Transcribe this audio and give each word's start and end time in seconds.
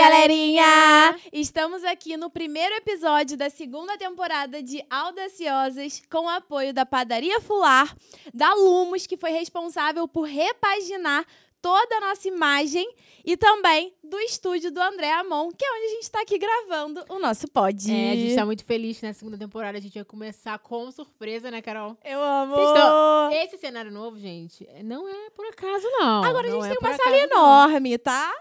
galerinha! 0.00 1.14
Estamos 1.30 1.84
aqui 1.84 2.16
no 2.16 2.30
primeiro 2.30 2.74
episódio 2.76 3.36
da 3.36 3.50
segunda 3.50 3.98
temporada 3.98 4.62
de 4.62 4.82
Audaciosas, 4.88 6.02
com 6.10 6.24
o 6.24 6.28
apoio 6.30 6.72
da 6.72 6.86
Padaria 6.86 7.38
Fular, 7.38 7.94
da 8.32 8.54
Lumos, 8.54 9.06
que 9.06 9.18
foi 9.18 9.30
responsável 9.30 10.08
por 10.08 10.22
repaginar 10.22 11.26
toda 11.60 11.96
a 11.98 12.00
nossa 12.00 12.26
imagem 12.26 12.90
e 13.22 13.36
também 13.36 13.92
do 14.10 14.18
estúdio 14.20 14.70
do 14.72 14.80
André 14.82 15.10
Amon, 15.12 15.50
que 15.52 15.64
é 15.64 15.70
onde 15.70 15.84
a 15.84 15.88
gente 15.90 16.02
está 16.02 16.20
aqui 16.20 16.36
gravando 16.36 17.04
o 17.08 17.18
nosso 17.18 17.46
pod. 17.48 17.90
É, 17.90 18.10
a 18.10 18.14
gente 18.16 18.34
tá 18.34 18.44
muito 18.44 18.64
feliz 18.64 19.00
na 19.00 19.12
segunda 19.12 19.38
temporada. 19.38 19.78
A 19.78 19.80
gente 19.80 19.94
vai 19.94 20.04
começar 20.04 20.58
com 20.58 20.90
surpresa, 20.90 21.50
né, 21.50 21.62
Carol? 21.62 21.96
Eu 22.04 22.20
amo! 22.20 22.54
Estão- 22.56 23.32
Esse 23.32 23.56
cenário 23.58 23.90
novo, 23.92 24.18
gente, 24.18 24.68
não 24.84 25.08
é 25.08 25.30
por 25.30 25.46
acaso, 25.46 25.86
não. 25.92 26.24
Agora 26.24 26.48
a 26.48 26.50
Não 26.50 26.60
gente 26.62 26.72
é 26.72 26.76
tem 26.76 26.88
uma 26.88 26.96
sala 26.96 27.10
não. 27.10 27.18
enorme, 27.18 27.96
tá? 27.98 28.34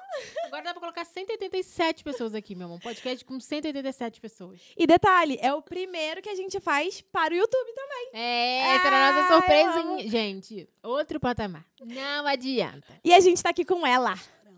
Agora 0.48 0.64
dá 0.64 0.72
pra 0.72 0.80
colocar 0.82 1.06
187 1.06 2.04
pessoas 2.04 2.34
aqui, 2.34 2.56
meu 2.56 2.66
amor. 2.68 2.80
Podcast 2.82 3.24
com 3.24 3.40
187 3.40 4.20
pessoas. 4.20 4.60
E 4.76 4.88
detalhe, 4.88 5.38
é 5.42 5.54
o 5.54 5.62
primeiro 5.62 6.22
que 6.22 6.30
a 6.30 6.36
gente 6.36 6.60
faz 6.60 7.02
para 7.12 7.34
o 7.34 7.38
YouTube 7.38 7.72
também. 7.76 8.10
É, 8.14 8.76
essa 8.76 8.88
era 8.88 9.08
a 9.10 9.14
nossa 9.14 9.28
Ah, 9.28 9.38
surpresa. 9.38 10.10
Gente, 10.10 10.68
outro 10.84 11.20
patamar. 11.20 11.64
Não 11.80 12.26
adianta. 12.26 12.88
E 13.04 13.14
a 13.14 13.20
gente 13.20 13.42
tá 13.44 13.52
aqui 13.52 13.64
com 13.64 13.86
ela. 13.86 14.16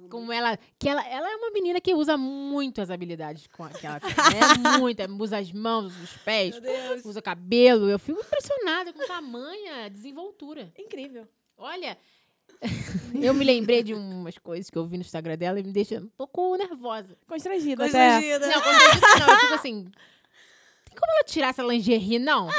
Como 0.09 0.31
ela, 0.31 0.57
que 0.79 0.87
ela, 0.89 1.05
ela 1.07 1.31
é 1.31 1.35
uma 1.35 1.51
menina 1.51 1.79
que 1.81 1.93
usa 1.93 2.17
muito 2.17 2.81
as 2.81 2.89
habilidades 2.89 3.47
com 3.47 3.63
a- 3.63 3.69
que 3.69 3.85
ela 3.85 3.99
tem. 3.99 4.09
É 4.09 4.09
muito, 4.79 4.99
é, 4.99 5.07
usa 5.07 5.37
as 5.37 5.51
mãos, 5.51 5.93
os 6.01 6.13
pés, 6.17 6.55
usa 7.05 7.21
cabelo. 7.21 7.89
Eu 7.89 7.99
fico 7.99 8.19
impressionada 8.19 8.91
com 8.93 9.05
tamanha 9.05 9.89
desenvoltura. 9.89 10.71
Incrível. 10.77 11.27
Olha, 11.57 11.97
eu 13.21 13.33
me 13.33 13.43
lembrei 13.45 13.81
de 13.83 13.93
umas 13.93 14.37
coisas 14.37 14.69
que 14.69 14.77
eu 14.77 14.85
vi 14.85 14.97
no 14.97 15.01
Instagram 15.01 15.37
dela 15.37 15.59
e 15.59 15.63
me 15.63 15.71
deixa 15.71 15.97
um 15.99 16.09
pouco 16.17 16.55
nervosa. 16.57 17.17
Constrangida 17.27 17.85
até. 17.85 18.13
Constrangida. 18.15 18.47
Não, 18.47 18.61
quando 18.61 18.81
eu 18.81 18.91
digo 18.91 19.19
não, 19.19 19.29
eu 19.33 19.39
fico 19.39 19.53
assim. 19.53 19.91
Tem 20.85 20.95
como 20.99 21.11
ela 21.13 21.23
tirar 21.23 21.47
essa 21.49 21.63
lingerie, 21.63 22.19
não? 22.19 22.49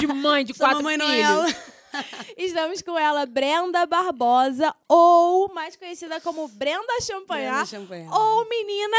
De 0.00 0.06
mãe 0.08 0.44
de 0.44 0.52
Sua 0.54 0.68
quatro 0.70 0.82
mamãe 0.82 0.98
filhos. 0.98 1.28
Noel. 1.28 1.54
Estamos 2.36 2.82
com 2.82 2.98
ela, 2.98 3.24
Brenda 3.26 3.86
Barbosa, 3.86 4.74
ou 4.88 5.52
mais 5.52 5.76
conhecida 5.76 6.20
como 6.20 6.48
Brenda 6.48 7.00
Champanhar, 7.02 7.52
Brenda 7.52 7.66
Champanhar. 7.66 8.12
ou 8.12 8.48
menina 8.48 8.96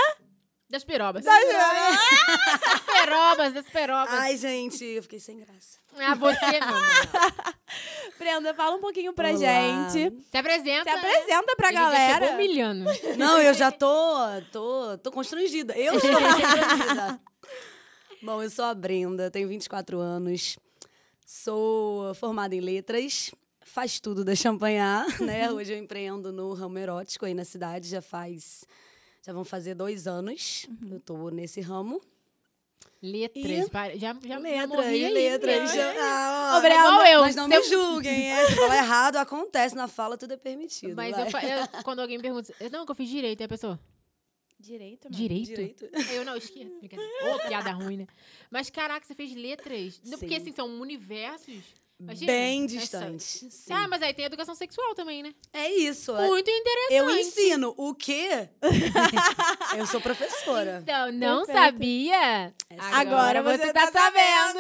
Das 0.70 0.84
perobas. 0.84 1.24
das 1.26 1.44
Das 1.44 2.82
perobas, 2.86 3.54
das 3.54 3.66
perobas. 3.70 4.14
Ai, 4.14 4.38
gente, 4.38 4.84
eu 4.84 5.02
fiquei 5.04 5.20
sem 5.20 5.38
graça. 5.40 5.78
Ah, 5.98 6.16
você, 6.16 6.46
amor. 6.46 6.84
Brenda, 8.20 8.54
fala 8.54 8.76
um 8.76 8.82
pouquinho 8.82 9.14
pra 9.14 9.30
Olá. 9.30 9.38
gente. 9.38 10.14
Se 10.30 10.38
apresenta. 10.38 10.84
Se 10.84 10.90
apresenta 10.90 11.56
pra 11.56 11.68
Ele 11.70 11.78
já 11.78 11.84
galera. 11.84 12.14
chegou 12.14 12.30
humilhando. 12.36 12.86
Não, 13.18 13.42
eu 13.42 13.54
já 13.54 13.72
tô, 13.72 13.88
tô, 14.52 14.98
tô 15.00 15.12
constrangida. 15.12 15.74
Eu 15.78 15.96
estou 15.96 16.12
constrangida. 16.14 17.20
Bom, 18.22 18.44
eu 18.44 18.50
sou 18.50 18.66
a 18.66 18.74
Brenda, 18.74 19.32
tenho 19.32 19.48
24 19.48 19.98
anos, 20.00 20.58
sou 21.34 22.12
formada 22.16 22.56
em 22.56 22.60
letras, 22.60 23.32
faz 23.62 24.00
tudo 24.00 24.26
da 24.26 24.34
Champanhar, 24.36 25.06
né? 25.22 25.52
Hoje 25.52 25.74
eu 25.74 25.78
empreendo 25.78 26.32
no 26.34 26.54
ramo 26.54 26.80
erótico 26.80 27.24
aí 27.24 27.36
na 27.36 27.46
cidade, 27.46 27.88
já 27.88 28.02
faz, 28.02 28.66
já 29.24 29.32
vão 29.32 29.46
fazer 29.46 29.76
dois 29.76 30.08
anos, 30.08 30.68
eu 30.92 31.00
tô 31.00 31.30
nesse 31.30 31.62
ramo. 31.62 32.02
Letras. 33.02 33.46
E- 33.46 33.70
Já, 33.72 34.14
já, 34.14 34.18
já 34.26 34.40
Letras, 34.40 34.86
aí, 34.88 35.10
letras. 35.14 35.70
né? 35.70 35.76
já- 35.76 35.94
ah, 36.02 36.60
ó, 36.62 36.68
igual 36.68 37.06
eu. 37.06 37.22
Mas 37.22 37.36
não 37.36 37.48
me 37.48 37.64
julguem, 37.64 38.32
é. 38.32 38.46
Se 38.48 38.56
falar 38.56 38.78
errado, 38.78 39.16
acontece. 39.18 39.74
Na 39.76 39.88
fala, 39.88 40.18
tudo 40.18 40.34
é 40.34 40.38
permitido. 40.38 40.96
Mas 40.96 41.16
eu, 41.18 41.26
eu- 41.26 41.30
quando 41.86 42.00
alguém 42.00 42.20
pergunta, 42.20 42.52
não, 42.72 42.86
que 42.86 42.92
eu 42.92 42.96
fiz 42.96 43.08
direito, 43.08 43.40
aí 43.40 43.46
a 43.46 43.50
pessoa, 43.50 43.80
Direito, 44.60 45.06
mano. 45.06 45.16
direito? 45.16 45.46
Direito. 45.48 45.86
Eu 46.12 46.26
não, 46.26 46.36
esquerda. 46.36 46.72
Ô, 47.34 47.48
piada 47.48 47.72
ruim, 47.72 47.98
né? 47.98 48.08
Mas 48.52 48.70
caraca, 48.70 49.06
você 49.06 49.16
fez 49.16 49.34
letras. 49.34 50.02
Não, 50.06 50.20
Porque 50.20 50.36
Sim. 50.36 50.42
assim, 50.42 50.52
são 50.54 50.68
universos. 50.82 51.64
Imagina, 52.02 52.32
Bem 52.32 52.66
essa- 52.66 52.78
distantes. 52.78 53.46
Sim. 53.50 53.74
Ah, 53.74 53.86
mas 53.90 54.02
aí 54.02 54.14
tem 54.14 54.24
educação 54.24 54.56
sexual 54.56 54.96
também, 54.96 55.22
né? 55.22 55.34
É 55.52 55.70
isso. 55.70 56.14
Muito 56.14 56.50
interessante. 56.50 56.94
Eu 56.94 57.10
ensino. 57.10 57.74
O 57.78 57.94
quê? 57.94 58.48
eu 59.78 59.86
sou 59.86 60.00
professora. 60.00 60.80
Então, 60.82 61.12
não 61.12 61.46
Perfeito. 61.46 61.60
sabia? 61.62 62.54
Agora 62.94 63.44
você 63.44 63.74
tá 63.74 63.92
sabendo. 63.92 64.60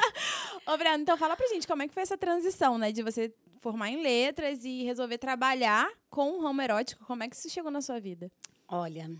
Ô, 0.66 0.76
Brenda, 0.76 0.98
então 1.00 1.16
fala 1.16 1.34
pra 1.36 1.46
gente 1.48 1.66
como 1.66 1.82
é 1.82 1.88
que 1.88 1.94
foi 1.94 2.02
essa 2.02 2.18
transição, 2.18 2.76
né? 2.76 2.92
De 2.92 3.02
você 3.02 3.32
formar 3.62 3.88
em 3.90 4.02
letras 4.02 4.64
e 4.64 4.82
resolver 4.84 5.16
trabalhar 5.18 5.90
com 6.10 6.32
o 6.32 6.42
ramo 6.42 6.60
erótico. 6.60 7.04
Como 7.06 7.22
é 7.22 7.28
que 7.28 7.36
isso 7.36 7.48
chegou 7.48 7.70
na 7.70 7.80
sua 7.80 7.98
vida? 7.98 8.30
Olha, 8.68 9.10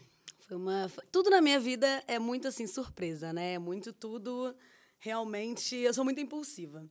foi 0.40 0.56
uma. 0.56 0.90
Tudo 1.12 1.30
na 1.30 1.40
minha 1.40 1.60
vida 1.60 2.02
é 2.06 2.18
muito 2.18 2.48
assim, 2.48 2.66
surpresa, 2.66 3.32
né? 3.32 3.54
É 3.54 3.58
muito 3.58 3.92
tudo. 3.92 4.54
Realmente, 4.98 5.76
eu 5.76 5.92
sou 5.94 6.04
muito 6.04 6.20
impulsiva. 6.20 6.88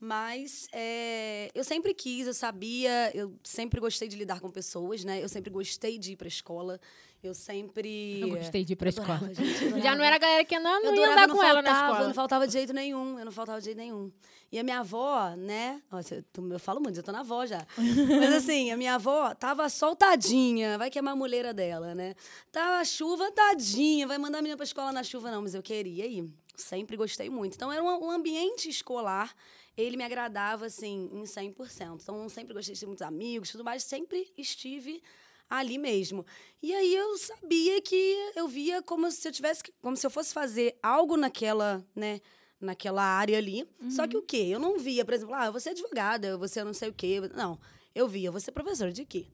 Mas 0.00 0.66
é, 0.72 1.50
eu 1.54 1.64
sempre 1.64 1.94
quis, 1.94 2.26
eu 2.26 2.34
sabia, 2.34 3.10
eu 3.14 3.38
sempre 3.42 3.80
gostei 3.80 4.08
de 4.08 4.16
lidar 4.16 4.40
com 4.40 4.50
pessoas, 4.50 5.04
né? 5.04 5.22
Eu 5.22 5.28
sempre 5.28 5.50
gostei 5.50 5.98
de 5.98 6.12
ir 6.12 6.16
pra 6.16 6.28
escola. 6.28 6.80
Eu 7.26 7.34
sempre. 7.34 8.20
Eu 8.20 8.28
gostei 8.28 8.64
de 8.64 8.74
ir 8.74 8.76
pra 8.76 8.88
escola. 8.88 9.14
Adorava, 9.14 9.34
gente, 9.34 9.64
eu 9.64 9.80
Já 9.82 9.94
não 9.96 10.04
era 10.04 10.16
a 10.16 10.18
galera 10.18 10.44
que 10.44 10.58
não, 10.58 10.82
Eu 10.84 10.92
não 10.92 10.94
ia 11.00 11.12
andar 11.12 11.28
não 11.28 11.34
com 11.36 11.42
ela 11.42 11.62
na 11.62 11.70
faltava, 11.70 11.90
escola. 11.92 12.06
Não 12.08 12.14
faltava 12.14 12.46
de 12.46 12.52
jeito 12.52 12.72
nenhum, 12.72 13.18
eu 13.18 13.24
não 13.24 13.32
faltava 13.32 13.58
de 13.60 13.64
jeito 13.66 13.78
nenhum. 13.78 14.12
E 14.52 14.58
a 14.58 14.62
minha 14.62 14.80
avó, 14.80 15.30
né? 15.36 15.82
cê- 16.04 16.22
tu- 16.32 16.46
Eu 16.52 16.60
falo 16.60 16.80
muito, 16.80 16.96
eu 16.98 17.02
tô 17.02 17.10
na 17.10 17.20
avó 17.20 17.44
já. 17.46 17.66
Mas 17.76 18.32
assim, 18.34 18.70
a 18.70 18.76
minha 18.76 18.94
avó 18.94 19.34
tava 19.34 19.68
soltadinha, 19.68 20.76
vai 20.78 20.90
queimar 20.90 21.14
a 21.14 21.16
mulheira 21.16 21.52
dela, 21.52 21.94
né? 21.94 22.14
Tava 22.52 22.84
chuva, 22.84 23.30
tadinha, 23.32 24.06
vai 24.06 24.18
mandar 24.18 24.38
a 24.38 24.42
menina 24.42 24.56
pra 24.56 24.64
escola 24.64 24.92
na 24.92 25.02
chuva, 25.02 25.30
não, 25.30 25.42
mas 25.42 25.54
eu 25.54 25.62
queria 25.62 26.06
ir. 26.06 26.30
Sempre 26.56 26.96
gostei 26.96 27.28
muito. 27.28 27.54
Então 27.54 27.72
era 27.72 27.82
um, 27.82 28.04
um 28.06 28.10
ambiente 28.12 28.68
escolar, 28.68 29.34
ele 29.76 29.96
me 29.96 30.04
agradava, 30.04 30.66
assim, 30.66 31.10
em 31.12 31.24
100%. 31.24 31.98
Então 32.02 32.22
eu 32.22 32.28
sempre 32.28 32.54
gostei 32.54 32.74
de 32.74 32.80
ter 32.80 32.86
muitos 32.86 33.02
amigos, 33.02 33.50
tudo 33.50 33.64
mais, 33.64 33.82
sempre 33.82 34.30
estive 34.38 35.02
ali 35.48 35.78
mesmo. 35.78 36.24
E 36.62 36.72
aí 36.74 36.94
eu 36.94 37.16
sabia 37.18 37.80
que 37.80 38.32
eu 38.34 38.48
via 38.48 38.82
como 38.82 39.10
se 39.10 39.26
eu 39.26 39.32
tivesse, 39.32 39.62
como 39.80 39.96
se 39.96 40.06
eu 40.06 40.10
fosse 40.10 40.32
fazer 40.32 40.78
algo 40.82 41.16
naquela, 41.16 41.86
né, 41.94 42.20
naquela 42.60 43.02
área 43.02 43.38
ali. 43.38 43.68
Só 43.90 44.06
que 44.06 44.16
o 44.16 44.22
quê? 44.22 44.48
Eu 44.50 44.58
não 44.58 44.78
via, 44.78 45.04
por 45.04 45.14
exemplo, 45.14 45.34
ah, 45.34 45.46
eu 45.46 45.52
vou 45.52 45.60
ser 45.60 45.70
advogada, 45.70 46.26
eu 46.26 46.38
vou 46.38 46.48
ser 46.48 46.64
não 46.64 46.74
sei 46.74 46.88
o 46.88 46.92
quê. 46.92 47.20
Não, 47.34 47.58
eu 47.94 48.08
via, 48.08 48.28
eu 48.28 48.32
vou 48.32 48.40
ser 48.40 48.52
professora 48.52 48.92
de 48.92 49.04
quê? 49.04 49.26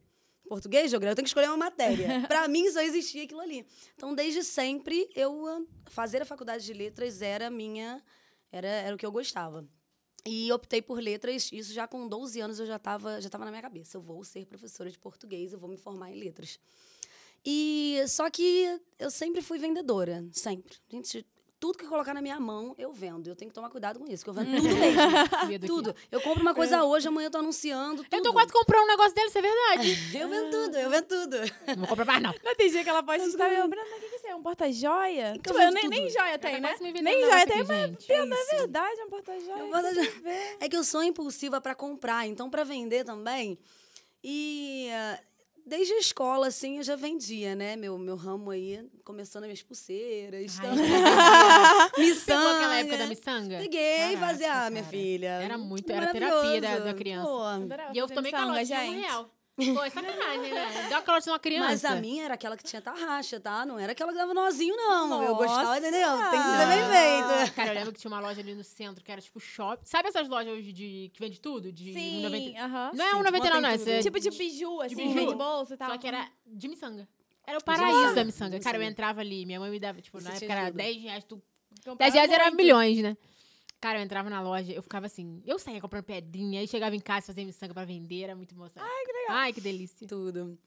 Português, 0.49 0.91
geografia, 0.91 1.13
eu 1.13 1.17
tenho 1.17 1.25
que 1.25 1.31
escolher 1.31 1.47
uma 1.47 1.57
matéria. 1.57 2.09
Para 2.27 2.49
mim 2.49 2.69
só 2.73 2.81
existia 2.81 3.23
aquilo 3.23 3.41
ali. 3.41 3.65
Então, 3.95 4.13
desde 4.13 4.43
sempre, 4.43 5.09
eu 5.15 5.65
fazer 5.87 6.23
a 6.23 6.25
faculdade 6.25 6.65
de 6.65 6.73
letras 6.73 7.23
era 7.23 7.49
minha, 7.49 8.03
era, 8.51 8.67
era 8.67 8.95
o 8.95 8.99
que 8.99 9.07
eu 9.07 9.13
gostava. 9.13 9.65
E 10.27 10.53
optei 10.53 10.83
por 10.83 11.01
letras, 11.01 11.51
isso 11.53 11.73
já 11.73 11.89
com 11.89 12.07
12 12.07 12.41
anos 12.41 12.61
eu 12.61 12.67
já 12.67 12.77
estava 12.77 13.21
já 13.21 13.31
tava 13.31 13.45
na 13.45 13.51
minha 13.51 13.63
cabeça. 13.63 13.97
Eu 13.97 14.03
vou 14.03 14.23
ser 14.25 14.47
professora 14.47 14.91
de 14.91 14.99
português, 14.99 15.53
eu 15.53 15.59
vou 15.59 15.69
me 15.69 15.77
formar 15.77 16.11
em 16.11 16.19
letras. 16.19 16.59
E 17.45 17.97
só 18.07 18.29
que 18.29 18.81
eu 18.99 19.11
sempre 19.11 19.41
fui 19.41 19.59
vendedora, 19.59 20.27
sempre. 20.33 20.77
Gente, 20.91 21.27
tudo 21.61 21.77
que 21.77 21.87
colocar 21.87 22.15
na 22.15 22.23
minha 22.23 22.41
mão, 22.41 22.75
eu 22.79 22.91
vendo. 22.91 23.29
Eu 23.29 23.37
tenho 23.37 23.51
que 23.51 23.55
tomar 23.55 23.69
cuidado 23.69 24.01
com 24.01 24.11
isso, 24.11 24.25
que 24.25 24.31
eu 24.31 24.35
vendo 24.35 24.51
tudo 24.57 24.75
mesmo. 24.75 25.67
Tudo. 25.67 25.95
Eu 26.11 26.21
compro 26.23 26.41
uma 26.41 26.55
coisa 26.55 26.83
hoje, 26.83 27.07
amanhã 27.07 27.27
eu 27.27 27.31
tô 27.31 27.37
anunciando. 27.39 28.03
Tudo. 28.03 28.17
Eu 28.17 28.23
tô 28.23 28.33
quase 28.33 28.51
comprando 28.51 28.85
um 28.85 28.87
negócio 28.87 29.15
dele, 29.15 29.29
isso 29.29 29.39
é 29.39 29.43
verdade. 29.43 29.99
Eu 30.21 30.29
vendo 30.29 30.51
tudo, 30.51 30.77
eu 30.77 30.91
vendo 30.91 31.07
tudo. 31.07 31.37
Não 31.69 31.77
vou 31.77 31.89
comprar 31.89 32.05
mais, 32.05 32.23
não. 32.23 32.35
Não 32.43 32.55
tem 32.55 32.71
dia 32.71 32.83
que 32.83 32.89
ela 32.91 33.03
pode 33.03 33.23
estar 33.25 33.51
eu, 33.53 33.69
Brenda, 33.69 33.97
o 33.97 34.01
que 34.01 34.09
que 34.09 34.17
isso 34.17 34.27
é? 34.27 34.35
Um 34.35 34.43
porta-joia? 34.43 35.35
Então, 35.37 35.61
eu 35.61 35.71
nem, 35.71 35.89
nem 35.89 36.11
joia 36.11 36.39
tem, 36.39 36.61
né? 36.61 36.77
me 36.81 36.93
Nem 37.03 37.21
joia 37.21 37.47
tem, 37.47 37.59
mas 37.65 37.71
é 37.71 37.87
isso. 37.89 38.57
verdade, 38.57 39.01
é 39.01 39.05
um 39.05 39.11
porta-joia. 39.11 39.61
É 39.61 39.65
um 39.65 40.23
ver. 40.23 40.57
É 40.61 40.69
que 40.69 40.77
eu 40.77 40.85
sou 40.85 41.03
impulsiva 41.03 41.61
para 41.61 41.75
comprar, 41.75 42.27
então 42.27 42.49
para 42.51 42.65
vender 42.65 43.05
também. 43.05 43.59
E 44.23 44.89
ah, 44.93 45.21
desde 45.71 45.95
a 45.95 45.99
escola, 45.99 46.49
assim, 46.49 46.79
eu 46.79 46.83
já 46.83 46.97
vendia, 46.97 47.55
né? 47.55 47.77
Meu, 47.77 47.97
meu 47.97 48.17
ramo 48.17 48.51
aí, 48.51 48.85
começando 49.05 49.45
as 49.45 49.49
minhas 49.49 49.63
pulseiras. 49.63 50.59
Ai, 50.59 50.67
então, 50.67 50.75
Pegou 51.95 52.05
miçanga. 52.05 52.57
aquela 52.57 52.77
época 52.81 52.99
da 52.99 53.07
miçanga? 53.07 53.59
Peguei, 53.59 53.99
Caraca, 53.99 54.19
fazia, 54.19 54.53
ah, 54.53 54.71
minha 54.71 54.83
filha. 54.85 55.29
Era 55.29 55.57
muito, 55.57 55.91
era 55.91 56.11
terapia 56.13 56.61
da, 56.61 56.79
da 56.81 56.95
criança. 56.95 57.29
Pô, 57.29 57.41
E 57.95 57.99
eu 57.99 58.09
tomei 58.09 58.33
calote 58.33 58.65
de 58.67 58.73
um 58.73 58.77
gente. 58.77 59.01
real. 59.01 59.31
Pô, 59.75 59.83
é 59.85 59.91
sacanagem, 59.91 60.53
né? 60.55 61.01
Calote 61.05 61.25
de 61.25 61.31
uma 61.31 61.39
criança. 61.39 61.67
Mas 61.69 61.85
a 61.85 61.95
minha 61.97 62.25
era 62.25 62.35
aquela 62.35 62.57
que 62.57 62.65
tinha 62.65 62.81
tarraxa, 62.81 63.41
tá? 63.41 63.65
Não 63.67 63.79
era 63.79 63.93
aquela 63.93 64.13
que 64.13 64.19
dava 64.19 64.33
nozinho, 64.35 64.77
não. 64.77 65.23
Eu 65.23 65.35
gostava, 65.37 65.63
Nossa! 65.65 65.79
entendeu? 65.79 66.09
Tem 66.31 66.41
que 66.43 66.49
ser 66.49 66.67
bem 66.67 66.85
feito. 66.91 67.55
Cara, 67.55 67.71
eu 67.71 67.75
lembro 67.75 67.93
que 67.93 68.01
tinha 68.01 68.11
uma 68.11 68.21
loja 68.21 68.41
ali 68.41 68.55
no 68.55 68.65
centro 68.65 69.03
que 69.05 69.11
era 69.11 69.21
tipo 69.21 69.41
shopping. 69.41 69.85
Sabe 69.85 70.09
essas 70.09 70.29
lojas 70.29 70.53
hoje 70.53 70.73
de, 70.73 71.11
que 71.13 71.21
vende 71.21 71.41
tudo? 71.41 71.73
De 71.73 71.93
Sim, 71.93 72.23
1,90? 72.23 72.57
aham. 72.59 72.91
Não 72.95 73.05
é 73.05 73.11
Sim, 73.11 73.17
1,99, 73.39 73.61
não. 73.61 73.93
é 73.93 74.03
Tipo 74.03 74.21
de 74.21 74.31
biju, 74.31 74.81
assim, 74.83 74.97
biju. 74.97 75.15
vende 75.15 75.35
bolsa 75.35 75.75
e 75.75 75.77
tal. 75.77 75.91
Só 75.91 75.99
que 75.99 76.07
era 76.07 76.29
de 76.47 76.69
miçanga. 76.69 77.09
Era 77.47 77.59
o 77.59 77.65
paraíso 77.65 78.15
da 78.15 78.25
miçanga. 78.25 78.59
De 78.59 78.65
Cara, 78.65 78.79
eu 78.79 78.83
entrava 78.83 79.21
ali, 79.21 79.45
minha 79.45 79.59
mãe 79.59 79.71
me 79.71 79.81
dava, 79.81 80.01
tipo, 80.01 80.19
Isso 80.19 80.29
na 80.29 80.35
época 80.35 80.53
era 80.53 80.67
tudo. 80.67 80.77
10 80.77 81.03
reais, 81.03 81.25
tu... 81.25 81.43
Comprava 81.85 81.99
10 81.99 82.15
reais 82.15 82.31
era 82.31 82.51
milhões, 82.51 82.99
né? 83.03 83.17
Cara, 83.81 83.99
eu 83.99 84.03
entrava 84.03 84.29
na 84.29 84.43
loja, 84.43 84.73
eu 84.73 84.83
ficava 84.83 85.07
assim, 85.07 85.43
eu 85.47 85.59
saía 85.59 85.81
comprando 85.81 86.05
pedrinha, 86.05 86.61
aí 86.61 86.69
chegava 86.69 86.95
em 86.95 87.01
casa 87.01 87.29
fazia 87.29 87.45
miçanga 87.45 87.73
pra 87.73 87.85
vender, 87.85 88.25
era 88.25 88.37
muito 88.37 88.55
emocionante. 88.55 88.93
Ai, 88.93 89.05
que 89.07 89.13
legal. 89.13 89.37
Ai, 89.37 89.53
que 89.55 89.61
delícia. 89.61 90.07
Tudo. 90.07 90.59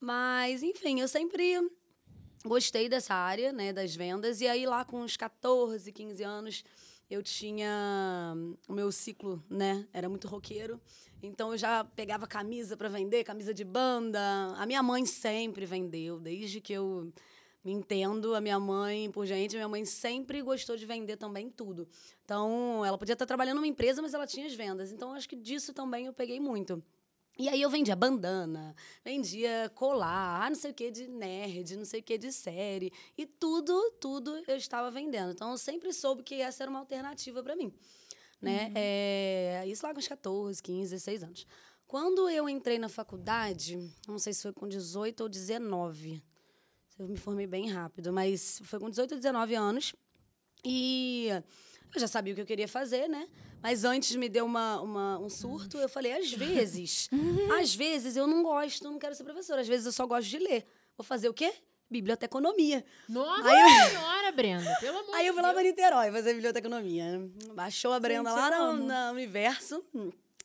Mas, 0.00 0.62
enfim, 0.62 1.00
eu 1.00 1.08
sempre 1.08 1.60
gostei 2.44 2.88
dessa 2.88 3.14
área, 3.14 3.52
né, 3.52 3.72
das 3.72 3.94
vendas. 3.94 4.40
E 4.40 4.46
aí, 4.46 4.64
lá 4.64 4.84
com 4.84 5.00
uns 5.02 5.16
14, 5.16 5.92
15 5.92 6.22
anos, 6.22 6.64
eu 7.10 7.22
tinha 7.22 8.34
o 8.68 8.72
meu 8.72 8.90
ciclo, 8.90 9.44
né? 9.48 9.86
Era 9.92 10.08
muito 10.08 10.26
roqueiro. 10.26 10.80
Então 11.22 11.52
eu 11.52 11.58
já 11.58 11.84
pegava 11.84 12.26
camisa 12.26 12.76
para 12.76 12.88
vender, 12.88 13.24
camisa 13.24 13.54
de 13.54 13.64
banda. 13.64 14.20
A 14.56 14.66
minha 14.66 14.82
mãe 14.82 15.06
sempre 15.06 15.64
vendeu, 15.64 16.18
desde 16.18 16.60
que 16.60 16.72
eu 16.72 17.12
entendo, 17.64 18.34
a 18.34 18.40
minha 18.40 18.60
mãe, 18.60 19.10
por 19.10 19.26
gente, 19.26 19.56
minha 19.56 19.68
mãe 19.68 19.84
sempre 19.84 20.42
gostou 20.42 20.76
de 20.76 20.84
vender 20.84 21.16
também 21.16 21.48
tudo. 21.48 21.88
Então, 22.24 22.84
ela 22.84 22.98
podia 22.98 23.14
estar 23.14 23.26
trabalhando 23.26 23.56
numa 23.56 23.66
empresa, 23.66 24.02
mas 24.02 24.12
ela 24.12 24.26
tinha 24.26 24.46
as 24.46 24.54
vendas. 24.54 24.92
Então, 24.92 25.12
acho 25.14 25.28
que 25.28 25.36
disso 25.36 25.72
também 25.72 26.06
eu 26.06 26.12
peguei 26.12 26.38
muito. 26.38 26.82
E 27.36 27.48
aí 27.48 27.60
eu 27.60 27.68
vendia 27.68 27.96
bandana, 27.96 28.76
vendia 29.04 29.70
colar, 29.74 30.48
não 30.48 30.54
sei 30.54 30.70
o 30.70 30.74
que 30.74 30.90
de 30.90 31.08
nerd, 31.08 31.76
não 31.76 31.84
sei 31.84 31.98
o 31.98 32.02
que 32.02 32.16
de 32.16 32.30
série. 32.30 32.92
E 33.18 33.26
tudo, 33.26 33.90
tudo 34.00 34.40
eu 34.46 34.56
estava 34.56 34.88
vendendo. 34.88 35.32
Então 35.32 35.50
eu 35.50 35.58
sempre 35.58 35.92
soube 35.92 36.22
que 36.22 36.36
essa 36.40 36.62
era 36.62 36.70
uma 36.70 36.78
alternativa 36.78 37.42
para 37.42 37.56
mim. 37.56 37.74
Né? 38.40 38.66
Uhum. 38.66 38.72
É, 38.76 39.64
isso 39.66 39.84
lá 39.84 39.92
com 39.92 39.98
uns 39.98 40.06
14, 40.06 40.62
15, 40.62 40.90
16 40.90 41.22
anos. 41.24 41.46
Quando 41.88 42.28
eu 42.28 42.48
entrei 42.48 42.78
na 42.78 42.88
faculdade, 42.88 43.78
não 44.06 44.18
sei 44.18 44.32
se 44.32 44.42
foi 44.42 44.52
com 44.52 44.68
18 44.68 45.22
ou 45.22 45.28
19, 45.28 46.22
eu 46.98 47.08
me 47.08 47.16
formei 47.16 47.46
bem 47.46 47.70
rápido, 47.70 48.12
mas 48.12 48.60
foi 48.64 48.78
com 48.78 48.88
18 48.88 49.12
ou 49.12 49.16
19 49.18 49.54
anos. 49.54 49.94
E 50.64 51.28
eu 51.94 52.00
já 52.00 52.08
sabia 52.08 52.32
o 52.32 52.36
que 52.36 52.42
eu 52.42 52.46
queria 52.46 52.68
fazer, 52.68 53.08
né? 53.08 53.28
Mas 53.62 53.84
antes 53.84 54.14
me 54.16 54.28
deu 54.28 54.44
uma, 54.44 54.80
uma, 54.80 55.18
um 55.18 55.28
surto. 55.28 55.78
Eu 55.78 55.88
falei, 55.88 56.12
às 56.12 56.32
vezes, 56.32 57.08
às 57.60 57.74
vezes 57.74 58.16
eu 58.16 58.26
não 58.26 58.42
gosto, 58.42 58.84
não 58.84 58.98
quero 58.98 59.14
ser 59.14 59.24
professora. 59.24 59.60
Às 59.60 59.68
vezes 59.68 59.86
eu 59.86 59.92
só 59.92 60.06
gosto 60.06 60.28
de 60.28 60.38
ler. 60.38 60.66
Vou 60.96 61.04
fazer 61.04 61.28
o 61.28 61.34
quê? 61.34 61.52
Biblioteconomia. 61.90 62.84
Nossa 63.08 63.48
aí 63.48 63.90
senhora, 63.90 64.32
Brenda, 64.32 64.76
pelo 64.80 64.98
amor 64.98 65.14
Aí 65.14 65.26
eu 65.26 65.34
fui 65.34 65.42
lá 65.42 65.52
para 65.52 65.62
Niterói 65.62 66.10
fazer 66.10 66.34
biblioteconomia. 66.34 67.30
Baixou 67.54 67.92
a 67.92 68.00
Brenda 68.00 68.30
gente, 68.30 68.38
lá 68.38 68.72
no, 68.72 68.84
no, 68.84 69.12
Universo. 69.12 69.84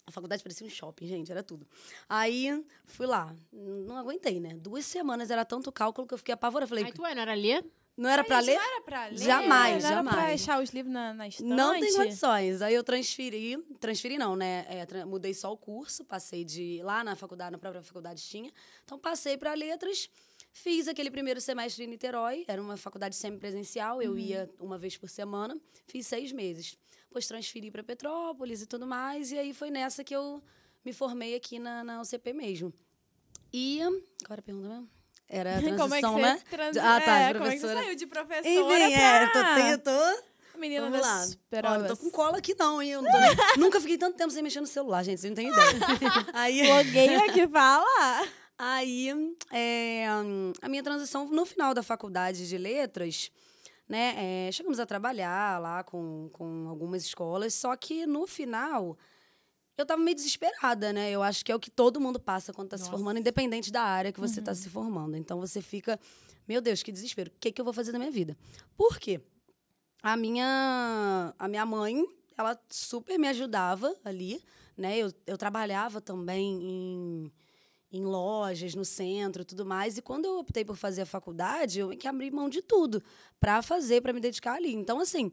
A 0.09 0.11
faculdade 0.11 0.41
parecia 0.43 0.65
um 0.65 0.69
shopping, 0.69 1.07
gente, 1.07 1.31
era 1.31 1.43
tudo. 1.43 1.67
Aí 2.07 2.65
fui 2.85 3.05
lá. 3.05 3.33
Não 3.53 3.95
aguentei, 3.95 4.39
né? 4.39 4.55
Duas 4.55 4.85
semanas 4.85 5.29
era 5.29 5.45
tanto 5.45 5.71
cálculo 5.71 6.07
que 6.07 6.13
eu 6.13 6.17
fiquei 6.17 6.33
apavorada. 6.33 6.67
Falei. 6.67 6.85
Aí 6.85 6.91
tu 6.91 7.05
é, 7.05 7.13
não 7.13 7.21
era 7.21 7.33
ler? 7.35 7.63
Não 7.95 8.09
era 8.09 8.23
para 8.23 8.39
ler? 8.39 8.55
Não 8.55 8.63
era 8.63 8.81
pra 8.81 9.07
ler? 9.07 9.17
Jamais, 9.17 9.83
não 9.83 9.89
jamais. 9.89 10.07
Era 10.07 10.23
pra 10.23 10.27
deixar 10.27 10.63
os 10.63 10.69
livros 10.69 10.93
na, 10.93 11.13
na 11.13 11.27
estante? 11.27 11.49
Não 11.49 11.77
tem 11.77 11.93
condições. 11.93 12.61
Aí 12.61 12.73
eu 12.73 12.83
transferi, 12.83 13.57
transferi 13.79 14.17
não, 14.17 14.37
né? 14.37 14.65
É, 14.69 14.85
tra 14.85 15.05
mudei 15.05 15.33
só 15.33 15.51
o 15.51 15.57
curso, 15.57 16.05
passei 16.05 16.45
de 16.45 16.79
lá 16.81 17.03
na 17.03 17.15
faculdade, 17.15 17.51
na 17.51 17.57
própria 17.57 17.83
faculdade 17.83 18.23
tinha. 18.23 18.51
Então 18.85 18.97
passei 18.97 19.37
para 19.37 19.53
letras, 19.53 20.09
fiz 20.53 20.87
aquele 20.87 21.11
primeiro 21.11 21.41
semestre 21.41 21.83
em 21.83 21.87
Niterói, 21.87 22.45
era 22.47 22.61
uma 22.61 22.77
faculdade 22.77 23.17
semipresencial, 23.17 24.01
eu 24.01 24.11
uhum. 24.11 24.17
ia 24.17 24.49
uma 24.59 24.77
vez 24.77 24.97
por 24.97 25.09
semana, 25.09 25.59
fiz 25.85 26.07
seis 26.07 26.31
meses. 26.31 26.77
Depois 27.09 27.27
transferi 27.27 27.71
para 27.71 27.83
Petrópolis 27.83 28.61
e 28.61 28.67
tudo 28.67 28.85
mais, 28.85 29.31
e 29.31 29.37
aí 29.37 29.51
foi 29.51 29.71
nessa 29.71 30.03
que 30.03 30.15
eu 30.15 30.43
me 30.85 30.93
formei 30.93 31.35
aqui 31.35 31.57
na, 31.57 31.83
na 31.83 32.01
UCP 32.01 32.33
mesmo. 32.33 32.71
E. 33.51 33.79
Qual 34.23 34.33
era 34.33 34.39
a 34.39 34.43
pergunta 34.43 34.69
mesmo? 34.69 34.89
Era 35.27 35.57
a 35.57 35.59
transição, 35.59 35.77
como 35.79 35.95
é 35.95 36.01
que 36.01 36.07
você 36.07 36.21
né? 36.21 36.43
Trans... 36.49 36.77
Ah, 36.77 37.01
tá, 37.01 37.19
é, 37.19 37.33
professora. 37.33 37.33
Como 37.33 37.47
é 37.47 37.51
que 37.51 37.59
você 37.59 37.73
saiu 37.73 37.95
de 37.95 38.07
professora 38.07 38.49
Enfim, 38.49 38.93
pra... 38.93 39.59
é, 39.59 39.77
tô, 39.77 39.91
tô... 39.91 40.29
Menina 40.59 40.89
Vamos 40.89 41.01
lá. 41.01 41.25
Ó, 41.63 41.77
não 41.79 41.87
tô 41.87 41.97
com 41.97 42.11
cola 42.11 42.37
aqui 42.37 42.53
não, 42.59 42.81
hein? 42.81 42.91
Eu 42.91 43.01
não 43.01 43.09
tô. 43.09 43.17
Nunca 43.59 43.79
fiquei 43.79 43.97
tanto 43.97 44.17
tempo 44.17 44.29
sem 44.29 44.43
mexer 44.43 44.59
no 44.59 44.67
celular, 44.67 45.03
gente. 45.03 45.21
Vocês 45.21 45.31
não 45.31 45.35
têm 45.35 45.47
ideia. 45.47 45.69
Aí... 46.33 46.61
Blogueira 46.63 47.31
que 47.31 47.47
fala. 47.47 48.27
Aí, 48.61 49.07
é, 49.53 50.05
a 50.61 50.67
minha 50.67 50.83
transição 50.83 51.25
no 51.29 51.45
final 51.45 51.73
da 51.73 51.81
faculdade 51.81 52.45
de 52.45 52.57
letras, 52.57 53.31
né? 53.89 54.13
É, 54.47 54.51
chegamos 54.51 54.79
a 54.79 54.85
trabalhar 54.85 55.59
lá 55.59 55.83
com, 55.83 56.29
com 56.31 56.69
algumas 56.69 57.03
escolas, 57.03 57.55
só 57.55 57.75
que 57.75 58.05
no 58.05 58.27
final 58.27 58.95
eu 59.75 59.85
tava 59.85 60.01
meio 60.01 60.15
desesperada, 60.15 60.93
né? 60.93 61.09
Eu 61.09 61.23
acho 61.23 61.43
que 61.43 61.51
é 61.51 61.55
o 61.55 61.59
que 61.59 61.71
todo 61.71 61.99
mundo 61.99 62.19
passa 62.19 62.53
quando 62.53 62.69
tá 62.69 62.77
Nossa. 62.77 62.85
se 62.85 62.91
formando, 62.91 63.19
independente 63.19 63.71
da 63.71 63.81
área 63.81 64.11
que 64.11 64.19
você 64.19 64.41
tá 64.41 64.51
uhum. 64.51 64.55
se 64.55 64.69
formando. 64.69 65.17
Então 65.17 65.39
você 65.39 65.61
fica, 65.61 65.99
meu 66.47 66.61
Deus, 66.61 66.83
que 66.83 66.91
desespero. 66.91 67.31
O 67.31 67.39
que, 67.39 67.51
que 67.51 67.59
eu 67.59 67.65
vou 67.65 67.73
fazer 67.73 67.91
na 67.91 67.97
minha 67.99 68.11
vida? 68.11 68.37
Por 68.77 68.99
quê? 68.99 69.19
A 70.03 70.15
minha, 70.15 71.33
a 71.39 71.47
minha 71.47 71.65
mãe, 71.65 72.05
ela 72.37 72.59
super 72.69 73.17
me 73.17 73.27
ajudava 73.27 73.93
ali, 74.05 74.41
né? 74.77 74.97
Eu, 74.97 75.11
eu 75.25 75.37
trabalhava 75.37 75.99
também 75.99 76.61
em, 76.61 77.31
em 77.91 78.03
lojas, 78.03 78.75
no 78.75 78.85
centro 78.85 79.43
tudo 79.43 79.65
mais. 79.65 79.97
E 79.97 80.01
quando 80.01 80.25
eu 80.25 80.39
optei 80.39 80.63
por 80.63 80.75
fazer 80.75 81.01
a 81.01 81.05
faculdade, 81.05 81.79
eu 81.79 81.89
que 81.89 82.07
abrir 82.07 82.31
mão 82.31 82.49
de 82.49 82.61
tudo 82.61 83.01
para 83.39 83.61
fazer, 83.61 84.01
para 84.01 84.13
me 84.13 84.19
dedicar 84.19 84.53
ali. 84.53 84.73
Então, 84.73 84.99
assim, 84.99 85.31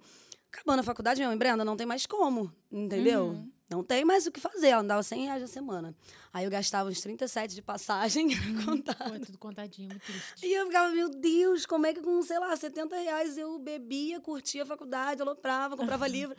acabando 0.52 0.80
a 0.80 0.82
faculdade, 0.82 1.20
minha 1.20 1.28
mãe, 1.28 1.38
Brenda, 1.38 1.64
não 1.64 1.76
tem 1.76 1.86
mais 1.86 2.06
como, 2.06 2.52
entendeu? 2.70 3.26
Uhum. 3.26 3.50
Não 3.68 3.82
tem 3.82 4.04
mais 4.04 4.26
o 4.26 4.32
que 4.32 4.40
fazer. 4.40 4.68
Ela 4.68 4.82
andava 4.82 5.02
100 5.02 5.24
reais 5.24 5.42
a 5.42 5.46
semana. 5.46 5.94
Aí 6.32 6.44
eu 6.44 6.50
gastava 6.50 6.88
uns 6.88 7.00
37 7.00 7.54
de 7.54 7.62
passagem. 7.62 8.28
contado. 8.64 9.12
Pô, 9.12 9.26
tudo 9.26 9.38
contadinho, 9.38 9.88
muito 9.88 10.02
triste. 10.02 10.46
E 10.46 10.52
eu 10.52 10.66
ficava, 10.66 10.90
meu 10.90 11.08
Deus, 11.08 11.66
como 11.66 11.86
é 11.86 11.94
que 11.94 12.00
com, 12.00 12.22
sei 12.22 12.38
lá, 12.38 12.54
70 12.54 12.96
reais 12.96 13.38
eu 13.38 13.58
bebia, 13.58 14.20
curtia 14.20 14.62
a 14.62 14.66
faculdade, 14.66 15.22
aloprava, 15.22 15.76
comprava 15.76 16.06
livro. 16.08 16.36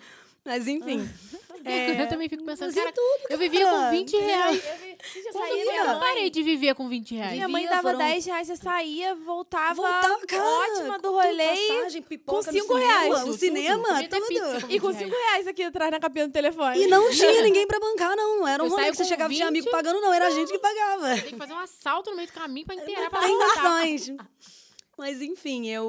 Mas 0.48 0.66
enfim. 0.66 1.08
é, 1.66 2.02
eu 2.02 2.08
também 2.08 2.30
fico 2.30 2.42
pensando, 2.46 2.74
cara, 2.74 2.90
tudo, 2.94 3.24
cara, 3.24 3.34
eu 3.34 3.38
vivia 3.38 3.70
com 3.70 3.90
20 3.90 4.18
reais. 4.18 4.64
Eu, 4.64 5.24
eu, 5.26 5.34
saía, 5.34 5.92
eu 5.92 6.00
parei 6.00 6.30
de 6.30 6.42
viver 6.42 6.74
com 6.74 6.88
20 6.88 7.16
reais. 7.16 7.34
Minha 7.34 7.48
mãe 7.50 7.66
dava 7.66 7.82
foram... 7.82 7.98
10 7.98 8.26
reais, 8.26 8.48
você 8.48 8.56
saía, 8.56 9.14
voltava, 9.14 9.76
voltava 9.76 10.26
cara, 10.26 10.44
ótima 10.44 11.00
do 11.00 11.12
rolê. 11.12 11.48
Passagem, 11.48 12.06
com 12.26 12.42
5 12.42 12.76
reais. 12.76 13.24
O 13.28 13.34
cinema, 13.34 14.08
tudo. 14.08 14.72
E 14.72 14.80
com 14.80 14.94
5 14.94 15.10
reais 15.10 15.48
aqui 15.48 15.64
atrás 15.64 15.92
na 15.92 16.00
capinha 16.00 16.28
do 16.28 16.32
telefone. 16.32 16.82
E 16.82 16.88
não 16.88 17.10
tinha 17.12 17.42
ninguém 17.42 17.68
pra 17.68 17.80
bancar, 17.80 18.16
não. 18.16 18.38
Não 18.38 18.48
era 18.48 18.64
um 18.64 18.70
rolê 18.70 18.92
que 18.92 18.98
você 18.98 19.06
chegava 19.06 19.34
e 19.34 19.36
tinha 19.36 19.50
amigo 19.50 19.70
pagando, 19.70 19.87
não. 19.94 20.14
Era 20.14 20.28
a 20.28 20.32
gente 20.32 20.52
que 20.52 20.60
pagava. 20.60 21.22
Tem 21.22 21.32
que 21.32 21.38
fazer 21.38 21.54
um 21.54 21.60
assalto 21.60 22.10
no 22.10 22.16
meio 22.16 22.28
do 22.28 22.34
caminho 22.34 22.66
pra 22.66 22.76
inteirar, 22.76 23.10
pra 23.10 23.22
Mas 24.98 25.22
enfim, 25.22 25.68
eu... 25.68 25.88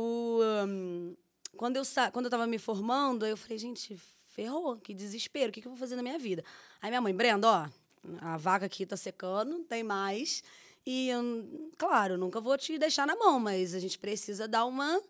Um, 0.67 1.17
quando, 1.57 1.77
eu 1.77 1.85
sa... 1.85 2.11
quando 2.11 2.27
eu 2.27 2.31
tava 2.31 2.47
me 2.47 2.59
formando, 2.59 3.25
eu 3.25 3.37
falei, 3.37 3.59
gente 3.59 3.97
ferrou, 4.39 4.77
que 4.77 4.95
desespero, 4.95 5.51
o 5.51 5.53
que, 5.53 5.61
que 5.61 5.67
eu 5.67 5.73
vou 5.73 5.79
fazer 5.79 5.97
na 5.97 6.03
minha 6.03 6.19
vida? 6.19 6.45
Aí 6.81 6.91
minha 6.91 7.01
mãe, 7.01 7.15
Brenda, 7.15 7.49
ó, 7.49 7.69
a 8.21 8.37
vaca 8.37 8.67
aqui 8.67 8.87
tá 8.87 8.97
secando, 8.97 9.65
tem 9.65 9.83
mais. 9.83 10.43
E, 10.87 11.11
claro, 11.77 12.17
nunca 12.17 12.41
vou 12.41 12.57
te 12.57 12.79
deixar 12.79 13.07
na 13.07 13.17
mão, 13.17 13.39
mas 13.41 13.75
a 13.75 13.79
gente 13.79 13.99
precisa 13.99 14.47
dar 14.47 14.65
uma. 14.65 15.03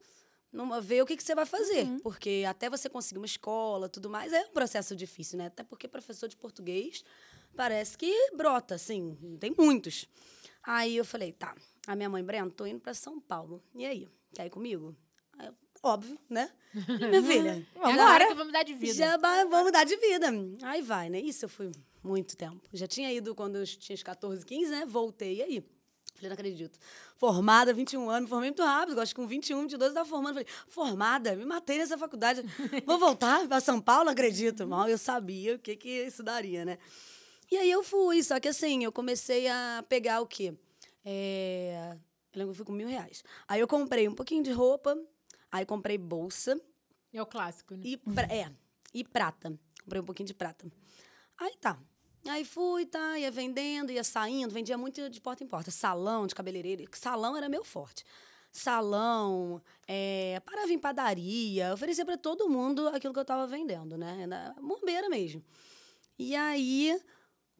uma 0.52 0.80
ver 0.80 1.02
o 1.02 1.06
que, 1.06 1.16
que 1.16 1.22
você 1.22 1.34
vai 1.34 1.46
fazer. 1.46 1.84
Uhum. 1.84 2.00
Porque 2.00 2.44
até 2.48 2.68
você 2.70 2.88
conseguir 2.88 3.18
uma 3.18 3.26
escola, 3.26 3.88
tudo 3.88 4.08
mais, 4.08 4.32
é 4.32 4.46
um 4.46 4.52
processo 4.52 4.96
difícil, 4.96 5.38
né? 5.38 5.46
Até 5.46 5.62
porque 5.62 5.86
professor 5.86 6.28
de 6.28 6.36
português 6.36 7.04
parece 7.56 7.96
que 7.96 8.30
brota, 8.34 8.74
assim, 8.74 9.16
tem 9.40 9.54
muitos. 9.56 10.06
Aí 10.62 10.96
eu 10.96 11.04
falei, 11.04 11.32
tá. 11.32 11.54
A 11.86 11.96
minha 11.96 12.08
mãe, 12.08 12.22
Brenda, 12.22 12.50
tô 12.50 12.66
indo 12.66 12.80
para 12.80 12.94
São 12.94 13.20
Paulo. 13.20 13.62
E 13.74 13.86
aí, 13.86 14.08
quer 14.34 14.46
ir 14.46 14.50
comigo? 14.50 14.94
Aí 15.38 15.46
eu, 15.46 15.54
Óbvio, 15.82 16.18
né? 16.28 16.50
Minha 16.74 17.22
filha. 17.22 17.66
Vamos 17.74 18.00
agora 18.00 18.26
que 18.26 18.32
eu 18.32 18.36
vou 18.36 18.46
mudar 18.46 18.62
de 18.62 18.74
vida. 18.74 18.94
Já 18.94 19.16
vou 19.16 19.64
mudar 19.64 19.84
de 19.84 19.96
vida. 19.96 20.26
Aí 20.62 20.82
vai, 20.82 21.08
né? 21.08 21.20
Isso 21.20 21.44
eu 21.44 21.48
fui 21.48 21.70
muito 22.02 22.36
tempo. 22.36 22.60
Já 22.72 22.86
tinha 22.86 23.12
ido 23.12 23.34
quando 23.34 23.56
eu 23.56 23.66
tinha 23.66 23.96
14, 23.96 24.44
15, 24.44 24.70
né? 24.70 24.84
Voltei 24.86 25.42
aí. 25.42 25.64
Falei, 26.14 26.30
não 26.30 26.34
acredito. 26.34 26.78
Formada, 27.16 27.72
21 27.72 28.10
anos, 28.10 28.22
me 28.22 28.28
formei 28.28 28.50
muito 28.50 28.62
rápido. 28.62 28.96
Gosto 28.96 29.14
que 29.14 29.20
com 29.20 29.26
21, 29.26 29.60
22 29.62 29.90
estava 29.90 30.08
formando. 30.08 30.34
Falei, 30.34 30.46
formada, 30.66 31.36
me 31.36 31.44
matei 31.44 31.78
nessa 31.78 31.96
faculdade. 31.96 32.42
Vou 32.84 32.98
voltar 32.98 33.46
para 33.46 33.60
São 33.60 33.80
Paulo? 33.80 34.10
Acredito. 34.10 34.66
Mal 34.66 34.88
eu 34.88 34.98
sabia 34.98 35.54
o 35.54 35.58
que, 35.58 35.76
que 35.76 35.88
isso 35.88 36.24
daria, 36.24 36.64
né? 36.64 36.78
E 37.50 37.56
aí 37.56 37.70
eu 37.70 37.82
fui, 37.82 38.22
só 38.22 38.38
que 38.38 38.48
assim, 38.48 38.84
eu 38.84 38.92
comecei 38.92 39.48
a 39.48 39.84
pegar 39.88 40.20
o 40.20 40.26
quê? 40.26 40.54
É... 41.04 41.96
Eu 42.32 42.40
lembro 42.40 42.54
que 42.54 42.60
eu 42.60 42.64
fui 42.64 42.66
com 42.66 42.72
mil 42.72 42.88
reais. 42.88 43.22
Aí 43.46 43.60
eu 43.60 43.66
comprei 43.66 44.06
um 44.06 44.14
pouquinho 44.14 44.42
de 44.42 44.52
roupa, 44.52 44.96
Aí 45.50 45.64
comprei 45.64 45.96
bolsa. 45.98 46.60
É 47.12 47.22
o 47.22 47.26
clássico, 47.26 47.74
né? 47.74 47.82
E 47.84 47.96
pra, 47.96 48.24
é, 48.24 48.52
e 48.92 49.02
prata. 49.02 49.58
Comprei 49.82 50.02
um 50.02 50.04
pouquinho 50.04 50.26
de 50.26 50.34
prata. 50.34 50.70
Aí 51.38 51.56
tá. 51.60 51.78
Aí 52.28 52.44
fui, 52.44 52.84
tá, 52.84 53.18
ia 53.18 53.30
vendendo, 53.30 53.90
ia 53.90 54.04
saindo, 54.04 54.52
vendia 54.52 54.76
muito 54.76 55.08
de 55.08 55.20
porta 55.20 55.42
em 55.42 55.46
porta. 55.46 55.70
Salão 55.70 56.26
de 56.26 56.34
cabeleireiro. 56.34 56.84
Salão 56.92 57.36
era 57.36 57.48
meu 57.48 57.64
forte. 57.64 58.04
Salão, 58.50 59.62
é, 59.86 60.40
parava 60.44 60.72
em 60.72 60.78
padaria, 60.78 61.72
oferecia 61.72 62.04
para 62.04 62.16
todo 62.16 62.48
mundo 62.48 62.88
aquilo 62.88 63.12
que 63.12 63.18
eu 63.18 63.22
estava 63.22 63.46
vendendo, 63.46 63.96
né? 63.96 64.22
Era 64.22 64.54
bombeira 64.60 65.08
mesmo. 65.08 65.42
E 66.18 66.34
aí, 66.34 67.00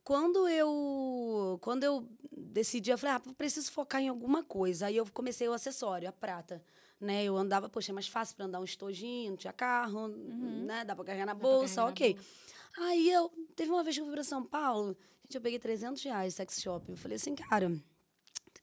quando 0.09 0.49
eu 0.49 1.59
quando 1.61 1.85
eu 1.85 2.09
decidi, 2.33 2.91
eu 2.91 2.97
falei, 2.97 3.17
ah, 3.17 3.35
preciso 3.37 3.71
focar 3.71 4.01
em 4.01 4.09
alguma 4.09 4.43
coisa. 4.43 4.87
Aí 4.87 4.97
eu 4.97 5.07
comecei 5.13 5.47
o 5.47 5.53
acessório, 5.53 6.09
a 6.09 6.13
prata 6.13 6.65
né? 6.99 7.25
Eu 7.25 7.37
andava, 7.37 7.69
poxa, 7.69 7.93
é 7.93 7.95
mais 7.95 8.09
fácil 8.09 8.35
para 8.35 8.47
andar 8.47 8.59
um 8.59 8.65
estojinho, 8.65 9.31
não 9.33 9.37
tinha 9.37 9.53
carro, 9.53 10.07
uhum. 10.07 10.65
né? 10.65 10.83
Dá 10.83 10.97
para 10.97 11.05
carregar 11.05 11.27
na 11.27 11.35
bolsa, 11.35 11.83
carregar 11.83 11.91
ok. 11.91 12.15
Na 12.15 12.23
bolsa. 12.23 12.89
Aí 12.89 13.11
eu, 13.11 13.31
teve 13.55 13.71
uma 13.71 13.85
vez 13.85 13.97
que 13.97 14.01
eu 14.01 14.07
fui 14.07 14.15
para 14.15 14.25
São 14.25 14.43
Paulo, 14.43 14.97
gente, 15.25 15.35
eu 15.35 15.43
peguei 15.43 15.59
300 15.59 16.03
reais 16.03 16.35
sex 16.35 16.59
shop. 16.59 16.91
Eu 16.91 16.97
falei 16.97 17.17
assim, 17.17 17.35
cara, 17.35 17.71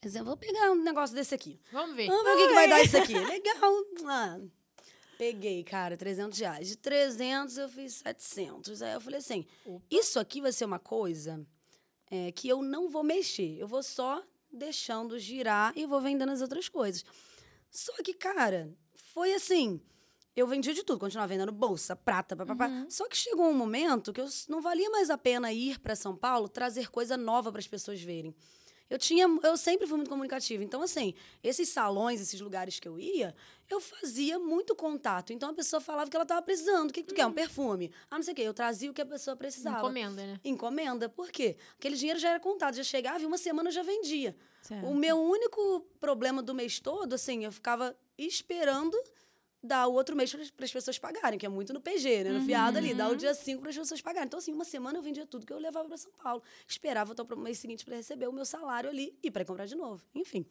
Exemplo, 0.04 0.28
vou 0.28 0.38
pegar 0.38 0.72
um 0.72 0.84
negócio 0.84 1.16
desse 1.16 1.36
aqui. 1.36 1.60
Vamos 1.72 1.96
ver. 1.96 2.08
Vamos 2.08 2.24
ver 2.24 2.34
o 2.34 2.38
que, 2.38 2.48
que 2.48 2.54
vai 2.54 2.70
dar 2.70 2.84
isso 2.84 2.98
aqui. 2.98 3.14
Legal. 3.26 3.72
Ah, 4.08 4.40
peguei, 5.18 5.64
cara, 5.64 5.98
300 5.98 6.40
reais. 6.40 6.68
De 6.68 6.78
300 6.78 7.58
eu 7.58 7.70
fiz 7.70 7.94
700. 7.96 8.82
Aí 8.82 8.94
eu 8.94 9.02
falei 9.02 9.20
assim, 9.20 9.46
isso 9.90 10.20
aqui 10.20 10.42
vai 10.42 10.52
ser 10.52 10.66
uma 10.66 10.80
coisa 10.80 11.46
é, 12.10 12.32
que 12.32 12.48
eu 12.48 12.62
não 12.62 12.90
vou 12.90 13.04
mexer. 13.04 13.58
Eu 13.58 13.68
vou 13.68 13.84
só 13.84 14.24
deixando 14.52 15.20
girar 15.20 15.74
e 15.76 15.86
vou 15.86 16.00
vendendo 16.02 16.32
as 16.32 16.42
outras 16.42 16.70
coisas. 16.70 17.04
Só 17.70 17.94
que, 18.04 18.14
cara, 18.14 18.74
foi 18.94 19.34
assim... 19.34 19.82
Eu 20.36 20.48
vendia 20.48 20.74
de 20.74 20.84
tudo, 20.84 21.00
continuava 21.00 21.30
vendendo 21.30 21.54
bolsa, 21.54 21.96
prata, 21.96 22.36
papapá. 22.36 22.68
Só 22.90 23.08
que 23.08 23.16
chegou 23.16 23.48
um 23.48 23.54
momento 23.54 24.12
que 24.12 24.20
eu 24.20 24.28
não 24.50 24.62
valia 24.62 24.90
mais 24.90 25.10
a 25.10 25.18
pena 25.18 25.54
ir 25.54 25.80
para 25.80 25.96
São 25.96 26.14
Paulo 26.14 26.50
trazer 26.50 26.92
coisa 26.92 27.16
nova 27.16 27.54
para 27.54 27.60
as 27.60 27.68
pessoas 27.70 28.02
verem. 28.02 28.36
Eu 28.90 29.00
tinha, 29.00 29.28
eu 29.44 29.58
sempre 29.58 29.88
fui 29.88 29.98
muito 29.98 30.10
comunicativa. 30.10 30.64
Então, 30.64 30.82
assim, 30.82 31.14
esses 31.44 31.70
salões, 31.70 32.22
esses 32.22 32.40
lugares 32.40 32.80
que 32.80 32.88
eu 32.88 33.00
ia, 33.00 33.36
eu 33.70 33.82
fazia 33.82 34.38
muito 34.38 34.76
contato. 34.76 35.34
Então 35.34 35.50
a 35.50 35.54
pessoa 35.54 35.82
falava 35.82 36.10
que 36.10 36.16
ela 36.16 36.24
estava 36.24 36.42
precisando. 36.42 36.90
O 36.90 36.94
que, 36.94 37.02
que 37.02 37.10
tu 37.10 37.16
quer? 37.16 37.26
Um 37.26 37.34
perfume? 37.34 37.92
Ah, 38.10 38.16
não 38.16 38.24
sei 38.24 38.34
o 38.34 38.36
quê. 38.36 38.42
Eu 38.44 38.54
trazia 38.54 38.92
o 38.92 38.94
que 38.94 39.02
a 39.02 39.06
pessoa 39.06 39.36
precisava. 39.36 39.80
Encomenda, 39.80 40.26
né? 40.26 40.40
Encomenda. 40.44 41.10
Por 41.10 41.32
quê? 41.32 41.58
Aquele 41.78 41.96
dinheiro 41.96 42.20
já 42.20 42.30
era 42.30 42.40
contado, 42.40 42.76
já 42.76 42.84
chegava 42.84 43.22
e 43.22 43.26
uma 43.26 43.38
semana 43.38 43.70
eu 43.70 43.74
já 43.74 43.82
vendia. 43.82 44.36
Certo. 44.62 44.86
O 44.88 44.94
meu 44.94 45.18
único 45.18 45.82
problema 46.00 46.42
do 46.42 46.54
mês 46.54 46.80
todo, 46.80 47.14
assim, 47.14 47.46
eu 47.46 47.52
ficava 47.52 47.96
esperando 48.18 48.98
dar 49.66 49.88
o 49.88 49.94
outro 49.94 50.16
mês 50.16 50.32
para 50.56 50.66
as 50.66 50.72
pessoas 50.72 50.98
pagarem, 50.98 51.38
que 51.38 51.46
é 51.46 51.50
muito 51.50 51.74
no 51.74 51.82
PG, 51.82 52.24
né? 52.24 52.30
No 52.32 52.46
fiado 52.46 52.78
ali, 52.78 52.94
dar 52.94 53.10
o 53.10 53.16
dia 53.16 53.34
5 53.34 53.62
para 53.62 53.70
as 53.70 53.78
pessoas 53.78 54.02
pagarem. 54.02 54.28
Então, 54.28 54.38
assim, 54.38 54.54
uma 54.54 54.66
semana 54.66 54.98
eu 54.98 55.02
vendia 55.02 55.26
tudo 55.26 55.46
que 55.46 55.52
eu 55.52 55.60
levava 55.60 55.88
para 55.88 55.98
São 55.98 56.12
Paulo. 56.24 56.42
Esperava 56.68 57.14
até 57.14 57.22
o 57.22 57.38
mês 57.38 57.60
seguinte 57.60 57.84
para 57.84 57.96
receber 57.96 58.28
o 58.28 58.32
meu 58.32 58.46
salário 58.46 58.90
ali 58.90 59.18
e 59.22 59.30
para 59.30 59.44
comprar 59.44 59.66
de 59.66 59.76
novo. 59.76 60.04
Enfim. 60.14 60.46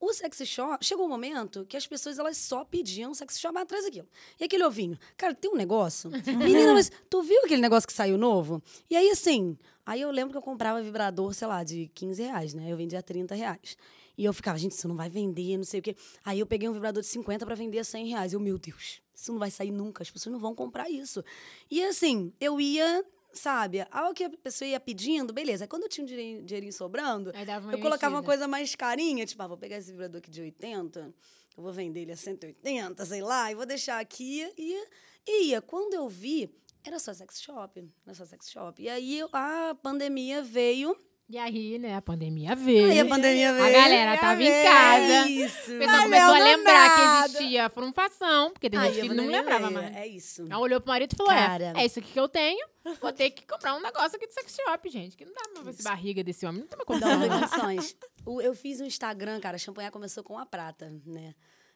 O 0.00 0.12
sexy 0.12 0.46
shop, 0.46 0.84
chegou 0.84 1.06
um 1.06 1.08
momento 1.08 1.66
que 1.66 1.76
as 1.76 1.84
pessoas 1.84 2.20
elas 2.20 2.36
só 2.36 2.64
pediam 2.64 3.12
sexy 3.14 3.40
shop 3.40 3.58
atrás 3.58 3.84
daquilo. 3.84 4.06
E 4.38 4.44
aquele 4.44 4.64
ovinho, 4.64 4.96
cara, 5.16 5.34
tem 5.34 5.50
um 5.50 5.56
negócio. 5.56 6.08
Menina, 6.24 6.72
mas 6.72 6.90
tu 7.10 7.20
viu 7.22 7.40
aquele 7.44 7.60
negócio 7.60 7.86
que 7.86 7.92
saiu 7.92 8.16
novo? 8.16 8.62
E 8.88 8.96
aí, 8.96 9.10
assim, 9.10 9.58
aí 9.84 10.00
eu 10.00 10.10
lembro 10.12 10.30
que 10.30 10.38
eu 10.38 10.42
comprava 10.42 10.80
vibrador, 10.80 11.34
sei 11.34 11.48
lá, 11.48 11.64
de 11.64 11.90
15 11.94 12.22
reais, 12.22 12.54
né? 12.54 12.70
Eu 12.70 12.76
vendia 12.76 13.02
30 13.02 13.34
reais. 13.34 13.76
E 14.18 14.24
eu 14.24 14.32
ficava, 14.32 14.58
gente, 14.58 14.72
isso 14.72 14.88
não 14.88 14.96
vai 14.96 15.08
vender, 15.08 15.56
não 15.56 15.64
sei 15.64 15.80
o 15.80 15.82
quê. 15.82 15.96
Aí 16.24 16.40
eu 16.40 16.46
peguei 16.46 16.68
um 16.68 16.72
vibrador 16.72 17.00
de 17.00 17.08
50 17.08 17.46
para 17.46 17.54
vender 17.54 17.78
a 17.78 17.84
100 17.84 18.08
reais. 18.08 18.32
Eu, 18.32 18.40
meu 18.40 18.58
Deus, 18.58 19.00
isso 19.14 19.32
não 19.32 19.38
vai 19.38 19.50
sair 19.50 19.70
nunca, 19.70 20.02
as 20.02 20.10
pessoas 20.10 20.32
não 20.32 20.40
vão 20.40 20.54
comprar 20.54 20.90
isso. 20.90 21.24
E 21.70 21.82
assim, 21.84 22.32
eu 22.40 22.60
ia, 22.60 23.04
sabe, 23.32 23.86
ao 23.90 24.12
que 24.12 24.24
a 24.24 24.30
pessoa 24.30 24.68
ia 24.68 24.80
pedindo, 24.80 25.32
beleza. 25.32 25.68
Quando 25.68 25.84
eu 25.84 25.88
tinha 25.88 26.02
um 26.02 26.06
dinheirinho, 26.06 26.44
dinheirinho 26.44 26.72
sobrando, 26.72 27.30
Aí 27.32 27.46
eu 27.46 27.78
colocava 27.78 28.14
uma 28.16 28.18
investida. 28.18 28.22
coisa 28.22 28.48
mais 28.48 28.74
carinha, 28.74 29.24
tipo, 29.24 29.40
ah, 29.40 29.46
vou 29.46 29.56
pegar 29.56 29.78
esse 29.78 29.92
vibrador 29.92 30.18
aqui 30.18 30.30
de 30.30 30.40
80, 30.40 31.14
eu 31.56 31.62
vou 31.62 31.72
vender 31.72 32.00
ele 32.00 32.12
a 32.12 32.16
180, 32.16 33.06
sei 33.06 33.22
lá, 33.22 33.50
e 33.52 33.54
vou 33.54 33.64
deixar 33.64 34.00
aqui. 34.00 34.50
E 34.58 34.84
e 35.30 35.48
ia. 35.50 35.60
Quando 35.60 35.92
eu 35.92 36.08
vi, 36.08 36.50
era 36.82 36.98
só 36.98 37.12
sex 37.12 37.42
shop. 37.42 37.86
Era 38.06 38.14
só 38.14 38.24
sex 38.24 38.50
shop. 38.50 38.82
E 38.82 38.88
aí 38.88 39.20
a 39.32 39.76
pandemia 39.82 40.42
veio. 40.42 40.96
E 41.30 41.36
aí, 41.36 41.78
né, 41.78 41.94
a 41.94 42.00
pandemia 42.00 42.54
veio. 42.56 42.90
Aí 42.90 43.00
a 43.00 43.04
pandemia 43.06 43.52
veio. 43.52 43.66
A 43.66 43.70
galera 43.70 44.16
tava 44.16 44.42
em 44.42 44.48
É 44.48 44.62
casa. 44.64 45.28
isso. 45.28 45.74
O 45.74 45.78
pessoal 45.78 46.02
começou 46.04 46.34
a 46.34 46.38
do 46.38 46.44
lembrar 46.44 46.88
nada. 46.88 46.94
que 47.28 47.34
existia 47.36 47.68
frunfação, 47.68 48.50
porque 48.50 48.70
tem 48.70 48.78
Aí 48.80 48.94
gente 48.94 49.04
a 49.04 49.08
que 49.10 49.14
não 49.14 49.26
lembrava 49.26 49.68
veio. 49.68 49.72
mais. 49.82 49.94
É 49.96 50.06
isso. 50.06 50.46
Aí 50.48 50.56
olhou 50.56 50.80
pro 50.80 50.88
marido 50.90 51.12
e 51.12 51.16
falou: 51.16 51.30
Cara. 51.34 51.74
é, 51.76 51.82
é 51.82 51.84
isso 51.84 51.98
aqui 51.98 52.12
que 52.12 52.18
eu 52.18 52.28
tenho, 52.30 52.66
vou 52.98 53.12
ter 53.12 53.28
que 53.30 53.46
comprar 53.46 53.74
um 53.74 53.80
negócio 53.82 54.16
aqui 54.16 54.26
de 54.26 54.32
sex 54.32 54.56
shop, 54.56 54.88
gente. 54.88 55.18
Que 55.18 55.26
não 55.26 55.34
dá 55.34 55.42
pra 55.52 55.62
ver 55.64 55.70
essa 55.70 55.82
barriga 55.82 56.24
desse 56.24 56.46
homem, 56.46 56.62
não 56.62 56.66
tem 56.66 56.78
tem 56.78 57.28
condições. 57.28 57.96
Eu 58.42 58.54
fiz 58.54 58.80
um 58.80 58.86
Instagram, 58.86 59.38
cara. 59.38 59.58
Champanhar 59.58 59.90
começou 59.90 60.24
com 60.24 60.38
a 60.38 60.46
prata, 60.46 60.90
né? 61.04 61.34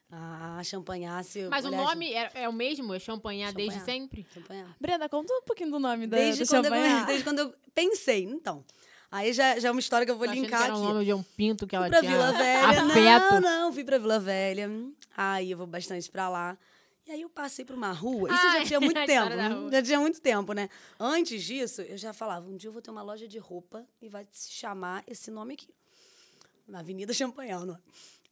A, 0.09 0.57
a 0.59 0.63
champanhasse. 0.63 1.47
Mas 1.49 1.63
o 1.63 1.69
nome 1.71 2.11
é, 2.11 2.31
é 2.33 2.49
o 2.49 2.53
mesmo? 2.53 2.91
É 2.93 2.99
champanhar 2.99 3.53
desde 3.53 3.77
Champanhar. 3.79 3.99
sempre? 4.01 4.25
Champanhar. 4.33 4.75
Brenda, 4.81 5.07
conta 5.09 5.31
um 5.31 5.41
pouquinho 5.43 5.69
do 5.69 5.79
nome 5.79 6.07
da, 6.07 6.17
Desde 6.17 6.43
do 6.43 6.47
quando, 6.49 6.65
eu, 6.65 7.05
desde 7.05 7.23
quando 7.23 7.39
eu 7.39 7.53
pensei. 7.73 8.23
Então, 8.23 8.63
aí 9.13 9.33
já, 9.33 9.59
já 9.59 9.69
é 9.69 9.71
uma 9.71 9.79
história 9.79 10.05
que 10.05 10.11
eu 10.11 10.17
vou 10.17 10.25
achando 10.25 10.41
linkar 10.41 10.59
que 10.59 10.65
era 10.65 10.73
aqui. 10.73 10.81
o 10.81 10.85
nome 10.85 11.05
de 11.05 11.13
um 11.13 11.23
pinto 11.23 11.65
que 11.67 11.75
ela 11.75 11.87
pra 11.87 11.99
tinha 11.99 12.11
Vila 12.11 12.31
Velha. 12.33 12.67
afeto. 12.67 13.33
Não, 13.33 13.41
não, 13.41 13.73
fui 13.73 13.83
pra 13.83 13.97
Vila 13.97 14.19
Velha. 14.19 14.69
Aí 15.15 15.51
eu 15.51 15.57
vou 15.57 15.67
bastante 15.67 16.09
pra 16.09 16.29
lá. 16.29 16.57
E 17.05 17.11
aí 17.11 17.21
eu 17.21 17.29
passei 17.29 17.65
por 17.65 17.75
uma 17.75 17.91
rua. 17.91 18.29
Isso 18.29 18.47
Ai, 18.47 18.59
já 18.59 18.65
tinha 18.65 18.79
muito 18.81 19.05
tempo. 19.05 19.69
Já 19.71 19.83
tinha 19.83 19.99
muito 19.99 20.21
tempo, 20.21 20.53
né? 20.53 20.69
Antes 20.99 21.43
disso, 21.43 21.81
eu 21.81 21.97
já 21.97 22.13
falava, 22.13 22.47
um 22.49 22.55
dia 22.55 22.69
eu 22.69 22.71
vou 22.73 22.81
ter 22.81 22.91
uma 22.91 23.01
loja 23.01 23.27
de 23.27 23.37
roupa 23.37 23.85
e 24.01 24.07
vai 24.07 24.25
se 24.31 24.51
chamar 24.51 25.03
esse 25.05 25.29
nome 25.29 25.55
aqui. 25.55 25.69
Na 26.67 26.79
Avenida 26.79 27.13
Champanhal, 27.13 27.65
não 27.65 27.75
é? 27.75 27.77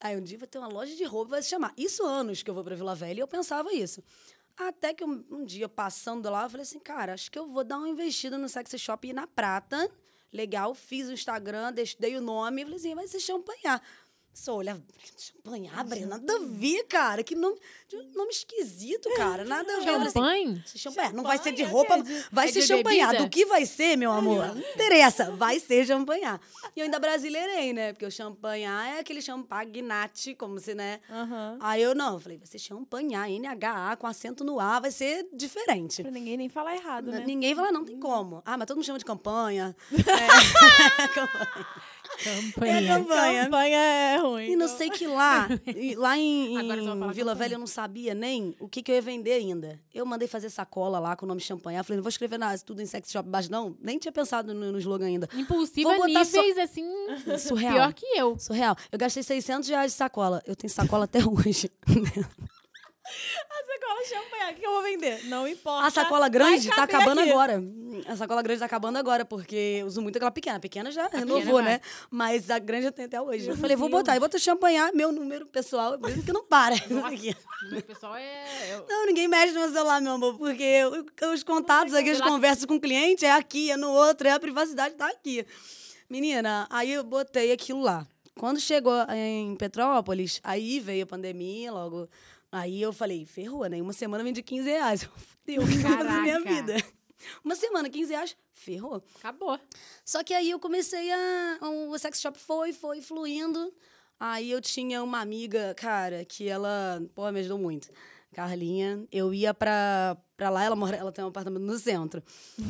Aí 0.00 0.16
um 0.16 0.22
dia 0.22 0.38
vai 0.38 0.48
ter 0.48 0.58
uma 0.58 0.68
loja 0.68 0.96
de 0.96 1.04
roupa 1.04 1.28
e 1.28 1.32
vai 1.32 1.42
se 1.42 1.50
chamar. 1.50 1.72
Isso 1.76 2.04
anos 2.04 2.42
que 2.42 2.50
eu 2.50 2.54
vou 2.54 2.64
pra 2.64 2.74
Vila 2.74 2.94
Velha 2.94 3.18
e 3.18 3.20
eu 3.20 3.28
pensava 3.28 3.72
isso. 3.72 4.02
Até 4.56 4.92
que 4.92 5.04
um, 5.04 5.24
um 5.30 5.44
dia, 5.44 5.68
passando 5.68 6.28
lá, 6.30 6.44
eu 6.44 6.50
falei 6.50 6.62
assim, 6.62 6.78
cara, 6.78 7.14
acho 7.14 7.30
que 7.30 7.38
eu 7.38 7.46
vou 7.46 7.62
dar 7.64 7.78
uma 7.78 7.88
investida 7.88 8.36
no 8.36 8.48
sexy 8.48 8.78
shop 8.78 9.06
e 9.06 9.12
na 9.12 9.26
prata. 9.26 9.90
Legal, 10.32 10.74
fiz 10.74 11.08
o 11.08 11.12
Instagram, 11.12 11.72
dei, 11.72 12.16
o 12.16 12.20
nome 12.20 12.62
e 12.62 12.64
falei 12.64 12.78
assim, 12.78 12.94
vai 12.94 13.06
ser 13.06 13.20
champanhar. 13.20 13.82
Só 14.34 14.56
olha, 14.56 14.82
champanhar, 15.16 15.84
Brena, 15.84 16.06
nada 16.18 16.36
a 16.36 16.38
ver, 16.40 16.84
cara. 16.84 17.22
Que 17.22 17.34
nome, 17.34 17.58
nome 18.14 18.30
esquisito, 18.30 19.08
cara. 19.14 19.44
Nada 19.44 19.70
a 19.70 19.80
ver. 19.80 19.84
Falei 19.84 19.96
assim, 20.06 20.12
Champanhe? 20.12 20.64
Champanhe. 20.74 21.12
Não 21.12 21.22
vai 21.22 21.38
ser 21.38 21.52
de 21.52 21.58
Champanhe, 21.58 21.72
roupa, 21.72 21.94
acredito. 21.96 22.28
vai 22.32 22.48
É 22.48 22.52
ser 22.52 22.62
champanhar. 22.62 23.14
Do 23.16 23.28
que 23.28 23.44
vai 23.44 23.66
ser, 23.66 23.96
meu 23.96 24.10
amor? 24.10 24.54
Não 24.54 24.58
interessa, 24.58 25.30
vai 25.32 25.60
ser 25.60 25.84
champanhar. 25.86 26.40
E 26.74 26.80
eu 26.80 26.84
ainda 26.84 26.98
brasileirei, 26.98 27.74
né? 27.74 27.92
Porque 27.92 28.06
o 28.06 28.10
champanhar 28.10 28.96
é 28.96 29.00
aquele 29.00 29.20
champagnate, 29.20 30.34
como 30.34 30.58
se, 30.58 30.74
né? 30.74 31.00
Aham. 31.10 31.58
Aí 31.60 31.82
eu 31.82 31.94
não, 31.94 32.18
falei, 32.18 32.38
vai 32.38 32.46
ser 32.46 32.58
champanhar, 32.58 33.28
NHA, 33.28 33.96
com 33.98 34.06
acento 34.06 34.42
no 34.44 34.58
A, 34.58 34.80
vai 34.80 34.90
ser 34.90 35.28
diferente. 35.32 36.02
Pra 36.02 36.10
ninguém 36.10 36.38
nem 36.38 36.48
falar 36.48 36.74
errado, 36.74 37.10
né? 37.10 37.22
Ninguém 37.26 37.54
fala, 37.54 37.70
não 37.70 37.84
tem 37.84 37.98
como. 38.00 38.42
Ah, 38.46 38.56
mas 38.56 38.66
todo 38.66 38.76
mundo 38.76 38.86
chama 38.86 38.98
de 38.98 39.04
campanha. 39.04 39.76
É, 39.92 41.08
campanha. 41.14 41.66
É 42.18 42.42
Champanhe. 42.42 42.86
campanha. 42.86 43.44
Campanha 43.44 43.78
é 43.78 44.16
ruim. 44.18 44.50
E 44.52 44.56
não 44.56 44.68
sei 44.68 44.90
que 44.90 45.06
lá, 45.06 45.48
e 45.66 45.94
lá 45.94 46.16
em, 46.18 46.56
Agora 46.58 46.80
você 46.82 46.86
vai 46.88 46.96
em 46.96 47.12
Vila 47.12 47.32
campanha. 47.32 47.34
Velha 47.34 47.54
eu 47.54 47.58
não 47.58 47.66
sabia 47.66 48.14
nem 48.14 48.54
o 48.60 48.68
que, 48.68 48.82
que 48.82 48.90
eu 48.92 48.96
ia 48.96 49.02
vender 49.02 49.32
ainda. 49.32 49.80
Eu 49.94 50.04
mandei 50.06 50.28
fazer 50.28 50.50
sacola 50.50 50.98
lá 50.98 51.16
com 51.16 51.24
o 51.24 51.28
nome 51.28 51.40
champanhe. 51.40 51.82
Falei, 51.82 51.96
não 51.96 52.02
vou 52.02 52.10
escrever 52.10 52.38
nada, 52.38 52.58
tudo 52.58 52.80
em 52.82 52.86
sex 52.86 53.10
shop 53.10 53.28
baixo, 53.28 53.50
não. 53.50 53.76
Nem 53.80 53.98
tinha 53.98 54.12
pensado 54.12 54.52
no, 54.54 54.72
no 54.72 54.78
slogan 54.78 55.06
ainda. 55.06 55.28
Impulsiva 55.34 55.88
Vou 55.88 56.06
botar 56.06 56.24
níveis, 56.24 56.58
assim, 56.58 56.84
Surreal. 57.38 57.74
pior 57.74 57.92
que 57.94 58.06
eu. 58.14 58.38
Surreal. 58.38 58.76
Eu 58.90 58.98
gastei 58.98 59.22
600 59.22 59.68
reais 59.68 59.92
de 59.92 59.96
sacola. 59.98 60.42
Eu 60.46 60.54
tenho 60.54 60.70
sacola 60.72 61.04
até 61.04 61.18
hoje. 61.26 61.70
A 63.50 63.64
sacola 63.64 64.04
champanhe, 64.06 64.52
o 64.52 64.54
que 64.56 64.66
eu 64.66 64.70
vou 64.72 64.82
vender? 64.82 65.24
Não 65.26 65.46
importa. 65.48 65.86
A 65.86 65.90
sacola 65.90 66.28
grande 66.28 66.68
tá 66.68 66.84
acabando 66.84 67.20
aqui. 67.20 67.30
agora. 67.30 67.62
A 68.06 68.16
sacola 68.16 68.42
grande 68.42 68.60
tá 68.60 68.66
acabando 68.66 68.96
agora, 68.98 69.24
porque 69.24 69.78
eu 69.80 69.86
uso 69.86 70.00
muito 70.00 70.16
aquela 70.16 70.30
pequena. 70.30 70.56
A 70.56 70.60
pequena 70.60 70.90
já 70.90 71.08
renovou, 71.08 71.54
vai. 71.54 71.64
né? 71.64 71.80
Mas 72.10 72.48
a 72.50 72.58
grande 72.58 72.86
eu 72.86 72.92
tenho 72.92 73.06
até 73.06 73.20
hoje. 73.20 73.44
Eu 73.44 73.48
Meu 73.54 73.56
falei, 73.56 73.76
vou 73.76 73.88
Deus. 73.88 74.00
botar. 74.00 74.14
Eu 74.16 74.20
boto 74.20 74.38
champanhar, 74.38 74.92
meu 74.94 75.10
número 75.12 75.46
pessoal, 75.46 75.98
mesmo 75.98 76.22
que 76.22 76.32
não 76.32 76.44
para. 76.44 76.74
O 77.62 77.82
pessoal 77.82 78.16
é... 78.16 78.74
eu- 78.74 78.86
Não, 78.88 79.06
ninguém 79.06 79.28
mexe 79.28 79.52
no 79.52 79.60
meu 79.60 79.72
celular, 79.72 80.00
meu 80.00 80.12
amor, 80.12 80.36
porque 80.36 80.80
os 81.32 81.42
contatos 81.44 81.94
aqui, 81.94 82.10
as 82.10 82.20
conversas 82.20 82.64
com 82.64 82.74
o 82.74 82.80
cliente 82.80 83.24
é 83.24 83.32
aqui, 83.32 83.70
é 83.70 83.76
no 83.76 83.90
outro, 83.90 84.26
é 84.26 84.32
a 84.32 84.40
privacidade 84.40 84.94
tá 84.96 85.06
aqui. 85.08 85.46
Menina, 86.10 86.66
aí 86.70 86.92
eu 86.92 87.04
botei 87.04 87.52
aquilo 87.52 87.80
lá. 87.80 88.06
Quando 88.38 88.58
chegou 88.60 88.94
em 89.10 89.54
Petrópolis, 89.56 90.40
aí 90.42 90.80
veio 90.80 91.04
a 91.04 91.06
pandemia, 91.06 91.70
logo. 91.72 92.08
Aí 92.52 92.82
eu 92.82 92.92
falei, 92.92 93.24
ferrou, 93.24 93.66
né? 93.66 93.80
Uma 93.80 93.94
semana 93.94 94.20
eu 94.22 94.26
vendi 94.26 94.42
15 94.42 94.68
reais. 94.68 95.02
Fudeu, 95.04 95.62
o 95.62 95.66
que 95.66 95.74
eu 95.74 95.80
vou 95.80 95.90
fazer 95.90 96.04
na 96.04 96.20
minha 96.20 96.40
vida? 96.40 96.76
Uma 97.42 97.56
semana, 97.56 97.88
15 97.88 98.12
reais, 98.12 98.36
ferrou. 98.52 99.02
Acabou. 99.16 99.58
Só 100.04 100.22
que 100.22 100.34
aí 100.34 100.50
eu 100.50 100.58
comecei 100.58 101.10
a. 101.10 101.58
O 101.62 101.98
sex 101.98 102.20
shop 102.20 102.38
foi, 102.38 102.72
foi 102.72 103.00
fluindo. 103.00 103.72
Aí 104.18 104.50
eu 104.50 104.60
tinha 104.60 105.02
uma 105.02 105.20
amiga, 105.20 105.74
cara, 105.74 106.24
que 106.24 106.48
ela, 106.48 107.02
pô, 107.14 107.30
me 107.32 107.40
ajudou 107.40 107.58
muito. 107.58 107.90
Carlinha, 108.32 109.04
eu 109.10 109.34
ia 109.34 109.52
pra, 109.52 110.16
pra 110.36 110.48
lá, 110.48 110.64
ela, 110.64 110.76
mora, 110.76 110.96
ela 110.96 111.12
tem 111.12 111.24
um 111.24 111.28
apartamento 111.28 111.64
no 111.64 111.78
centro. 111.78 112.22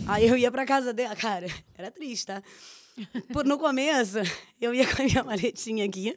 Aí 0.09 0.27
eu 0.27 0.37
ia 0.37 0.51
pra 0.51 0.65
casa 0.65 0.93
dela, 0.93 1.15
cara, 1.17 1.47
era 1.75 1.91
triste, 1.91 2.27
tá? 2.27 2.43
Por- 3.33 3.45
No 3.45 3.59
começo, 3.59 4.19
eu 4.61 4.75
ia 4.75 4.87
com 4.87 5.03
a 5.03 5.05
minha 5.05 5.25
maletinha 5.25 5.85
aqui. 5.85 6.17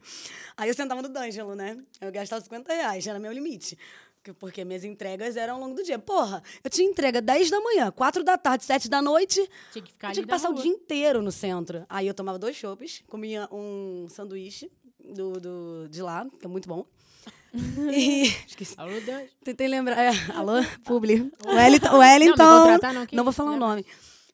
Aí 0.57 0.69
eu 0.69 0.73
sentava 0.73 1.01
no 1.01 1.09
D'Angelo, 1.09 1.55
né? 1.55 1.77
Eu 2.01 2.11
gastava 2.11 2.41
50 2.41 2.73
reais, 2.73 3.05
era 3.07 3.19
meu 3.19 3.31
limite. 3.31 3.77
Que- 4.23 4.33
Porque 4.33 4.65
minhas 4.65 4.83
entregas 4.83 5.37
eram 5.37 5.55
ao 5.55 5.59
longo 5.61 5.75
do 5.75 5.83
dia. 5.83 5.99
Porra, 5.99 6.41
eu 6.63 6.69
tinha 6.69 6.89
entrega 6.89 7.21
10 7.21 7.49
da 7.49 7.59
manhã, 7.61 7.91
4 7.91 8.23
da 8.23 8.37
tarde, 8.37 8.65
7 8.65 8.89
da 8.89 9.01
noite. 9.01 9.47
Tinha 9.71 9.83
que 9.83 9.91
ficar 9.91 10.09
Eu 10.09 10.13
tinha 10.13 10.23
que 10.25 10.29
passar 10.29 10.49
o 10.49 10.53
dia 10.55 10.71
inteiro 10.71 11.21
no 11.21 11.31
centro. 11.31 11.85
Aí 11.87 12.07
eu 12.07 12.13
tomava 12.13 12.39
dois 12.39 12.55
chopes, 12.55 13.03
comia 13.07 13.47
um 13.51 14.07
sanduíche 14.09 14.71
do, 14.99 15.39
do, 15.39 15.87
de 15.89 16.01
lá, 16.01 16.25
que 16.39 16.45
é 16.45 16.49
muito 16.49 16.67
bom. 16.67 16.85
E. 17.93 18.23
Esqueci. 18.47 18.73
Alô, 18.77 18.99
Deus. 18.99 19.29
Tentei 19.43 19.67
lembrar. 19.67 19.97
É, 19.97 20.11
alô, 20.33 20.53
Publi. 20.83 21.31
Wellington. 21.45 21.97
Wellington. 21.97 22.43
Não, 22.43 22.77
não, 22.93 23.07
Não 23.13 23.23
vou 23.23 23.31
falar 23.31 23.51
o 23.51 23.53
né? 23.53 23.59
nome. 23.59 23.85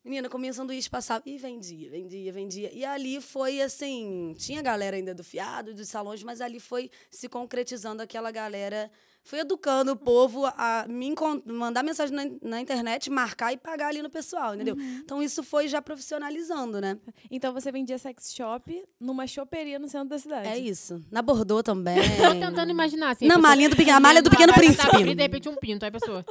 Menina, 0.03 0.27
comia 0.29 0.49
um 0.49 0.53
sanduíche, 0.53 0.89
passava 0.89 1.23
e 1.27 1.37
vendia, 1.37 1.89
vendia, 1.89 2.33
vendia. 2.33 2.71
E 2.73 2.83
ali 2.83 3.21
foi 3.21 3.61
assim, 3.61 4.33
tinha 4.37 4.61
galera 4.61 4.95
ainda 4.95 5.13
do 5.13 5.23
fiado, 5.23 5.73
dos 5.73 5.89
salões, 5.89 6.23
mas 6.23 6.41
ali 6.41 6.59
foi 6.59 6.89
se 7.09 7.29
concretizando 7.29 8.01
aquela 8.01 8.31
galera 8.31 8.89
fui 9.23 9.39
educando 9.39 9.91
o 9.91 9.95
povo 9.95 10.45
a 10.45 10.85
me 10.87 11.13
mandar 11.45 11.83
mensagem 11.83 12.15
na, 12.15 12.23
na 12.41 12.61
internet, 12.61 13.09
marcar 13.09 13.53
e 13.53 13.57
pagar 13.57 13.89
ali 13.89 14.01
no 14.01 14.09
pessoal, 14.09 14.55
entendeu? 14.55 14.75
Então 14.79 15.21
isso 15.21 15.43
foi 15.43 15.67
já 15.67 15.81
profissionalizando, 15.81 16.81
né? 16.81 16.97
Então 17.29 17.53
você 17.53 17.71
vendia 17.71 17.97
sex 17.97 18.33
shop 18.33 18.83
numa 18.99 19.27
choperia 19.27 19.77
no 19.79 19.87
centro 19.87 20.09
da 20.09 20.17
cidade. 20.17 20.47
É 20.47 20.57
isso. 20.57 21.03
Na 21.11 21.21
Bordeaux 21.21 21.63
também. 21.63 21.97
Tô 22.17 22.31
tentando 22.39 22.71
imaginar 22.71 23.11
assim. 23.11 23.25
a 23.25 23.27
Na 23.27 23.35
pessoa 23.35 23.49
malinha 23.49 23.69
do 23.69 23.75
pequeno, 23.75 23.97
a 23.97 23.99
malha 23.99 24.21
do 24.21 24.29
pequeno 24.29 24.53
príncipe. 24.53 24.89
frita, 24.89 25.15
de 25.15 25.21
repente 25.21 25.49
um 25.49 25.55
pinto, 25.55 25.85
aí 25.85 25.89
a 25.89 25.91
pessoa. 25.91 26.25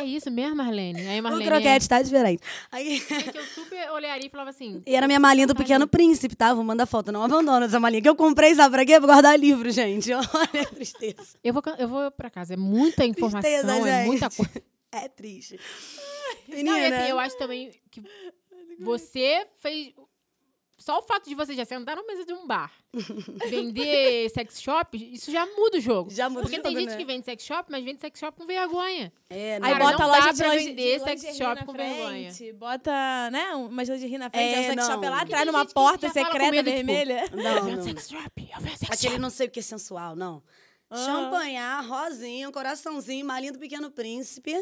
É 0.00 0.04
isso 0.04 0.30
mesmo, 0.30 0.56
Marlene? 0.56 1.06
Aí 1.06 1.20
O 1.20 1.22
Marlene. 1.22 1.44
croquete 1.50 1.88
tá 1.88 2.02
diferente. 2.02 2.42
Aí, 2.70 2.98
Gente, 2.98 3.36
eu 3.36 3.44
super 3.44 3.90
olharia 3.90 4.26
e 4.26 4.30
falava 4.30 4.50
assim. 4.50 4.82
e 4.86 4.94
era 4.94 5.06
minha 5.06 5.20
malinha 5.20 5.46
do 5.46 5.54
pequeno 5.54 5.86
príncipe, 5.86 6.34
tá? 6.36 6.52
Vou 6.54 6.64
mandar 6.64 6.86
foto, 6.86 7.10
não 7.12 7.22
abandona 7.22 7.66
essa 7.66 7.80
malinha. 7.80 8.02
Que 8.02 8.08
eu 8.08 8.16
comprei, 8.16 8.54
sabe 8.54 8.74
pra 8.74 8.84
quê? 8.86 8.98
Pra 8.98 9.06
guardar 9.14 9.38
livro, 9.38 9.70
gente. 9.70 10.12
Olha 10.14 10.62
a 10.62 10.66
tristeza. 10.66 11.38
Eu 11.42 11.52
vou, 11.52 11.62
eu 11.78 11.88
vou 11.88 12.10
pra 12.10 12.30
casa. 12.30 12.54
É 12.54 12.56
muita 12.56 13.04
informação, 13.04 13.40
Tristeza, 13.40 13.76
é 13.76 13.98
gente. 13.98 14.06
muita 14.06 14.30
coisa. 14.30 14.52
É 14.92 15.08
triste. 15.08 15.60
Não, 16.48 16.56
Menina, 16.56 16.78
e 16.78 16.94
assim, 16.94 17.10
eu 17.10 17.18
acho 17.18 17.36
também 17.36 17.70
que 17.90 18.00
você 18.80 19.46
fez. 19.60 19.92
Só 20.78 20.98
o 20.98 21.02
fato 21.02 21.26
de 21.28 21.34
você 21.34 21.54
já 21.54 21.64
sentar 21.64 21.96
na 21.96 22.02
mesa 22.02 22.24
de 22.26 22.34
um 22.34 22.46
bar, 22.46 22.70
vender 23.48 24.28
sex 24.30 24.60
shop, 24.60 24.96
isso 25.12 25.30
já 25.30 25.46
muda 25.46 25.78
o 25.78 25.80
jogo. 25.80 26.10
Já 26.10 26.28
muda 26.28 26.40
o 26.40 26.42
Porque 26.44 26.60
tem 26.60 26.72
jogo, 26.72 26.80
gente 26.80 26.90
né? 26.90 26.96
que 26.98 27.04
vende 27.04 27.24
sex 27.24 27.42
shop, 27.44 27.70
mas 27.70 27.82
vende 27.84 28.00
sex 28.00 28.18
shop 28.18 28.36
com 28.38 28.46
vergonha. 28.46 29.12
É, 29.30 29.54
Aí 29.54 29.60
Cara, 29.60 29.78
bota 29.78 29.98
não 29.98 30.08
loja 30.08 30.20
dá 30.26 30.32
de 30.32 30.38
pra 30.38 30.50
vender 30.50 30.98
de 30.98 31.04
sex 31.04 31.36
shop 31.36 31.64
com 31.64 31.72
frente, 31.72 32.52
Bota, 32.52 33.30
né, 33.30 33.54
umas 33.54 33.88
lingerie 33.88 34.18
na 34.18 34.28
frente, 34.30 34.54
É, 34.54 34.56
é, 34.56 34.60
o 34.60 34.64
sex 34.64 34.76
não. 34.76 34.86
shop 34.86 35.04
lá 35.06 35.18
Porque 35.18 35.34
atrás, 35.34 35.44
tem 35.44 35.52
numa 35.52 35.66
porta 35.66 36.08
secreta 36.10 36.50
medo, 36.50 36.70
tipo, 36.70 36.86
vermelha. 36.86 37.24
Eu 37.32 37.36
Não, 37.42 37.64
vendo 37.64 37.76
não. 37.78 37.82
sex 37.84 38.08
shop, 38.10 38.30
eu 38.54 38.60
vendo 38.60 38.76
sex 38.78 38.90
Aquele 38.90 39.12
shop. 39.12 39.18
não 39.18 39.30
sei 39.30 39.46
o 39.46 39.50
que 39.50 39.60
é 39.60 39.62
sensual, 39.62 40.14
não. 40.14 40.42
Champanhar, 40.94 41.84
rosinha, 41.84 42.50
coraçãozinho, 42.52 43.24
malinha 43.26 43.52
do 43.52 43.58
pequeno 43.58 43.90
príncipe. 43.90 44.54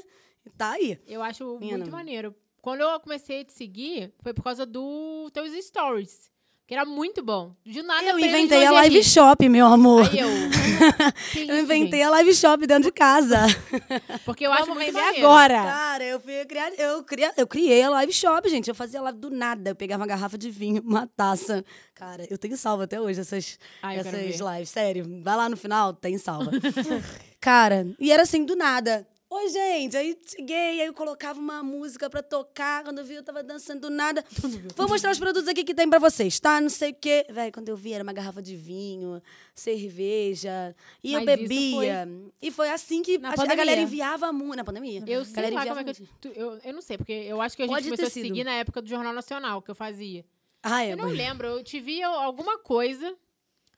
Tá 0.57 0.71
aí. 0.73 0.99
Eu 1.07 1.23
acho 1.23 1.45
Menina. 1.59 1.79
muito 1.79 1.91
maneiro. 1.93 2.35
Quando 2.65 2.81
eu 2.81 2.99
comecei 2.99 3.43
a 3.43 3.45
te 3.45 3.53
seguir, 3.53 4.11
foi 4.23 4.33
por 4.33 4.43
causa 4.43 4.65
do 4.65 5.31
teus 5.35 5.53
stories. 5.67 6.33
Que 6.67 6.73
era 6.73 6.87
muito 6.87 7.23
bom. 7.23 7.55
De 7.63 7.83
nada 7.83 8.09
Eu 8.09 8.19
inventei 8.19 8.65
a 8.65 8.71
live 8.71 9.05
shop, 9.05 9.47
meu 9.51 9.67
amor. 9.67 10.09
Aí 10.11 10.19
eu. 10.19 10.29
Que 11.31 11.47
Eu 11.47 11.61
inventei 11.61 11.99
gente? 11.99 12.03
a 12.03 12.09
live 12.11 12.35
shop 12.35 12.67
dentro 12.67 12.85
de 12.85 12.91
casa. 12.91 13.37
Porque 14.25 14.47
eu 14.47 14.53
acho 14.53 14.69
muito 14.69 14.79
vender 14.79 14.93
maneiro. 14.99 15.27
agora. 15.27 15.63
Cara, 15.63 16.05
eu 16.05 16.19
fui 16.19 16.43
criar, 16.47 16.73
eu, 16.79 17.05
criei, 17.05 17.31
eu 17.37 17.47
criei 17.47 17.83
a 17.83 17.91
live 17.91 18.13
shop, 18.15 18.49
gente. 18.49 18.69
Eu 18.69 18.75
fazia 18.75 19.03
live 19.03 19.19
do 19.19 19.29
nada. 19.29 19.73
Eu 19.73 19.77
pegava 19.77 20.01
uma 20.01 20.07
garrafa 20.07 20.39
de 20.39 20.51
vinho, 20.51 20.83
uma 20.83 21.07
taça. 21.07 21.63
Cara, 21.95 22.27
eu 22.31 22.39
tenho 22.39 22.57
salvo 22.57 22.85
até 22.85 22.99
hoje 22.99 23.21
essas, 23.21 23.59
Ai, 23.83 23.97
quero 23.97 24.09
essas 24.09 24.41
lives. 24.41 24.71
Sério, 24.71 25.21
vai 25.23 25.37
lá 25.37 25.51
no 25.51 25.57
final, 25.59 25.93
tem 25.93 26.17
salva. 26.17 26.51
Cara, 27.39 27.87
e 28.01 28.11
era 28.11 28.23
assim, 28.23 28.43
do 28.43 28.57
nada. 28.57 29.07
Oi, 29.35 29.49
gente. 29.49 29.97
Aí 29.97 30.17
cheguei, 30.25 30.81
aí 30.81 30.87
eu 30.87 30.95
colocava 30.95 31.41
uma 31.41 31.61
música 31.61 32.09
pra 32.09 32.23
tocar. 32.23 32.85
Quando 32.85 33.01
eu 33.01 33.05
vi, 33.05 33.15
eu 33.15 33.23
tava 33.23 33.43
dançando 33.43 33.81
do 33.81 33.91
nada. 33.91 34.25
Vou 34.77 34.89
mostrar 34.89 35.11
os 35.11 35.19
produtos 35.19 35.49
aqui 35.49 35.65
que 35.65 35.75
tem 35.75 35.91
pra 35.91 35.99
vocês, 35.99 36.39
tá? 36.39 36.61
Não 36.61 36.69
sei 36.69 36.93
o 36.93 36.95
quê. 36.95 37.27
Véi, 37.29 37.51
quando 37.51 37.69
eu 37.69 37.77
vi, 37.77 37.93
era 37.93 38.05
uma 38.05 38.13
garrafa 38.13 38.41
de 38.41 38.55
vinho, 38.55 39.21
cerveja. 39.53 40.73
E 41.03 41.15
eu 41.15 41.25
Mas 41.25 41.41
isso 41.41 41.49
bebia. 41.49 42.09
E 42.41 42.53
foi 42.53 42.71
assim 42.71 43.03
que 43.03 43.19
a, 43.25 43.33
a 43.33 43.57
galera 43.57 43.81
enviava 43.81 44.33
muito. 44.33 44.55
Na 44.55 44.65
pandemia. 44.65 45.03
Eu 45.05 45.25
sei 45.25 45.51
lá 45.51 45.67
como 45.67 45.81
é 45.81 45.85
que 45.85 46.03
eu, 46.23 46.33
eu. 46.33 46.61
Eu 46.65 46.73
não 46.73 46.81
sei, 46.81 46.97
porque 46.97 47.13
eu 47.13 47.41
acho 47.43 47.57
que 47.57 47.65
a 47.65 47.67
gente 47.67 47.75
Pode 47.75 47.87
começou 47.87 48.07
a 48.07 48.11
seguir 48.11 48.45
na 48.45 48.53
época 48.53 48.81
do 48.81 48.89
Jornal 48.89 49.13
Nacional, 49.13 49.61
que 49.61 49.71
eu 49.71 49.75
fazia. 49.75 50.25
Ah, 50.63 50.85
é, 50.85 50.93
Eu 50.93 50.97
não 50.97 51.09
lembro, 51.09 51.49
eu 51.49 51.65
te 51.65 51.81
vi 51.81 52.03
alguma 52.05 52.57
coisa. 52.59 53.17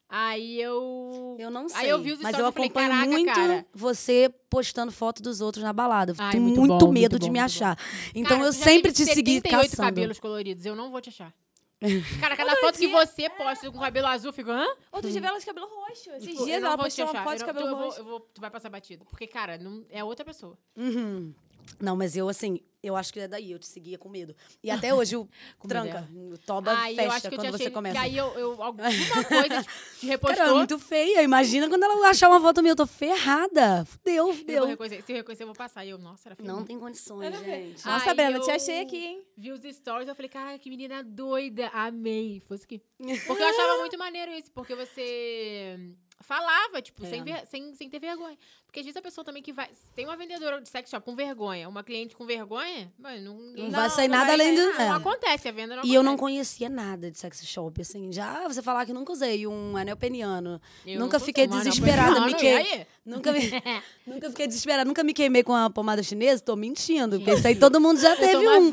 Aí 0.09 0.61
eu. 0.61 1.37
Eu 1.39 1.51
não 1.51 1.69
sei. 1.69 1.81
Aí 1.81 1.89
eu 1.89 1.99
vi 2.01 2.13
os 2.13 2.21
mas 2.21 2.39
eu 2.39 2.53
falei, 2.53 2.69
acompanho 2.69 2.89
"Caraca, 2.91 3.11
muito 3.11 3.35
cara." 3.35 3.67
você 3.75 4.33
postando 4.49 4.93
foto 4.93 5.21
dos 5.23 5.41
outros 5.41 5.65
na 5.65 5.73
balada. 5.73 6.13
Eu 6.13 6.17
Ai, 6.19 6.31
tenho 6.33 6.45
muito 6.45 6.61
muito, 6.61 6.87
bom, 6.87 6.93
medo 6.93 7.13
muito 7.15 7.23
de 7.23 7.27
bom, 7.27 7.33
me 7.33 7.39
achar. 7.41 7.77
Então 8.15 8.37
Cara, 8.39 8.49
eu 8.49 8.53
sempre 8.53 8.93
te 8.93 9.05
segui 9.05 9.35
78 9.37 9.71
caçando. 9.71 9.89
cabelos 9.89 10.21
coloridos, 10.21 10.65
eu 10.65 10.77
não 10.77 10.91
vou 10.91 11.01
te 11.01 11.09
achar. 11.09 11.35
Cara, 12.21 12.37
cada 12.37 12.57
foto 12.57 12.79
que 12.79 12.87
você 12.89 13.29
posta 13.29 13.71
com 13.71 13.79
cabelo 13.79 14.07
azul, 14.07 14.31
eu 14.31 14.33
fico, 14.33 14.51
hã? 14.51 14.65
Outro 14.93 15.11
dia 15.11 15.21
ela 15.27 15.39
de 15.39 15.45
cabelo 15.45 15.67
roxo. 15.67 16.09
Esses 16.13 16.29
Tipo, 16.31 16.45
dias 16.45 16.57
eu 16.57 16.61
não 16.61 16.69
ela 16.69 16.77
vou 16.77 16.85
postou 16.87 17.05
uma 17.05 17.13
foto 17.13 17.27
Eu 17.29 17.35
de 17.35 17.41
não- 17.41 17.47
cabelo 17.47 17.67
eu 17.67 17.77
vou- 17.77 17.85
roxo. 17.87 18.01
eu 18.01 18.05
vou- 18.05 18.21
tu 18.21 18.41
vai 18.41 18.51
passar 18.51 18.71
batido. 18.71 19.05
Porque, 19.05 19.27
cara, 19.27 19.59
não, 19.59 19.85
é 19.91 20.03
outra 20.03 20.25
pessoa. 20.25 20.57
Uhum. 20.77 21.35
Não, 21.81 21.97
mas 21.97 22.17
eu, 22.17 22.29
assim, 22.29 22.61
eu 22.83 22.95
acho 22.97 23.13
que 23.13 23.21
é 23.21 23.29
daí. 23.29 23.51
Eu 23.53 23.59
te 23.59 23.67
seguia 23.67 23.99
com 23.99 24.09
medo. 24.09 24.35
E 24.63 24.71
até 24.71 24.95
hoje 24.95 25.17
o 25.17 25.29
tranca. 25.67 26.09
medo 26.11 26.35
O 26.35 26.39
toba 26.39 26.71
eu 26.73 26.77
acho 26.77 26.95
fecha 26.95 27.29
que 27.29 27.35
eu 27.35 27.39
quando 27.39 27.47
te 27.47 27.51
você 27.53 27.63
achei. 27.65 27.71
começa. 27.71 27.95
Que 27.99 28.05
aí 28.05 28.17
eu, 28.17 28.27
eu 28.39 28.63
alguma 28.63 28.89
coisa 28.89 29.63
te- 29.63 30.01
te 30.01 30.07
repostou. 30.07 30.37
Cara, 30.37 30.51
é 30.51 30.55
muito 30.55 30.79
feia. 30.79 31.23
Imagina 31.23 31.69
quando 31.69 31.83
ela 31.83 32.09
achar 32.09 32.29
uma 32.29 32.41
foto 32.41 32.63
minha. 32.63 32.73
Eu 32.73 32.77
tô 32.77 32.87
ferrada. 32.87 33.85
Fudeu, 33.85 34.15
eu 34.15 34.27
vou 34.27 34.35
fudeu. 34.35 34.67
reconhecer. 34.67 35.03
Se 35.03 35.13
eu 35.13 35.17
reconhecer, 35.17 35.43
eu 35.43 35.47
vou 35.49 35.57
passar. 35.57 35.85
E 35.85 35.91
eu, 35.91 35.99
nossa, 35.99 36.29
era 36.29 36.37
feio. 36.37 36.47
Não 36.49 36.65
tem 36.65 36.79
condições, 36.79 37.37
gente. 37.41 37.85
Nossa, 37.85 38.11
Aí 38.11 38.17
Brenda, 38.17 38.41
te 38.41 38.49
eu 38.51 38.55
achei 38.57 38.81
aqui, 38.81 38.97
hein? 39.05 39.23
Vi 39.37 39.51
os 39.53 39.61
stories, 39.63 40.09
eu 40.09 40.15
falei, 40.15 40.29
cara, 40.29 40.59
que 40.59 40.71
menina 40.71 41.03
doida. 41.03 41.69
Amei. 41.75 42.41
Fosse 42.47 42.65
aqui. 42.65 42.81
Porque 43.27 43.43
eu 43.43 43.49
achava 43.49 43.79
muito 43.81 43.99
maneiro 43.99 44.33
isso, 44.33 44.51
porque 44.53 44.75
você 44.75 45.79
falava, 46.21 46.81
tipo, 46.81 47.05
É. 47.05 47.11
sem, 47.11 47.23
ver- 47.23 47.47
sem, 47.47 47.75
sem 47.75 47.89
ter 47.91 47.99
vergonha. 48.01 48.37
Porque 48.77 48.81
às 48.81 48.87
vezes 48.87 48.97
a 48.99 49.03
pessoa 49.03 49.25
também 49.25 49.43
que 49.43 49.55
vai. 49.55 49.71
Tem 49.95 50.05
uma 50.05 50.19
vendedora 50.19 50.61
de 50.61 50.69
sex 50.69 50.91
shop 50.91 51.03
com 51.03 51.17
vergonha, 51.17 51.67
uma 51.67 51.83
cliente 51.83 52.15
com 52.15 52.27
vergonha, 52.27 52.93
mano, 52.99 53.35
não, 53.57 53.65
Não 53.65 53.71
vai 53.71 53.89
sair 53.89 54.07
nada 54.07 54.27
vai 54.27 54.35
além 54.35 54.55
do- 54.55 54.67
nada. 54.67 54.85
Não 54.85 54.93
é. 54.93 54.97
acontece, 54.99 55.49
a 55.49 55.53
venda 55.53 55.77
não 55.77 55.83
E 55.83 55.95
eu 55.95 56.03
não 56.03 56.13
acontece. 56.13 56.21
conhecia 56.21 56.69
nada 56.69 57.11
de 57.11 57.17
sex 57.17 57.43
shop, 57.47 57.81
assim. 57.81 58.13
Já 58.13 58.47
você 58.47 58.61
falar 58.61 58.85
que 58.85 58.93
nunca 58.93 59.13
usei 59.15 59.47
um 59.47 59.79
anel 59.79 59.97
peniano. 59.97 60.61
Eu 60.87 61.01
nunca 61.01 61.19
não 61.19 61.25
fiquei 61.25 61.47
desesperada, 61.47 62.21
não, 62.21 62.27
me 62.27 62.33
não, 62.33 62.39
que-? 62.39 62.87
Nunca, 63.07 63.33
me, 63.33 63.39
nunca 64.07 64.29
fiquei 64.29 64.47
desesperada, 64.47 64.85
nunca 64.85 65.03
me 65.03 65.15
queimei 65.15 65.43
com 65.43 65.55
a 65.55 65.71
pomada 65.71 66.03
chinesa, 66.03 66.43
tô 66.43 66.55
mentindo. 66.55 67.17
Porque 67.19 67.33
isso 67.33 67.47
aí 67.49 67.57
todo 67.57 67.81
mundo 67.81 67.99
já 67.99 68.11
Eu 68.11 68.17
teve 68.17 68.37
uma 68.37 68.59
um. 68.59 68.69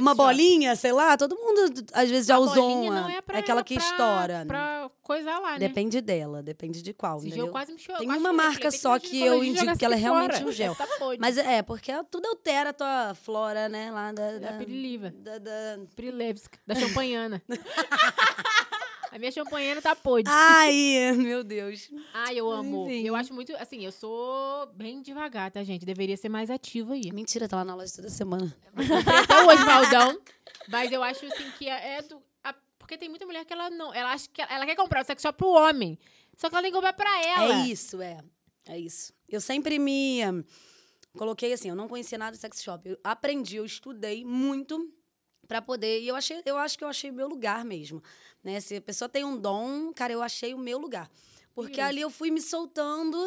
Uma 0.00 0.10
shop. 0.10 0.16
bolinha, 0.16 0.74
sei 0.74 0.90
lá, 0.92 1.16
todo 1.16 1.36
mundo 1.36 1.84
às 1.92 2.10
vezes 2.10 2.26
já 2.26 2.34
A 2.34 2.38
usou 2.40 2.82
uma. 2.82 3.02
não 3.02 3.08
é 3.10 3.20
aquela 3.28 3.62
que 3.62 3.74
pra, 3.76 3.84
estoura. 3.84 4.44
Pra 4.44 4.90
coisar 5.04 5.38
lá, 5.40 5.52
né? 5.52 5.58
Depende 5.60 6.00
dela, 6.00 6.42
depende 6.42 6.82
de 6.82 6.92
qual, 6.92 7.18
entendeu? 7.20 7.46
eu 7.46 7.52
quase 7.52 7.72
me 7.72 7.78
cho- 7.78 7.92
Tem 7.98 8.06
uma 8.08 8.16
chorei, 8.18 8.32
marca 8.36 8.70
só 8.70 8.98
que 8.98 9.19
dia 9.22 9.26
eu 9.30 9.44
indico 9.44 9.78
que 9.78 9.84
ela 9.84 9.94
é 9.94 9.98
realmente 9.98 10.32
fora. 10.36 10.46
um 10.46 10.52
gel. 10.52 10.74
Tá. 10.80 10.86
Mas 11.18 11.36
é, 11.38 11.62
porque 11.62 11.92
tudo 12.10 12.26
altera 12.26 12.70
a 12.70 12.72
tua 12.72 13.14
flora, 13.14 13.68
né? 13.68 13.90
Lá 13.90 14.12
da. 14.12 14.22
É 14.22 14.38
da, 14.38 14.48
a 14.50 14.52
Piriliva. 14.54 15.10
da- 15.10 15.38
da- 15.38 15.76
da 16.66 16.74
champanhana. 16.74 17.42
a 19.12 19.18
minha 19.18 19.32
champanhana 19.32 19.82
tá 19.82 19.96
podre. 19.96 20.24
Ai, 20.28 21.12
meu 21.16 21.42
Deus. 21.42 21.90
Ai, 22.14 22.38
eu 22.38 22.50
amo. 22.50 22.86
Enfim. 22.86 23.06
Eu 23.06 23.16
acho 23.16 23.34
muito. 23.34 23.54
Assim, 23.56 23.84
eu 23.84 23.90
sou 23.92 24.66
bem 24.74 25.02
devagar, 25.02 25.50
tá, 25.50 25.62
gente? 25.64 25.84
Deveria 25.84 26.16
ser 26.16 26.28
mais 26.28 26.50
ativa 26.50 26.94
aí. 26.94 27.10
Mentira, 27.12 27.48
tá 27.48 27.56
lá 27.56 27.64
na 27.64 27.74
loja 27.74 27.92
toda 27.96 28.08
semana. 28.08 28.54
Até 29.22 29.42
hoje, 29.44 29.64
Valdão. 29.64 30.20
Mas 30.68 30.92
eu 30.92 31.02
acho 31.02 31.26
assim 31.26 31.50
que 31.58 31.68
é 31.68 31.98
é 31.98 32.02
do. 32.02 32.22
a- 32.44 32.54
porque 32.78 32.96
tem 32.96 33.08
muita 33.08 33.26
mulher 33.26 33.44
que 33.44 33.52
ela 33.52 33.68
não. 33.70 33.92
Ela 33.92 34.12
acha 34.12 34.28
que 34.32 34.40
ela, 34.40 34.54
ela 34.54 34.66
quer 34.66 34.76
comprar 34.76 35.02
o 35.02 35.04
sex 35.04 35.20
shop 35.20 35.36
pro 35.36 35.48
homem. 35.48 35.98
Só 36.36 36.48
que 36.48 36.54
ela 36.54 36.62
tem 36.62 36.70
que 36.70 36.76
comprar 36.76 36.92
pra 36.92 37.22
ela. 37.26 37.62
É 37.62 37.66
isso, 37.66 38.00
é. 38.00 38.18
É 38.70 38.78
isso. 38.78 39.12
Eu 39.28 39.40
sempre 39.40 39.80
me 39.80 40.20
coloquei 41.18 41.52
assim, 41.52 41.68
eu 41.68 41.74
não 41.74 41.88
conhecia 41.88 42.16
nada 42.16 42.36
de 42.36 42.38
sex 42.38 42.62
shop. 42.62 42.88
Eu 42.88 42.96
aprendi, 43.02 43.56
eu 43.56 43.64
estudei 43.64 44.24
muito 44.24 44.94
pra 45.48 45.60
poder. 45.60 46.00
E 46.00 46.06
eu 46.06 46.14
achei, 46.14 46.40
eu 46.46 46.56
acho 46.56 46.78
que 46.78 46.84
eu 46.84 46.88
achei 46.88 47.10
o 47.10 47.12
meu 47.12 47.28
lugar 47.28 47.64
mesmo. 47.64 48.00
Né? 48.44 48.60
Se 48.60 48.76
a 48.76 48.80
pessoa 48.80 49.08
tem 49.08 49.24
um 49.24 49.36
dom, 49.36 49.92
cara, 49.92 50.12
eu 50.12 50.22
achei 50.22 50.54
o 50.54 50.58
meu 50.58 50.78
lugar. 50.78 51.10
Porque 51.52 51.80
Isso. 51.80 51.88
ali 51.88 52.00
eu 52.00 52.10
fui 52.10 52.30
me 52.30 52.40
soltando 52.40 53.18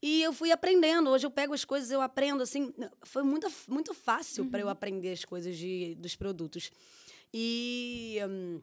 e 0.00 0.22
eu 0.22 0.32
fui 0.32 0.50
aprendendo. 0.50 1.10
Hoje 1.10 1.26
eu 1.26 1.30
pego 1.30 1.52
as 1.52 1.62
coisas, 1.62 1.90
eu 1.90 2.00
aprendo 2.00 2.42
assim. 2.42 2.72
Foi 3.02 3.22
muito, 3.22 3.52
muito 3.68 3.92
fácil 3.92 4.46
pra 4.46 4.60
eu 4.60 4.68
aprender 4.70 5.12
as 5.12 5.26
coisas 5.26 5.54
de, 5.58 5.94
dos 5.96 6.16
produtos. 6.16 6.70
E. 7.34 8.18
hum, 8.26 8.62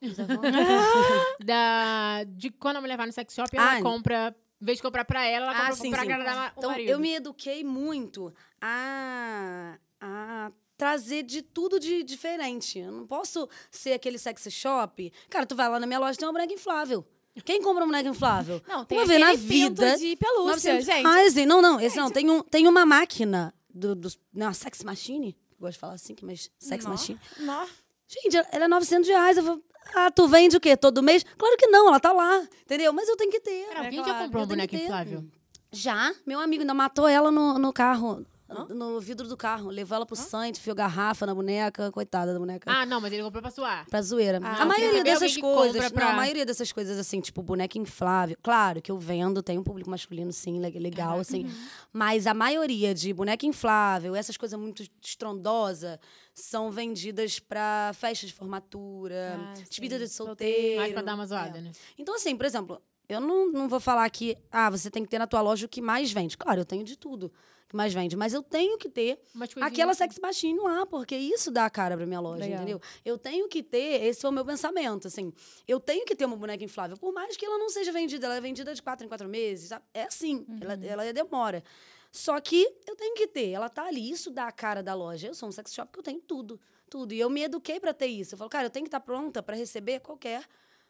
Eu 0.00 0.14
vou- 0.26 1.44
Da, 1.44 2.24
de 2.24 2.50
quando 2.50 2.76
a 2.76 2.80
mulher 2.80 2.96
vai 2.96 3.06
no 3.06 3.12
sex 3.12 3.34
shop, 3.34 3.56
ela 3.56 3.78
Ah, 3.78 3.82
compra. 3.82 4.34
Em 4.60 4.64
vez 4.64 4.78
de 4.78 4.82
comprar 4.82 5.04
pra 5.06 5.24
ela, 5.24 5.46
ela 5.46 5.54
compra 5.54 5.68
Ah, 5.68 5.76
sim, 5.76 5.90
pra 5.90 6.00
sim. 6.02 6.12
agradar 6.12 6.52
o 6.54 6.58
Então, 6.58 6.70
marido. 6.70 6.88
eu 6.90 6.98
me 6.98 7.14
eduquei 7.14 7.64
muito 7.64 8.32
a, 8.60 9.78
a 10.00 10.52
trazer 10.76 11.22
de 11.22 11.40
tudo 11.42 11.80
de 11.80 12.02
diferente. 12.02 12.78
Eu 12.78 12.92
não 12.92 13.06
posso 13.06 13.48
ser 13.70 13.92
aquele 13.94 14.18
sex 14.18 14.46
shop. 14.50 15.10
Cara, 15.30 15.46
tu 15.46 15.54
vai 15.56 15.68
lá 15.68 15.80
na 15.80 15.86
minha 15.86 15.98
loja, 15.98 16.18
tem 16.18 16.26
uma 16.26 16.32
boneca 16.32 16.52
inflável. 16.52 17.06
Quem 17.44 17.62
compra 17.62 17.84
uma 17.84 17.86
boneca 17.92 18.08
inflável? 18.08 18.60
Não, 18.68 18.84
tem 18.84 18.98
Uma 18.98 19.06
vez 19.06 19.20
na 19.20 19.32
vida. 19.34 19.96
de 19.96 20.16
pelúcia, 20.16 20.74
900 20.74 20.84
gente. 20.84 21.06
Ah, 21.06 21.24
esse, 21.24 21.46
não, 21.46 21.62
não, 21.62 21.80
esse 21.80 21.96
não. 21.96 22.10
Tem, 22.10 22.28
um, 22.28 22.42
tem 22.42 22.66
uma 22.66 22.84
máquina, 22.84 23.54
do, 23.72 23.94
do, 23.94 24.08
não, 24.34 24.48
uma 24.48 24.52
sex 24.52 24.82
machine. 24.82 25.34
Eu 25.52 25.56
gosto 25.60 25.74
de 25.74 25.78
falar 25.78 25.94
assim, 25.94 26.14
mas 26.22 26.50
sex 26.58 26.84
machine. 26.84 27.18
nó. 27.38 27.66
Gente, 28.12 28.36
ela- 28.36 28.64
é 28.64 28.68
900 28.68 29.08
reais. 29.08 29.36
Eu 29.36 29.44
falo, 29.44 29.62
ah, 29.94 30.10
tu 30.10 30.26
vende 30.26 30.56
o 30.56 30.60
quê? 30.60 30.76
Todo 30.76 31.02
mês? 31.02 31.24
Claro 31.38 31.56
que 31.56 31.66
não, 31.68 31.88
ela 31.88 32.00
tá 32.00 32.12
lá, 32.12 32.42
entendeu? 32.64 32.92
Mas 32.92 33.08
eu 33.08 33.16
tenho 33.16 33.30
que 33.30 33.40
ter. 33.40 33.66
Cara, 33.68 33.80
É 33.80 33.84
alguém 33.84 33.98
já 34.00 34.04
claro, 34.04 34.24
comprou 34.24 34.42
eu 34.42 34.44
um 34.44 34.48
boneco 34.48 34.74
inflável? 34.76 35.24
Já, 35.72 36.12
meu 36.26 36.40
amigo 36.40 36.62
ainda 36.62 36.74
matou 36.74 37.06
ela 37.06 37.30
no, 37.30 37.58
no 37.58 37.72
carro. 37.72 38.26
No 38.68 39.00
vidro 39.00 39.28
do 39.28 39.36
carro. 39.36 39.68
Levou 39.70 39.96
ela 39.96 40.06
pro 40.06 40.16
Santos, 40.16 40.60
enfiou 40.60 40.74
garrafa 40.76 41.24
na 41.26 41.34
boneca, 41.34 41.90
coitada 41.92 42.32
da 42.32 42.38
boneca. 42.38 42.70
Ah, 42.70 42.84
não, 42.84 43.00
mas 43.00 43.12
ele 43.12 43.22
comprou 43.22 43.40
pra 43.42 43.50
suar. 43.50 43.86
Pra 43.88 44.02
zoeira. 44.02 44.38
Ah, 44.42 44.62
a 44.62 44.66
maioria 44.66 45.02
dessas 45.04 45.36
coisas. 45.36 45.72
compra 45.72 45.82
Não, 45.84 45.90
pra- 45.90 46.10
a 46.10 46.16
maioria 46.16 46.44
dessas 46.44 46.72
coisas, 46.72 46.98
assim, 46.98 47.20
tipo, 47.20 47.42
boneca 47.42 47.78
inflável. 47.78 48.36
Claro 48.42 48.82
que 48.82 48.90
eu 48.90 48.98
vendo, 48.98 49.42
tem 49.42 49.58
um 49.58 49.62
público 49.62 49.88
masculino, 49.90 50.32
sim, 50.32 50.58
le- 50.60 50.78
legal, 50.78 51.18
assim. 51.20 51.44
Uhum. 51.44 51.52
Mas 51.92 52.26
a 52.26 52.34
maioria 52.34 52.94
de 52.94 53.12
boneca 53.12 53.46
inflável, 53.46 54.14
essas 54.14 54.36
coisas 54.36 54.58
muito 54.58 54.82
estrondosas, 55.02 55.98
são 56.34 56.70
vendidas 56.70 57.38
pra 57.38 57.92
festa 57.94 58.26
de 58.26 58.32
formatura, 58.32 59.38
Ah, 59.38 59.54
despedida 59.68 59.98
de 59.98 60.08
Solteiro. 60.08 60.54
solteiro. 60.56 60.80
Mais 60.80 60.92
pra 60.92 61.02
dar 61.02 61.14
uma 61.14 61.26
zoada, 61.26 61.58
É. 61.58 61.60
né? 61.60 61.72
Então, 61.98 62.14
assim, 62.14 62.36
por 62.36 62.46
exemplo, 62.46 62.80
eu 63.08 63.20
não, 63.20 63.50
não 63.50 63.68
vou 63.68 63.80
falar 63.80 64.08
que, 64.10 64.36
ah, 64.50 64.70
você 64.70 64.90
tem 64.90 65.02
que 65.02 65.08
ter 65.08 65.18
na 65.18 65.26
tua 65.26 65.40
loja 65.40 65.66
o 65.66 65.68
que 65.68 65.80
mais 65.82 66.10
vende. 66.12 66.38
Claro, 66.38 66.60
eu 66.60 66.64
tenho 66.64 66.84
de 66.84 66.96
tudo 66.96 67.30
que 67.70 67.76
mais 67.76 67.94
vende, 67.94 68.16
mas 68.16 68.34
eu 68.34 68.42
tenho 68.42 68.76
que 68.76 68.88
ter 68.88 69.18
aquela 69.60 69.92
assim. 69.92 69.98
sex 69.98 70.18
baixinho 70.18 70.64
lá, 70.64 70.84
porque 70.84 71.16
isso 71.16 71.52
dá 71.52 71.64
a 71.64 71.70
cara 71.70 71.96
pra 71.96 72.04
minha 72.04 72.20
loja, 72.20 72.42
Legal. 72.42 72.56
entendeu? 72.58 72.80
Eu 73.04 73.16
tenho 73.16 73.48
que 73.48 73.62
ter, 73.62 74.02
esse 74.04 74.20
foi 74.20 74.28
o 74.28 74.32
meu 74.32 74.44
pensamento, 74.44 75.06
assim, 75.06 75.32
eu 75.68 75.78
tenho 75.78 76.04
que 76.04 76.16
ter 76.16 76.24
uma 76.24 76.36
boneca 76.36 76.64
inflável, 76.64 76.96
por 76.96 77.12
mais 77.12 77.36
que 77.36 77.46
ela 77.46 77.58
não 77.58 77.68
seja 77.70 77.92
vendida, 77.92 78.26
ela 78.26 78.36
é 78.36 78.40
vendida 78.40 78.74
de 78.74 78.82
quatro 78.82 79.06
em 79.06 79.08
quatro 79.08 79.28
meses, 79.28 79.68
sabe? 79.68 79.84
é 79.94 80.02
assim, 80.02 80.44
ela, 80.60 80.78
ela 80.84 81.12
demora. 81.12 81.62
Só 82.10 82.40
que 82.40 82.66
eu 82.88 82.96
tenho 82.96 83.14
que 83.14 83.28
ter, 83.28 83.50
ela 83.50 83.68
tá 83.68 83.84
ali, 83.84 84.10
isso 84.10 84.32
dá 84.32 84.48
a 84.48 84.52
cara 84.52 84.82
da 84.82 84.94
loja. 84.94 85.28
Eu 85.28 85.34
sou 85.34 85.48
um 85.48 85.52
sex 85.52 85.72
shop 85.72 85.92
que 85.92 86.00
eu 86.00 86.02
tenho 86.02 86.20
tudo, 86.20 86.60
tudo. 86.88 87.14
E 87.14 87.20
eu 87.20 87.30
me 87.30 87.44
eduquei 87.44 87.78
pra 87.78 87.94
ter 87.94 88.08
isso. 88.08 88.34
Eu 88.34 88.38
falo, 88.38 88.50
cara, 88.50 88.66
eu 88.66 88.70
tenho 88.70 88.82
que 88.84 88.88
estar 88.88 88.98
pronta 88.98 89.40
pra 89.40 89.54
receber 89.54 90.00
qualquer 90.00 90.44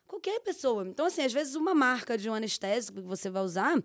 qualquer 0.07 0.41
pessoa. 0.41 0.85
Então, 0.87 1.07
assim, 1.07 1.23
às 1.23 1.33
vezes 1.33 1.55
uma 1.55 1.75
marca 1.75 2.19
de 2.19 2.29
um 2.29 2.35
anestésico 2.35 3.01
que 3.01 3.07
você 3.07 3.31
vai 3.31 3.43
usar, 3.43 3.81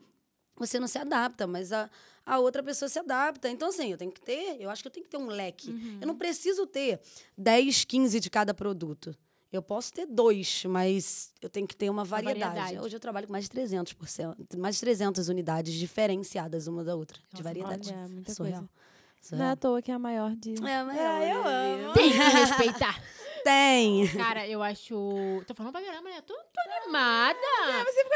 você 0.57 0.79
não 0.79 0.87
se 0.87 0.97
adapta, 0.97 1.45
mas 1.47 1.71
a, 1.71 1.89
a 2.25 2.39
outra 2.39 2.63
pessoa 2.63 2.87
se 2.89 2.97
adapta. 2.99 3.49
Então, 3.49 3.69
assim, 3.69 3.91
eu 3.91 3.97
tenho 3.97 4.11
que 4.11 4.21
ter, 4.21 4.57
eu 4.59 4.69
acho 4.69 4.81
que 4.81 4.87
eu 4.87 4.91
tenho 4.91 5.03
que 5.05 5.09
ter 5.09 5.17
um 5.17 5.27
leque. 5.27 5.97
Eu 6.01 6.07
não 6.07 6.15
preciso 6.15 6.65
ter 6.65 6.99
10, 7.37 7.85
15 7.85 8.19
de 8.19 8.29
cada 8.29 8.53
produto. 8.53 9.15
Eu 9.51 9.61
posso 9.61 9.93
ter 9.93 10.05
dois, 10.05 10.65
mas 10.65 11.31
eu 11.41 11.49
tenho 11.49 11.65
que 11.65 11.75
ter 11.75 11.89
uma 11.89 12.03
variedade. 12.03 12.55
variedade. 12.55 12.85
Hoje 12.85 12.95
eu 12.95 12.99
trabalho 12.99 13.25
com 13.27 13.31
mais 13.31 13.45
de 13.45 13.51
300, 13.51 13.93
por 13.93 14.07
cento, 14.07 14.35
mais 14.59 14.75
de 14.75 14.81
300 14.81 15.29
unidades 15.29 15.73
diferenciadas 15.75 16.67
uma 16.67 16.83
da 16.83 16.93
outra, 16.95 17.17
de 17.19 17.25
Nossa, 17.35 17.43
variedade. 17.43 17.89
olha, 17.93 18.07
muita 18.09 18.31
é 18.31 18.35
surreal. 18.35 18.61
Não 18.61 18.67
é 18.67 19.27
Surreal. 19.27 19.51
à 19.51 19.55
toa 19.55 19.81
que 19.81 19.91
é 19.91 19.93
a 19.93 19.99
maior 19.99 20.35
de. 20.35 20.51
É, 20.55 20.83
mas 20.83 20.97
É, 20.97 21.33
eu 21.33 21.47
amo. 21.87 21.93
Tem 21.93 22.11
que 22.11 22.17
respeitar. 22.17 23.01
Tem. 23.45 24.07
Cara, 24.07 24.47
eu 24.47 24.63
acho. 24.63 25.43
Tô 25.45 25.53
falando 25.53 25.71
pra 25.71 25.79
caramba, 25.83 26.09
né? 26.09 26.19
Tô, 26.25 26.33
tô 26.33 26.61
animada. 26.81 27.37
Você 27.85 28.03
fica 28.03 28.15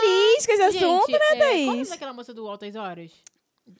feliz 0.00 0.46
com 0.46 0.52
esse 0.52 0.62
assunto, 0.62 1.06
Gente, 1.10 1.18
né, 1.18 1.26
é, 1.26 1.36
qual 1.36 1.40
é 1.42 1.54
o 1.56 1.66
nome 1.66 1.74
Thaís? 1.74 1.88
daquela 1.88 2.12
moça 2.12 2.32
do 2.32 2.48
Altas 2.48 2.76
Horas? 2.76 3.10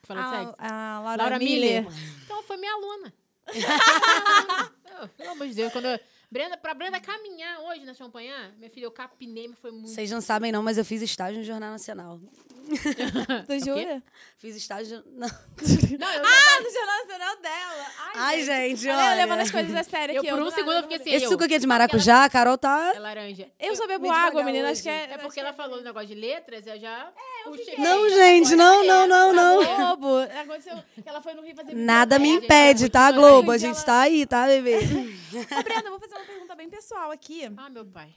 Que 0.01 0.07
fala 0.07 0.21
de 0.23 0.27
A, 0.27 0.39
sexo? 0.41 0.55
a 0.59 1.01
Laura, 1.01 1.23
Laura 1.23 1.39
Miller. 1.39 1.83
Miller. 1.85 1.99
Então 2.25 2.43
foi 2.43 2.57
minha 2.57 2.73
aluna. 2.73 3.15
Pelo 5.17 5.31
amor 5.31 5.47
de 5.47 5.55
Deus, 5.55 5.73
quando 5.73 5.85
eu, 5.87 6.01
Brenda, 6.31 6.59
pra 6.59 6.75
Brenda 6.75 7.01
caminhar 7.01 7.61
hoje 7.61 7.87
na 7.87 7.95
Champanhar, 7.95 8.53
minha 8.59 8.71
filha, 8.71 8.85
eu 8.85 8.91
capinei, 8.91 9.49
mas 9.49 9.59
foi 9.59 9.71
muito. 9.71 9.89
Vocês 9.89 10.11
não 10.11 10.21
sabem, 10.21 10.53
não, 10.53 10.63
mas 10.63 10.77
eu 10.77 10.85
fiz 10.85 11.01
estágio 11.01 11.39
no 11.39 11.45
Jornal 11.45 11.71
Nacional. 11.71 12.21
Tu 13.47 13.65
jura? 13.65 14.03
Fiz 14.37 14.55
estágio. 14.55 15.03
Não. 15.07 15.27
Não, 15.27 16.13
eu, 16.15 16.23
Ah, 16.23 16.61
no 16.61 16.71
Jornal 16.71 16.99
Nacional 17.07 17.37
dela. 17.41 17.87
Ai, 18.15 18.45
gente, 18.45 18.89
Olha, 18.91 19.13
eu 19.13 19.17
levando 19.17 19.41
as 19.41 19.51
coisas 19.51 19.75
a 19.75 19.83
sério 19.83 20.15
eu 20.17 20.21
aqui. 20.21 20.31
por 20.31 20.39
do 20.39 20.47
um 20.47 20.51
segundo 20.51 20.75
eu 20.77 20.83
fiquei 20.83 20.97
assim. 20.99 21.11
Esse 21.13 21.25
eu, 21.25 21.31
suco 21.31 21.45
aqui 21.45 21.55
é 21.55 21.59
de 21.59 21.67
maracujá, 21.67 22.25
a 22.25 22.29
Carol 22.29 22.59
tá. 22.59 22.93
É 22.95 22.99
laranja. 22.99 23.51
Eu 23.59 23.75
só 23.75 23.87
bebo 23.87 24.11
água, 24.11 24.43
menina. 24.43 24.71
Acho 24.71 24.83
que 24.83 24.89
é. 24.91 25.05
É 25.13 25.19
porque 25.19 25.41
ela 25.41 25.55
falou 25.55 25.79
do 25.79 25.85
negócio 25.85 26.09
de 26.09 26.15
letras, 26.15 26.67
eu 26.67 26.79
já. 26.79 27.11
Puxei. 27.45 27.77
Não, 27.79 28.09
gente, 28.11 28.57
não, 28.57 28.85
não, 28.85 29.07
não, 29.07 29.33
não. 29.33 29.65
Tá 29.65 29.77
Globo. 29.77 30.19
Aconteceu 30.19 30.77
que 31.03 31.09
ela 31.09 31.21
foi 31.21 31.35
no 31.35 31.43
Rio 31.43 31.55
fazer 31.55 31.75
Nada 31.75 32.19
me 32.19 32.29
impede, 32.31 32.89
tá, 32.89 33.07
continua 33.07 33.31
Globo? 33.31 33.51
A 33.53 33.59
gente 33.59 33.85
tá 33.85 34.01
aí, 34.01 34.27
tá, 34.27 34.47
bebê? 34.47 34.79
Ô, 35.33 35.63
Brenda, 35.63 35.87
eu 35.87 35.91
vou 35.91 36.01
fazer 36.01 36.15
uma 36.15 36.25
pergunta 36.25 36.55
bem 36.55 36.69
pessoal 36.69 37.11
aqui. 37.11 37.45
Ah, 37.57 37.71
meu 37.71 37.85
pai. 37.85 38.15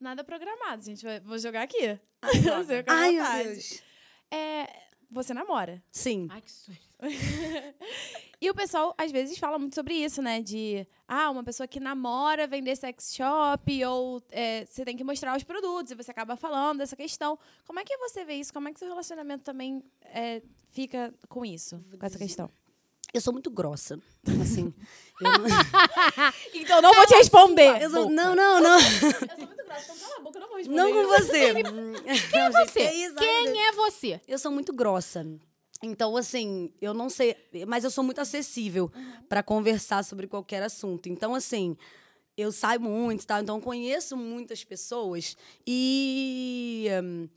Nada 0.00 0.22
programado, 0.22 0.82
gente. 0.82 1.04
Vou 1.24 1.38
jogar 1.38 1.62
aqui. 1.62 1.98
à 2.22 2.94
Ai, 2.94 3.12
meu. 3.12 3.44
Deus. 3.44 3.82
É, 4.30 4.87
você 5.10 5.32
namora. 5.34 5.82
Sim. 5.90 6.26
Ai, 6.30 6.40
que 6.42 6.50
susto. 6.50 6.88
E 8.40 8.48
o 8.48 8.54
pessoal, 8.54 8.94
às 8.96 9.10
vezes, 9.10 9.36
fala 9.36 9.58
muito 9.58 9.74
sobre 9.74 9.94
isso, 9.94 10.22
né? 10.22 10.40
De, 10.40 10.86
ah, 11.08 11.28
uma 11.28 11.42
pessoa 11.42 11.66
que 11.66 11.80
namora 11.80 12.46
vender 12.46 12.76
sex 12.76 13.12
shop, 13.12 13.84
ou 13.84 14.22
é, 14.30 14.64
você 14.64 14.84
tem 14.84 14.96
que 14.96 15.02
mostrar 15.02 15.36
os 15.36 15.42
produtos, 15.42 15.90
e 15.90 15.96
você 15.96 16.12
acaba 16.12 16.36
falando 16.36 16.78
dessa 16.78 16.94
questão. 16.94 17.36
Como 17.66 17.80
é 17.80 17.84
que 17.84 17.96
você 17.96 18.24
vê 18.24 18.34
isso? 18.34 18.52
Como 18.52 18.68
é 18.68 18.72
que 18.72 18.78
seu 18.78 18.86
relacionamento 18.86 19.42
também 19.42 19.82
é, 20.02 20.40
fica 20.70 21.12
com 21.28 21.44
isso, 21.44 21.84
com 21.98 22.06
essa 22.06 22.16
questão? 22.16 22.48
Eu 23.14 23.20
sou 23.20 23.32
muito 23.32 23.50
grossa. 23.50 23.98
Assim. 24.42 24.72
eu 25.20 25.30
não- 25.32 25.48
Então, 26.54 26.82
não 26.82 26.92
vou 26.94 27.06
te 27.06 27.14
responder. 27.14 27.82
eu 27.82 27.90
sou- 27.90 28.10
não, 28.10 28.34
não, 28.34 28.60
não. 28.60 28.78
Eu 28.78 28.80
sou 28.80 29.46
muito 29.46 29.64
grossa, 29.64 29.82
então 29.92 29.96
cala 29.98 30.16
a 30.16 30.20
boca, 30.20 30.36
eu 30.38 30.40
não 30.40 30.48
vou 30.48 30.56
responder. 30.58 30.76
Não 30.76 30.92
com 30.92 31.08
você. 31.08 31.54
Quem 32.30 32.40
é 32.40 32.50
Você. 32.50 32.90
isso? 32.90 33.14
Quem 33.16 33.66
é 33.66 33.72
você? 33.72 34.20
Eu 34.28 34.38
sou 34.38 34.50
muito 34.52 34.72
grossa. 34.72 35.26
Então, 35.82 36.16
assim, 36.16 36.72
eu 36.80 36.92
não 36.92 37.08
sei, 37.08 37.36
mas 37.66 37.84
eu 37.84 37.90
sou 37.90 38.02
muito 38.02 38.20
acessível 38.20 38.90
pra 39.28 39.42
conversar 39.44 40.04
sobre 40.04 40.26
qualquer 40.26 40.60
assunto. 40.62 41.08
Então, 41.08 41.34
assim, 41.36 41.76
eu 42.36 42.50
saio 42.50 42.80
muito, 42.80 43.24
tá? 43.24 43.40
Então, 43.40 43.56
eu 43.56 43.62
conheço 43.62 44.16
muitas 44.16 44.64
pessoas 44.64 45.36
e 45.64 46.88
hum, 47.02 47.28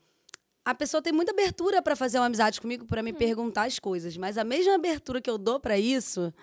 a 0.64 0.76
pessoa 0.76 1.02
tem 1.02 1.12
muita 1.14 1.32
abertura 1.32 1.82
pra 1.82 1.96
fazer 1.96 2.20
uma 2.20 2.26
amizade 2.28 2.62
comigo, 2.62 2.86
pra 2.86 3.02
me 3.02 3.14
perguntar 3.14 3.64
as 3.64 3.80
coisas, 3.80 4.16
mas 4.18 4.38
a 4.38 4.44
mesma 4.44 4.76
abertura 4.76 5.20
que 5.22 5.30
eu 5.30 5.38
dou 5.38 5.60
pra 5.60 5.78
isso, 5.78 6.34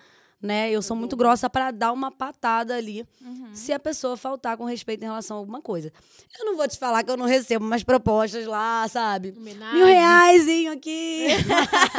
né? 0.41 0.71
Eu 0.71 0.81
sou 0.81 0.95
muito 0.95 1.15
grossa 1.17 1.49
pra 1.49 1.71
dar 1.71 1.91
uma 1.91 2.11
patada 2.11 2.75
ali, 2.75 3.05
se 3.53 3.73
a 3.73 3.79
pessoa 3.79 4.15
faltar 4.17 4.55
com 4.57 4.65
respeito 4.65 5.01
em 5.03 5.05
relação 5.05 5.37
a 5.37 5.39
alguma 5.39 5.61
coisa. 5.61 5.91
Eu 6.37 6.45
não 6.45 6.55
vou 6.55 6.67
te 6.67 6.77
falar 6.77 7.03
que 7.03 7.11
eu 7.11 7.17
não 7.17 7.25
recebo 7.25 7.65
umas 7.65 7.83
propostas 7.83 8.45
lá, 8.45 8.87
sabe? 8.87 9.33
Homenagem. 9.37 9.75
Mil 9.75 9.85
reaisinho 9.85 10.71
aqui. 10.73 11.27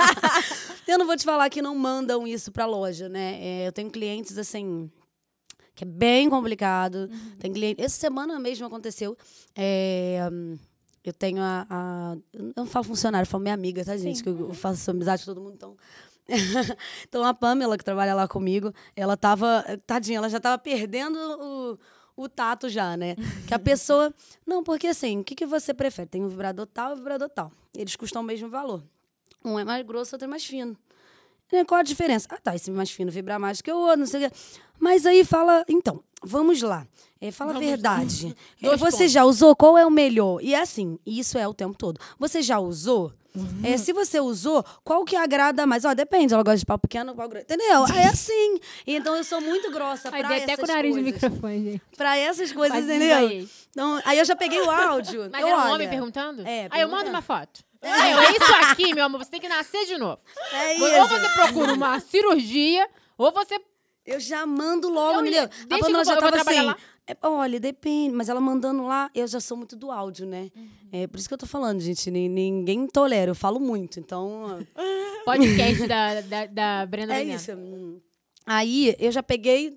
eu 0.87 0.99
não 0.99 1.07
vou 1.07 1.17
te 1.17 1.25
falar 1.25 1.49
que 1.51 1.63
não 1.63 1.75
mandam 1.75 2.27
isso 2.27 2.51
pra 2.53 2.67
loja, 2.67 3.09
né? 3.09 3.39
É, 3.41 3.69
eu 3.69 3.73
tenho 3.73 3.91
clientes 3.91 4.37
assim 4.39 4.91
que 5.75 5.85
é 5.85 5.87
bem 5.87 6.29
complicado. 6.29 7.09
Tem 7.39 7.51
cliente. 7.53 7.83
Essa 7.83 7.99
semana 7.99 8.39
mesmo 8.39 8.67
aconteceu. 8.67 9.17
é, 9.57 10.29
hum, 10.31 10.59
eu 11.05 11.13
tenho 11.13 11.41
a, 11.43 11.67
a- 11.71 12.17
Eu 12.33 12.53
não 12.57 12.67
falo 12.67 12.85
funcionário, 12.85 13.25
eu 13.27 13.31
falo 13.31 13.43
minha 13.43 13.55
amiga, 13.55 13.85
tá, 13.85 13.97
gente? 13.97 14.19
Sim. 14.19 14.23
Que 14.25 14.29
eu, 14.31 14.49
eu 14.49 14.55
faço 14.55 14.91
amizade 14.91 15.25
com 15.25 15.35
todo 15.35 15.43
mundo, 15.43 15.55
então. 15.55 15.77
então 17.09 17.25
a 17.25 17.35
Pamela, 17.35 17.77
que 17.77 17.85
trabalha 17.85 18.15
lá 18.15 18.29
comigo, 18.29 18.73
ela 18.95 19.17
tava. 19.17 19.65
Tadinha, 19.87 20.19
ela 20.19 20.29
já 20.29 20.39
tava 20.41 20.59
perdendo 20.59 21.17
o, 22.17 22.23
o 22.25 22.29
tato 22.29 22.69
já, 22.69 22.97
né? 22.97 23.17
Que 23.47 23.55
a 23.55 23.59
pessoa. 23.59 24.13
Não, 24.47 24.63
porque 24.63 24.87
assim, 24.89 25.21
o 25.21 25.25
que, 25.25 25.35
que 25.35 25.47
você 25.47 25.75
prefere? 25.75 26.09
Tem 26.09 26.23
um 26.23 26.29
vibrador 26.29 26.67
tal 26.67 26.91
e 26.91 26.95
um 26.95 26.97
vibrador 26.97 27.29
tal. 27.29 27.51
Eles 27.77 27.97
custam 27.97 28.23
o 28.23 28.25
mesmo 28.25 28.49
valor. 28.49 28.83
Um 29.45 29.59
é 29.59 29.65
mais 29.65 29.85
grosso, 29.87 30.15
outro 30.15 30.27
é 30.27 30.29
mais 30.29 30.45
fino. 30.45 30.77
Né, 31.53 31.65
Qual 31.65 31.81
a 31.81 31.83
diferença? 31.83 32.29
Ah, 32.31 32.39
tá, 32.41 32.55
esse 32.55 32.71
mais 32.71 32.91
fino 32.91 33.11
vibra 33.11 33.39
mais 33.39 33.61
que 33.61 33.73
o 33.73 33.77
outro, 33.77 33.99
não 34.01 34.07
sei 34.07 34.27
o 34.27 34.31
quê. 34.31 34.37
Mas 34.79 35.05
aí 35.05 35.25
fala, 35.25 35.65
então, 35.69 36.03
vamos 36.23 36.63
lá. 36.63 36.87
É, 37.21 37.31
fala 37.31 37.51
a 37.51 37.55
Vamos- 37.55 37.69
verdade. 37.69 38.35
É, 38.63 38.77
você 38.77 38.97
pontos. 38.99 39.13
já 39.13 39.25
usou? 39.25 39.55
Qual 39.55 39.77
é 39.77 39.85
o 39.85 39.91
melhor? 39.91 40.41
E 40.43 40.55
é 40.55 40.61
assim, 40.61 40.99
isso 41.05 41.37
é 41.37 41.47
o 41.47 41.53
tempo 41.53 41.77
todo. 41.77 42.01
Você 42.19 42.41
já 42.41 42.59
usou? 42.59 43.13
Uhum. 43.37 43.61
É, 43.63 43.77
se 43.77 43.93
você 43.93 44.19
usou, 44.19 44.65
qual 44.83 45.05
que 45.05 45.15
agrada 45.15 45.65
mais? 45.67 45.85
Ó, 45.85 45.95
depende, 45.95 46.33
ela 46.35 46.43
gosta 46.43 46.59
de 46.59 46.67
pau 46.67 46.79
pequeno 46.79 47.11
ou 47.11 47.17
pau 47.17 47.29
grande. 47.29 47.45
Entendeu? 47.45 47.85
Aí 47.85 47.99
é 47.99 48.07
assim. 48.09 48.59
Então 48.87 49.15
eu 49.15 49.23
sou 49.23 49.41
muito 49.41 49.71
grossa 49.71 50.09
pra 50.11 50.19
essas 50.19 50.43
até 50.43 50.57
com 50.57 50.65
o 50.65 50.67
nariz 50.67 50.95
coisas. 50.95 51.13
microfone, 51.13 51.63
gente. 51.73 51.83
Pra 51.97 52.17
essas 52.17 52.53
coisas, 52.53 52.79
entendeu? 52.85 53.19
desmaiei. 53.19 53.49
Então, 53.71 54.01
aí 54.05 54.19
eu 54.19 54.25
já 54.25 54.35
peguei 54.35 54.61
o 54.61 54.69
áudio. 54.71 55.29
Mas 55.31 55.43
eu, 55.43 55.49
era 55.49 55.59
um 55.69 55.73
homem 55.75 55.89
perguntando? 55.89 56.43
É, 56.47 56.67
Aí 56.71 56.81
eu 56.81 56.89
mando 56.89 57.09
uma 57.11 57.23
foto. 57.23 57.63
Aí 57.83 58.13
eu, 58.13 58.21
isso 58.33 58.53
aqui, 58.69 58.95
meu 58.95 59.05
amor, 59.05 59.23
você 59.25 59.31
tem 59.31 59.41
que 59.41 59.49
nascer 59.49 59.87
de 59.87 59.97
novo. 59.97 60.19
É 60.53 60.81
Ou 60.81 60.89
isso. 60.89 61.09
você 61.09 61.29
procura 61.35 61.73
uma 61.75 62.01
cirurgia, 62.01 62.89
ou 63.17 63.31
você. 63.31 63.61
Eu 64.11 64.21
já 64.21 64.45
mando 64.47 64.89
logo, 64.89 65.19
Eu 65.19 65.23
A 65.71 65.79
Pamela 65.79 66.05
já 66.05 66.17
tava 66.17 66.37
assim. 66.41 66.83
é, 67.07 67.17
olha, 67.23 67.61
depende. 67.61 68.15
Mas 68.15 68.29
ela 68.29 68.41
mandando 68.41 68.85
lá, 68.87 69.11
eu 69.15 69.27
já 69.27 69.41
sou 69.41 69.57
muito 69.57 69.77
do 69.77 69.91
áudio, 69.91 70.27
né? 70.27 70.51
Uhum. 70.57 70.69
É 70.93 71.07
por 71.07 71.19
isso 71.19 71.29
que 71.29 71.35
eu 71.35 71.39
tô 71.39 71.47
falando, 71.47 71.81
gente. 71.81 72.11
ni- 72.11 72.29
Ninguém 72.29 72.87
tolera, 72.87 73.31
eu 73.31 73.35
falo 73.35 73.61
muito. 73.61 74.01
Então, 74.01 74.59
Podcast 75.25 75.87
da, 75.87 76.21
da, 76.23 76.47
da 76.47 76.87
Brenda 76.87 77.15
é 77.15 77.25
isso. 77.25 77.53
Hum. 77.53 78.01
Aí 78.47 78.95
eu 78.99 79.13
já 79.13 79.23
peguei, 79.23 79.77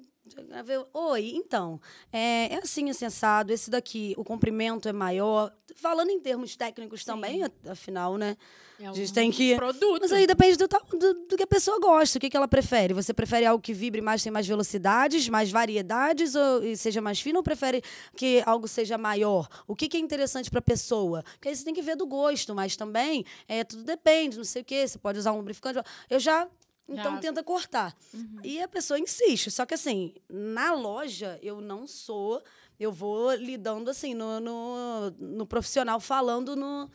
Oi, 0.93 1.33
então, 1.35 1.79
é, 2.11 2.53
é 2.53 2.57
assim, 2.57 2.89
assim, 2.89 3.05
assado. 3.05 3.51
Esse 3.53 3.69
daqui, 3.69 4.13
o 4.17 4.23
comprimento 4.23 4.87
é 4.87 4.93
maior. 4.93 5.51
Falando 5.75 6.09
em 6.09 6.19
termos 6.19 6.55
técnicos 6.55 7.03
também, 7.03 7.43
a- 7.43 7.51
afinal, 7.69 8.17
né? 8.17 8.37
É 8.79 8.87
A 8.87 8.93
gente 8.93 9.13
tem 9.13 9.31
que. 9.31 9.55
produto. 9.55 10.01
Mas 10.01 10.11
aí 10.11 10.25
depende 10.27 10.57
do, 10.57 10.67
do, 10.67 11.13
do 11.27 11.37
que 11.37 11.43
a 11.43 11.47
pessoa 11.47 11.79
gosta, 11.79 12.17
o 12.17 12.21
que, 12.21 12.29
que 12.29 12.35
ela 12.35 12.47
prefere. 12.47 12.93
Você 12.93 13.13
prefere 13.13 13.45
algo 13.45 13.61
que 13.61 13.73
vibre 13.73 14.01
mais, 14.01 14.23
tem 14.23 14.31
mais 14.31 14.47
velocidades, 14.47 15.29
mais 15.29 15.51
variedades, 15.51 16.35
ou 16.35 16.63
e 16.63 16.75
seja 16.75 16.99
mais 17.01 17.21
fino, 17.21 17.37
ou 17.39 17.43
prefere 17.43 17.81
que 18.15 18.41
algo 18.45 18.67
seja 18.67 18.97
maior? 18.97 19.47
O 19.67 19.75
que, 19.75 19.87
que 19.87 19.97
é 19.97 19.99
interessante 19.99 20.49
para 20.49 20.59
a 20.59 20.63
pessoa? 20.63 21.23
Porque 21.33 21.49
aí 21.49 21.55
você 21.55 21.63
tem 21.63 21.73
que 21.73 21.81
ver 21.81 21.95
do 21.95 22.05
gosto, 22.05 22.53
mas 22.55 22.75
também 22.75 23.23
é, 23.47 23.63
tudo 23.63 23.83
depende, 23.83 24.37
não 24.37 24.43
sei 24.43 24.61
o 24.63 24.65
quê. 24.65 24.87
Você 24.87 24.97
pode 24.97 25.19
usar 25.19 25.31
um 25.33 25.37
lubrificante. 25.37 25.79
Eu 26.09 26.19
já. 26.19 26.47
Então 26.87 27.13
Já. 27.13 27.19
tenta 27.19 27.43
cortar. 27.43 27.95
E 28.43 28.61
a 28.61 28.67
pessoa 28.67 28.99
insiste. 28.99 29.49
Só 29.49 29.65
que 29.65 29.73
assim, 29.73 30.13
na 30.29 30.73
loja, 30.73 31.39
eu 31.41 31.61
não 31.61 31.87
sou. 31.87 32.41
Eu 32.79 32.91
vou 32.91 33.33
lidando 33.35 33.89
assim, 33.89 34.13
no, 34.13 34.39
no, 34.39 35.11
no 35.19 35.45
profissional, 35.45 35.99
falando 35.99 36.55
no, 36.55 36.89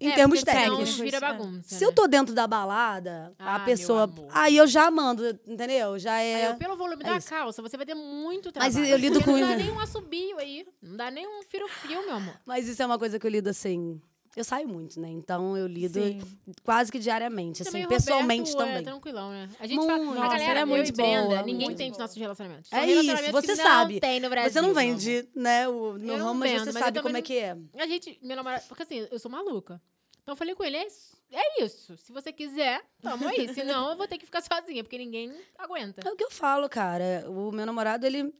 em 0.00 0.10
É, 0.10 0.14
termos 0.14 0.44
técnicos. 0.44 0.96
vira 0.98 1.16
É. 1.16 1.20
bagunça. 1.20 1.74
Se 1.74 1.82
eu 1.84 1.88
né? 1.88 1.94
tô 1.94 2.06
dentro 2.06 2.34
da 2.34 2.46
balada, 2.46 3.34
Ah, 3.38 3.56
a 3.56 3.60
pessoa. 3.60 4.08
Aí 4.30 4.56
eu 4.56 4.66
já 4.68 4.90
mando, 4.90 5.26
entendeu? 5.46 5.98
Já 5.98 6.14
Aí, 6.14 6.26
é. 6.28 6.50
eu, 6.50 6.54
pelo 6.56 6.76
volume 6.76 7.02
é 7.02 7.06
da 7.06 7.16
isso. 7.16 7.28
calça, 7.28 7.60
você 7.62 7.76
vai 7.76 7.86
ter 7.86 7.94
muito 7.94 8.52
Mas 8.54 8.74
trabalho. 8.74 8.92
eu 8.92 8.98
lido 8.98 9.14
porque 9.14 9.24
com 9.30 9.36
Não 9.38 9.48
dá 9.48 9.56
isso. 9.56 9.64
nem 9.64 9.72
um 9.74 9.80
assobio 9.80 10.38
aí. 10.38 10.66
Não 10.80 10.96
dá 10.96 11.10
nem 11.10 11.26
um 11.26 11.42
fio-fio, 11.42 12.02
meu 12.06 12.14
amor. 12.14 12.34
Mas 12.46 12.68
isso 12.68 12.80
é 12.82 12.86
uma 12.86 12.98
coisa 12.98 13.18
que 13.18 13.26
eu 13.26 13.30
lido 13.30 13.48
assim. 13.48 14.00
Eu 14.34 14.44
saio 14.44 14.66
muito, 14.66 14.98
né? 14.98 15.10
Então 15.10 15.56
eu 15.58 15.66
lido 15.66 16.00
Sim. 16.02 16.20
quase 16.64 16.90
que 16.90 16.98
diariamente, 16.98 17.62
Também 17.64 17.82
assim, 17.82 17.88
pessoalmente 17.94 18.50
Roberto 18.52 18.58
também. 18.66 18.80
É 18.80 18.82
tranquilão, 18.82 19.30
né? 19.30 19.48
A 19.60 19.66
gente 19.66 19.76
Muito. 19.76 19.90
fala. 19.90 20.04
Nossa, 20.04 20.20
a 20.24 20.28
galera 20.38 20.60
é 20.60 20.64
muito 20.64 20.92
Brenda, 20.94 21.26
boa, 21.26 21.42
ninguém 21.42 21.66
muito 21.66 21.76
tem 21.76 21.90
os 21.90 21.96
boa. 21.98 22.04
nossos 22.04 22.16
relacionamentos. 22.16 22.72
É 22.72 22.86
isso, 22.86 23.30
você 23.30 23.56
sabe. 23.56 23.94
Não 23.94 24.00
tem 24.00 24.20
no 24.20 24.30
Brasil. 24.30 24.50
Você 24.50 24.60
não 24.62 24.72
vende, 24.72 25.28
né? 25.34 25.68
O, 25.68 25.98
no 25.98 26.16
não 26.16 26.26
ramo, 26.28 26.40
mas 26.40 26.62
você 26.62 26.72
mas 26.72 26.82
sabe 26.82 27.02
como 27.02 27.16
é 27.16 27.20
não- 27.20 27.22
que 27.22 27.36
é. 27.36 27.56
A 27.76 27.86
gente, 27.86 28.18
meu 28.22 28.34
namorado. 28.36 28.64
Porque 28.68 28.84
assim, 28.84 29.06
eu 29.10 29.18
sou 29.18 29.30
maluca. 29.30 29.78
Então 30.22 30.32
eu 30.32 30.36
falei 30.36 30.54
com 30.54 30.64
ele, 30.64 30.76
é 30.78 30.86
isso. 30.86 31.16
É 31.30 31.64
isso. 31.64 31.96
Se 31.98 32.10
você 32.12 32.32
quiser, 32.32 32.82
tamo 33.02 33.28
aí. 33.28 33.52
Senão 33.52 33.90
eu 33.90 33.96
vou 33.96 34.06
ter 34.08 34.16
que 34.16 34.24
ficar 34.24 34.40
sozinha, 34.40 34.82
porque 34.82 34.96
ninguém 34.96 35.30
aguenta. 35.58 36.00
É 36.08 36.10
o 36.10 36.16
que 36.16 36.24
eu 36.24 36.30
falo, 36.30 36.68
cara. 36.70 37.24
O 37.28 37.52
meu 37.52 37.66
namorado, 37.66 38.06
ele 38.06 38.32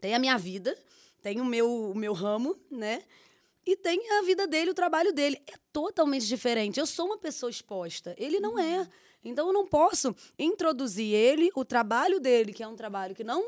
tem 0.00 0.14
a 0.14 0.18
minha 0.18 0.36
vida, 0.36 0.76
tem 1.22 1.40
o 1.40 1.44
meu, 1.44 1.90
o 1.90 1.94
meu 1.94 2.12
ramo, 2.12 2.54
né? 2.70 3.02
E 3.68 3.76
tem 3.76 4.00
a 4.12 4.22
vida 4.22 4.46
dele, 4.46 4.70
o 4.70 4.74
trabalho 4.74 5.12
dele. 5.12 5.38
É 5.46 5.52
totalmente 5.70 6.26
diferente. 6.26 6.80
Eu 6.80 6.86
sou 6.86 7.04
uma 7.04 7.18
pessoa 7.18 7.50
exposta. 7.50 8.14
Ele 8.16 8.40
não 8.40 8.58
é. 8.58 8.88
Então 9.22 9.48
eu 9.48 9.52
não 9.52 9.66
posso 9.66 10.16
introduzir 10.38 11.12
ele, 11.12 11.50
o 11.54 11.66
trabalho 11.66 12.18
dele, 12.18 12.54
que 12.54 12.62
é 12.62 12.66
um 12.66 12.74
trabalho 12.74 13.14
que 13.14 13.22
não 13.22 13.44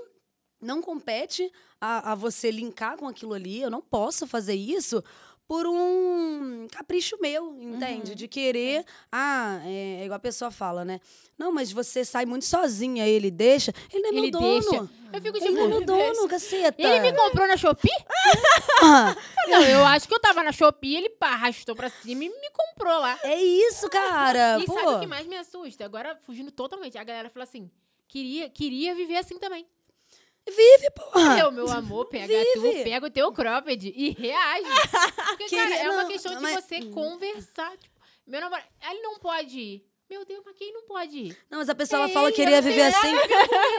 não 0.60 0.82
compete 0.82 1.50
a, 1.80 2.12
a 2.12 2.14
você 2.14 2.50
linkar 2.50 2.98
com 2.98 3.08
aquilo 3.08 3.32
ali. 3.32 3.62
Eu 3.62 3.70
não 3.70 3.80
posso 3.80 4.26
fazer 4.26 4.52
isso 4.52 5.02
por 5.50 5.66
um 5.66 6.68
capricho 6.70 7.18
meu, 7.20 7.56
entende? 7.60 8.14
De 8.14 8.28
querer. 8.28 8.84
Ah, 9.10 9.60
é, 9.64 10.02
é 10.02 10.04
igual 10.04 10.16
a 10.16 10.20
pessoa 10.20 10.52
fala, 10.52 10.84
né? 10.84 11.00
Não, 11.36 11.50
mas 11.50 11.72
você 11.72 12.04
sai 12.04 12.24
muito 12.24 12.44
sozinha, 12.44 13.04
ele 13.04 13.32
deixa. 13.32 13.74
Ele 13.92 14.00
não 14.00 14.10
é 14.10 14.12
Ele 14.12 14.20
meu 14.20 14.30
dono. 14.30 14.60
deixa. 14.60 14.90
Eu 15.12 15.20
fico 15.20 15.36
Ele 15.38 15.50
não 15.50 15.64
é 15.64 15.66
meu 15.66 15.80
tipo. 15.80 15.86
dono, 15.92 16.28
caceta. 16.28 16.80
Ele 16.80 17.00
me 17.00 17.12
comprou 17.12 17.48
na 17.48 17.56
Shopee? 17.56 17.90
Não, 19.48 19.62
eu 19.64 19.84
acho 19.86 20.06
que 20.06 20.14
eu 20.14 20.20
tava 20.20 20.44
na 20.44 20.52
Shopee, 20.52 20.94
ele 20.94 21.10
pá, 21.10 21.30
arrastou 21.30 21.74
pra 21.74 21.90
cima 21.90 22.22
e 22.22 22.28
me 22.28 22.50
comprou 22.52 23.00
lá. 23.00 23.18
é 23.24 23.42
isso, 23.42 23.90
cara. 23.90 24.60
E 24.60 24.66
Pô. 24.66 24.74
sabe 24.74 24.86
o 24.86 25.00
que 25.00 25.06
mais 25.08 25.26
me 25.26 25.36
assusta? 25.36 25.84
Agora, 25.84 26.16
fugindo 26.24 26.52
totalmente, 26.52 26.96
a 26.96 27.02
galera 27.02 27.28
fala 27.28 27.42
assim: 27.42 27.68
queria, 28.06 28.48
queria 28.48 28.94
viver 28.94 29.16
assim 29.16 29.36
também. 29.40 29.66
Vive, 30.50 30.90
porra. 30.90 31.38
Eu, 31.38 31.52
meu 31.52 31.68
amor, 31.70 32.06
pega 32.06 32.32
tu, 32.54 32.60
Vive. 32.62 32.84
pega 32.84 33.06
o 33.06 33.10
teu 33.10 33.32
cropped 33.32 33.92
e 33.94 34.10
reage. 34.10 34.68
Porque, 35.28 35.48
cara, 35.56 35.74
é 35.76 35.90
uma 35.90 36.02
não, 36.02 36.10
questão 36.10 36.34
de 36.36 36.42
mas- 36.42 36.64
você 36.64 36.82
conversar. 36.86 37.70
Tipo, 37.78 38.00
meu 38.26 38.40
namorado, 38.40 38.66
ele 38.90 39.00
não 39.02 39.18
pode 39.18 39.58
ir. 39.58 39.86
Meu 40.08 40.24
Deus, 40.24 40.42
mas 40.44 40.56
quem 40.56 40.72
não 40.72 40.82
pode 40.86 41.16
ir? 41.16 41.38
Não, 41.48 41.58
mas 41.58 41.68
a 41.68 41.74
pessoa 41.74 42.06
É 42.06 42.08
fala 42.08 42.32
queria 42.32 42.56
não 42.60 42.62
viver 42.62 42.82
assim. 42.82 43.14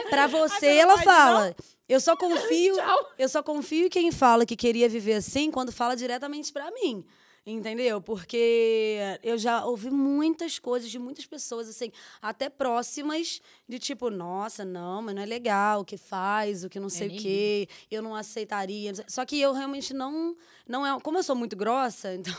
Pra 0.08 0.26
você, 0.26 0.66
não 0.74 0.80
ela 0.80 0.98
fala. 0.98 1.54
Eu 1.88 2.00
só 2.00 2.16
confio. 2.16 2.74
Eu 3.18 3.28
só 3.28 3.42
confio 3.42 3.86
em 3.86 3.90
quem 3.90 4.10
fala 4.10 4.46
que 4.46 4.56
queria 4.56 4.88
viver 4.88 5.14
assim 5.14 5.50
quando 5.50 5.70
fala 5.70 5.94
diretamente 5.94 6.50
pra 6.52 6.70
mim. 6.70 7.04
Entendeu? 7.44 8.00
Porque 8.00 8.98
eu 9.20 9.36
já 9.36 9.64
ouvi 9.64 9.90
muitas 9.90 10.60
coisas 10.60 10.88
de 10.88 10.96
muitas 10.96 11.26
pessoas, 11.26 11.68
assim, 11.68 11.90
até 12.20 12.48
próximas, 12.48 13.40
de 13.68 13.80
tipo, 13.80 14.10
nossa, 14.10 14.64
não, 14.64 15.02
mas 15.02 15.12
não 15.14 15.22
é 15.22 15.26
legal 15.26 15.80
o 15.80 15.84
que 15.84 15.96
faz, 15.96 16.62
o 16.62 16.68
que 16.68 16.78
não 16.78 16.88
sei 16.88 17.08
o 17.08 17.10
nem 17.10 17.18
quê, 17.18 17.68
eu 17.90 18.00
não 18.00 18.14
aceitaria. 18.14 18.92
Só 19.08 19.24
que 19.24 19.40
eu 19.40 19.52
realmente 19.52 19.92
não. 19.92 20.36
não 20.68 20.86
é 20.86 21.00
Como 21.00 21.18
eu 21.18 21.22
sou 21.24 21.34
muito 21.34 21.56
grossa, 21.56 22.14
então, 22.14 22.32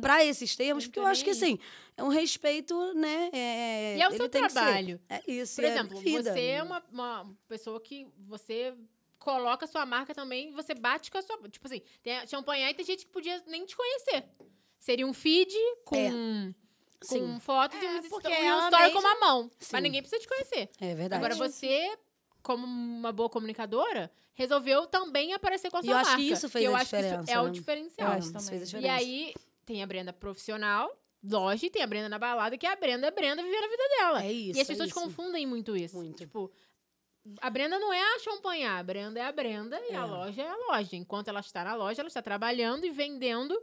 pra 0.00 0.24
esses 0.24 0.56
termos, 0.56 0.86
porque 0.86 0.98
eu 0.98 1.06
acho 1.06 1.22
que, 1.22 1.30
assim, 1.30 1.56
é 1.96 2.02
um 2.02 2.08
respeito, 2.08 2.76
né? 2.94 3.30
É, 3.32 3.98
E 3.98 4.02
é 4.02 4.08
o 4.08 4.10
ele 4.10 4.16
seu 4.16 4.28
trabalho. 4.28 5.00
É 5.08 5.22
isso. 5.30 5.54
Por 5.54 5.64
é 5.64 5.68
exemplo, 5.68 6.00
você 6.00 6.40
é 6.40 6.62
uma, 6.62 6.82
uma 6.90 7.36
pessoa 7.46 7.80
que 7.80 8.08
você 8.26 8.74
coloca 9.24 9.66
sua 9.66 9.86
marca 9.86 10.14
também, 10.14 10.52
você 10.52 10.74
bate 10.74 11.10
com 11.10 11.16
a 11.18 11.22
sua. 11.22 11.38
Tipo 11.48 11.66
assim, 11.66 11.80
tem 12.02 12.18
a 12.18 12.26
champanhe 12.26 12.62
e 12.70 12.74
tem 12.74 12.84
gente 12.84 13.06
que 13.06 13.10
podia 13.10 13.42
nem 13.46 13.64
te 13.64 13.74
conhecer. 13.74 14.24
Seria 14.78 15.06
um 15.06 15.14
feed 15.14 15.54
com, 15.84 15.96
É. 15.96 16.10
com 16.10 16.54
Sim. 17.02 17.40
fotos 17.40 17.78
É, 17.80 17.84
e 17.84 17.98
um, 18.00 18.08
porque 18.10 18.28
e 18.28 18.52
um 18.52 18.64
story 18.66 18.90
com 18.92 18.98
uma 18.98 19.18
mão. 19.18 19.50
Sim. 19.58 19.70
Mas 19.72 19.82
ninguém 19.82 20.02
precisa 20.02 20.20
te 20.20 20.28
conhecer. 20.28 20.68
É 20.78 20.94
verdade. 20.94 21.24
Agora 21.24 21.34
você, 21.34 21.96
como 22.42 22.66
uma 22.66 23.10
boa 23.12 23.30
comunicadora, 23.30 24.12
resolveu 24.34 24.86
também 24.86 25.32
aparecer 25.32 25.70
com 25.70 25.78
a 25.78 25.80
E 25.80 25.84
sua 25.84 25.92
eu 25.92 25.96
acho 25.96 26.10
marca. 26.10 26.22
que 26.22 26.30
isso 26.30 26.48
fez 26.50 26.64
eu 26.66 26.76
a 26.76 26.80
acho 26.80 26.90
que 26.90 26.96
isso 26.96 27.04
diferença, 27.06 27.32
é 27.32 27.40
o 27.40 27.44
né? 27.44 27.50
diferencial. 27.50 28.08
Eu 28.08 28.12
acho 28.18 28.20
isso 28.28 28.32
também. 28.32 28.48
fez 28.50 28.60
a 28.60 28.64
E 28.64 28.66
diferença. 28.66 28.94
aí 28.94 29.34
tem 29.64 29.82
a 29.82 29.86
Brenda 29.86 30.12
profissional, 30.12 30.94
loja, 31.26 31.64
e 31.64 31.70
tem 31.70 31.82
a 31.82 31.86
Brenda 31.86 32.08
na 32.10 32.18
balada, 32.18 32.58
que 32.58 32.66
é 32.66 32.70
a 32.72 32.76
Brenda, 32.76 33.08
a 33.08 33.10
Brenda 33.10 33.42
vivendo 33.42 33.64
a 33.64 33.68
vida 33.68 33.82
dela. 33.96 34.22
É 34.22 34.30
isso, 34.30 34.58
E 34.58 34.60
as 34.60 34.68
é 34.68 34.70
pessoas 34.72 34.90
isso. 34.90 35.00
confundem 35.00 35.46
muito 35.46 35.74
isso. 35.74 35.96
Muito. 35.96 36.18
Tipo, 36.18 36.50
a 37.40 37.50
Brenda 37.50 37.78
não 37.78 37.92
é 37.92 38.00
a 38.16 38.18
champanhe, 38.18 38.64
a 38.66 38.82
Brenda 38.82 39.18
é 39.20 39.24
a 39.24 39.32
Brenda 39.32 39.80
e 39.90 39.94
a 39.94 40.00
É. 40.00 40.04
loja 40.04 40.42
é 40.42 40.48
a 40.48 40.56
loja. 40.68 40.96
Enquanto 40.96 41.28
ela 41.28 41.40
está 41.40 41.64
na 41.64 41.74
loja, 41.74 42.00
ela 42.02 42.08
está 42.08 42.20
trabalhando 42.22 42.84
e 42.84 42.90
vendendo. 42.90 43.58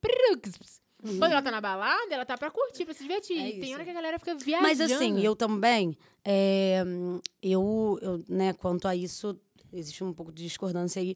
Prux. 0.00 0.80
Quando 1.18 1.32
ela 1.32 1.42
tá 1.42 1.50
na 1.50 1.60
balada, 1.60 2.14
ela 2.14 2.24
tá 2.24 2.36
pra 2.38 2.50
curtir, 2.50 2.84
pra 2.84 2.94
se 2.94 3.02
divertir. 3.02 3.38
É 3.38 3.60
tem 3.60 3.74
hora 3.74 3.84
que 3.84 3.90
a 3.90 3.94
galera 3.94 4.18
fica 4.18 4.34
viajando. 4.34 4.66
Mas 4.68 4.80
assim, 4.80 5.20
eu 5.22 5.36
também, 5.36 5.96
é, 6.24 6.82
eu, 7.42 7.98
eu, 8.00 8.24
né, 8.28 8.52
quanto 8.54 8.88
a 8.88 8.96
isso, 8.96 9.38
existe 9.72 10.02
um 10.02 10.12
pouco 10.12 10.32
de 10.32 10.42
discordância 10.44 11.00
aí. 11.00 11.14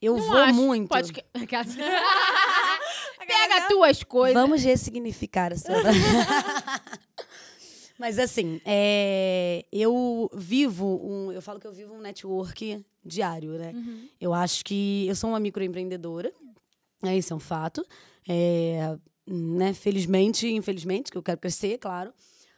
Eu 0.00 0.16
Não 0.16 0.26
vou 0.28 0.36
acho. 0.38 0.54
muito. 0.54 0.88
Pode... 0.88 1.12
que- 1.12 1.24
Aquelas- 1.34 1.74
Pega 3.26 3.56
as 3.62 3.68
tuas 3.68 4.02
coisas. 4.02 4.34
Vamos 4.40 4.62
ressignificar 4.62 5.52
essa. 5.52 5.72
Mas 8.02 8.18
assim, 8.18 8.60
é, 8.64 9.64
eu 9.70 10.28
vivo 10.34 11.00
um. 11.04 11.30
Eu 11.30 11.40
falo 11.40 11.60
que 11.60 11.68
eu 11.68 11.72
vivo 11.72 11.94
um 11.94 12.00
network 12.00 12.84
diário, 13.04 13.52
né? 13.52 13.70
Uhum. 13.72 14.08
Eu 14.20 14.34
acho 14.34 14.64
que 14.64 15.06
eu 15.06 15.14
sou 15.14 15.30
uma 15.30 15.38
microempreendedora. 15.38 16.32
É, 17.04 17.16
isso 17.16 17.32
é 17.32 17.36
um 17.36 17.38
fato. 17.38 17.86
É, 18.28 18.98
né, 19.24 19.72
felizmente, 19.72 20.48
infelizmente, 20.48 21.12
que 21.12 21.16
eu 21.16 21.22
quero 21.22 21.38
crescer, 21.38 21.78
claro. 21.78 22.12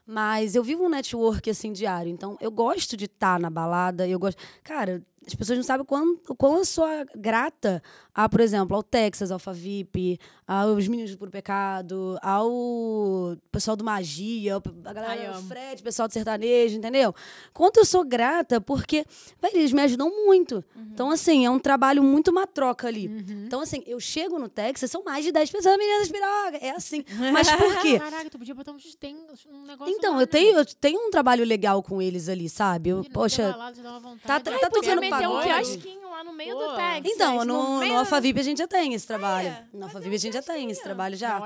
Mas 0.06 0.54
eu 0.54 0.64
vivo 0.64 0.82
um 0.82 0.88
network 0.88 1.50
assim 1.50 1.74
diário. 1.74 2.10
Então, 2.10 2.38
eu 2.40 2.50
gosto 2.50 2.96
de 2.96 3.04
estar 3.04 3.38
na 3.38 3.50
balada, 3.50 4.08
eu 4.08 4.18
gosto. 4.18 4.42
Cara, 4.62 5.04
as 5.26 5.34
pessoas 5.34 5.58
não 5.58 5.62
sabem 5.64 5.84
quão, 5.86 6.16
quão 6.36 6.58
eu 6.58 6.64
sou 6.64 6.86
grata 7.16 7.82
a, 8.14 8.28
por 8.28 8.40
exemplo, 8.40 8.76
ao 8.76 8.82
Texas, 8.82 9.30
ao 9.30 9.38
Favip, 9.38 10.18
aos 10.46 10.86
meninos 10.86 11.12
do 11.12 11.18
Puro 11.18 11.30
Pecado, 11.30 12.18
ao 12.22 13.36
pessoal 13.50 13.76
do 13.76 13.84
Magia, 13.84 14.56
a 14.84 14.92
galera 14.92 15.32
do. 15.32 15.42
Fred, 15.48 15.82
pessoal 15.82 16.06
do 16.08 16.12
sertanejo, 16.14 16.76
entendeu? 16.76 17.14
Quanto 17.52 17.78
eu 17.78 17.84
sou 17.84 18.04
grata, 18.04 18.60
porque, 18.60 19.04
velho, 19.42 19.56
eles 19.56 19.72
me 19.72 19.82
ajudam 19.82 20.10
muito. 20.26 20.64
Então, 20.76 21.10
assim, 21.10 21.44
é 21.44 21.50
um 21.50 21.58
trabalho 21.58 22.02
muito 22.02 22.30
uma 22.30 22.46
troca 22.46 22.86
ali. 22.86 23.08
Uhum. 23.08 23.44
Então, 23.46 23.60
assim, 23.60 23.82
eu 23.86 23.98
chego 23.98 24.38
no 24.38 24.48
Texas, 24.48 24.90
são 24.90 25.02
mais 25.02 25.24
de 25.24 25.32
10 25.32 25.50
pessoas, 25.50 25.76
meninas 25.76 26.08
piroga. 26.08 26.58
É 26.60 26.70
assim. 26.70 27.04
Mas 27.32 27.50
por 27.50 27.80
quê? 27.80 27.98
Caraca, 27.98 28.30
tu 28.30 28.38
podia 28.38 28.54
botar 28.54 28.72
um, 28.72 28.76
tem 29.00 29.16
um 29.16 29.66
negócio 29.66 29.92
Então, 29.92 30.12
lá, 30.12 30.18
eu 30.18 30.20
né? 30.20 30.26
tenho, 30.26 30.58
eu 30.58 30.64
tenho 30.64 31.00
um 31.08 31.10
trabalho 31.10 31.44
legal 31.44 31.82
com 31.82 32.00
eles 32.00 32.28
ali, 32.28 32.48
sabe? 32.48 32.90
Eu, 32.90 32.96
Menina, 32.98 33.14
poxa. 33.14 33.52
dá 33.82 33.90
uma 33.90 34.00
vontade. 34.00 34.44
tá- 34.44 34.50
tá 34.50 34.50
Ai, 34.52 34.58
tocando 35.16 35.38
podia 35.38 35.56
meter 35.56 35.62
um 35.62 35.64
quiosquinho 35.64 36.10
lá 36.10 36.24
no 36.24 36.32
meio 36.32 36.54
Pô. 36.56 36.66
do 36.66 36.76
Texas. 36.76 37.12
Então, 37.14 37.44
no, 37.44 37.78
meio 37.78 37.92
no 37.92 37.98
Alphavip 38.00 38.40
a 38.40 38.42
gente 38.42 38.58
já 38.58 38.68
tem 38.68 38.94
esse 38.94 39.06
trabalho. 39.06 39.48
é? 39.48 39.64
No 39.72 39.84
Alphavip 39.84 40.14
a 40.14 40.18
gente 40.18 40.32
já 40.34 40.42
tem 40.42 40.70
esse 40.70 40.82
trabalho 40.82 41.16
já. 41.16 41.40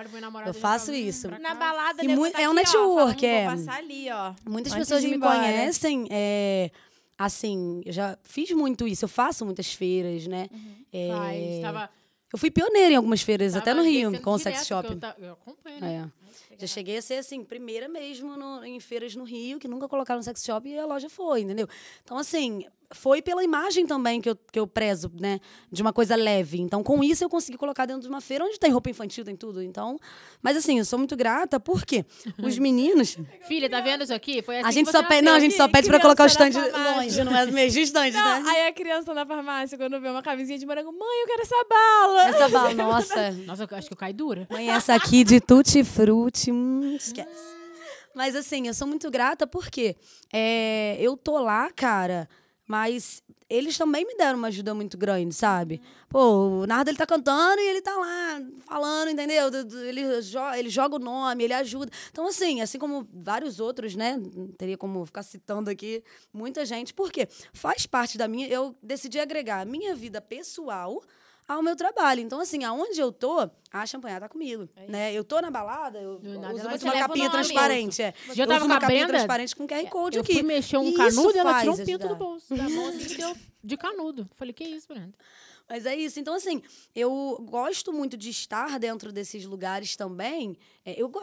Eu 0.47 0.53
já 0.53 0.55
faço 0.55 0.93
isso. 0.93 1.29
Na 1.41 1.55
balada, 1.55 2.05
E 2.05 2.31
tá 2.33 2.43
é 2.43 2.49
um 2.49 2.53
network, 2.55 3.25
é. 3.27 3.47
Ali, 3.69 4.11
ó. 4.11 4.33
Muitas 4.49 4.73
Antes 4.73 4.89
pessoas 4.89 5.05
me 5.05 5.19
conhecem, 5.19 6.07
é, 6.11 6.71
assim, 7.17 7.83
eu 7.85 7.93
já 7.93 8.17
fiz 8.23 8.51
muito 8.53 8.87
isso, 8.87 9.05
eu 9.05 9.09
faço 9.09 9.45
muitas 9.45 9.73
feiras, 9.73 10.27
né? 10.27 10.49
É, 10.93 11.09
Faz, 11.15 11.61
tava, 11.63 11.91
eu 12.33 12.39
fui 12.39 12.51
pioneira 12.51 12.93
em 12.93 12.97
algumas 12.97 13.23
feiras, 13.23 13.55
até 13.57 13.71
tava 13.73 13.83
no 13.83 13.89
Rio, 13.89 14.21
com 14.23 14.33
o 14.33 14.39
sex 14.39 14.67
shop. 14.67 14.89
Eu, 14.91 14.99
ta- 14.99 15.17
eu 15.19 15.33
acompanho, 15.33 15.81
né? 15.81 16.09
É. 16.27 16.28
Já 16.59 16.67
cheguei 16.67 16.97
a 16.99 17.03
ser, 17.03 17.15
assim, 17.15 17.45
primeira 17.45 17.89
mesmo 17.89 18.37
no- 18.37 18.65
em 18.65 18.81
feiras 18.81 19.15
no 19.15 19.25
Rio, 19.25 19.59
que 19.59 19.69
nunca 19.69 19.89
colocaram 19.89 20.23
sex 20.23 20.43
shop 20.45 20.69
e 20.69 20.79
a 20.79 20.87
loja 20.87 21.09
foi, 21.09 21.43
entendeu? 21.43 21.69
Então, 22.05 22.19
assim, 22.19 22.65
foi 22.91 23.21
pela 23.21 23.45
imagem 23.45 23.87
também 23.87 24.19
que 24.21 24.31
eu, 24.31 24.37
que 24.51 24.59
eu 24.59 24.67
prezo, 24.67 25.13
né? 25.21 25.41
De 25.71 25.83
uma 25.83 25.93
coisa 25.93 26.17
leve. 26.17 26.59
Então, 26.59 26.83
com 26.83 27.05
isso, 27.05 27.23
eu 27.23 27.29
consegui 27.29 27.59
colocar 27.59 27.85
dentro 27.85 28.03
de 28.03 28.09
uma 28.09 28.21
feira 28.21 28.45
onde 28.45 28.59
tem 28.59 28.71
roupa 28.71 28.89
infantil, 28.89 29.25
tem 29.27 29.37
tudo. 29.37 29.63
Então, 29.63 29.99
mas 30.43 30.57
assim, 30.57 30.79
eu 30.79 30.85
sou 30.87 30.99
muito 30.99 31.15
grata 31.15 31.61
porque 31.61 32.05
os 32.43 32.57
meninos. 32.59 33.19
Filha, 33.47 33.69
tá 33.69 33.81
vendo 33.83 34.05
isso 34.05 34.15
aqui? 34.15 34.41
Foi 34.41 34.57
assim 34.59 34.69
a 34.69 34.71
gente 34.71 34.91
só 34.91 35.03
pede, 35.03 35.23
não, 35.23 35.35
a 35.35 35.41
gente 35.41 35.55
só 35.55 35.69
pede 35.69 35.87
pra 35.89 36.01
colocar 36.01 36.25
o 36.25 36.27
stand 36.29 36.51
longe, 36.97 37.23
não 37.25 37.37
é 37.37 37.45
mesmo 37.47 37.79
distante, 37.79 38.17
Não, 38.17 38.43
né? 38.43 38.51
aí 38.51 38.67
a 38.69 38.73
criança 38.73 39.13
na 39.13 39.27
farmácia, 39.27 39.77
quando 39.77 40.01
vê 40.01 40.09
uma 40.09 40.23
camisinha 40.23 40.59
de 40.59 40.65
morango, 40.65 40.91
mãe, 40.91 41.21
eu 41.23 41.27
quero 41.27 41.43
essa 41.43 41.65
bala. 41.69 42.25
Essa 42.29 42.49
bala, 42.49 42.73
nossa. 42.75 43.31
Nossa, 43.47 43.69
eu 43.71 43.77
acho 43.77 43.89
que 43.89 43.93
eu 43.93 43.99
caí 43.99 44.15
dura. 44.15 44.47
Mãe, 44.51 44.71
essa 44.71 44.95
aqui 44.95 45.25
de 45.25 45.41
tutti 45.43 45.85
frutti, 45.85 46.19
hum, 46.51 46.95
esquece. 46.97 47.57
Mas 48.15 48.35
assim, 48.35 48.67
eu 48.67 48.75
sou 48.75 48.87
muito 48.87 49.11
grata 49.11 49.47
porque 49.47 49.97
é, 50.33 50.97
eu 51.01 51.17
tô 51.17 51.39
lá, 51.39 51.71
cara, 51.71 52.29
mas 52.67 53.23
eles 53.49 53.79
também 53.79 54.05
me 54.07 54.15
deram 54.15 54.39
uma 54.39 54.49
ajuda 54.49 54.75
muito 54.75 54.99
grande, 54.99 55.35
sabe? 55.35 55.81
Pô, 56.09 56.63
o 56.63 56.67
Nardo, 56.67 56.91
ele 56.91 56.99
tá 56.99 57.07
cantando 57.07 57.61
e 57.61 57.67
ele 57.67 57.81
tá 57.81 57.97
lá 57.97 58.43
falando, 58.67 59.09
entendeu? 59.09 59.49
Ele, 59.87 60.03
ele 60.59 60.69
joga 60.69 60.97
o 60.97 60.99
nome, 60.99 61.45
ele 61.45 61.55
ajuda. 61.55 61.91
Então, 62.11 62.27
assim, 62.27 62.61
assim 62.61 62.79
como 62.79 63.09
vários 63.11 63.59
outros, 63.59 63.95
né? 63.95 64.21
Teria 64.59 64.77
como 64.77 65.05
ficar 65.07 65.23
citando 65.23 65.71
aqui 65.71 66.05
muita 66.31 66.67
gente. 66.67 66.93
Por 66.93 67.11
quê? 67.11 67.27
Faz 67.55 67.87
parte 67.87 68.19
da 68.19 68.29
minha... 68.29 68.47
Eu 68.49 68.77
decidi 68.83 69.19
agregar 69.19 69.63
a 69.63 69.65
minha 69.65 69.95
vida 69.95 70.21
pessoal 70.21 71.03
ao 71.49 71.63
meu 71.63 71.75
trabalho. 71.75 72.21
Então, 72.21 72.39
assim, 72.41 72.63
aonde 72.63 73.01
eu 73.01 73.11
tô, 73.11 73.51
a 73.73 73.87
champanhe 73.87 74.21
tá 74.21 74.29
comigo, 74.29 74.69
né? 74.87 75.13
Eu 75.15 75.25
tô 75.25 75.41
na 75.41 75.51
balada, 75.51 75.99
eu 75.99 76.21
nada, 76.23 76.55
uso 76.55 76.69
muito 76.69 76.83
uma 76.83 76.93
capinha 76.93 77.31
transparente. 77.31 78.03
É. 78.03 78.15
Já 78.35 78.45
Eu 78.45 78.47
tava 78.47 78.61
com 78.61 78.67
uma 78.67 78.79
capinha 78.79 78.99
Brenda? 79.07 79.13
transparente 79.19 79.57
com 79.57 79.67
QR 79.67 79.89
Code 79.89 80.19
Eu 80.19 80.23
aqui. 80.23 80.35
fui 80.35 80.43
mexer 80.43 80.77
um 80.77 80.89
E 80.91 80.95
canudo 80.95 81.35
e 81.35 81.39
ela 81.39 81.59
tirou 81.61 81.75
um 81.75 81.85
pinto 81.85 82.07
do 82.07 82.15
bolso. 82.17 82.55
Da 82.55 82.69
mão 82.69 82.89
assim, 82.89 83.17
de 83.65 83.77
canudo. 83.77 84.29
Falei, 84.35 84.53
que 84.53 84.63
isso, 84.65 84.87
Brenda? 84.87 85.15
Mas 85.69 85.85
é 85.85 85.95
isso. 85.97 86.19
Então, 86.21 86.35
assim, 86.35 86.63
eu 86.95 87.39
gosto 87.49 87.93
muito 87.93 88.17
de 88.17 88.31
estar 88.31 88.79
dentro 88.79 89.13
desses 89.13 89.45
lugares 89.45 89.97
também. 89.97 90.57
É, 90.85 91.01
eu 91.01 91.09
go- 91.09 91.21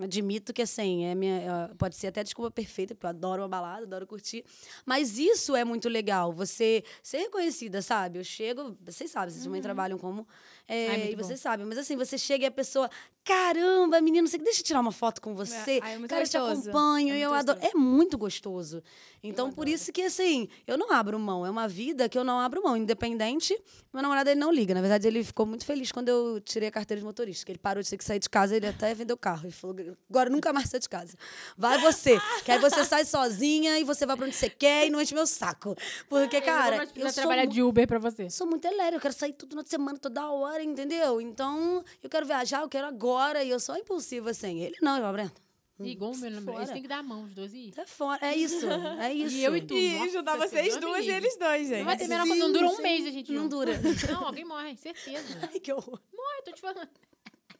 admito 0.00 0.52
que, 0.52 0.62
assim, 0.62 1.04
é 1.04 1.14
minha, 1.14 1.70
pode 1.76 1.96
ser 1.96 2.08
até 2.08 2.22
desculpa 2.22 2.50
perfeita, 2.50 2.94
porque 2.94 3.06
eu 3.06 3.10
adoro 3.10 3.42
uma 3.42 3.48
balada, 3.48 3.84
adoro 3.84 4.06
curtir. 4.06 4.44
Mas 4.86 5.18
isso 5.18 5.54
é 5.56 5.64
muito 5.64 5.88
legal, 5.88 6.32
você 6.32 6.82
ser 7.02 7.18
reconhecida, 7.18 7.82
sabe? 7.82 8.18
Eu 8.18 8.24
chego, 8.24 8.76
vocês 8.80 9.10
sabem, 9.10 9.30
vocês 9.30 9.44
também 9.44 9.60
trabalham 9.62 9.98
como. 9.98 10.26
é, 10.68 10.88
Ai, 10.88 11.10
e 11.12 11.16
bom. 11.16 11.22
vocês 11.22 11.40
sabem, 11.40 11.66
mas 11.66 11.78
assim, 11.78 11.96
você 11.96 12.16
chega 12.16 12.44
e 12.44 12.46
a 12.46 12.50
pessoa, 12.50 12.88
caramba, 13.24 14.00
menino, 14.00 14.26
você 14.26 14.38
deixa 14.38 14.60
eu 14.60 14.64
tirar 14.64 14.80
uma 14.80 14.92
foto 14.92 15.20
com 15.20 15.34
você. 15.34 15.80
é 15.82 15.96
muito 15.98 16.10
Cara, 16.10 16.22
eu 16.24 16.28
te 16.28 16.38
gostoso. 16.38 16.70
acompanho 16.70 17.14
É 17.14 17.18
e 17.18 17.22
eu 17.22 17.30
muito 17.30 17.40
adoro. 17.50 17.58
gostoso. 17.60 17.76
É 17.76 17.78
muito 17.78 18.18
gostoso. 18.18 18.82
Então, 19.24 19.52
por 19.52 19.68
isso 19.68 19.92
que, 19.92 20.02
assim, 20.02 20.48
eu 20.66 20.76
não 20.76 20.90
abro 20.92 21.16
mão. 21.18 21.46
É 21.46 21.50
uma 21.50 21.68
vida 21.68 22.08
que 22.08 22.18
eu 22.18 22.24
não 22.24 22.40
abro 22.40 22.60
mão. 22.62 22.76
Independente, 22.76 23.56
meu 23.92 24.02
namorado, 24.02 24.28
ele 24.30 24.40
não 24.40 24.50
liga. 24.50 24.74
Na 24.74 24.80
verdade, 24.80 25.06
ele 25.06 25.22
ficou 25.22 25.46
muito 25.46 25.64
feliz 25.64 25.92
quando 25.92 26.08
eu 26.08 26.40
tirei 26.40 26.68
a 26.68 26.72
carteira 26.72 26.98
de 27.00 27.04
motorista. 27.06 27.46
Que 27.46 27.52
ele 27.52 27.58
parou 27.58 27.80
de 27.82 27.88
ter 27.88 27.96
que 27.96 28.04
sair 28.04 28.18
de 28.18 28.28
casa, 28.28 28.56
ele 28.56 28.66
até 28.66 28.92
vendeu 28.94 29.14
o 29.14 29.18
carro. 29.18 29.44
Ele 29.44 29.52
falou, 29.52 29.76
agora 30.10 30.28
nunca 30.28 30.52
mais 30.52 30.68
sai 30.68 30.80
de 30.80 30.88
casa. 30.88 31.16
Vai 31.56 31.78
você. 31.78 32.18
que 32.44 32.50
aí 32.50 32.58
você 32.58 32.84
sai 32.84 33.04
sozinha 33.04 33.78
e 33.78 33.84
você 33.84 34.04
vai 34.04 34.16
pra 34.16 34.26
onde 34.26 34.34
você 34.34 34.50
quer 34.50 34.88
e 34.88 34.90
não 34.90 35.00
enche 35.00 35.14
meu 35.14 35.26
saco. 35.26 35.76
Porque, 36.08 36.40
cara, 36.40 36.78
eu 36.78 36.88
eu 36.96 37.02
vou 37.04 37.12
trabalhar 37.12 37.44
de 37.44 37.62
Uber 37.62 37.86
pra 37.86 38.00
você. 38.00 38.28
sou 38.28 38.46
muito 38.48 38.64
elétrica. 38.64 38.96
Eu 38.96 39.00
quero 39.00 39.14
sair 39.14 39.34
tudo 39.34 39.54
na 39.54 39.62
semana, 39.64 39.96
toda 39.98 40.28
hora, 40.32 40.64
entendeu? 40.64 41.20
Então, 41.20 41.84
eu 42.02 42.10
quero 42.10 42.26
viajar, 42.26 42.62
eu 42.62 42.68
quero 42.68 42.88
agora. 42.88 43.11
E 43.44 43.50
eu 43.50 43.60
sou 43.60 43.76
impulsiva, 43.76 44.30
assim. 44.30 44.60
Ele 44.60 44.76
não, 44.80 44.98
eu 44.98 45.12
Brenda. 45.12 45.32
Igual 45.80 46.12
o 46.12 46.16
meu 46.16 46.30
namorado. 46.30 46.58
Eles 46.58 46.68
fora. 46.68 46.72
têm 46.74 46.82
que 46.82 46.88
dar 46.88 46.98
a 46.98 47.02
mão, 47.02 47.24
os 47.24 47.34
dois. 47.34 47.52
Ih, 47.52 47.72
É 47.76 47.86
fora. 47.86 48.26
É 48.26 48.36
isso. 48.36 48.66
É 49.00 49.12
isso. 49.14 49.36
eu 49.38 49.56
e 49.56 49.62
tu. 49.62 49.74
E 49.74 49.94
Nossa 49.94 50.12
juntar 50.12 50.36
vocês 50.36 50.76
duas 50.76 51.04
e 51.04 51.10
eles 51.10 51.36
dois, 51.36 51.68
gente. 51.68 51.78
Não 51.78 51.84
vai 51.86 51.96
ter 51.96 52.08
menor 52.08 52.26
Sim, 52.26 52.38
não 52.38 52.52
dura 52.52 52.66
um 52.66 52.76
sim. 52.76 52.82
mês 52.82 53.06
a 53.06 53.10
gente 53.10 53.32
Não 53.32 53.48
dura. 53.48 53.72
Não, 54.10 54.26
alguém 54.26 54.44
morre, 54.44 54.76
certeza. 54.78 55.38
Ai, 55.52 55.58
que 55.58 55.72
horror. 55.72 56.00
Morre, 56.12 56.42
tô 56.44 56.52
te 56.52 56.60
falando. 56.60 56.88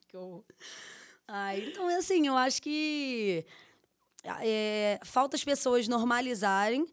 Que 0.08 0.16
horror. 0.18 0.44
Ai, 1.26 1.68
então, 1.68 1.88
assim, 1.88 2.26
eu 2.26 2.36
acho 2.36 2.60
que 2.60 3.46
é, 4.42 5.00
falta 5.02 5.36
as 5.36 5.42
pessoas 5.42 5.88
normalizarem. 5.88 6.86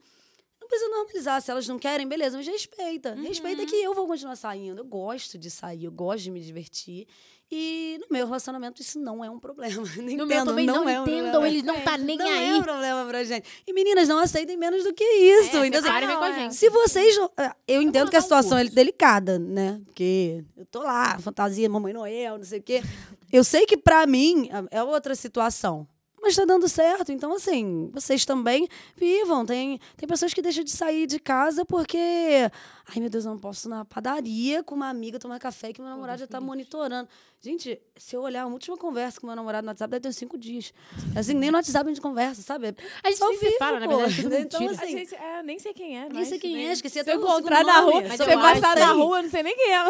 Não 0.62 0.68
precisa 0.70 0.90
normalizar. 0.90 1.42
Se 1.42 1.52
elas 1.52 1.68
não 1.68 1.78
querem, 1.78 2.08
beleza, 2.08 2.38
mas 2.38 2.48
respeita. 2.48 3.14
Respeita 3.16 3.66
que 3.66 3.76
eu 3.76 3.94
vou 3.94 4.08
continuar 4.08 4.38
saindo. 4.38 4.80
Eu 4.80 4.86
gosto 4.86 5.38
de 5.38 5.52
sair, 5.52 5.84
eu 5.84 5.92
gosto 5.92 6.24
de 6.24 6.32
me 6.32 6.40
divertir. 6.40 7.08
E 7.52 7.98
no 8.02 8.08
meu 8.12 8.28
relacionamento 8.28 8.80
isso 8.82 9.00
não 9.00 9.24
é 9.24 9.30
um 9.30 9.40
problema. 9.40 9.84
Nem 9.98 10.16
No 10.18 10.28
meu 10.28 10.38
entendo, 10.38 10.50
também 10.50 10.66
não, 10.68 10.88
é 10.88 11.00
um 11.00 11.04
entendam, 11.04 11.46
eles 11.46 11.64
não 11.64 11.82
tá 11.82 11.98
nem 11.98 12.16
não 12.18 12.28
aí. 12.28 12.50
é 12.50 12.56
um 12.56 12.62
problema 12.62 13.06
pra 13.06 13.24
gente. 13.24 13.48
E 13.66 13.74
meninas, 13.74 14.08
não 14.08 14.20
aceitem 14.20 14.56
menos 14.56 14.84
do 14.84 14.94
que 14.94 15.04
isso. 15.04 15.58
É, 15.58 15.68
então, 15.68 15.82
vem 15.82 15.82
com 15.82 15.98
a 15.98 16.02
não, 16.02 16.24
é. 16.26 16.34
gente. 16.42 16.56
se 16.56 16.70
vocês. 16.70 17.18
ah, 17.38 17.56
Eu 17.68 17.82
entendo 17.82 18.10
que 18.10 18.16
a 18.16 18.20
mandar 18.22 18.38
um 18.38 18.44
situação 18.44 18.58
é 18.58 18.66
delicada, 18.66 19.40
né? 19.40 19.82
Porque 19.86 20.44
eu 20.56 20.66
tô 20.66 20.84
lá, 20.84 21.18
fantasia, 21.20 21.68
Mamãe 21.68 21.92
Noel, 21.92 22.38
não 22.38 22.46
sei 22.46 22.60
o 22.60 22.64
quê. 22.64 22.84
Eu 23.32 23.44
sei 23.44 23.66
que 23.66 23.78
pra 23.78 24.06
mim 24.06 24.50
é 24.70 24.84
outra 24.84 25.16
situação. 25.16 25.88
Mas 26.22 26.36
tá 26.36 26.46
dando 26.46 26.68
certo. 26.68 27.12
Então, 27.12 27.34
assim, 27.34 27.90
vocês 27.94 28.26
também 28.26 28.68
vivam. 28.96 29.46
Tem, 29.46 29.80
tem 29.96 30.08
pessoas 30.08 30.34
que 30.34 30.42
deixam 30.42 30.64
de 30.64 30.72
sair 30.72 31.08
de 31.08 31.20
casa 31.20 31.64
porque. 31.64 31.98
Ai, 31.98 33.00
meu 33.00 33.10
Deus, 33.10 33.26
eu 33.26 33.32
não 33.32 33.40
posso 33.40 33.68
ir 33.68 33.70
na 33.70 33.86
padaria 33.86 34.62
com 34.64 34.76
uma 34.76 34.90
amiga 34.90 35.18
tomar 35.20 35.40
café 35.40 35.72
que 35.72 35.82
meu 35.82 35.90
namorado 35.90 36.20
já 36.20 36.28
tá 36.28 36.42
monitorando. 36.42 37.08
Gente, 37.42 37.82
se 37.96 38.18
eu 38.18 38.22
olhar 38.22 38.44
a 38.44 38.48
última 38.48 38.76
conversa 38.76 39.18
com 39.22 39.26
meu 39.26 39.34
namorado 39.34 39.64
no 39.64 39.70
WhatsApp, 39.72 39.90
deve 39.92 40.02
ter 40.02 40.10
uns 40.10 40.18
cinco 40.18 40.38
dias. 40.38 40.74
Assim, 41.16 41.34
nem 41.34 41.50
no 41.50 41.56
WhatsApp 41.58 41.86
a 41.86 41.94
gente 41.94 42.02
conversa, 42.02 42.42
sabe? 42.42 42.76
A 43.02 43.10
gente 43.10 43.22
nem 43.22 43.38
se 43.38 43.58
fala, 43.58 43.80
na 43.80 43.88
pô. 43.88 43.96
verdade, 43.96 44.20
é 44.20 44.24
tudo 44.24 44.36
Então, 44.36 44.60
mentira. 44.60 44.82
A 44.82 44.84
assim, 44.86 44.98
gente, 44.98 45.16
é, 45.16 45.44
nem 45.44 45.58
sei 45.58 45.74
quem 45.74 45.98
é. 45.98 46.10
nem 46.10 46.26
sei 46.26 46.38
quem 46.38 46.68
é, 46.68 46.74
esqueci 46.74 46.96
Se 46.96 47.00
até 47.00 47.14
eu 47.14 47.20
o 47.20 47.24
encontrar 47.24 47.60
segundo 47.60 47.74
na 47.74 47.80
rua, 47.80 48.02
Mas 48.02 48.18
se 48.18 48.24
eu 48.24 48.28
eu 48.28 48.40
passar 48.42 48.76
na 48.78 48.92
aí- 48.92 48.98
rua, 48.98 49.20
eu 49.20 49.24
não 49.24 49.30
sei 49.30 49.44
nem 49.44 49.56
quem 49.56 49.72
é. 49.74 49.84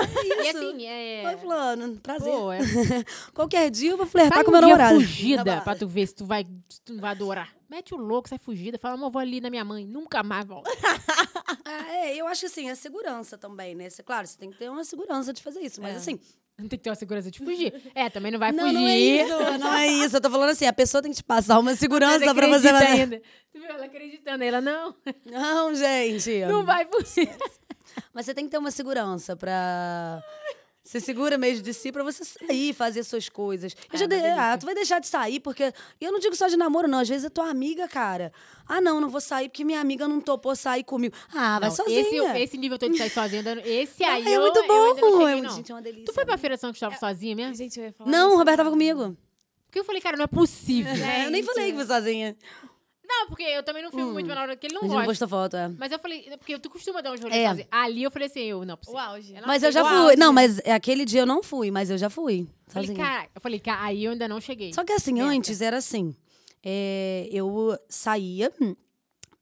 E 0.43 0.49
assim, 0.49 0.85
é... 0.85 1.23
Oi, 1.29 1.37
fulano, 1.37 1.95
prazer. 2.01 2.31
Pô, 2.31 2.51
é... 2.51 2.59
Qualquer 3.33 3.71
dia 3.71 3.89
eu 3.91 3.97
vou 3.97 4.05
flertar 4.05 4.43
com 4.43 4.51
um 4.51 4.53
meu 4.53 4.61
dia 4.61 4.69
namorado. 4.77 4.99
fugida 4.99 5.61
pra 5.61 5.75
tu 5.75 5.87
ver 5.87 6.05
se 6.05 6.13
tu 6.13 6.25
vai, 6.27 6.45
se 6.69 6.81
tu 6.81 6.99
vai 6.99 7.11
adorar. 7.11 7.51
Mete 7.67 7.95
o 7.95 7.97
louco, 7.97 8.29
sai 8.29 8.37
fugida. 8.37 8.77
Fala, 8.77 8.93
amor, 8.93 9.09
vou 9.11 9.19
ali 9.19 9.41
na 9.41 9.49
minha 9.49 9.65
mãe. 9.65 9.87
Nunca 9.87 10.21
mais 10.21 10.45
volta. 10.45 10.69
Ah, 11.71 11.93
é, 11.97 12.15
eu 12.15 12.25
acho 12.25 12.41
que 12.41 12.45
assim, 12.47 12.69
a 12.69 12.75
segurança 12.75 13.37
também, 13.37 13.75
né? 13.75 13.87
Claro, 14.03 14.25
você 14.25 14.35
tem 14.37 14.49
que 14.49 14.57
ter 14.57 14.69
uma 14.71 14.83
segurança 14.83 15.31
de 15.31 15.41
fazer 15.43 15.59
isso. 15.61 15.79
Mas 15.81 15.93
É. 15.93 15.97
assim. 15.97 16.19
Não 16.59 16.67
tem 16.67 16.77
que 16.77 16.83
ter 16.83 16.89
uma 16.89 16.95
segurança 16.95 17.31
de 17.31 17.39
fugir. 17.39 17.73
É, 17.95 18.09
também 18.09 18.31
não 18.31 18.39
vai 18.39 18.51
não, 18.51 18.65
fugir. 18.67 18.73
não 18.75 18.87
é 18.87 18.97
isso, 18.99 19.57
não 19.59 19.73
é 19.73 19.87
isso. 19.87 20.17
Eu 20.17 20.21
tô 20.21 20.29
falando 20.29 20.49
assim, 20.49 20.65
a 20.65 20.73
pessoa 20.73 21.01
tem 21.01 21.11
que 21.11 21.17
te 21.17 21.23
passar 21.23 21.57
uma 21.59 21.75
segurança 21.75 22.33
pra 22.33 22.47
você 22.47 22.67
ainda. 22.67 23.21
Tu 23.51 23.59
viu 23.59 23.69
ela 23.69 23.85
acreditando? 23.85 24.43
Ela, 24.43 24.61
não, 24.61 24.95
Não, 25.25 25.73
gente. 25.73 26.45
não 26.45 26.65
vai 26.65 26.85
fugir. 26.85 27.29
Mas 28.13 28.25
você 28.25 28.33
tem 28.33 28.45
que 28.45 28.51
ter 28.51 28.57
uma 28.57 28.71
segurança 28.71 29.35
pra. 29.35 30.21
Você 30.89 30.99
segura 30.99 31.37
mesmo 31.37 31.61
de 31.61 31.71
si 31.71 31.91
pra 31.91 32.01
você 32.01 32.25
sair, 32.25 32.73
fazer 32.73 33.03
suas 33.03 33.29
coisas. 33.29 33.73
Eu 33.73 33.95
É, 33.95 33.97
já 33.99 34.07
delícia. 34.07 34.53
ah, 34.53 34.57
tu 34.57 34.65
vai 34.65 34.73
deixar 34.73 34.97
de 34.97 35.05
sair, 35.05 35.39
porque. 35.39 35.71
E 36.01 36.03
eu 36.03 36.11
não 36.11 36.17
digo 36.17 36.35
só 36.35 36.47
de 36.47 36.57
namoro, 36.57 36.87
não. 36.87 36.97
Às 36.97 37.07
vezes 37.07 37.25
é 37.25 37.29
tua 37.29 37.47
amiga, 37.47 37.87
cara. 37.87 38.33
Ah, 38.67 38.81
não, 38.81 38.99
não 38.99 39.07
vou 39.07 39.21
sair 39.21 39.49
porque 39.49 39.63
minha 39.63 39.79
amiga 39.79 40.07
não 40.07 40.19
topou 40.19 40.55
sair 40.55 40.83
comigo. 40.83 41.15
Ah, 41.31 41.59
vai 41.59 41.69
Não, 41.69 41.75
sozinha. 41.75 41.99
Esse, 42.01 42.39
esse 42.41 42.57
nível 42.57 42.79
todo 42.79 42.91
de 42.91 42.97
sair 42.97 43.11
sozinha, 43.11 43.43
eu 43.63 43.71
esse 43.83 44.01
aí 44.03 44.25
é 44.27 44.35
eu, 44.35 44.41
muito 44.41 44.57
eu 44.57 44.67
bom. 44.67 44.73
não 44.73 44.95
cheguei, 44.95 45.45
é. 45.45 45.49
Gente, 45.51 45.71
é 45.71 45.75
uma 45.75 45.81
delícia. 45.83 46.05
Tu 46.05 46.13
foi 46.13 46.25
pra 46.25 46.37
Feira 46.39 46.55
de 46.55 46.61
São 46.61 46.71
Cristóvão 46.71 46.97
sozinha 46.97 47.35
mesmo? 47.35 47.53
Gente, 47.53 47.79
eu 47.79 47.85
ia 47.85 47.93
falar 47.93 48.09
Não, 48.09 48.33
o 48.33 48.37
Roberto 48.37 48.57
tava 48.57 48.71
comigo. 48.71 49.15
Porque 49.67 49.77
eu 49.77 49.85
falei, 49.85 50.01
cara, 50.01 50.17
não 50.17 50.23
é 50.23 50.27
possível. 50.27 50.91
É, 50.91 51.27
eu 51.27 51.29
nem 51.29 51.43
falei 51.43 51.69
que 51.69 51.77
foi 51.77 51.85
sozinha. 51.85 52.35
Não, 53.11 53.27
porque 53.27 53.41
eu 53.41 53.63
também 53.63 53.81
não 53.81 53.89
filmo 53.89 54.13
muito, 54.13 54.27
mas 54.27 54.35
na 54.35 54.41
hora 54.43 54.55
que 54.55 54.67
ele 54.67 54.75
não 54.75 54.81
não 54.83 54.89
gosta. 54.89 55.05
postou 55.05 55.27
foto, 55.27 55.57
é. 55.57 55.67
Mas 55.79 55.91
eu 55.91 55.97
falei, 55.97 56.29
porque 56.37 56.59
tu 56.59 56.69
costuma 56.69 57.01
dar 57.01 57.11
uns 57.11 57.19
rolês 57.19 57.41
É. 57.41 57.49
sozinha. 57.49 57.67
Ali 57.71 58.03
eu 58.03 58.11
falei 58.11 58.27
assim, 58.27 58.41
eu, 58.41 58.63
não, 58.63 58.77
O 58.87 58.97
auge. 58.97 59.33
Ela 59.35 59.47
Mas 59.47 59.63
eu 59.63 59.71
já 59.71 59.83
fui. 59.83 59.97
auge. 59.97 60.15
Não, 60.17 60.31
mas 60.31 60.59
é, 60.59 60.73
aquele 60.73 61.05
dia 61.05 61.21
eu 61.21 61.25
não 61.25 61.41
fui, 61.41 61.71
mas 61.71 61.89
eu 61.89 61.97
já 61.97 62.09
fui. 62.09 62.41
Eu 62.67 62.71
falei, 62.73 62.87
Sozinha. 62.87 63.05
cara, 63.05 63.29
eu 63.33 63.41
falei, 63.41 63.59
cara, 63.59 63.83
aí 63.83 64.05
eu 64.05 64.11
ainda 64.11 64.27
não 64.27 64.39
cheguei. 64.39 64.71
Só 64.73 64.83
que 64.85 64.93
assim, 64.93 65.19
antes 65.19 65.59
era 65.59 65.77
assim. 65.77 66.15
é, 66.63 67.27
eu 67.31 67.75
saía, 67.89 68.51
hum, 68.61 68.75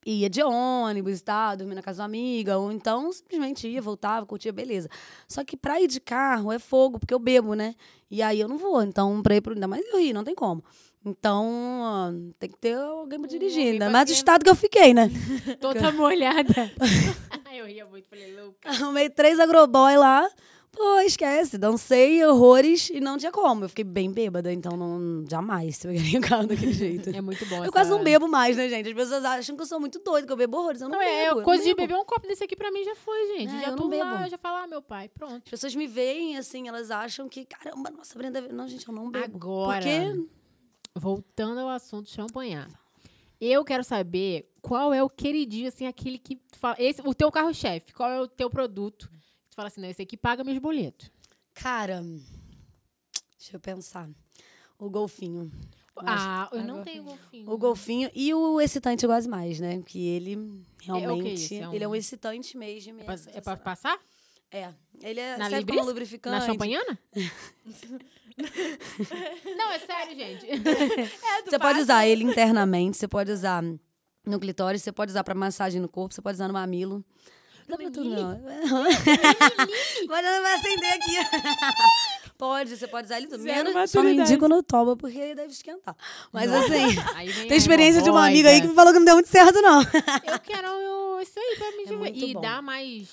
ia 0.05 0.29
de 0.29 0.41
ônibus 0.41 1.19
e 1.19 1.23
tal, 1.23 1.57
dormia 1.57 1.75
na 1.75 1.81
casa 1.81 1.97
de 1.97 2.01
uma 2.01 2.05
amiga, 2.05 2.57
ou 2.57 2.71
então 2.71 3.11
simplesmente 3.11 3.67
ia, 3.67 3.81
voltava, 3.81 4.25
curtia, 4.25 4.53
beleza. 4.53 4.87
Só 5.27 5.43
que 5.43 5.57
pra 5.57 5.81
ir 5.81 5.87
de 5.87 5.99
carro 5.99 6.51
é 6.53 6.59
fogo, 6.59 6.99
porque 6.99 7.13
eu 7.13 7.19
bebo, 7.19 7.53
né? 7.53 7.75
E 8.09 8.21
aí 8.21 8.39
eu 8.39 8.47
não 8.47 8.57
vou. 8.57 8.81
Então, 8.81 9.21
pra 9.21 9.35
ir 9.35 9.41
pro. 9.41 9.53
Ainda 9.53 9.67
mais 9.67 9.85
eu 9.85 9.99
rio, 9.99 10.13
não 10.13 10.23
tem 10.23 10.33
como. 10.35 10.63
Então, 11.09 11.79
ó, 11.81 12.11
tem 12.39 12.49
que 12.49 12.57
ter 12.57 12.75
alguém 12.77 13.19
pra 13.19 13.27
dirigir. 13.29 13.59
alguém 13.59 13.71
Ainda 13.73 13.85
pra 13.85 13.91
mais 13.93 14.05
do 14.05 14.09
quem- 14.09 14.15
estado 14.17 14.43
que 14.43 14.49
eu 14.49 14.55
fiquei, 14.55 14.93
né? 14.93 15.09
Toda 15.61 15.91
molhada. 15.91 16.71
eu 17.53 17.65
ria 17.65 17.85
muito, 17.85 18.07
falei, 18.09 18.35
louca. 18.35 18.69
Arrumei 18.69 19.09
três 19.09 19.39
agroboy 19.39 19.97
lá. 19.97 20.27
Pô, 20.69 20.99
esquece. 20.99 21.57
Dancei 21.57 22.23
horrores 22.23 22.91
e 22.91 22.99
não 22.99 23.17
tinha 23.17 23.31
como. 23.31 23.65
Eu 23.65 23.69
fiquei 23.69 23.83
bem 23.83 24.11
bêbada, 24.11 24.53
então 24.53 24.77
não, 24.77 25.25
jamais 25.27 25.79
pegaria 25.79 26.19
o 26.19 26.21
carro 26.21 26.45
daquele 26.47 26.71
jeito. 26.71 27.09
É 27.09 27.19
muito 27.19 27.43
bom 27.47 27.65
Eu 27.65 27.71
quase 27.71 27.89
não 27.89 28.03
bebo 28.03 28.27
mais, 28.27 28.55
né, 28.55 28.69
gente? 28.69 28.87
As 28.89 28.93
pessoas 28.93 29.25
acham 29.25 29.55
que 29.55 29.61
eu 29.63 29.65
sou 29.65 29.79
muito 29.79 29.97
doida, 30.03 30.27
que 30.27 30.31
eu 30.33 30.37
bebo 30.37 30.57
horrores. 30.57 30.79
Eu 30.81 30.87
não, 30.89 30.99
Não, 30.99 31.03
é, 31.03 31.29
bebo. 31.29 31.39
eu 31.39 31.43
coisa 31.43 31.63
não 31.63 31.69
de 31.69 31.75
beber 31.75 31.95
um 31.95 32.05
copo 32.05 32.27
desse 32.27 32.43
aqui 32.43 32.55
pra 32.55 32.69
mim 32.69 32.83
já 32.83 32.93
foi, 32.93 33.25
gente. 33.37 33.55
É, 33.55 33.61
já 33.61 33.67
eu 33.69 33.75
tô 33.75 33.87
lá, 33.87 34.17
bebo. 34.17 34.29
já 34.29 34.37
falo, 34.37 34.57
ah, 34.57 34.67
meu 34.67 34.81
pai, 34.83 35.09
pronto. 35.09 35.41
As 35.45 35.49
pessoas 35.49 35.73
me 35.73 35.87
veem, 35.87 36.37
assim, 36.37 36.67
elas 36.67 36.91
acham 36.91 37.27
que, 37.27 37.43
caramba, 37.45 37.89
nossa, 37.89 38.15
Brenda... 38.15 38.39
Não, 38.51 38.67
gente, 38.67 38.87
eu 38.87 38.93
não 38.93 39.09
bebo. 39.09 39.35
Agora. 39.35 39.81
Porque 39.81 40.27
voltando 40.99 41.59
ao 41.59 41.69
assunto 41.69 42.09
champanhe. 42.09 42.57
Eu 43.39 43.63
quero 43.63 43.83
saber 43.83 44.51
qual 44.61 44.93
é 44.93 45.03
o 45.03 45.09
queridinho, 45.09 45.67
assim, 45.67 45.85
aquele 45.85 46.17
que 46.17 46.39
fala. 46.53 46.75
Esse, 46.79 47.01
o 47.05 47.13
teu 47.13 47.31
carro-chefe, 47.31 47.93
qual 47.93 48.09
é 48.09 48.19
o 48.21 48.27
teu 48.27 48.49
produto? 48.49 49.09
Tu 49.49 49.55
fala 49.55 49.67
assim, 49.67 49.81
não, 49.81 49.89
esse 49.89 50.01
aqui 50.01 50.17
paga 50.17 50.43
meus 50.43 50.57
boletos. 50.57 51.11
Cara, 51.53 52.01
deixa 53.37 53.55
eu 53.55 53.59
pensar. 53.59 54.09
O 54.79 54.89
golfinho. 54.89 55.51
Ah, 55.99 56.47
eu 56.51 56.59
Ah, 56.59 56.63
não 56.63 56.83
tenho 56.83 57.03
golfinho. 57.03 57.49
O 57.51 57.57
golfinho 57.57 58.11
e 58.13 58.31
o 58.33 58.61
excitante 58.61 59.03
eu 59.03 59.09
gosto 59.09 59.27
mais, 59.27 59.59
né? 59.59 59.81
Que 59.83 60.07
ele 60.07 60.63
realmente. 60.81 61.33
isso? 61.33 61.53
É 61.55 61.67
um- 61.69 61.73
Ele 61.73 61.83
é 61.83 61.87
um 61.87 61.95
excitante 61.95 62.55
mesmo. 62.55 62.99
É 63.01 63.03
pra, 63.03 63.15
é 63.33 63.41
pra 63.41 63.57
passar? 63.57 63.99
É. 64.51 64.71
Ele 65.01 65.19
é 65.19 65.37
Na 65.37 65.49
serve 65.49 65.71
lubrificante. 65.81 66.35
Na 66.39 66.45
champanhana? 66.45 66.99
não, 69.57 69.71
é 69.71 69.79
sério, 69.79 70.15
gente. 70.15 70.45
Você 71.45 71.57
pode 71.59 71.79
usar 71.79 72.05
ele 72.07 72.23
internamente, 72.23 72.97
você 72.97 73.07
pode 73.07 73.31
usar 73.31 73.63
no 74.25 74.39
clitóris, 74.39 74.81
você 74.83 74.91
pode 74.91 75.11
usar 75.11 75.23
pra 75.23 75.33
massagem 75.33 75.81
no 75.81 75.87
corpo, 75.89 76.13
você 76.13 76.21
pode 76.21 76.35
usar 76.35 76.47
no 76.47 76.53
mamilo. 76.53 77.03
Dá 77.67 77.75
pra 77.75 77.89
tudo, 77.91 78.09
não. 78.09 78.39
Mas 80.07 80.25
não 80.25 80.41
vai 80.41 80.53
acender 80.53 80.93
aqui. 80.93 81.15
Pode, 82.37 82.77
você 82.77 82.87
pode 82.87 83.05
usar 83.07 83.17
ele 83.17 83.27
tudo. 83.27 83.43
Menos, 83.43 83.91
só 83.91 84.01
não 84.03 84.09
indico 84.09 84.47
no 84.47 84.61
toba, 84.63 84.95
porque 84.95 85.17
ele 85.17 85.35
deve 85.35 85.51
esquentar. 85.51 85.95
Mas 86.31 86.51
assim, 86.53 86.95
Aí 87.15 87.27
vem 87.29 87.47
tem 87.47 87.57
experiência 87.57 88.01
de 88.01 88.09
uma 88.09 88.27
amiga 88.27 88.49
aí 88.49 88.61
que 88.61 88.67
me 88.67 88.73
falou 88.75 88.93
que 88.93 88.99
não 88.99 89.05
deu 89.05 89.15
muito 89.15 89.29
certo, 89.29 89.61
não. 89.61 89.81
Eu 89.81 90.39
quero 90.39 91.19
isso 91.21 91.37
aí 91.39 91.55
pra 91.57 91.71
me 91.71 91.85
divertir. 91.85 91.97
muito 91.97 92.25
E 92.25 92.33
bom. 92.35 92.41
dá 92.41 92.61
mais. 92.61 93.09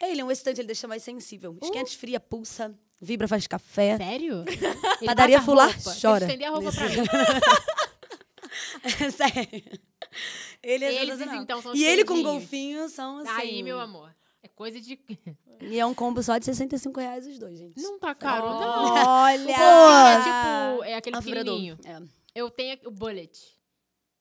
Ele 0.00 0.20
é 0.20 0.24
um 0.24 0.30
excitante, 0.30 0.60
ele 0.60 0.66
deixa 0.68 0.88
mais 0.88 1.02
sensível. 1.02 1.58
Esquenta, 1.60 1.90
esfria, 1.90 2.18
pulsa, 2.20 2.74
vibra, 3.00 3.28
faz 3.28 3.46
café. 3.46 3.96
Sério? 3.96 4.44
Ele 5.00 5.06
Padaria 5.06 5.40
Fular 5.42 5.74
chora 6.00 6.30
ele 6.30 6.44
a 6.44 6.50
roupa 6.50 6.70
pra 6.72 6.88
nesse- 6.88 7.00
mim. 7.00 7.06
Sério. 9.12 9.80
Ele 10.62 10.84
é 10.84 11.02
Eles, 11.02 11.20
então, 11.20 11.62
são 11.62 11.74
E 11.74 11.84
ele 11.84 12.04
com 12.04 12.22
golfinho 12.22 12.88
são 12.88 13.18
assim. 13.18 13.30
Aí, 13.30 13.62
meu 13.62 13.80
amor. 13.80 14.14
É 14.42 14.48
coisa 14.48 14.80
de. 14.80 14.98
E 15.62 15.78
é 15.78 15.84
um 15.84 15.92
combo 15.92 16.22
só 16.22 16.38
de 16.38 16.46
65 16.46 16.98
reais 16.98 17.26
os 17.26 17.38
dois, 17.38 17.58
gente. 17.58 17.78
Não 17.82 17.98
tá 17.98 18.14
caro, 18.14 18.46
não. 18.48 18.94
Olha! 19.06 19.52
É 19.52 20.72
tipo, 20.72 20.84
é 20.84 20.94
aquele 20.94 21.20
vibrador. 21.20 21.54
pequenininho. 21.54 21.78
É. 21.84 22.00
Eu 22.34 22.48
tenho 22.50 22.78
o 22.86 22.90
bullet. 22.90 23.38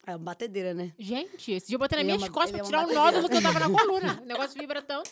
É 0.05 0.11
uma 0.11 0.19
batedeira, 0.25 0.73
né? 0.73 0.91
Gente, 0.99 1.53
esse 1.53 1.67
dia 1.67 1.75
eu 1.75 1.79
botei 1.79 1.95
na 1.95 2.03
Ele 2.03 2.11
é 2.11 2.15
uma- 2.17 2.29
costas 2.29 2.49
ele 2.49 2.57
pra 2.57 2.65
é 2.65 2.69
tirar 2.69 2.79
o 2.79 2.81
batedeira. 2.81 3.05
nódulo 3.11 3.29
que 3.29 3.37
eu 3.37 3.41
tava 3.41 3.59
na 3.59 3.69
coluna. 3.69 4.19
O 4.21 4.25
negócio 4.25 4.59
vibra 4.59 4.81
tanto. 4.81 5.11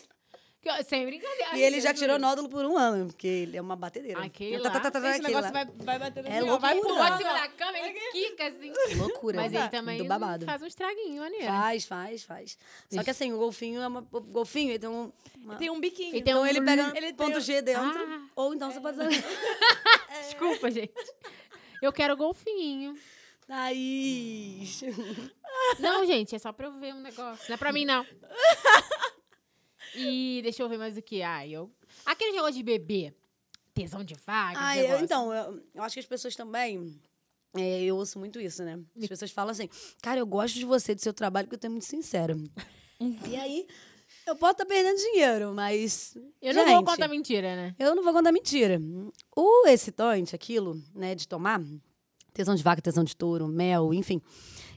Que, 0.60 0.82
sem 0.84 1.06
brincadeira. 1.06 1.56
E 1.56 1.62
ele 1.62 1.80
já 1.80 1.94
tirou 1.94 2.18
nódulo 2.18 2.48
por 2.48 2.64
um 2.64 2.76
ano, 2.76 3.06
porque 3.06 3.26
ele 3.28 3.56
é 3.56 3.60
uma 3.60 3.76
batedeira. 3.76 4.20
Aquele 4.24 4.60
Tá, 4.60 4.70
tá, 4.70 4.80
tá, 4.80 4.90
tá, 4.90 4.98
Esse 4.98 5.08
aquele 5.20 5.28
negócio 5.28 5.54
lá. 5.54 5.64
vai, 5.64 5.64
vai 5.84 5.98
bater 6.00 6.22
no 6.24 6.28
É 6.28 6.32
vai 6.32 6.40
loucura. 6.42 6.74
Pula 6.74 6.94
pular. 6.94 7.12
em 7.14 7.18
cima 7.18 7.32
da 7.32 7.48
cama, 7.48 7.78
ele 7.78 8.00
quica 8.10 8.46
assim. 8.48 8.72
Loucura. 8.96 9.36
Mas 9.36 9.52
ele 9.54 9.68
também 9.68 9.98
Do 9.98 10.04
babado. 10.04 10.44
faz 10.44 10.60
um 10.60 10.66
estraguinho, 10.66 11.22
maneiro. 11.22 11.46
Faz, 11.46 11.84
faz, 11.84 12.22
faz. 12.24 12.58
Só 12.90 13.04
que 13.04 13.10
assim, 13.10 13.32
o 13.32 13.38
golfinho 13.38 13.80
é 13.80 13.86
uma. 13.86 14.04
O 14.10 14.20
golfinho, 14.20 14.70
ele 14.72 14.78
tem 14.80 14.88
um. 14.90 15.12
uma- 15.36 15.56
Tem 15.56 15.70
um 15.70 15.78
biquinho. 15.78 16.08
Ele 16.16 16.22
tem 16.22 16.32
Então 16.32 16.42
um- 16.42 16.46
ele 16.46 16.60
pega 16.60 16.92
ele 16.96 17.06
tem 17.12 17.14
ponto 17.14 17.40
G 17.40 17.62
dentro. 17.62 17.84
Ah. 18.00 18.26
Ou 18.34 18.52
então 18.52 18.70
você 18.72 18.80
pode 18.80 18.98
usar. 18.98 19.08
Desculpa, 20.22 20.70
gente. 20.72 20.92
Eu 21.80 21.92
quero 21.92 22.16
golfinho. 22.16 22.98
Thaís. 23.46 24.82
Não, 25.78 26.04
gente, 26.04 26.34
é 26.34 26.38
só 26.38 26.52
pra 26.52 26.66
eu 26.66 26.72
ver 26.72 26.92
um 26.94 27.00
negócio. 27.00 27.44
Não 27.48 27.54
é 27.54 27.56
pra 27.56 27.72
mim, 27.72 27.84
não. 27.84 28.04
E 29.94 30.40
deixa 30.42 30.62
eu 30.62 30.68
ver 30.68 30.78
mais 30.78 30.96
o 30.96 31.02
que. 31.02 31.22
Ai, 31.22 31.50
eu. 31.50 31.70
Aquele 32.04 32.32
negócio 32.32 32.54
de 32.54 32.62
bebê. 32.62 33.12
Tesão 33.74 34.02
de 34.02 34.14
vaga. 34.14 34.58
Ah, 34.60 34.76
eu- 34.76 34.98
então, 35.00 35.32
eu, 35.32 35.62
eu 35.74 35.82
acho 35.82 35.94
que 35.94 36.00
as 36.00 36.06
pessoas 36.06 36.34
também. 36.34 37.00
é, 37.56 37.82
eu 37.82 37.96
ouço 37.96 38.18
muito 38.18 38.40
isso, 38.40 38.62
né? 38.64 38.78
As 39.00 39.06
pessoas 39.06 39.30
falam 39.30 39.52
assim, 39.52 39.68
cara, 40.02 40.18
eu 40.20 40.26
gosto 40.26 40.54
de 40.56 40.64
você, 40.64 40.94
do 40.94 41.00
seu 41.00 41.12
trabalho, 41.12 41.46
porque 41.46 41.54
eu 41.56 41.60
tenho 41.60 41.72
muito 41.72 41.86
sincero. 41.86 42.36
e 43.00 43.36
aí, 43.36 43.66
eu 44.26 44.34
posso 44.36 44.52
estar 44.52 44.66
perdendo 44.66 44.96
dinheiro, 44.98 45.52
mas. 45.54 46.16
Eu 46.42 46.54
não 46.54 46.64
vou 46.66 46.74
gente, 46.76 46.86
contar 46.86 47.08
mentira, 47.08 47.56
né? 47.56 47.74
Eu 47.78 47.94
não 47.94 48.02
vou 48.02 48.12
contar 48.12 48.32
mentira. 48.32 48.80
O 49.36 49.66
excitante, 49.68 50.34
aquilo, 50.34 50.82
né, 50.94 51.14
de 51.14 51.26
tomar, 51.28 51.62
tesão 52.34 52.54
de 52.54 52.62
vaca, 52.62 52.82
tesão 52.82 53.04
de 53.04 53.14
touro, 53.16 53.46
mel, 53.46 53.94
enfim, 53.94 54.20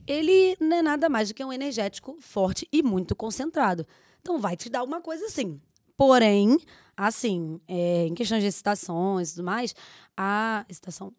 ele 0.07 0.55
não 0.59 0.77
é 0.77 0.81
nada 0.81 1.09
mais 1.09 1.27
do 1.29 1.33
que 1.33 1.43
um 1.43 1.51
energético 1.53 2.17
forte 2.21 2.67
e 2.71 2.81
muito 2.83 3.15
concentrado. 3.15 3.85
Então 4.21 4.39
vai 4.39 4.55
te 4.55 4.69
dar 4.69 4.83
uma 4.83 5.01
coisa 5.01 5.25
assim. 5.25 5.59
Porém, 5.97 6.57
assim, 6.97 7.59
é, 7.67 8.05
em 8.07 8.13
questões 8.13 8.41
de 8.41 8.47
excitações 8.47 9.29
e 9.31 9.35
tudo 9.35 9.45
mais, 9.45 9.75
a 10.17 10.65
excitação, 10.69 11.13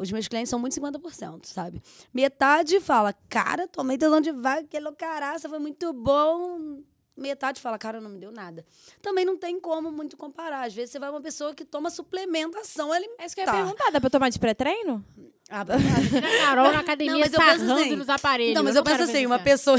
os 0.00 0.10
meus 0.10 0.28
clientes 0.28 0.48
são 0.50 0.58
muito 0.58 0.74
50%, 0.78 1.46
sabe? 1.46 1.82
Metade 2.14 2.80
fala, 2.80 3.12
cara, 3.28 3.66
tomei 3.68 3.98
tesão 3.98 4.20
de 4.20 4.32
vaca, 4.32 4.64
que 4.64 4.78
loucaraça, 4.80 5.48
foi 5.48 5.58
muito 5.58 5.92
bom. 5.92 6.78
Metade 7.16 7.62
fala, 7.62 7.78
cara, 7.78 7.98
não 7.98 8.10
me 8.10 8.18
deu 8.18 8.30
nada. 8.30 8.64
Também 9.00 9.24
não 9.24 9.38
tem 9.38 9.58
como 9.58 9.90
muito 9.90 10.18
comparar. 10.18 10.66
Às 10.66 10.74
vezes 10.74 10.92
você 10.92 10.98
vai 10.98 11.08
uma 11.08 11.20
pessoa 11.20 11.54
que 11.54 11.64
toma 11.64 11.88
suplementação 11.88 12.92
alimentar. 12.92 13.22
É 13.22 13.26
isso 13.26 13.34
que 13.34 13.40
eu 13.40 13.46
ia 13.46 13.52
perguntar. 13.52 13.90
Dá 13.90 13.98
pra 14.00 14.10
tomar 14.10 14.28
de 14.28 14.38
pré-treino? 14.38 15.02
Ah, 15.48 15.62
a 15.62 15.64
Carol 16.44 16.72
na 16.72 16.80
academia 16.80 17.12
Não, 17.12 17.20
mas 17.20 17.32
eu 17.32 17.38
penso 17.40 17.58
sarrando 17.60 17.72
assim- 17.80 17.96
nos 17.96 18.08
aparelhos. 18.10 18.54
Não, 18.54 18.62
mas 18.64 18.76
eu, 18.76 18.82
quero 18.84 18.98
penso 18.98 19.10
assim, 19.10 19.24
uma 19.24 19.38
pessoa. 19.38 19.78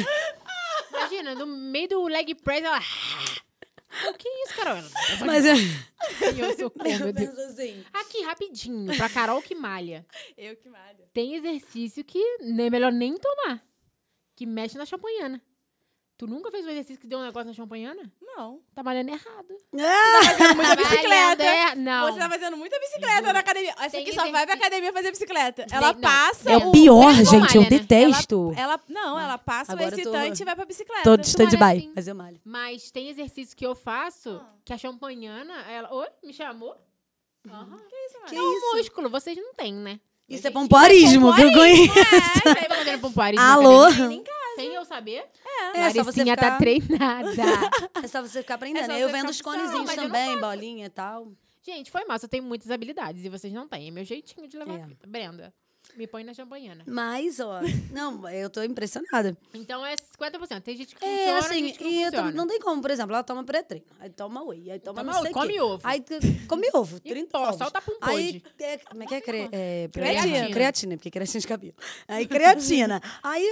Imagina, 0.98 1.36
no 1.36 1.46
meio 1.48 1.88
do 1.90 2.08
leg 2.08 2.34
press, 2.36 2.64
ela... 2.64 2.80
O 4.10 4.14
que 4.14 4.28
é 4.28 4.44
isso, 4.44 4.56
Carol? 4.56 4.78
Ela- 4.78 4.90
Mas 5.26 5.46
eu, 5.46 5.56
Eu 6.38 6.58
sou 6.58 6.70
como, 6.70 6.84
meu 6.84 7.08
eu 7.08 7.14
Deus. 7.14 7.30
penso 7.30 7.42
assim. 7.42 7.84
Aqui, 7.94 8.22
rapidinho, 8.22 8.96
pra 8.98 9.10
Carol 9.10 9.42
que 9.42 9.56
malha. 9.56 10.06
Eu 10.38 10.56
que 10.56 10.70
malho. 10.70 11.00
Tem 11.14 11.36
exercício 11.36 12.04
que 12.04 12.20
é 12.20 12.70
melhor 12.70 12.92
nem 12.92 13.16
tomar. 13.18 13.64
Que 14.36 14.46
mexe 14.46 14.78
na 14.78 14.86
champanhana. 14.86 15.42
Tu 16.18 16.26
nunca 16.26 16.50
fez 16.50 16.66
um 16.66 16.70
exercício 16.70 17.00
que 17.00 17.06
deu 17.06 17.20
um 17.20 17.24
negócio 17.24 17.48
na 17.48 17.54
champanhana? 17.54 18.12
Não. 18.20 18.60
Tá 18.74 18.82
malhando 18.82 19.12
errado. 19.12 19.56
Ah! 19.80 20.24
Fazendo 20.24 20.56
muita 20.56 20.56
Malhando 20.56 20.82
bicicleta. 20.90 21.44
er- 21.44 21.76
Não. 21.76 22.12
Você 22.12 22.20
tá 22.20 22.30
fazendo 22.30 22.58
muita 22.58 22.80
bicicleta 22.80 23.32
na 23.34 23.40
academia. 23.40 23.72
Essa 23.78 23.90
Tem 23.92 24.02
aqui 24.02 24.14
só 24.14 24.32
vai 24.32 24.46
pra 24.46 24.56
academia 24.56 24.92
fazer 24.92 25.12
bicicleta. 25.12 25.66
Tem- 25.68 25.78
Ela 25.78 25.94
passa. 25.94 26.52
É 26.52 26.58
o- 26.58 26.72
pior, 26.72 27.04
Ela 27.04 27.14
gente. 27.24 27.56
Eu 27.56 27.62
malha, 27.62 27.70
né? 27.70 27.70
detesto. 27.70 28.54
Ela, 28.58 28.80
não, 28.90 29.20
ela 29.20 29.38
passa 29.38 29.74
Agora 29.74 29.90
o 29.96 30.00
eu 30.00 30.04
tô- 30.04 30.10
excitante 30.10 30.42
e 30.42 30.46
vai 30.46 30.56
pra 30.56 30.66
bicicleta. 30.66 31.04
Tô 31.04 31.16
de 31.18 31.18
malha 31.18 31.28
stand-by. 31.28 31.78
assim. 31.78 31.92
Mas 31.96 32.08
eu 32.08 32.16
malho. 32.16 32.42
Mas 32.44 32.90
tem 32.92 33.10
exercício 33.10 33.56
que 33.56 33.66
eu 33.66 33.76
faço 33.76 34.42
que 34.66 34.74
a 34.74 34.78
champanhana, 34.78 35.54
ela. 35.70 35.94
Oi, 35.94 36.08
me 36.24 36.34
chamou? 36.34 36.76
Aham. 37.48 37.78
Que 38.28 38.36
É 38.36 38.42
um 38.42 38.54
isso? 38.58 38.76
músculo, 38.78 39.10
vocês 39.12 39.38
não 39.38 39.54
têm, 39.54 39.74
né? 39.74 40.00
Isso 40.28 40.46
é 40.48 40.52
pompoarismo 40.52 41.34
que 41.36 41.42
eu 41.42 41.52
conheço. 41.54 41.94
Tá 42.44 42.76
fazendo 42.76 43.00
pompoarismo 43.02 43.46
na 43.46 43.54
Alô? 43.54 43.86
Sem 44.62 44.74
eu 44.74 44.86
saber? 44.86 45.26
É, 45.74 45.90
só 45.92 46.04
você 46.04 46.24
Laricinha 46.24 46.36
tá 46.36 46.44
ficar- 46.46 46.58
treinada. 46.58 47.32
É 48.04 48.08
só 48.08 48.22
você 48.22 48.42
ficar 48.42 48.56
aprendendo. 48.56 48.84
É 48.84 48.86
só 48.86 48.98
eu 48.98 49.10
vendo 49.10 49.34
ficar 49.34 49.50
os 49.52 49.56
sal, 49.56 49.72
conezinhos 49.72 49.96
também, 49.96 50.40
bolinha 50.40 50.86
e 50.86 50.90
tal. 50.90 51.32
Gente, 51.64 51.92
foi 51.92 52.06
massa. 52.06 52.26
Eu 52.26 52.30
tenho 52.30 52.44
muitas 52.44 52.72
habilidades 52.72 53.26
e 53.26 53.30
vocês 53.30 53.52
não 53.54 53.68
têm. 53.68 53.88
É 53.88 53.92
meu 53.92 54.04
jeitinho 54.06 54.48
de 54.48 54.58
levar 54.58 54.80
É. 54.80 54.84
a 54.84 54.88
fita. 54.88 55.06
Brenda, 55.08 55.54
me 55.98 56.08
põe 56.08 56.24
na 56.24 56.34
champanhana. 56.34 56.84
Mas, 56.88 57.40
ó, 57.42 57.60
não, 57.92 58.30
eu 58.30 58.50
tô 58.50 58.62
impressionada. 58.64 59.36
Então 59.54 59.86
é 59.86 59.96
50%. 59.96 60.62
Tem 60.62 60.78
gente 60.78 60.96
que 60.96 61.02
funciona, 61.02 61.22
É, 61.32 61.38
assim, 61.40 61.68
gente 61.68 61.78
que 61.78 62.10
não 62.12 62.30
e 62.30 62.34
não 62.34 62.48
tem 62.48 62.60
como, 62.60 62.82
por 62.82 62.90
exemplo, 62.92 63.14
ela 63.14 63.24
toma 63.24 63.44
pré-treino, 63.44 63.86
aí 64.00 64.10
toma 64.10 64.44
whey, 64.44 64.72
aí 64.72 64.80
toma 64.80 65.02
Toma 65.02 65.12
não 65.12 65.20
ovo, 65.20 65.24
sei 65.24 65.32
o 65.32 65.34
come 65.34 65.54
quê. 65.54 65.62
ovo. 65.62 65.82
Aí 65.86 66.04
come 66.48 66.70
ovo, 66.74 67.00
30 67.02 67.30
pô, 67.32 67.44
ovos. 67.44 67.58
solta 67.58 67.82
pum 67.82 67.98
Aí, 68.02 68.40
pode. 68.42 68.64
é, 68.64 68.78
como 68.78 69.04
é 69.04 69.06
que 69.06 69.16
é? 69.16 69.22
Cre, 69.22 69.50
é 69.52 69.90
Creatina. 69.92 70.22
creatina. 70.24 70.54
Creatina, 70.54 70.98
porque 70.98 71.12
creatina 71.12 71.40
de 71.42 71.48
cabelo. 71.48 71.74
Aí, 72.08 72.26
creatina. 72.28 73.02
aí, 73.24 73.46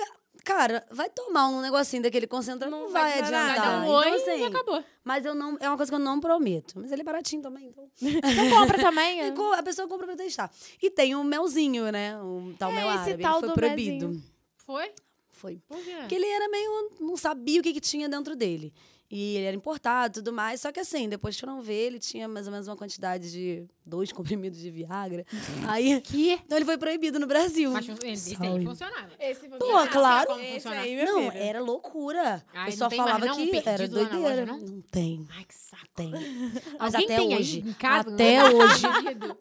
cara, 0.45 0.85
vai 0.91 1.09
tomar 1.09 1.47
um 1.49 1.59
negocinho 1.59 2.01
daquele 2.03 2.27
concentrado, 2.27 2.71
não, 2.71 2.83
Não 2.83 2.89
vai, 2.89 3.19
vai 3.21 3.31
dar 3.31 3.45
adiantar. 3.51 3.65
Dá 3.65 3.77
um 3.77 3.79
nada. 3.81 3.91
oi 3.91 4.07
então, 4.07 4.33
assim, 4.33 4.41
e 4.41 4.45
acabou. 4.45 4.83
mas 5.03 5.25
eu 5.25 5.35
não, 5.35 5.57
é 5.59 5.67
uma 5.67 5.75
coisa 5.75 5.91
que 5.91 5.95
eu 5.95 5.99
não 5.99 6.19
prometo. 6.21 6.79
Mas 6.79 6.91
ele 6.91 7.01
é 7.01 7.03
baratinho 7.03 7.41
também, 7.41 7.65
então. 7.67 7.89
Tu 7.99 8.49
compra 8.57 8.77
também? 8.77 9.19
E 9.27 9.31
co- 9.33 9.53
a 9.53 9.63
pessoa 9.63 9.87
compra 9.87 10.05
pra 10.07 10.15
testar. 10.15 10.49
E 10.81 10.89
tem 10.89 11.15
o 11.15 11.23
melzinho, 11.23 11.91
né? 11.91 12.17
O 12.21 12.53
tal 12.57 12.71
É, 12.71 12.75
mel 12.75 12.89
árabe. 12.89 13.21
tal 13.21 13.31
ele 13.33 13.39
foi 13.39 13.49
do 13.49 13.53
proibido. 13.55 14.07
melzinho. 14.07 14.23
Foi? 14.57 14.91
Foi. 15.31 15.61
Por 15.67 15.77
quê? 15.83 15.95
Porque 15.99 16.15
ele 16.15 16.25
era 16.27 16.47
meio. 16.47 16.91
não 17.01 17.17
sabia 17.17 17.59
o 17.59 17.63
que, 17.63 17.73
que 17.73 17.81
tinha 17.81 18.07
dentro 18.07 18.35
dele. 18.35 18.73
E 19.11 19.35
ele 19.35 19.45
era 19.45 19.55
importado 19.55 20.13
e 20.13 20.21
tudo 20.21 20.31
mais. 20.33 20.61
Só 20.61 20.71
que 20.71 20.79
assim, 20.79 21.09
depois 21.09 21.37
foram 21.39 21.61
ver, 21.61 21.87
ele 21.87 21.99
tinha 21.99 22.27
mais 22.27 22.47
ou 22.47 22.51
menos 22.53 22.67
uma 22.67 22.75
quantidade 22.77 23.31
de 23.31 23.67
dois 23.85 24.11
comprimidos 24.13 24.59
de 24.59 24.69
Viagra. 24.71 25.25
Aí. 25.67 25.99
Que? 26.01 26.33
Então 26.33 26.57
ele 26.57 26.65
foi 26.65 26.77
proibido 26.77 27.19
no 27.19 27.27
Brasil. 27.27 27.71
Mas 27.71 27.87
esse 28.03 28.35
aí 28.41 28.65
funcionava. 28.65 29.09
Esse 29.19 29.47
Pô, 29.49 29.87
claro. 29.91 30.39
Esse 30.39 30.67
aí, 30.67 30.95
meu 30.95 31.05
Não, 31.05 31.31
filho. 31.31 31.43
era 31.43 31.61
loucura. 31.61 32.43
Ai, 32.53 32.63
o 32.63 32.71
pessoal 32.71 32.89
tem 32.89 32.99
mais 32.99 33.11
falava 33.11 33.25
não? 33.25 33.35
que 33.35 33.69
era 33.69 33.87
doideira. 33.87 34.17
loja, 34.17 34.45
não? 34.45 34.57
não 34.59 34.81
tem. 34.81 35.27
Ai, 35.35 35.43
que 35.45 35.53
saco. 35.55 35.85
Tem. 35.95 36.11
Mas 36.79 36.93
Alguém 36.93 37.05
até 37.05 37.17
tem 37.17 37.33
aí 37.33 37.39
hoje. 37.39 37.59
em 37.59 37.73
casa? 37.73 38.13
até 38.13 38.39
Não? 38.39 38.57
hoje. 38.59 38.83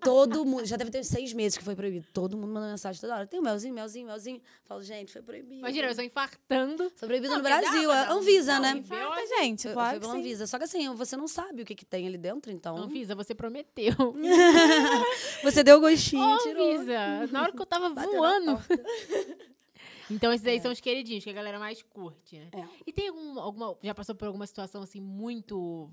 Todo 0.03 0.45
mundo. 0.45 0.65
Já 0.67 0.77
deve 0.77 0.91
ter 0.91 1.03
seis 1.05 1.33
meses 1.33 1.59
que 1.59 1.65
foi 1.65 1.75
proibido. 1.75 2.07
Todo 2.13 2.37
mundo 2.37 2.53
manda 2.53 2.69
mensagem 2.71 3.01
toda 3.01 3.15
hora. 3.17 3.27
Tem 3.27 3.41
o 3.41 3.43
melzinho, 3.43 3.75
melzinho, 3.75 4.07
melzinho. 4.07 4.41
Falo, 4.65 4.83
gente, 4.83 5.13
foi 5.13 5.23
proibido. 5.23 5.55
Imagina, 5.61 5.87
eu 5.87 5.91
estou 5.91 6.05
infartando. 6.05 6.93
Foi 6.97 7.09
proibido 7.09 7.31
Não, 7.31 7.39
no 7.39 7.43
Brasil. 7.43 7.89
dá 7.89 8.15
um- 8.15 8.19
Anvisa, 8.19 8.55
não, 8.55 8.61
né? 8.61 8.71
infarta, 8.79 9.27
gente. 9.39 9.69
claro 9.69 9.95
que 9.95 10.01
pela. 10.07 10.15
Anvisa. 10.19 10.47
Só 10.47 10.59
que 10.59 10.65
assim, 10.65 10.89
você 10.95 11.17
não 11.17 11.27
sabe 11.27 11.63
o 11.63 11.65
que, 11.65 11.75
que 11.75 11.85
tem 11.85 12.07
ali 12.07 12.19
dentro, 12.19 12.53
então. 12.53 12.77
Anvisa, 12.77 13.15
você 13.15 13.35
prometeu. 13.35 13.93
Você 15.43 15.63
deu 15.63 15.81
gostinho, 15.81 16.23
Ô, 16.23 16.39
tirou. 16.39 16.75
Anvisa, 16.75 17.27
na 17.31 17.43
hora 17.43 17.53
que 17.53 17.61
eu 17.61 17.67
tava 17.67 17.91
Bateu 17.91 18.13
voando. 18.13 18.59
Então 20.11 20.33
esses 20.33 20.47
aí 20.47 20.61
são 20.61 20.71
os 20.71 20.81
queridinhos, 20.81 21.25
que 21.25 21.31
a 21.31 21.33
galera 21.33 21.59
mais 21.59 21.83
curte, 21.83 22.39
né? 22.39 22.49
É. 22.53 22.65
E 22.87 22.93
tem 22.93 23.09
algum, 23.09 23.41
alguma. 23.41 23.77
Já 23.83 23.95
passou 23.95 24.15
por 24.15 24.27
alguma 24.27 24.47
situação 24.47 24.83
assim 24.83 25.01
muito 25.01 25.91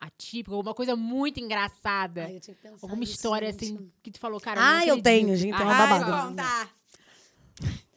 atípica, 0.00 0.54
alguma 0.54 0.74
coisa 0.74 0.94
muito 0.94 1.40
engraçada? 1.40 2.24
Ai, 2.24 2.36
eu 2.36 2.40
tinha 2.40 2.54
que 2.54 2.62
pensar 2.62 2.86
alguma 2.86 3.02
isso, 3.02 3.14
história 3.14 3.50
gente. 3.50 3.64
assim 3.64 3.92
que 4.02 4.10
tu 4.10 4.20
falou, 4.20 4.40
cara. 4.40 4.60
Ah, 4.62 4.86
eu 4.86 5.00
tenho, 5.02 5.34
gente, 5.36 5.56
tem 5.56 5.66
uma 5.66 5.74
Ai, 5.74 6.00
babada. 6.00 6.70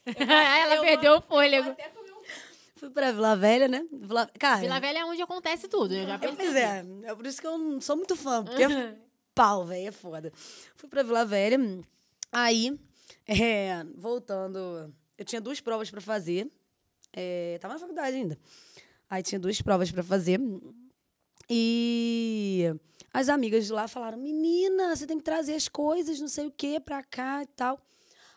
Ela 0.17 0.81
perdeu 0.81 1.17
o 1.17 1.21
fôlego. 1.21 1.75
Fui 2.77 2.89
pra 2.89 3.11
Vila 3.11 3.35
Velha, 3.35 3.67
né? 3.67 3.85
Vila... 3.91 4.25
Cara, 4.39 4.61
Vila 4.61 4.79
Velha 4.79 4.99
é 4.99 5.05
onde 5.05 5.21
acontece 5.21 5.67
tudo, 5.67 5.93
eu 5.93 6.07
já 6.07 6.13
é, 6.13 6.17
percebi. 6.17 6.41
pois 6.41 6.55
é. 6.55 6.85
É 7.03 7.13
por 7.13 7.27
isso 7.27 7.41
que 7.41 7.45
eu 7.45 7.57
não 7.57 7.81
sou 7.81 7.97
muito 7.97 8.15
fã, 8.15 8.43
porque 8.43 8.63
é 8.63 8.95
pau, 9.39 9.65
velho, 9.65 9.87
é 9.87 9.91
foda. 9.91 10.33
Fui 10.75 10.89
pra 10.89 11.01
Vila 11.01 11.23
Velha, 11.23 11.57
aí, 12.29 12.77
é, 13.25 13.85
voltando, 13.95 14.93
eu 15.17 15.23
tinha 15.23 15.39
duas 15.39 15.61
provas 15.61 15.89
pra 15.89 16.01
fazer. 16.01 16.51
É, 17.13 17.57
tava 17.61 17.75
na 17.75 17.79
faculdade 17.79 18.17
ainda. 18.17 18.37
Aí 19.09 19.23
tinha 19.23 19.39
duas 19.39 19.61
provas 19.61 19.89
pra 19.91 20.03
fazer. 20.03 20.41
E 21.49 22.65
as 23.13 23.29
amigas 23.29 23.65
de 23.65 23.71
lá 23.71 23.87
falaram: 23.87 24.17
Menina, 24.17 24.93
você 24.93 25.07
tem 25.07 25.17
que 25.17 25.23
trazer 25.23 25.55
as 25.55 25.69
coisas, 25.69 26.19
não 26.19 26.27
sei 26.27 26.45
o 26.45 26.51
que, 26.51 26.77
pra 26.77 27.01
cá 27.01 27.41
e 27.41 27.47
tal. 27.47 27.79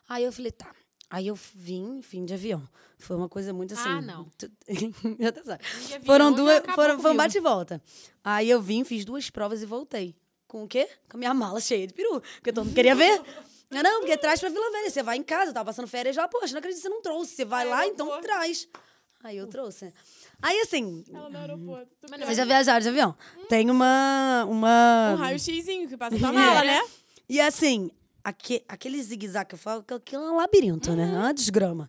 Aí 0.08 0.22
eu 0.22 0.32
falei: 0.32 0.52
Tá. 0.52 0.72
Aí 1.10 1.26
eu 1.26 1.34
vim, 1.34 2.00
fim 2.00 2.24
de 2.24 2.32
avião. 2.32 2.66
Foi 2.96 3.16
uma 3.16 3.28
coisa 3.28 3.52
muito 3.52 3.74
assim. 3.74 3.88
Ah, 3.88 4.00
não. 4.00 4.30
tá 5.34 5.44
sabe. 5.44 5.64
Avião 5.64 6.04
Foram 6.04 6.32
duas. 6.32 6.62
Foram, 6.74 6.98
foi 7.00 7.10
um 7.10 7.16
bate 7.16 7.36
e 7.36 7.40
volta. 7.40 7.82
Aí 8.24 8.48
eu 8.48 8.62
vim, 8.62 8.84
fiz 8.84 9.04
duas 9.04 9.28
provas 9.28 9.62
e 9.62 9.66
voltei. 9.66 10.16
Com 10.52 10.64
o 10.64 10.68
quê? 10.68 10.86
Com 11.08 11.16
a 11.16 11.18
minha 11.18 11.32
mala 11.32 11.58
cheia 11.62 11.86
de 11.86 11.94
peru. 11.94 12.20
Porque 12.20 12.52
todo 12.52 12.66
mundo 12.66 12.74
queria 12.74 12.94
ver. 12.94 13.22
Não, 13.70 13.80
não, 13.82 14.00
porque 14.00 14.18
traz 14.18 14.38
pra 14.38 14.50
Vila 14.50 14.70
Velha. 14.70 14.90
Você 14.90 15.02
vai 15.02 15.16
em 15.16 15.22
casa, 15.22 15.48
eu 15.48 15.54
tava 15.54 15.64
passando 15.64 15.88
férias 15.88 16.14
lá, 16.14 16.28
poxa, 16.28 16.52
não 16.52 16.58
acredito 16.58 16.76
que 16.76 16.82
você 16.82 16.90
não 16.90 17.00
trouxe. 17.00 17.34
Você 17.34 17.44
vai 17.46 17.64
lá, 17.66 17.86
então 17.86 18.20
traz. 18.20 18.68
Aí 19.24 19.38
eu 19.38 19.46
trouxe. 19.46 19.90
Aí, 20.42 20.60
assim, 20.60 21.04
Ela 21.10 21.30
no 21.30 21.38
aeroporto. 21.38 21.88
vocês 22.06 22.36
já 22.36 22.44
viajaram 22.44 22.80
de 22.82 22.88
avião? 22.90 23.16
Tem 23.48 23.70
uma. 23.70 24.44
uma... 24.46 25.12
Um 25.14 25.16
raio-xzinho 25.16 25.88
que 25.88 25.96
passa 25.96 26.18
na 26.18 26.30
mala, 26.34 26.62
né? 26.64 26.82
E 27.26 27.40
assim, 27.40 27.90
aque- 28.22 28.62
aquele 28.68 29.02
zigue-zague 29.02 29.48
que 29.48 29.54
eu 29.54 29.58
falo, 29.58 29.82
que 29.82 29.94
aquilo 29.94 30.22
é 30.24 30.30
um 30.32 30.36
labirinto, 30.36 30.92
né? 30.94 31.04
É 31.04 31.18
uma 31.18 31.32
desgrama. 31.32 31.88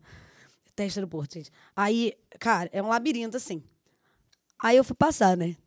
Teste 0.73 0.99
aeroporto, 0.99 1.33
gente. 1.33 1.51
Aí, 1.75 2.13
cara, 2.39 2.69
é 2.71 2.81
um 2.81 2.87
labirinto 2.87 3.35
assim. 3.35 3.61
Aí 4.57 4.77
eu 4.77 4.85
fui 4.85 4.95
passar, 4.95 5.35
né? 5.35 5.57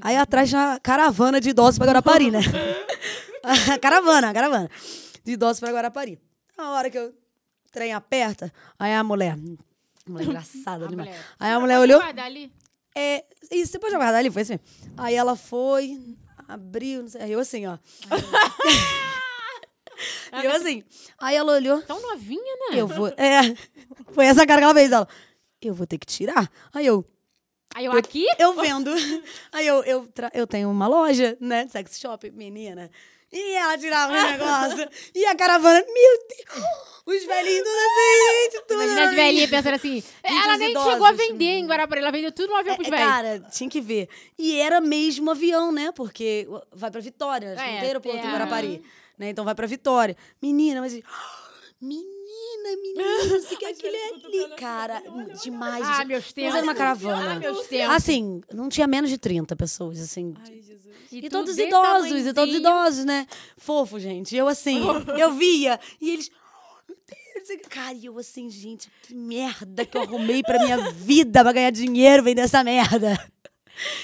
Aí 0.00 0.16
atrás 0.16 0.48
tinha 0.48 0.60
uma 0.60 0.80
caravana 0.80 1.40
de 1.40 1.50
idosos 1.50 1.78
pra 1.78 1.86
Guarapari, 1.86 2.30
né? 2.30 2.40
caravana, 3.80 4.32
caravana. 4.32 4.70
De 5.24 5.32
idosos 5.32 5.60
pra 5.60 5.70
Guarapari. 5.72 6.18
Na 6.56 6.70
hora 6.72 6.90
que 6.90 6.98
eu 6.98 7.08
o 7.08 7.70
trem 7.70 7.92
aperta, 7.92 8.52
aí 8.78 8.92
a 8.94 9.04
mulher. 9.04 9.36
Mulher 10.06 10.26
engraçada 10.28 10.88
demais. 10.88 11.08
mulher, 11.10 11.24
Aí 11.38 11.50
a 11.50 11.54
"Você 11.54 11.60
mulher 11.60 11.74
pode 11.78 11.90
olhou. 11.90 12.00
guardar 12.00 12.24
ali?" 12.26 12.52
É, 12.94 13.24
isso, 13.50 13.72
você 13.72 13.78
pode 13.78 13.94
guardar 13.94 14.14
ali? 14.16 14.30
Foi 14.30 14.42
assim. 14.42 14.58
Aí 14.96 15.14
ela 15.14 15.36
foi, 15.36 15.98
abriu, 16.48 17.02
não 17.02 17.08
sei. 17.08 17.20
Aí 17.22 17.32
eu 17.32 17.40
assim, 17.40 17.66
ó. 17.66 17.76
E 20.42 20.44
eu 20.46 20.50
assim. 20.52 20.82
Aí 21.18 21.36
ela 21.36 21.52
olhou. 21.52 21.82
Tão 21.82 22.00
novinha, 22.00 22.56
né? 22.70 22.80
Eu 22.80 22.86
vou. 22.86 23.08
É. 23.08 23.54
Foi 24.12 24.24
essa 24.26 24.46
cara 24.46 24.60
que 24.60 24.64
ela 24.64 24.74
fez. 24.74 24.90
Ela. 24.92 25.06
Eu 25.60 25.74
vou 25.74 25.86
ter 25.86 25.98
que 25.98 26.06
tirar. 26.06 26.50
Aí 26.72 26.86
eu. 26.86 27.04
Aí 27.76 27.84
eu 27.84 27.92
aqui? 27.92 28.24
Eu 28.38 28.54
vendo. 28.54 28.90
Aí 29.52 29.66
eu, 29.66 29.84
eu, 29.84 30.08
eu 30.32 30.46
tenho 30.46 30.70
uma 30.70 30.88
loja, 30.88 31.36
né? 31.38 31.68
Sex 31.68 32.00
shop, 32.00 32.30
menina. 32.30 32.90
E 33.30 33.54
ela 33.54 33.76
tirava 33.76 34.14
o 34.14 34.16
negócio. 34.32 34.88
E 35.14 35.26
a 35.26 35.34
caravana, 35.36 35.84
meu 35.84 36.18
Deus! 36.26 36.64
Os 37.04 37.24
velhinhos 37.24 37.62
tudo 37.64 37.76
assim, 37.76 38.50
de 38.50 38.60
tudo. 38.62 38.82
Imagina 38.82 39.08
as 39.10 39.14
velhinhas 39.14 39.50
pensando 39.50 39.74
assim. 39.74 40.02
ela 40.22 40.56
nem 40.56 40.70
idosos. 40.70 40.90
chegou 40.90 41.06
a 41.06 41.12
vender 41.12 41.58
em 41.58 41.66
Guarapari, 41.66 42.00
ela 42.00 42.10
vendeu 42.10 42.32
tudo 42.32 42.48
no 42.48 42.56
avião 42.56 42.76
pros 42.76 42.88
É, 42.88 42.90
velhos. 42.90 43.06
cara, 43.06 43.40
tinha 43.50 43.68
que 43.68 43.80
ver. 43.82 44.08
E 44.38 44.58
era 44.58 44.80
mesmo 44.80 45.30
avião, 45.30 45.70
né? 45.70 45.92
Porque 45.92 46.48
vai 46.72 46.90
pra 46.90 47.00
Vitória, 47.02 47.48
É, 47.48 47.50
não 47.50 47.56
tem 47.56 47.78
aeroporto 47.80 48.16
é, 48.18 48.22
em 48.26 48.32
Guarapari. 48.32 48.82
Né? 49.18 49.28
Então 49.28 49.44
vai 49.44 49.54
pra 49.54 49.66
Vitória. 49.66 50.16
Menina, 50.40 50.80
mas... 50.80 50.98
Menina, 51.78 52.15
menina, 52.76 53.40
se 53.40 53.54
que 53.56 53.64
aquilo 53.64 53.94
é 53.94 54.08
ali. 54.08 54.56
Cara, 54.56 55.02
demais. 55.42 55.84
Ah, 55.86 56.04
meus 56.04 56.24
Mas 56.24 56.32
tempos. 56.32 56.54
era 56.54 56.62
uma 56.64 56.74
caravana. 56.74 57.32
Ah, 57.32 57.38
meus 57.38 57.66
tempos. 57.66 57.94
Assim, 57.94 58.40
não 58.52 58.68
tinha 58.68 58.86
menos 58.86 59.10
de 59.10 59.18
30 59.18 59.54
pessoas, 59.54 60.00
assim. 60.00 60.34
Ai, 60.48 60.54
Jesus. 60.60 60.86
E, 61.12 61.22
tu 61.22 61.30
todos 61.30 61.56
idosos, 61.56 62.26
e 62.26 62.32
todos 62.34 62.54
idosos, 62.54 63.04
né? 63.04 63.26
Fofo, 63.56 63.98
gente. 64.00 64.34
Eu 64.34 64.48
assim, 64.48 64.80
eu 65.18 65.32
via. 65.32 65.78
E 66.00 66.10
eles. 66.10 66.30
"Meu 66.88 66.96
Deus", 67.06 67.60
Cara, 67.68 67.92
e 67.92 68.06
eu 68.06 68.18
assim, 68.18 68.50
gente, 68.50 68.90
que 69.02 69.14
merda 69.14 69.84
que 69.86 69.96
eu 69.96 70.02
arrumei 70.02 70.42
pra 70.42 70.58
minha 70.58 70.90
vida 70.90 71.42
pra 71.42 71.52
ganhar 71.52 71.70
dinheiro 71.70 72.22
vender 72.24 72.42
essa 72.42 72.64
merda. 72.64 73.16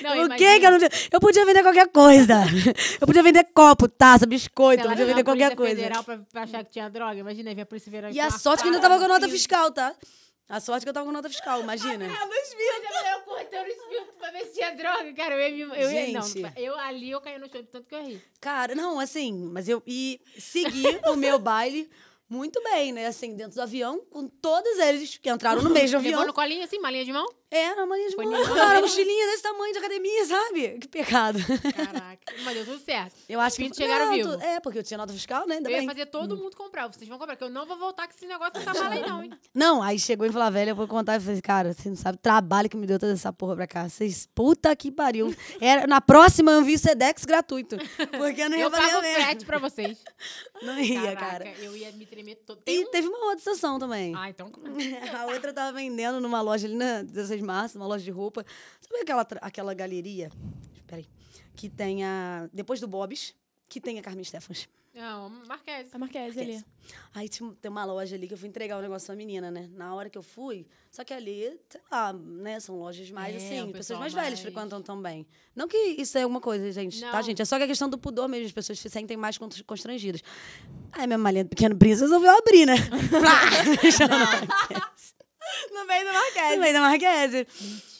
Não, 0.02 0.24
o 0.24 0.28
que 0.36 0.60
que 0.60 0.66
eu 0.66 0.70
não 0.70 0.78
tinha? 0.78 0.90
Eu 1.10 1.20
podia 1.20 1.44
vender 1.46 1.62
qualquer 1.62 1.88
coisa. 1.88 2.34
Eu 3.00 3.06
podia 3.06 3.22
vender 3.22 3.44
copo, 3.52 3.88
taça, 3.88 4.26
biscoito, 4.26 4.84
eu 4.84 4.90
podia 4.90 5.06
vender 5.06 5.24
qualquer 5.24 5.56
coisa. 5.56 5.74
Federal 5.76 6.04
pra, 6.04 6.18
pra 6.30 6.42
achar 6.42 6.64
que 6.64 6.70
tinha 6.70 6.88
droga. 6.88 7.18
Imagina, 7.18 7.50
aí 7.50 7.60
a 7.60 7.66
Polícia 7.66 7.90
Federal 7.90 8.12
E 8.12 8.20
a 8.20 8.30
sorte 8.30 8.62
que 8.62 8.68
ainda 8.68 8.80
tava 8.80 8.98
com 8.98 9.08
nota 9.08 9.28
fiscal, 9.28 9.70
tá? 9.72 9.94
A 10.48 10.60
sorte 10.60 10.84
que 10.84 10.88
eu 10.90 10.92
tava 10.92 11.06
com 11.06 11.12
nota 11.12 11.28
fiscal, 11.28 11.60
imagina. 11.60 12.04
Eu 12.04 13.20
cortando 13.24 13.66
os 13.66 13.74
filtros 13.88 14.14
pra 14.18 14.30
ver 14.30 14.44
se 14.46 14.52
tinha 14.54 14.70
droga, 14.74 15.12
cara. 15.14 15.34
Eu 15.34 15.56
ia, 15.56 15.66
me- 15.66 15.76
eu 15.82 15.90
ia, 15.90 16.12
não, 16.12 16.22
Gente. 16.22 16.52
eu 16.56 16.78
ali 16.78 17.10
eu 17.10 17.20
caí 17.20 17.38
no 17.38 17.48
chão 17.50 17.60
de 17.62 17.68
tanto 17.68 17.88
que 17.88 17.94
eu 17.94 18.04
ri. 18.04 18.22
Cara, 18.40 18.74
não, 18.74 19.00
assim, 19.00 19.32
mas 19.52 19.68
eu 19.68 19.82
e 19.86 20.20
segui 20.38 20.84
o 21.08 21.16
meu 21.16 21.38
baile 21.38 21.88
muito 22.28 22.62
bem, 22.62 22.92
né? 22.92 23.06
Assim, 23.06 23.34
dentro 23.34 23.54
do 23.54 23.62
avião, 23.62 24.00
com 24.10 24.26
todos 24.28 24.78
eles 24.78 25.16
que 25.18 25.30
entraram 25.30 25.62
no 25.62 25.70
mesmo 25.70 25.98
avião. 25.98 26.12
Levou 26.12 26.26
no 26.26 26.34
colinho 26.34 26.64
assim, 26.64 26.78
malinha 26.78 27.04
de 27.04 27.12
mão? 27.12 27.26
É, 27.52 27.72
uma 27.74 27.86
malinha 27.86 28.08
de 28.08 28.16
mão, 28.16 28.26
ninguém. 28.30 28.54
cara, 28.54 28.80
mochilinha 28.80 29.26
desse 29.26 29.42
tamanho 29.42 29.72
de 29.72 29.78
academia, 29.78 30.24
sabe? 30.24 30.78
Que 30.80 30.88
pecado. 30.88 31.38
Caraca. 31.76 32.18
Mas 32.44 32.54
deu 32.54 32.64
tudo 32.64 32.80
certo. 32.84 33.14
Eu 33.28 33.40
acho 33.40 33.56
que 33.56 33.74
chegaram 33.74 34.06
Não, 34.06 34.12
vivos. 34.14 34.36
tu- 34.36 34.42
É, 34.42 34.58
porque 34.60 34.78
eu 34.78 34.82
tinha 34.82 34.96
nota 34.96 35.12
fiscal, 35.12 35.46
né? 35.46 35.56
Ainda 35.56 35.68
Eu 35.68 35.72
ia 35.72 35.78
bem. 35.80 35.86
fazer 35.86 36.06
todo 36.06 36.36
mundo 36.36 36.56
comprar. 36.56 36.86
Vocês 36.88 37.08
vão 37.08 37.18
comprar, 37.18 37.36
porque 37.36 37.44
eu 37.44 37.54
não 37.54 37.66
vou 37.66 37.76
voltar 37.78 38.08
com 38.08 38.14
esse 38.14 38.26
negócio 38.26 38.54
dessa 38.54 38.72
mala 38.72 38.94
aí, 38.94 39.02
não, 39.06 39.22
hein? 39.22 39.30
Não, 39.54 39.82
aí 39.82 39.98
chegou 39.98 40.26
em 40.26 40.30
Vila 40.30 40.50
Velha, 40.50 40.70
eu 40.70 40.74
vou 40.76 40.88
contar 40.88 41.16
e 41.16 41.20
falei, 41.20 41.42
cara, 41.42 41.74
você 41.74 41.88
não 41.90 41.96
sabe 41.96 42.16
o 42.16 42.20
trabalho 42.20 42.70
que 42.70 42.76
me 42.76 42.86
deu 42.86 42.98
toda 42.98 43.12
essa 43.12 43.30
porra 43.32 43.54
pra 43.54 43.66
cá. 43.66 43.88
Vocês, 43.88 44.26
puta 44.34 44.74
que 44.74 44.90
pariu. 44.90 45.34
Era, 45.60 45.86
na 45.86 46.00
próxima 46.00 46.52
eu 46.52 46.62
vi 46.62 46.74
o 46.74 46.78
Sedex 46.78 47.24
gratuito. 47.26 47.76
Porque 48.16 48.48
não 48.48 48.56
ia 48.56 48.64
Eu 48.64 48.70
valer 48.70 48.84
pago 48.86 48.96
a 48.96 48.98
o 48.98 49.02
pena. 49.02 49.24
frete 49.26 49.44
pra 49.44 49.58
vocês. 49.58 49.98
Não 50.62 50.78
ia, 50.78 51.02
Caraca, 51.16 51.26
cara. 51.26 51.54
eu 51.60 51.76
ia 51.76 51.90
me 51.90 52.06
tremer 52.06 52.36
todo. 52.46 52.60
Tem 52.62 52.76
E 52.82 52.84
um... 52.86 52.90
teve 52.92 53.08
uma 53.08 53.18
outra 53.24 53.38
situação 53.40 53.80
também. 53.80 54.14
Ah, 54.16 54.30
então... 54.30 54.48
A 55.18 55.26
outra 55.26 55.50
eu 55.50 55.54
tava 55.54 55.72
vendendo 55.76 56.20
numa 56.20 56.40
loja 56.40 56.68
ali 56.68 56.76
na 56.76 57.02
16 57.02 57.41
março, 57.42 57.78
numa 57.78 57.86
loja 57.88 58.04
de 58.04 58.10
roupa. 58.10 58.44
Sabe 58.80 59.00
aquela, 59.02 59.26
aquela 59.40 59.74
galeria? 59.74 60.30
Espera 60.76 61.00
aí. 61.00 61.06
Que 61.54 61.68
tem 61.68 62.04
a. 62.04 62.48
Depois 62.52 62.80
do 62.80 62.86
Bob's, 62.88 63.34
que 63.68 63.80
tem 63.80 63.98
a 63.98 64.02
Carmen 64.02 64.24
Stephens. 64.24 64.68
Não, 64.94 65.30
Marquese. 65.48 65.88
A 65.94 65.98
Marquese 65.98 66.38
ali. 66.38 66.62
Aí 67.14 67.26
tinha, 67.26 67.50
tem 67.62 67.70
uma 67.70 67.82
loja 67.82 68.14
ali 68.14 68.28
que 68.28 68.34
eu 68.34 68.38
fui 68.38 68.46
entregar 68.46 68.76
o 68.78 68.82
negócio 68.82 69.06
pra 69.06 69.16
menina, 69.16 69.50
né? 69.50 69.66
Na 69.72 69.94
hora 69.94 70.10
que 70.10 70.18
eu 70.18 70.22
fui, 70.22 70.66
só 70.90 71.02
que 71.02 71.14
ali, 71.14 71.58
sei 71.70 71.80
lá, 71.90 72.12
né? 72.12 72.60
São 72.60 72.78
lojas 72.78 73.10
mais 73.10 73.32
É, 73.34 73.36
assim, 73.38 73.56
pessoas 73.68 73.72
pessoal 73.78 74.00
mais 74.00 74.12
velhas 74.12 74.28
mais- 74.32 74.40
frequentam 74.40 74.82
também. 74.82 75.26
Não 75.56 75.66
que 75.66 75.78
isso 75.78 76.18
é 76.18 76.22
alguma 76.24 76.42
coisa, 76.42 76.70
gente, 76.72 77.00
tá, 77.00 77.10
Não. 77.12 77.22
gente? 77.22 77.40
É 77.40 77.44
só 77.46 77.56
que 77.56 77.64
a 77.64 77.66
questão 77.66 77.88
do 77.88 77.96
pudor 77.96 78.28
mesmo, 78.28 78.44
as 78.44 78.52
pessoas 78.52 78.78
se 78.78 78.90
sentem 78.90 79.16
mais 79.16 79.38
con- 79.38 79.48
constrangidas. 79.66 80.20
Aí 80.92 81.06
minha 81.06 81.16
malinha 81.18 81.44
do 81.44 81.48
Pequeno 81.48 81.74
Príncipe 81.74 82.02
resolveu 82.02 82.30
abrir, 82.36 82.66
né? 82.66 82.74
No 85.72 85.86
meio 85.86 86.06
do 86.06 86.12
Marquese. 86.12 86.54
No 86.56 86.60
meio 86.60 86.72
da 86.74 86.80
Marquese. 86.80 87.46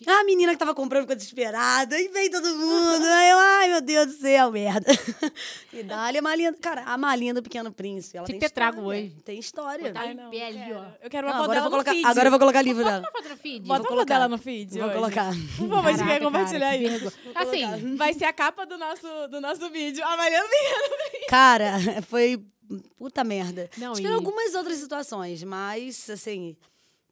A 0.06 0.24
menina 0.24 0.52
que 0.52 0.58
tava 0.58 0.74
comprando 0.74 1.02
ficou 1.02 1.14
desesperada. 1.16 1.98
E 2.00 2.08
veio 2.08 2.30
todo 2.30 2.56
mundo. 2.56 3.04
Aí 3.06 3.30
eu, 3.30 3.38
ai, 3.38 3.68
meu 3.68 3.80
Deus 3.80 4.06
do 4.08 4.12
céu, 4.20 4.50
merda. 4.50 4.90
E 5.72 5.82
dá-lhe 5.82 6.18
a 6.18 6.22
malinha. 6.22 6.52
Cara, 6.60 6.82
a 6.84 6.98
malinha 6.98 7.32
do 7.32 7.42
Pequeno 7.42 7.72
Príncipe. 7.72 8.18
Ela 8.18 8.26
tem 8.26 8.34
que 8.38 8.40
ter 8.46 8.50
trago 8.50 8.78
história. 8.80 9.02
hoje. 9.04 9.16
Tem 9.24 9.38
história. 9.38 9.92
Ai, 9.96 10.10
em 10.10 10.14
não, 10.14 10.30
pé 10.30 10.46
ali, 10.46 10.72
ó. 10.74 10.84
Eu 11.02 11.08
quero 11.08 11.26
Não, 11.26 11.34
uma 11.34 11.40
foto 11.40 11.44
agora, 11.44 11.44
eu 11.44 11.48
dela 11.48 11.62
vou 11.62 11.70
colocar, 11.70 11.90
no 11.92 11.96
feed. 11.96 12.06
agora 12.10 12.26
eu 12.26 12.30
vou 12.30 12.38
colocar 12.40 12.62
livro 12.62 12.82
Bota 12.84 12.90
dela. 12.96 13.06
uma 13.08 13.12
foto 13.22 13.28
no 13.30 13.36
feed. 13.38 13.66
Bota 13.66 13.66
Vou 13.66 13.72
uma 13.72 13.78
foto 13.78 13.88
colocar. 13.88 14.14
dela 14.14 14.28
no 14.28 14.38
feed 14.38 14.72
Vou 14.78 14.84
hoje. 14.84 14.94
colocar. 14.94 15.30
Por 15.56 15.68
favor, 15.68 15.86
a 15.86 15.90
gente 15.92 15.98
Caraca, 16.00 16.18
quer 16.18 16.24
compartilhar 16.24 16.70
cara, 16.72 16.76
isso. 16.76 17.12
Assim, 17.34 17.96
Vai 17.96 18.12
ser 18.12 18.24
a 18.26 18.32
capa 18.34 18.66
do 18.66 18.76
nosso, 18.76 19.06
do 19.30 19.40
nosso 19.40 19.70
vídeo. 19.70 20.04
A 20.04 20.16
Mariana 20.16 20.46
Pequeno. 20.48 21.26
Cara, 21.28 21.72
foi 22.08 22.42
puta 22.98 23.24
merda. 23.24 23.70
Não, 23.78 23.94
Tiveram 23.94 24.16
e- 24.16 24.18
algumas 24.18 24.54
outras 24.54 24.76
situações, 24.76 25.42
mas, 25.42 26.10
assim, 26.10 26.54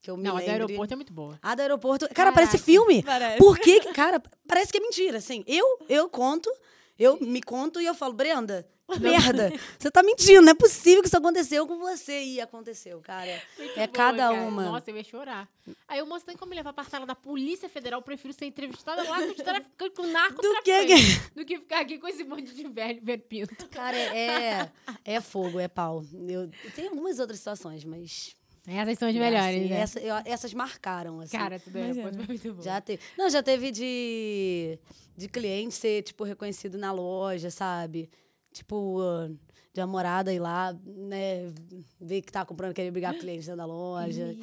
que 0.03 0.11
eu 0.11 0.17
me 0.17 0.23
não, 0.25 0.31
a 0.37 0.41
do 0.41 0.47
lembre- 0.47 0.53
aeroporto 0.53 0.93
é 0.93 0.97
muito 0.97 1.13
boa. 1.13 1.39
A 1.43 1.55
do 1.55 1.61
aeroporto. 1.63 2.05
Cara, 2.07 2.15
Caraca. 2.15 2.35
parece 2.35 2.59
filme. 2.59 3.03
Parece. 3.03 3.39
Por 3.39 3.59
que, 3.59 3.81
que- 3.81 3.93
cara, 3.93 4.23
parece 4.49 4.73
que 4.73 4.79
é 4.79 4.81
mentira, 4.81 5.19
assim. 5.19 5.45
Eu, 5.47 5.79
eu 5.89 6.09
conto, 6.09 6.51
Eu 6.99 7.19
me 7.21 7.41
conto 7.43 7.81
e 7.81 7.87
eu 7.87 7.95
falo, 7.95 8.13
Brenda, 8.13 8.69
que 8.93 8.99
merda. 9.01 9.51
Você 9.79 9.91
tá 9.91 10.03
mentindo, 10.03 10.43
não 10.43 10.51
é 10.51 10.55
possível 10.55 11.01
que 11.01 11.09
isso 11.09 11.17
aconteceu 11.17 11.67
com 11.67 11.79
você. 11.79 12.23
E 12.23 12.41
aconteceu, 12.43 13.01
cara. 13.01 13.43
Muito 13.59 13.73
É 13.73 13.87
boa, 13.87 13.89
cada 13.89 14.29
cara. 14.29 14.43
uma. 14.43 14.65
Nossa, 14.65 14.91
eu 14.91 14.97
ia 14.99 15.05
chorar. 15.05 15.49
Aí 15.89 16.03
o 16.03 16.07
moço 16.07 16.27
tem 16.27 16.37
como 16.37 16.51
me 16.51 16.57
levar 16.57 16.75
pra 16.75 16.85
sala 16.85 17.07
da 17.07 17.15
Polícia 17.15 17.71
Federal. 17.71 18.01
Eu 18.01 18.05
prefiro 18.05 18.35
ser 18.35 18.45
entrevistada 18.45 19.03
lá 19.03 19.17
com 19.19 19.29
os 19.31 19.35
traficantes, 19.37 19.97
com 19.97 20.07
narcotraficantes. 20.09 21.31
Do 21.35 21.45
que 21.47 21.57
ficar 21.59 21.81
aqui 21.81 21.99
com 21.99 22.07
esse 22.09 22.23
monte 22.25 22.53
de 22.55 22.69
velho 22.69 23.01
ver 23.03 23.19
pinto. 23.19 23.67
Cara, 23.71 23.97
é, 23.97 24.71
é 25.03 25.21
fogo, 25.23 25.59
é 25.59 25.69
pau. 25.69 26.05
Eu, 26.29 26.43
eu 26.65 26.71
tenho 26.75 26.91
algumas 26.91 27.19
outras 27.19 27.39
situações, 27.39 27.83
mas. 27.85 28.37
Essas 28.67 28.99
são 28.99 29.09
as 29.09 29.15
assim, 29.17 29.19
melhores, 29.19 29.71
né? 29.71 29.77
essa- 29.81 30.01
eu- 30.01 30.23
essas 30.25 30.53
marcaram, 30.55 31.21
assim. 31.21 31.37
Cara, 31.37 31.55
essa 31.57 31.71
do 31.71 31.79
Imagina. 31.79 32.05
aeroporto 32.07 32.27
foi 32.27 32.35
muito 32.35 32.55
bom. 32.55 32.63
Já 32.63 32.81
teve. 32.81 33.03
Não, 33.17 33.31
já 33.31 33.43
teve 33.43 33.71
de, 33.71 34.79
de 35.17 35.29
cliente 35.29 35.75
ser, 35.75 36.03
tipo, 36.03 36.25
reconhecido 36.25 36.77
na 36.79 36.93
loja, 36.93 37.51
sabe? 37.51 38.11
Tipo, 38.53 39.01
ah, 39.01 39.31
de 39.73 39.81
namorada 39.81 40.33
ir 40.33 40.41
lá, 40.41 40.77
né? 40.85 41.53
Ver 42.01 42.23
que 42.23 42.33
tá 42.33 42.45
comprando, 42.45 42.75
querer 42.75 42.91
brigar 42.91 43.12
com 43.12 43.18
o 43.18 43.21
cliente 43.21 43.47
dentro 43.47 43.57
da 43.57 43.64
loja. 43.64 44.37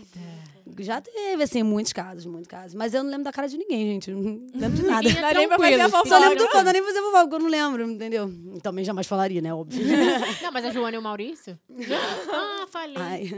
Já 0.79 1.01
teve, 1.01 1.43
assim, 1.43 1.63
muitos 1.63 1.91
casos, 1.91 2.25
muitos 2.25 2.47
casos. 2.47 2.75
Mas 2.75 2.93
eu 2.93 3.03
não 3.03 3.09
lembro 3.09 3.25
da 3.25 3.31
cara 3.33 3.47
de 3.47 3.57
ninguém, 3.57 3.85
gente. 3.87 4.11
Não 4.11 4.21
lembro 4.55 4.77
de 4.77 4.83
nada. 4.83 5.09
É 5.09 5.13
Dá 5.13 5.33
nem 5.33 5.47
pra 5.47 5.57
fazer 5.57 5.81
a 5.81 5.89
fofoca. 5.89 6.09
Só 6.09 6.19
lembro 6.19 6.37
do 6.37 6.47
fã, 6.49 6.63
não 6.63 6.69
é 6.69 6.73
nem 6.73 6.83
fazer 6.83 7.01
fofoca, 7.01 7.23
porque 7.23 7.35
eu 7.35 7.39
não 7.39 7.49
lembro, 7.49 7.91
entendeu? 7.91 8.29
Também 8.63 8.85
jamais 8.85 9.05
falaria, 9.05 9.41
né? 9.41 9.53
Óbvio. 9.53 9.85
Não, 10.41 10.51
mas 10.51 10.65
a 10.65 10.71
Joana 10.71 10.95
e 10.95 10.99
o 10.99 11.01
Maurício? 11.01 11.59
ah, 12.31 12.67
falei. 12.69 12.95
Ai. 12.97 13.31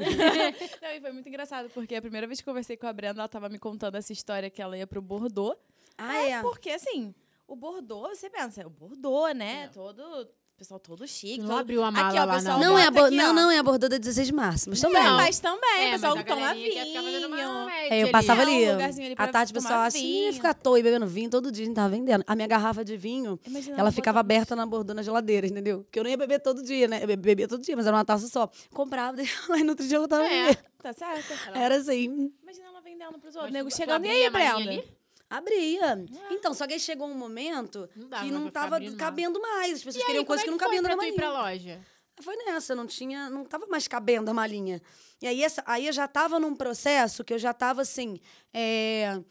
Não, 0.82 0.90
e 0.92 1.02
foi 1.02 1.12
muito 1.12 1.28
engraçado, 1.28 1.70
porque 1.70 1.96
a 1.96 2.02
primeira 2.02 2.28
vez 2.28 2.40
que 2.40 2.48
eu 2.48 2.52
conversei 2.52 2.78
com 2.78 2.86
a 2.88 2.94
Brenda, 2.94 3.22
ela 3.22 3.28
tava 3.28 3.50
me 3.50 3.58
contando 3.58 3.96
essa 3.96 4.14
história 4.14 4.50
que 4.50 4.62
ela 4.62 4.78
ia 4.78 4.86
pro 4.86 5.02
Bordeaux. 5.02 5.58
Ah, 5.98 6.18
é. 6.18 6.42
Porque, 6.42 6.70
assim, 6.70 7.14
o 7.48 7.56
Bordeaux, 7.56 8.18
você 8.18 8.30
pensa, 8.30 8.62
é 8.62 8.66
o 8.66 8.70
Bordeaux, 8.70 9.36
né? 9.36 9.70
Todo. 9.74 10.28
O 10.60 10.62
pessoal 10.62 10.78
todo 10.82 11.08
chique. 11.08 11.40
Não 11.40 11.48
todo- 11.48 11.60
abriu 11.60 11.82
a 11.86 11.90
mala 11.90 12.10
aqui, 12.10 12.18
ó, 12.20 12.26
lá, 12.26 12.34
pessoal 12.36 12.60
Não 12.60 12.78
é, 12.78 12.84
a 12.84 12.90
aqui, 12.90 13.16
não, 13.16 13.34
não 13.34 13.50
é 13.50 13.60
a 13.60 13.64
Bordeaux 13.64 13.90
da 13.90 13.98
16 13.98 14.28
de 14.28 14.34
março, 14.34 14.70
mas 14.70 14.82
também. 14.82 15.02
Não, 15.02 15.16
mas 15.16 15.40
também, 15.40 15.84
É, 15.86 15.88
o 15.88 15.92
pessoal 15.92 16.16
mas 16.18 16.26
toma 16.26 16.54
vinho. 16.54 17.70
É, 17.90 18.04
eu 18.04 18.12
passava 18.12 18.42
ali. 18.42 18.66
ali. 18.66 18.84
um 18.84 19.16
à 19.18 19.28
tarde, 19.30 19.52
o 19.52 19.56
pessoal 19.56 19.80
assim, 19.84 20.26
ia 20.26 20.34
ficar 20.34 20.50
à 20.50 20.54
toa 20.54 20.78
e 20.78 20.84
bebendo 20.84 21.08
vinho 21.08 21.30
todo 21.30 21.50
dia, 21.50 21.64
a 21.64 21.68
gente 21.68 21.76
tava 21.76 21.88
vendendo. 21.88 22.26
A 22.28 22.36
minha 22.36 22.46
garrafa 22.48 22.84
de 22.84 22.98
vinho, 22.98 23.40
Imagina 23.48 23.78
ela 23.80 23.90
ficava 23.90 24.20
aberta 24.20 24.54
na 24.54 24.66
Bordeaux 24.66 24.98
na 24.98 25.02
geladeira, 25.02 25.48
entendeu? 25.48 25.84
Porque 25.84 25.98
eu 25.98 26.04
não 26.04 26.12
ia 26.12 26.18
beber 26.18 26.42
todo 26.42 26.62
dia, 26.62 26.90
né? 26.90 27.00
Eu 27.04 27.08
be- 27.08 27.16
bebia 27.16 27.48
todo 27.48 27.62
dia, 27.64 27.78
mas 27.78 27.88
era 27.88 27.96
uma 27.96 28.04
taça 28.04 28.28
só. 28.28 28.50
Comprava, 28.74 29.16
deixava 29.18 29.54
lá 29.54 29.60
e 29.60 29.64
no 29.64 29.70
outro 29.70 29.88
dia 29.88 29.96
eu 29.98 30.10
tava 30.10 30.26
É. 30.26 30.48
bebendo. 30.48 30.58
Tá 30.84 30.92
certo. 30.92 31.34
Era 31.58 31.78
assim. 31.78 32.34
Imagina 32.44 32.66
ela 32.68 32.82
vendendo 32.82 33.18
pros 33.18 33.34
outros. 33.34 33.54
Nego 33.54 33.72
chegando, 33.74 34.06
e 34.06 34.10
aí, 34.10 34.30
Brenda? 34.30 34.84
Abria. 35.30 36.04
Então, 36.32 36.54
só 36.54 36.66
que 36.66 36.74
aí 36.74 36.80
chegou 36.80 37.08
um 37.08 37.14
momento 37.14 37.88
Não 37.96 38.10
que 38.10 38.32
não 38.32 38.50
tava 38.50 38.80
cabendo 38.98 39.40
mais. 39.40 39.74
As 39.74 39.84
pessoas 39.84 39.96
E 39.96 40.00
aí, 40.00 40.06
queriam 40.06 40.26
como 40.26 40.28
coisas 40.28 40.44
é 40.44 40.46
que 40.46 40.52
não 40.52 40.58
foi 40.58 40.68
cabiam 40.68 40.82
na 40.82 40.90
tu 40.90 41.06
ir 41.06 41.14
pra 41.14 41.32
malinha. 41.32 41.76
loja? 41.76 41.86
Foi 42.22 42.36
nessa, 42.36 42.76
não 42.76 42.86
tinha, 42.86 43.30
não 43.30 43.46
tava 43.46 43.66
mais 43.68 43.88
cabendo 43.88 44.30
a 44.30 44.34
malinha. 44.34 44.82
E 45.22 45.28
aí, 45.28 45.44
essa, 45.44 45.64
aí 45.66 45.86
eu 45.88 45.94
já 45.94 46.08
tava 46.08 46.40
num 46.40 46.56
processo 46.56 47.24
que 47.24 47.34
eu 47.34 47.40
já 47.40 47.54
tava 47.54 47.82
assim, 47.82 48.20
é, 48.54 49.22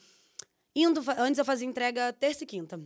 indo, 0.74 1.02
antes 1.18 1.38
eu 1.38 1.44
fazia 1.44 1.66
entrega 1.66 2.12
terça 2.12 2.44
e 2.44 2.46
quinta. 2.46 2.80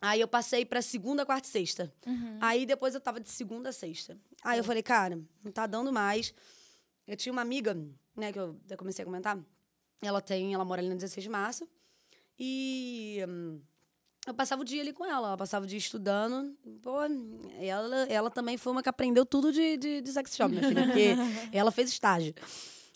Aí 0.00 0.20
eu 0.20 0.28
passei 0.28 0.64
pra 0.64 0.82
segunda, 0.82 1.24
quarta 1.24 1.46
e 1.48 1.50
sexta. 1.50 1.92
Aí 2.40 2.66
depois 2.66 2.94
eu 2.94 3.00
tava 3.00 3.18
de 3.20 3.30
segunda 3.30 3.70
a 3.70 3.72
sexta. 3.72 4.18
Aí 4.44 4.58
eu 4.58 4.64
falei, 4.64 4.82
cara, 4.82 5.18
não 5.42 5.52
tá 5.52 5.66
dando 5.66 5.92
mais. 5.92 6.34
Eu 7.06 7.16
tinha 7.16 7.32
uma 7.32 7.42
amiga, 7.42 7.74
né, 8.16 8.32
que 8.32 8.38
eu 8.38 8.56
comecei 8.76 9.02
a 9.02 9.06
comentar. 9.06 9.38
Ela 10.02 10.20
tem, 10.20 10.52
ela 10.52 10.64
mora 10.64 10.80
ali 10.80 10.88
no 10.88 10.96
16 10.96 11.22
de 11.22 11.30
março. 11.30 11.68
E 12.38 13.24
hum, 13.28 13.60
eu 14.26 14.34
passava 14.34 14.62
o 14.62 14.64
dia 14.64 14.80
ali 14.80 14.92
com 14.92 15.04
ela, 15.04 15.28
ela 15.28 15.36
passava 15.36 15.64
o 15.64 15.68
dia 15.68 15.78
estudando. 15.78 16.56
Pô, 16.80 16.98
ela, 17.60 17.96
ela 18.08 18.30
também 18.30 18.56
foi 18.56 18.72
uma 18.72 18.82
que 18.82 18.88
aprendeu 18.88 19.26
tudo 19.26 19.52
de, 19.52 19.76
de, 19.76 20.00
de 20.00 20.12
sex 20.12 20.34
shop, 20.36 20.50
minha 20.50 20.66
filha, 20.66 20.84
porque 20.86 21.14
ela 21.52 21.70
fez 21.70 21.90
estágio. 21.90 22.34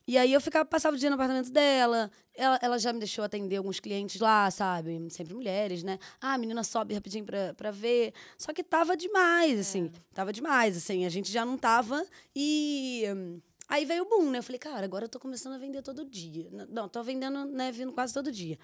E 0.09 0.17
aí 0.17 0.33
eu 0.33 0.41
ficava, 0.41 0.65
passava 0.65 0.95
o 0.95 0.99
dia 0.99 1.11
no 1.11 1.15
apartamento 1.15 1.51
dela, 1.51 2.09
ela, 2.33 2.59
ela 2.63 2.79
já 2.79 2.93
me 2.93 3.01
deixou 3.01 3.25
atender 3.25 3.57
alguns 3.57 3.81
clientes 3.81 4.21
lá, 4.21 4.49
sabe? 4.53 5.05
Sempre 5.11 5.35
mulheres, 5.35 5.83
né? 5.83 5.99
Ah, 6.21 6.35
a 6.35 6.39
menina 6.39 6.63
sobe 6.63 6.95
rapidinho 6.95 7.25
pra, 7.25 7.53
pra 7.55 7.73
ver. 7.73 8.13
Só 8.39 8.53
que 8.53 8.63
tava 8.63 8.97
demais, 8.97 9.59
assim. 9.59 9.91
Tava 10.15 10.33
demais, 10.33 10.77
assim. 10.77 11.05
A 11.05 11.09
gente 11.09 11.33
já 11.33 11.45
não 11.45 11.59
tava. 11.59 12.07
E. 12.35 13.05
hum, 13.15 13.41
Aí 13.69 13.85
veio 13.85 14.05
o 14.05 14.09
boom, 14.09 14.31
né? 14.31 14.39
Eu 14.39 14.43
falei, 14.45 14.61
cara, 14.61 14.85
agora 14.85 15.07
eu 15.07 15.09
tô 15.09 15.19
começando 15.19 15.55
a 15.55 15.59
vender 15.59 15.83
todo 15.83 16.05
dia. 16.05 16.49
Não, 16.69 16.89
tô 16.89 17.03
vendendo, 17.03 17.45
né? 17.47 17.73
Vindo 17.73 17.93
quase 17.93 18.15
todo 18.15 18.31
dia. 18.31 18.57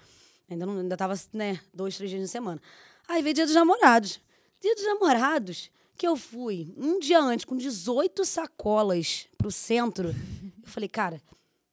Ainda, 0.49 0.65
não, 0.65 0.79
ainda 0.79 0.97
tava, 0.97 1.13
né? 1.31 1.59
Dois, 1.73 1.97
três 1.97 2.09
dias 2.11 2.21
na 2.21 2.27
semana. 2.27 2.61
Aí 3.07 3.21
veio 3.21 3.33
dia 3.33 3.45
dos 3.45 3.55
namorados. 3.55 4.19
Dia 4.59 4.75
dos 4.75 4.85
namorados, 4.85 5.69
que 5.97 6.07
eu 6.07 6.15
fui 6.15 6.73
um 6.77 6.99
dia 6.99 7.19
antes, 7.19 7.45
com 7.45 7.57
18 7.57 8.23
sacolas 8.25 9.27
pro 9.37 9.51
centro. 9.51 10.09
Eu 10.09 10.69
falei, 10.69 10.87
cara, 10.87 11.21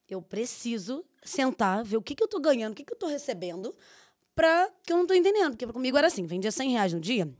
eu 0.08 0.20
preciso 0.20 1.04
sentar, 1.22 1.84
ver 1.84 1.96
o 1.96 2.02
que, 2.02 2.14
que 2.14 2.22
eu 2.22 2.28
tô 2.28 2.40
ganhando, 2.40 2.72
o 2.72 2.74
que, 2.74 2.84
que 2.84 2.92
eu 2.92 2.98
tô 2.98 3.06
recebendo, 3.06 3.74
pra 4.34 4.70
que 4.82 4.92
eu 4.92 4.96
não 4.96 5.06
tô 5.06 5.14
entendendo. 5.14 5.52
Porque 5.52 5.66
comigo 5.66 5.96
era 5.96 6.08
assim: 6.08 6.26
vendia 6.26 6.50
100 6.50 6.70
reais 6.70 6.92
no 6.92 7.00
dia, 7.00 7.32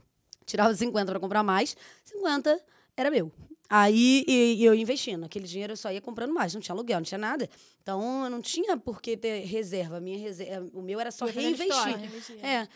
tirava 0.46 0.74
50 0.74 1.10
pra 1.10 1.20
comprar 1.20 1.42
mais, 1.42 1.76
50 2.04 2.60
era 2.96 3.10
meu. 3.10 3.32
Aí 3.72 4.24
e, 4.26 4.56
e 4.56 4.64
eu 4.64 4.74
investindo. 4.74 5.24
Aquele 5.24 5.46
dinheiro 5.46 5.74
eu 5.74 5.76
só 5.76 5.92
ia 5.92 6.00
comprando 6.00 6.34
mais, 6.34 6.52
não 6.52 6.60
tinha 6.60 6.74
aluguel, 6.74 6.98
não 6.98 7.04
tinha 7.04 7.18
nada. 7.18 7.48
Então 7.80 8.24
eu 8.24 8.30
não 8.30 8.40
tinha 8.42 8.76
por 8.76 9.00
que 9.00 9.16
ter 9.16 9.44
reserva. 9.44 9.98
A 9.98 10.00
minha 10.00 10.18
reserva, 10.18 10.68
o 10.74 10.82
meu 10.82 10.98
era 10.98 11.12
só 11.12 11.26
Ia 11.26 11.32
reinvestir. 11.32 11.76
estoque. 11.76 12.44
É. 12.44 12.66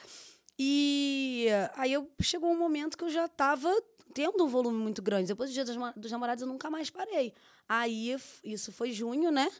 E 0.56 1.48
aí 1.74 1.92
eu 1.92 2.08
chegou 2.22 2.48
um 2.48 2.56
momento 2.56 2.96
que 2.96 3.02
eu 3.02 3.10
já 3.10 3.24
estava 3.24 3.74
tendo 4.14 4.44
um 4.44 4.48
volume 4.48 4.78
muito 4.78 5.02
grande. 5.02 5.26
Depois 5.26 5.50
do 5.50 5.52
dia 5.52 5.64
dos, 5.64 5.76
dos 5.96 6.12
namorados, 6.12 6.42
eu 6.42 6.48
nunca 6.48 6.70
mais 6.70 6.88
parei. 6.88 7.34
Aí, 7.68 8.14
isso 8.44 8.70
foi 8.70 8.92
junho, 8.92 9.32
né? 9.32 9.50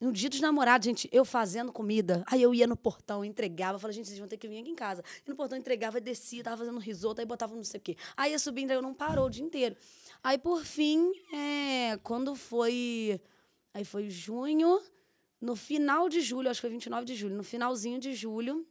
No 0.00 0.12
dia 0.12 0.30
dos 0.30 0.40
namorados, 0.40 0.86
gente, 0.86 1.08
eu 1.12 1.26
fazendo 1.26 1.70
comida. 1.72 2.22
Aí 2.26 2.40
eu 2.40 2.54
ia 2.54 2.66
no 2.66 2.76
portão, 2.76 3.22
entregava. 3.22 3.78
Falei, 3.78 3.94
gente, 3.94 4.06
vocês 4.06 4.18
vão 4.18 4.28
ter 4.28 4.38
que 4.38 4.48
vir 4.48 4.60
aqui 4.60 4.70
em 4.70 4.74
casa. 4.74 5.04
E 5.26 5.28
no 5.28 5.36
portão 5.36 5.58
entregava, 5.58 6.00
descia, 6.00 6.42
tava 6.42 6.56
fazendo 6.56 6.78
risoto, 6.78 7.20
aí 7.20 7.26
botava 7.26 7.54
não 7.54 7.64
sei 7.64 7.78
o 7.78 7.82
quê. 7.82 7.96
Aí 8.16 8.30
ia 8.30 8.38
subindo, 8.38 8.70
aí 8.70 8.76
eu 8.76 8.82
não 8.82 8.94
parou 8.94 9.26
o 9.26 9.30
dia 9.30 9.44
inteiro. 9.44 9.76
Aí, 10.22 10.36
por 10.36 10.64
fim, 10.64 11.12
é, 11.32 11.96
quando 12.02 12.34
foi. 12.34 13.20
Aí 13.72 13.84
foi 13.84 14.10
junho. 14.10 14.80
No 15.40 15.56
final 15.56 16.08
de 16.08 16.20
julho, 16.20 16.50
acho 16.50 16.58
que 16.58 16.66
foi 16.66 16.70
29 16.70 17.06
de 17.06 17.14
julho, 17.14 17.34
no 17.34 17.42
finalzinho 17.42 17.98
de 17.98 18.12
julho, 18.12 18.66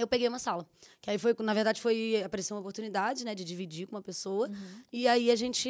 eu 0.00 0.06
peguei 0.06 0.26
uma 0.28 0.38
sala. 0.38 0.66
Que 1.00 1.10
aí 1.10 1.18
foi, 1.18 1.34
na 1.40 1.54
verdade, 1.54 1.80
foi 1.80 2.22
apareceu 2.24 2.54
uma 2.56 2.60
oportunidade, 2.60 3.24
né, 3.24 3.34
de 3.34 3.44
dividir 3.44 3.86
com 3.86 3.96
uma 3.96 4.02
pessoa. 4.02 4.48
Uhum. 4.48 4.82
E 4.92 5.06
aí 5.08 5.30
a 5.30 5.36
gente 5.36 5.68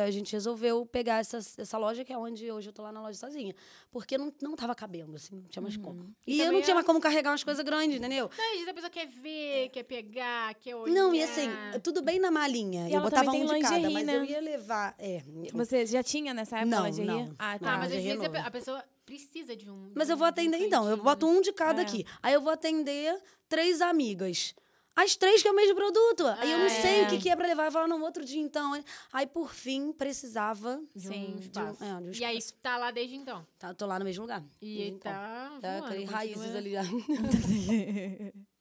a 0.00 0.10
gente 0.10 0.32
resolveu 0.32 0.84
pegar 0.86 1.18
essa, 1.20 1.38
essa 1.38 1.78
loja 1.78 2.04
que 2.04 2.12
é 2.12 2.18
onde 2.18 2.50
hoje 2.50 2.68
eu 2.68 2.72
tô 2.72 2.82
lá 2.82 2.92
na 2.92 3.00
loja 3.02 3.18
sozinha, 3.18 3.54
porque 3.90 4.16
não 4.18 4.32
não 4.42 4.54
tava 4.56 4.74
cabendo 4.74 5.16
assim, 5.16 5.36
não 5.36 5.48
tinha 5.48 5.62
mais 5.62 5.76
como. 5.76 6.14
E, 6.26 6.36
E 6.36 6.40
eu 6.40 6.52
não 6.52 6.60
tinha 6.60 6.72
é- 6.72 6.74
mais 6.74 6.86
como 6.86 7.00
carregar 7.00 7.30
umas 7.30 7.44
coisas 7.44 7.64
grandes, 7.64 7.96
entendeu? 7.96 8.30
Não, 8.36 8.52
vezes 8.52 8.68
a 8.68 8.74
pessoa 8.74 8.90
quer 8.90 9.06
ver, 9.06 9.68
quer 9.70 9.82
pegar, 9.84 10.54
quer 10.54 10.74
olhar. 10.76 10.92
Não, 10.94 11.14
e 11.14 11.22
assim, 11.22 11.48
tudo 11.82 12.02
bem 12.02 12.18
na 12.18 12.30
malinha. 12.30 12.88
E 12.88 12.94
eu 12.94 13.00
botava 13.00 13.30
um 13.30 13.44
de 13.46 13.60
cada, 13.60 13.90
mas 13.90 14.06
né? 14.06 14.16
eu 14.16 14.24
ia 14.24 14.40
levar, 14.40 14.94
é. 14.98 15.22
Você 15.52 15.86
já 15.86 16.02
tinha 16.02 16.32
nessa 16.34 16.58
época 16.58 16.76
Não, 16.76 16.86
lingerie? 16.86 17.06
não. 17.10 17.34
Ah, 17.38 17.58
Tá, 17.58 17.78
mas 17.78 17.92
às 17.92 18.02
vezes 18.02 18.22
a 18.22 18.50
pessoa 18.50 18.82
precisa 19.04 19.54
de 19.56 19.70
um. 19.70 19.92
Mas 19.94 20.08
eu 20.08 20.16
vou 20.16 20.26
um- 20.26 20.30
de 20.30 20.40
um 20.40 20.44
atender, 20.44 20.66
então. 20.66 20.88
Eu 20.88 20.96
boto 20.96 21.26
um 21.26 21.40
de 21.40 21.52
cada 21.52 21.82
É. 21.82 21.84
aqui. 21.84 22.04
Aí 22.22 22.34
eu 22.34 22.40
vou 22.40 22.52
atender 22.52 23.20
três 23.48 23.80
amigas. 23.80 24.54
As 24.94 25.16
três 25.16 25.40
que 25.40 25.48
é 25.48 25.50
o 25.50 25.56
mesmo 25.56 25.74
produto. 25.74 26.26
Aí 26.26 26.50
eu 26.52 26.58
não 26.58 26.66
Ah, 26.66 26.68
sei 26.68 27.00
é. 27.00 27.02
o 27.04 27.08
que, 27.08 27.18
que 27.18 27.30
é 27.30 27.34
pra 27.34 27.46
levar. 27.46 27.64
Eu 27.64 27.72
falo, 27.72 27.88
não, 27.88 28.02
outro 28.02 28.22
dia 28.26 28.40
então. 28.40 28.72
Aí, 29.10 29.26
por 29.26 29.50
fim, 29.54 29.90
precisava. 29.90 30.82
De 30.94 31.08
Sim, 31.08 31.32
um 31.32 31.36
de 31.36 31.42
espaço. 31.44 31.82
é, 31.82 32.00
de 32.00 32.08
um 32.08 32.12
E 32.20 32.24
aí 32.26 32.38
tá 32.62 32.76
lá 32.76 32.90
desde 32.90 33.16
então. 33.16 33.46
Tá, 33.58 33.72
tô 33.72 33.86
lá 33.86 33.98
no 33.98 34.04
mesmo 34.04 34.20
lugar. 34.22 34.44
E 34.60 34.66
Desde 34.66 34.82
aí 34.82 34.88
então. 34.90 35.12
tá. 35.12 35.58
Tá, 35.62 35.70
voando, 35.78 35.86
criei 35.86 36.00
continua- 36.06 36.18
raízes 36.18 36.54
ali 36.54 36.72
já. 36.72 36.82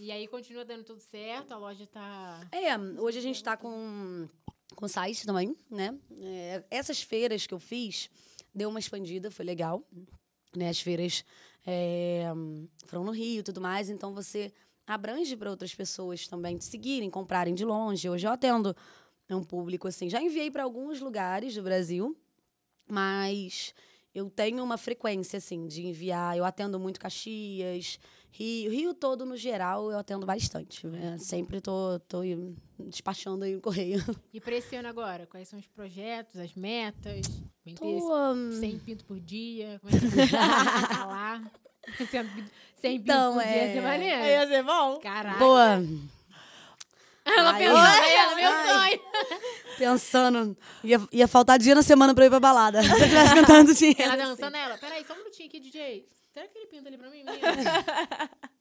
E 0.00 0.10
aí 0.10 0.26
continua 0.26 0.64
dando 0.64 0.82
tudo 0.84 1.00
certo, 1.00 1.52
a 1.52 1.56
loja 1.58 1.86
tá. 1.86 2.40
É, 2.50 2.76
hoje 3.00 3.18
a 3.18 3.22
gente 3.22 3.40
tá 3.42 3.56
com, 3.56 4.28
com 4.74 4.88
site 4.88 5.24
também, 5.24 5.54
né? 5.70 5.96
É, 6.20 6.64
essas 6.72 7.00
feiras 7.02 7.46
que 7.46 7.54
eu 7.54 7.60
fiz, 7.60 8.10
deu 8.54 8.68
uma 8.68 8.78
expandida, 8.78 9.30
foi 9.30 9.44
legal. 9.44 9.82
Né? 10.54 10.68
As 10.68 10.80
feiras 10.80 11.24
é, 11.66 12.24
foram 12.86 13.04
no 13.04 13.12
Rio 13.12 13.40
e 13.40 13.42
tudo 13.42 13.60
mais, 13.60 13.88
então 13.88 14.14
você 14.14 14.52
abrange 14.86 15.36
para 15.36 15.50
outras 15.50 15.74
pessoas 15.74 16.26
também 16.26 16.56
te 16.56 16.64
seguirem, 16.64 17.10
comprarem 17.10 17.54
de 17.54 17.64
longe. 17.64 18.08
Hoje 18.08 18.26
eu 18.26 18.32
atendo 18.32 18.76
um 19.30 19.42
público 19.42 19.88
assim. 19.88 20.10
Já 20.10 20.20
enviei 20.20 20.50
para 20.50 20.64
alguns 20.64 21.00
lugares 21.00 21.54
do 21.54 21.62
Brasil, 21.62 22.16
mas 22.86 23.74
eu 24.14 24.28
tenho 24.28 24.62
uma 24.62 24.76
frequência 24.76 25.38
assim 25.38 25.66
de 25.66 25.86
enviar. 25.86 26.36
Eu 26.36 26.44
atendo 26.44 26.78
muito 26.78 27.00
Caxias, 27.00 27.98
Rio, 28.34 28.70
Rio 28.70 28.94
todo 28.94 29.26
no 29.26 29.36
geral 29.36 29.90
eu 29.90 29.98
atendo 29.98 30.24
bastante. 30.26 30.86
né? 30.86 31.16
Sempre 31.18 31.60
tô, 31.60 32.00
tô 32.08 32.20
despachando 32.78 33.44
aí 33.44 33.54
o 33.54 33.60
correio. 33.60 34.02
E 34.32 34.40
pra 34.40 34.54
esse 34.54 34.74
ano 34.74 34.88
agora, 34.88 35.26
quais 35.26 35.48
são 35.48 35.58
os 35.58 35.66
projetos, 35.66 36.36
as 36.40 36.54
metas? 36.54 37.26
Vem 37.64 37.74
ter 37.74 37.98
Tô, 37.98 38.32
hum, 38.32 38.52
100 38.58 38.78
pinto 38.78 39.04
por 39.04 39.20
dia? 39.20 39.78
Como 39.80 39.94
é 39.94 40.00
que 40.00 40.88
tá 40.88 41.04
lá? 41.04 41.42
100 42.10 42.24
pinto 42.24 42.50
Então, 42.82 43.34
por 43.34 43.42
dia, 43.42 43.52
é- 43.52 43.66
ia 43.66 43.72
ser 43.74 43.80
maneiro. 43.82 44.24
Ia 44.24 44.46
ser 44.48 44.62
bom? 44.62 44.98
Caralho. 45.00 45.38
Boa. 45.38 45.82
Ela 47.24 47.54
pensando, 47.54 47.76
ela, 47.76 48.34
meu 48.34 48.50
Ai. 48.50 48.90
sonho. 48.90 49.00
Pensando, 49.78 50.56
ia, 50.82 51.00
ia 51.12 51.28
faltar 51.28 51.58
dia 51.58 51.74
na 51.74 51.82
semana 51.82 52.14
pra 52.14 52.24
eu 52.24 52.26
ir 52.26 52.30
pra 52.30 52.40
balada. 52.40 52.82
Se 52.82 52.90
eu 52.90 52.98
tivesse 53.08 53.34
cantando 53.34 53.74
dinheiro. 53.74 54.02
Ela 54.02 54.14
assim. 54.14 54.22
dançando 54.24 54.56
ela. 54.56 54.76
Peraí, 54.78 55.04
só 55.06 55.12
um 55.14 55.18
minutinho 55.18 55.48
aqui, 55.48 55.60
DJ. 55.60 56.04
Será 56.32 56.48
que 56.48 56.58
ele 56.58 56.66
pinta 56.66 56.88
ali 56.88 56.96
pra 56.96 57.10
mim? 57.10 57.24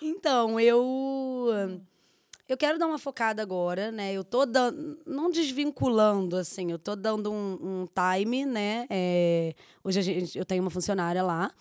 Então, 0.00 0.58
eu. 0.58 1.46
Eu 2.48 2.56
quero 2.56 2.78
dar 2.78 2.86
uma 2.86 2.98
focada 2.98 3.40
agora, 3.40 3.92
né? 3.92 4.12
Eu 4.12 4.24
tô 4.24 4.44
dando. 4.44 4.98
Não 5.06 5.30
desvinculando, 5.30 6.36
assim, 6.36 6.72
eu 6.72 6.78
tô 6.78 6.96
dando 6.96 7.30
um, 7.30 7.52
um 7.82 7.86
time, 7.86 8.44
né? 8.44 8.86
É, 8.90 9.54
hoje 9.84 10.00
a 10.00 10.02
gente, 10.02 10.36
eu 10.36 10.44
tenho 10.44 10.62
uma 10.62 10.70
funcionária 10.70 11.22
lá. 11.22 11.52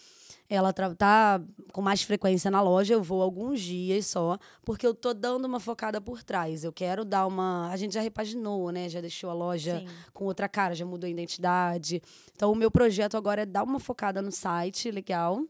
Ela 0.54 0.74
tá 0.74 1.42
com 1.72 1.82
mais 1.82 2.02
frequência 2.02 2.52
na 2.52 2.62
loja, 2.62 2.94
eu 2.94 3.02
vou 3.02 3.22
alguns 3.22 3.62
dias 3.62 4.06
só, 4.08 4.38
porque 4.66 4.86
eu 4.86 4.94
tô 4.94 5.14
dando 5.14 5.46
uma 5.46 5.62
focada 5.62 6.02
por 6.02 6.22
trás. 6.24 6.66
Eu 6.66 6.74
quero 6.74 7.06
dar 7.06 7.26
uma. 7.26 7.70
A 7.72 7.78
gente 7.78 7.94
já 7.94 8.02
repaginou, 8.02 8.70
né? 8.70 8.90
Já 8.90 9.00
deixou 9.00 9.30
a 9.30 9.34
loja 9.34 9.80
Sim. 9.80 9.88
com 10.14 10.26
outra 10.26 10.50
cara, 10.50 10.76
já 10.76 10.86
mudou 10.86 11.08
a 11.08 11.10
identidade. 11.10 12.02
Então, 12.36 12.52
o 12.52 12.56
meu 12.56 12.70
projeto 12.70 13.16
agora 13.16 13.44
é 13.44 13.46
dar 13.46 13.64
uma 13.64 13.80
focada 13.80 14.22
no 14.22 14.30
site, 14.30 14.92
legal. 14.92 15.42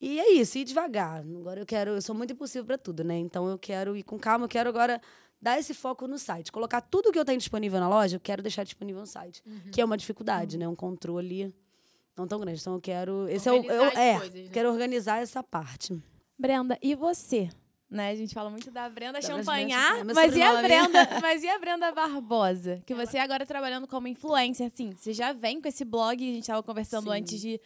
E 0.00 0.18
é 0.18 0.32
isso, 0.32 0.58
ir 0.58 0.64
devagar. 0.64 1.20
Agora 1.20 1.60
eu 1.60 1.66
quero, 1.66 1.92
eu 1.92 2.02
sou 2.02 2.12
muito 2.12 2.32
impulsiva 2.32 2.66
para 2.66 2.76
tudo, 2.76 3.04
né? 3.04 3.16
Então 3.16 3.48
eu 3.48 3.56
quero 3.56 3.96
ir 3.96 4.02
com 4.02 4.18
calma, 4.18 4.46
eu 4.46 4.48
quero 4.48 4.68
agora 4.68 5.00
dar 5.40 5.56
esse 5.56 5.72
foco 5.72 6.08
no 6.08 6.18
site, 6.18 6.50
colocar 6.50 6.80
tudo 6.80 7.12
que 7.12 7.18
eu 7.18 7.24
tenho 7.24 7.38
disponível 7.38 7.78
na 7.78 7.88
loja, 7.88 8.16
eu 8.16 8.20
quero 8.20 8.42
deixar 8.42 8.64
disponível 8.64 9.00
no 9.00 9.06
site, 9.06 9.40
que 9.70 9.80
é 9.80 9.84
uma 9.84 9.96
dificuldade, 9.96 10.58
né? 10.58 10.66
Um 10.66 10.74
controle 10.74 11.54
não 12.16 12.26
tão 12.26 12.40
grande. 12.40 12.60
Então 12.60 12.74
eu 12.74 12.80
quero, 12.80 13.28
esse 13.28 13.48
é 13.48 13.52
o 13.52 13.56
Organizar 13.56 13.94
eu, 13.94 14.00
é, 14.00 14.18
coisas, 14.18 14.34
né? 14.34 14.50
quero 14.52 14.70
organizar 14.70 15.22
essa 15.22 15.42
parte. 15.42 16.02
Brenda, 16.38 16.78
e 16.82 16.94
você? 16.94 17.48
Né? 17.88 18.10
A 18.10 18.14
gente 18.14 18.32
fala 18.32 18.48
muito 18.48 18.70
da 18.70 18.88
Brenda 18.88 19.20
Da 19.20 19.22
Champanhar, 19.22 20.02
mas 20.04 20.34
e 20.34 20.42
a. 20.42 20.62
Brenda, 20.62 21.08
mas 21.20 21.42
e 21.42 21.48
a 21.48 21.58
Brenda 21.58 21.92
Barbosa? 21.92 22.82
Que 22.86 22.94
você 22.94 23.18
agora 23.18 23.44
trabalhando 23.44 23.86
como 23.86 24.08
influencer, 24.08 24.66
assim, 24.72 24.92
você 24.92 25.12
já 25.12 25.32
vem 25.34 25.60
com 25.60 25.68
esse 25.68 25.84
blog, 25.84 26.14
a 26.30 26.34
gente 26.34 26.46
tava 26.46 26.62
conversando 26.62 27.10
Sim. 27.10 27.18
antes 27.18 27.38
de 27.40 27.60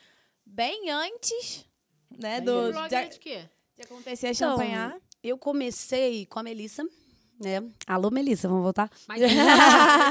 bem 0.44 0.90
antes, 0.90 1.64
né, 2.18 2.40
Bem 2.40 2.44
do 2.44 2.52
O 2.52 2.58
antes. 2.58 2.72
blog 2.72 2.88
de, 2.88 2.94
é 2.96 3.04
de 3.06 3.18
quê? 3.20 3.48
de 3.76 3.82
acontecer 3.84 4.26
a 4.26 4.30
Então, 4.32 4.50
Champanhar. 4.52 4.96
Eu 5.22 5.38
comecei 5.38 6.26
com 6.26 6.38
a 6.38 6.42
Melissa, 6.42 6.84
né? 7.40 7.62
Alô, 7.86 8.10
Melissa, 8.10 8.48
vamos 8.48 8.62
voltar? 8.64 8.90
Mas 9.08 9.20
é 9.22 9.28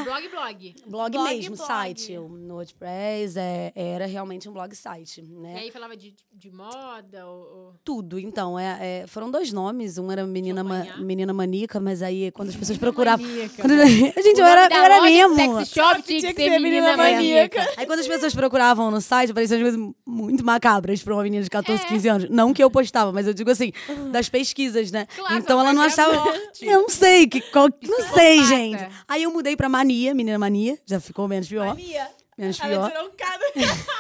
blog, 0.04 0.30
blog. 0.30 0.76
Blog, 0.88 1.12
Blog, 1.12 1.30
mesmo, 1.36 1.56
blog. 1.56 1.68
site. 1.68 2.18
O- 2.18 2.30
No 2.30 2.56
WordPress 2.56 3.38
é, 3.38 3.72
era 3.76 4.06
realmente 4.06 4.48
um 4.48 4.54
blog 4.54 4.74
site, 4.76 5.22
né? 5.22 5.56
E 5.56 5.60
aí 5.64 5.72
falava 5.72 5.96
de, 5.98 6.14
de 6.32 6.52
moda 6.52 7.26
ou... 7.28 7.74
Tudo, 7.84 8.20
então. 8.20 8.58
É, 8.60 9.02
é- 9.04 9.08
foram 9.08 9.30
dois 9.32 9.52
nomes. 9.52 9.98
Um 9.98 10.12
era 10.12 10.26
Menina, 10.26 10.64
Ma- 10.64 10.86
menina 11.00 11.34
Manica, 11.34 11.80
mas 11.80 12.02
aí 12.02 12.32
quando 12.32 12.50
as 12.50 12.56
pessoas 12.56 12.78
procuravam. 12.78 13.26
Maníaca. 13.26 13.56
Quando- 13.62 13.86
gente, 14.24 14.40
eu 14.40 14.46
era, 14.46 14.74
eu 14.74 14.84
era 14.84 15.02
mesmo. 15.02 15.36
Sexy 15.60 15.74
shop 15.74 16.02
tinha 16.04 16.34
que 16.34 16.44
ser 16.44 16.60
menina 16.60 16.96
maníaca. 16.96 17.62
Aí 17.78 17.86
quando 17.86 18.00
as 18.00 18.08
pessoas 18.08 18.34
procuravam 18.36 18.92
no 18.92 19.02
site, 19.02 19.32
apareciam 19.32 19.58
as 19.58 19.64
coisas 19.74 19.94
muito 20.06 20.44
macabras 20.46 21.02
pra 21.04 21.14
uma 21.14 21.24
menina 21.24 21.44
de 21.44 21.50
14, 21.50 21.86
15 21.88 22.08
anos. 22.08 22.30
Não 22.30 22.54
que 22.54 22.64
eu 22.64 22.70
postava, 22.70 23.12
mas 23.12 23.28
eu 23.28 23.34
digo 23.34 23.50
assim, 23.50 23.72
das 24.12 24.30
pesquisas, 24.30 24.92
né? 24.92 25.08
Claro, 25.16 25.36
então 25.38 25.60
ela 25.60 25.74
não 25.74 25.82
a 25.82 25.86
achava. 25.86 26.14
morte. 26.24 26.66
Eu 26.66 26.82
não 26.82 26.90
sei, 26.90 27.15
que, 27.28 27.42
qual, 27.42 27.70
não 27.82 28.14
sei, 28.14 28.44
gente. 28.44 28.86
Aí 29.08 29.24
eu 29.24 29.32
mudei 29.32 29.56
pra 29.56 29.70
Mania, 29.70 30.14
menina 30.14 30.38
Mania. 30.38 30.78
Já 30.86 31.00
ficou 31.00 31.28
menos 31.28 31.48
pior. 31.48 31.68
Mania. 31.68 32.08
Menos 32.38 32.60
Ela 32.60 32.70
pior. 32.70 32.90
tirou 32.92 33.08
um 33.08 33.12
cada. 33.16 33.46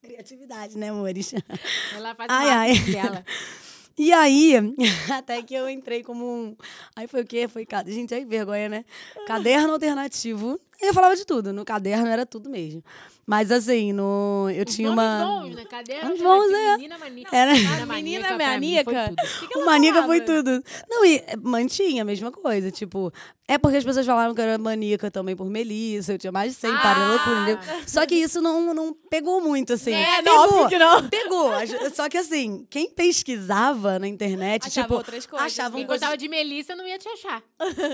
Criatividade, 0.00 0.78
né, 0.78 0.90
amores? 0.90 1.34
Ela 1.94 2.14
faz 2.14 2.28
Ai, 2.30 2.48
ai. 2.50 2.78
dela. 2.78 3.24
E 3.96 4.12
aí, 4.12 4.54
até 5.16 5.40
que 5.40 5.54
eu 5.54 5.70
entrei 5.70 6.02
como 6.02 6.24
um. 6.26 6.56
Aí 6.96 7.06
foi 7.06 7.22
o 7.22 7.24
quê? 7.24 7.46
Foi. 7.46 7.64
Gente, 7.86 8.12
aí 8.12 8.24
vergonha, 8.24 8.68
né? 8.68 8.84
Caderno 9.24 9.72
alternativo. 9.72 10.60
Eu 10.86 10.94
falava 10.94 11.16
de 11.16 11.24
tudo. 11.24 11.52
No 11.52 11.64
caderno 11.64 12.06
era 12.08 12.24
tudo 12.26 12.48
mesmo. 12.50 12.82
Mas 13.26 13.50
assim, 13.50 13.92
no... 13.92 14.50
eu 14.54 14.64
Os 14.68 14.74
tinha 14.74 14.90
uma. 14.90 15.24
bons, 15.24 15.54
né? 15.54 15.64
Uns 16.04 16.20
bons, 16.20 16.52
é. 16.52 16.72
Menina 16.76 16.98
maníaca. 16.98 17.36
Era- 17.36 17.54
Menina 17.54 17.86
Menina 17.94 18.38
maníaca, 18.38 19.14
O 19.56 19.64
Maníaca 19.64 20.02
foi 20.04 20.20
tudo. 20.20 20.62
Não, 20.88 21.04
e 21.06 21.16
é, 21.26 21.34
mantinha 21.40 22.02
a 22.02 22.04
mesma 22.04 22.30
coisa. 22.30 22.70
Tipo, 22.70 23.10
é 23.48 23.56
porque 23.56 23.78
as 23.78 23.84
pessoas 23.84 24.04
falaram 24.04 24.34
que 24.34 24.40
eu 24.40 24.44
era 24.44 24.58
maníaca 24.58 25.10
também 25.10 25.34
por 25.34 25.48
Melissa. 25.48 26.12
Eu 26.12 26.18
tinha 26.18 26.32
mais 26.32 26.52
de 26.52 26.58
100 26.58 26.70
Ah! 26.70 26.78
para 26.78 27.08
loucura? 27.08 27.60
Só 27.86 28.04
que 28.06 28.14
isso 28.14 28.42
não, 28.42 28.74
não 28.74 28.92
pegou 28.92 29.40
muito, 29.40 29.72
assim. 29.72 29.94
É, 29.94 30.20
pegou, 30.22 30.68
não, 30.70 30.78
não. 31.00 31.08
Pegou. 31.08 31.50
Só 31.94 32.08
que 32.10 32.18
assim, 32.18 32.66
quem 32.68 32.90
pesquisava 32.90 33.98
na 33.98 34.06
internet, 34.06 34.66
Achava 34.66 34.86
tipo, 34.86 34.94
outras 34.96 35.24
coisas. 35.26 35.46
achavam 35.46 35.78
Quem 35.78 35.86
coisas 35.86 36.00
gostava 36.02 36.18
de 36.18 36.28
Melissa 36.28 36.76
não 36.76 36.86
ia 36.86 36.98
te 36.98 37.08
achar. 37.08 37.42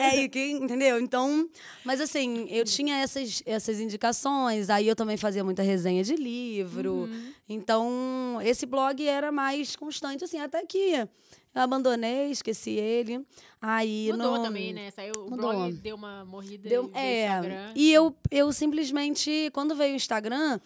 É, 0.01 0.23
e 0.23 0.29
que, 0.29 0.51
entendeu? 0.51 0.99
Então, 1.01 1.49
mas 1.85 2.01
assim, 2.01 2.47
eu 2.51 2.65
tinha 2.65 2.80
essas, 2.89 3.43
essas 3.45 3.81
indicações, 3.81 4.71
aí 4.71 4.89
eu 4.89 4.97
também 4.97 5.17
fazia 5.17 5.45
muita 5.45 5.63
resenha 5.63 6.03
de 6.03 6.15
livro. 6.15 6.93
Uhum. 6.93 7.33
Então, 7.49 8.39
esse 8.43 8.65
blog 8.65 9.07
era 9.07 9.31
mais 9.31 9.77
constante, 9.77 10.25
assim, 10.25 10.39
até 10.39 10.65
que 10.65 11.07
eu 11.55 11.63
abandonei, 11.63 12.31
esqueci 12.31 12.71
ele. 12.71 13.27
Aí 13.61 14.09
Mudou 14.13 14.37
não... 14.37 14.43
também, 14.43 14.73
né? 14.73 14.91
Saiu, 14.91 15.13
o 15.17 15.31
Mudou. 15.31 15.53
blog 15.53 15.73
deu 15.73 15.97
uma 15.97 16.25
morrida 16.25 16.69
Deu, 16.69 16.91
é, 16.95 17.27
Instagram. 17.27 17.73
e 17.75 17.93
eu, 17.93 18.15
eu 18.31 18.53
simplesmente, 18.53 19.51
quando 19.53 19.75
veio 19.75 19.93
o 19.93 19.97
Instagram, 19.97 20.61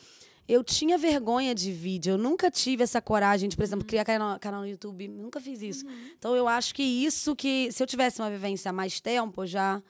eu 0.46 0.62
tinha 0.62 0.98
vergonha 0.98 1.54
de 1.54 1.72
vídeo. 1.72 2.12
Eu 2.12 2.18
nunca 2.18 2.50
tive 2.50 2.82
essa 2.82 3.00
coragem 3.00 3.48
de, 3.48 3.56
por 3.56 3.62
exemplo, 3.62 3.84
criar 3.84 4.04
canal, 4.04 4.38
canal 4.38 4.60
no 4.60 4.68
YouTube. 4.68 5.08
Nunca 5.08 5.40
fiz 5.40 5.62
isso. 5.62 5.86
Então, 6.18 6.36
eu 6.36 6.46
acho 6.46 6.74
que 6.74 6.82
isso 6.82 7.34
que, 7.34 7.72
se 7.72 7.82
eu 7.82 7.86
tivesse 7.86 8.20
uma 8.20 8.30
vivência 8.30 8.68
há 8.68 8.72
mais 8.72 9.00
tempo, 9.00 9.46
já, 9.46 9.82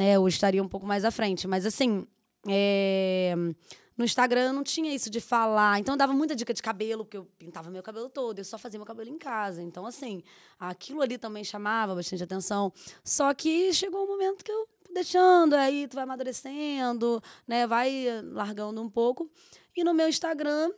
né, 0.00 0.14
estaria 0.26 0.62
um 0.62 0.68
pouco 0.68 0.86
mais 0.86 1.04
à 1.04 1.10
frente. 1.10 1.46
Mas, 1.46 1.66
assim, 1.66 2.06
é, 2.48 3.34
no 3.96 4.04
Instagram 4.04 4.46
eu 4.46 4.52
não 4.54 4.62
tinha 4.64 4.94
isso 4.94 5.10
de 5.10 5.20
falar. 5.20 5.78
Então, 5.78 5.92
eu 5.92 5.98
dava 5.98 6.14
muita 6.14 6.34
dica 6.34 6.54
de 6.54 6.62
cabelo, 6.62 7.04
porque 7.04 7.18
eu 7.18 7.26
pintava 7.38 7.68
meu 7.70 7.82
cabelo 7.82 8.08
todo. 8.08 8.38
Eu 8.38 8.44
só 8.44 8.56
fazia 8.56 8.78
meu 8.78 8.86
cabelo 8.86 9.10
em 9.10 9.18
casa. 9.18 9.62
Então, 9.62 9.84
assim, 9.84 10.22
aquilo 10.58 11.02
ali 11.02 11.18
também 11.18 11.44
chamava 11.44 11.94
bastante 11.94 12.22
atenção. 12.22 12.72
Só 13.04 13.34
que 13.34 13.74
chegou 13.74 14.04
um 14.04 14.06
momento 14.06 14.42
que 14.42 14.50
eu 14.50 14.66
deixando, 14.92 15.54
aí 15.54 15.86
tu 15.86 15.94
vai 15.94 16.04
amadurecendo, 16.04 17.22
né? 17.46 17.66
Vai 17.66 18.06
largando 18.24 18.80
um 18.80 18.88
pouco. 18.88 19.30
E 19.76 19.84
no 19.84 19.92
meu 19.92 20.08
Instagram, 20.08 20.70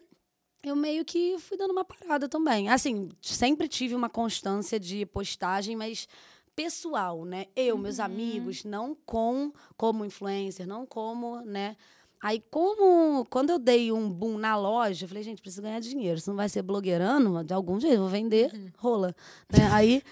eu 0.64 0.74
meio 0.74 1.04
que 1.04 1.38
fui 1.38 1.56
dando 1.56 1.70
uma 1.70 1.84
parada 1.84 2.28
também. 2.28 2.68
Assim, 2.68 3.08
sempre 3.20 3.68
tive 3.68 3.94
uma 3.94 4.10
constância 4.10 4.80
de 4.80 5.06
postagem, 5.06 5.76
mas 5.76 6.08
pessoal, 6.54 7.24
né? 7.24 7.46
Eu, 7.56 7.76
meus 7.78 7.98
amigos, 7.98 8.64
não 8.64 8.94
com 9.06 9.52
como 9.76 10.04
influencer, 10.04 10.66
não 10.66 10.86
como, 10.86 11.40
né? 11.42 11.76
Aí, 12.20 12.40
como 12.50 13.24
quando 13.26 13.50
eu 13.50 13.58
dei 13.58 13.90
um 13.90 14.08
boom 14.08 14.38
na 14.38 14.56
loja, 14.56 15.04
eu 15.04 15.08
falei, 15.08 15.24
gente, 15.24 15.42
preciso 15.42 15.62
ganhar 15.62 15.80
dinheiro. 15.80 16.20
Se 16.20 16.28
não 16.28 16.36
vai 16.36 16.48
ser 16.48 16.62
blogueirando, 16.62 17.42
de 17.42 17.52
algum 17.52 17.80
jeito, 17.80 17.96
eu 17.96 18.00
vou 18.02 18.08
vender 18.08 18.52
rola. 18.78 19.14
Né? 19.50 19.68
Aí, 19.72 20.02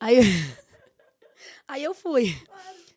aí, 0.00 0.18
aí 1.68 1.84
eu 1.84 1.94
fui. 1.94 2.36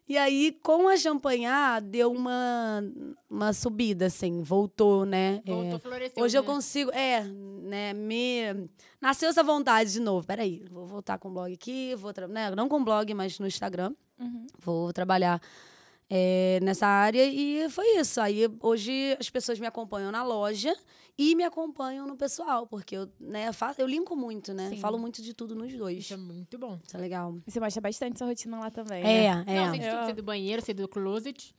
E 0.07 0.17
aí, 0.17 0.57
com 0.61 0.87
a 0.87 0.95
champanhar, 0.95 1.81
deu 1.81 2.11
uma, 2.11 2.83
uma 3.27 3.53
subida, 3.53 4.05
assim, 4.05 4.43
voltou, 4.43 5.03
né? 5.03 5.41
Voltou, 5.43 5.75
É, 5.75 5.79
floresceu. 5.79 6.23
Hoje 6.23 6.37
eu 6.37 6.43
né? 6.43 6.47
consigo, 6.47 6.91
é, 6.91 7.23
né, 7.23 7.93
me... 7.93 8.69
Nasceu 9.01 9.29
essa 9.29 9.43
vontade 9.43 9.91
de 9.91 9.99
novo. 9.99 10.25
Peraí, 10.27 10.63
vou 10.69 10.85
voltar 10.85 11.17
com 11.17 11.29
o 11.29 11.31
blog 11.31 11.51
aqui, 11.51 11.95
vou, 11.95 12.13
né, 12.29 12.51
não 12.51 12.69
com 12.69 12.83
blog, 12.83 13.11
mas 13.15 13.39
no 13.39 13.47
Instagram. 13.47 13.93
Uhum. 14.19 14.45
Vou 14.59 14.93
trabalhar 14.93 15.41
é, 16.09 16.59
nessa 16.61 16.85
área 16.85 17.25
e 17.25 17.67
foi 17.69 17.97
isso. 17.97 18.21
Aí 18.21 18.47
hoje 18.61 19.17
as 19.19 19.29
pessoas 19.29 19.59
me 19.59 19.65
acompanham 19.65 20.11
na 20.11 20.23
loja 20.23 20.75
e 21.17 21.33
me 21.35 21.43
acompanham 21.43 22.05
no 22.05 22.15
pessoal, 22.17 22.67
porque 22.67 22.95
eu, 22.95 23.07
né, 23.19 23.51
faço, 23.53 23.79
eu 23.81 23.87
linko 23.87 24.15
muito, 24.15 24.53
né? 24.53 24.69
Sim. 24.69 24.77
Falo 24.79 24.97
muito 24.97 25.21
de 25.21 25.33
tudo 25.33 25.55
nos 25.55 25.73
dois. 25.73 25.99
Isso 25.99 26.13
é 26.13 26.17
muito 26.17 26.57
bom. 26.57 26.79
Isso 26.85 26.95
é 26.97 26.99
legal. 26.99 27.35
E 27.47 27.51
você 27.51 27.59
mostra 27.59 27.81
bastante 27.81 28.17
sua 28.17 28.27
rotina 28.27 28.59
lá 28.59 28.69
também, 28.69 29.01
É, 29.03 29.33
né? 29.35 29.43
é. 29.47 29.65
Não, 29.65 29.69
sei 29.71 29.79
de 29.79 29.89
tudo. 29.89 30.05
Sei 30.05 30.13
do 30.13 30.23
banheiro, 30.23 30.61
sei 30.61 30.73
do 30.73 30.87
closet. 30.87 31.55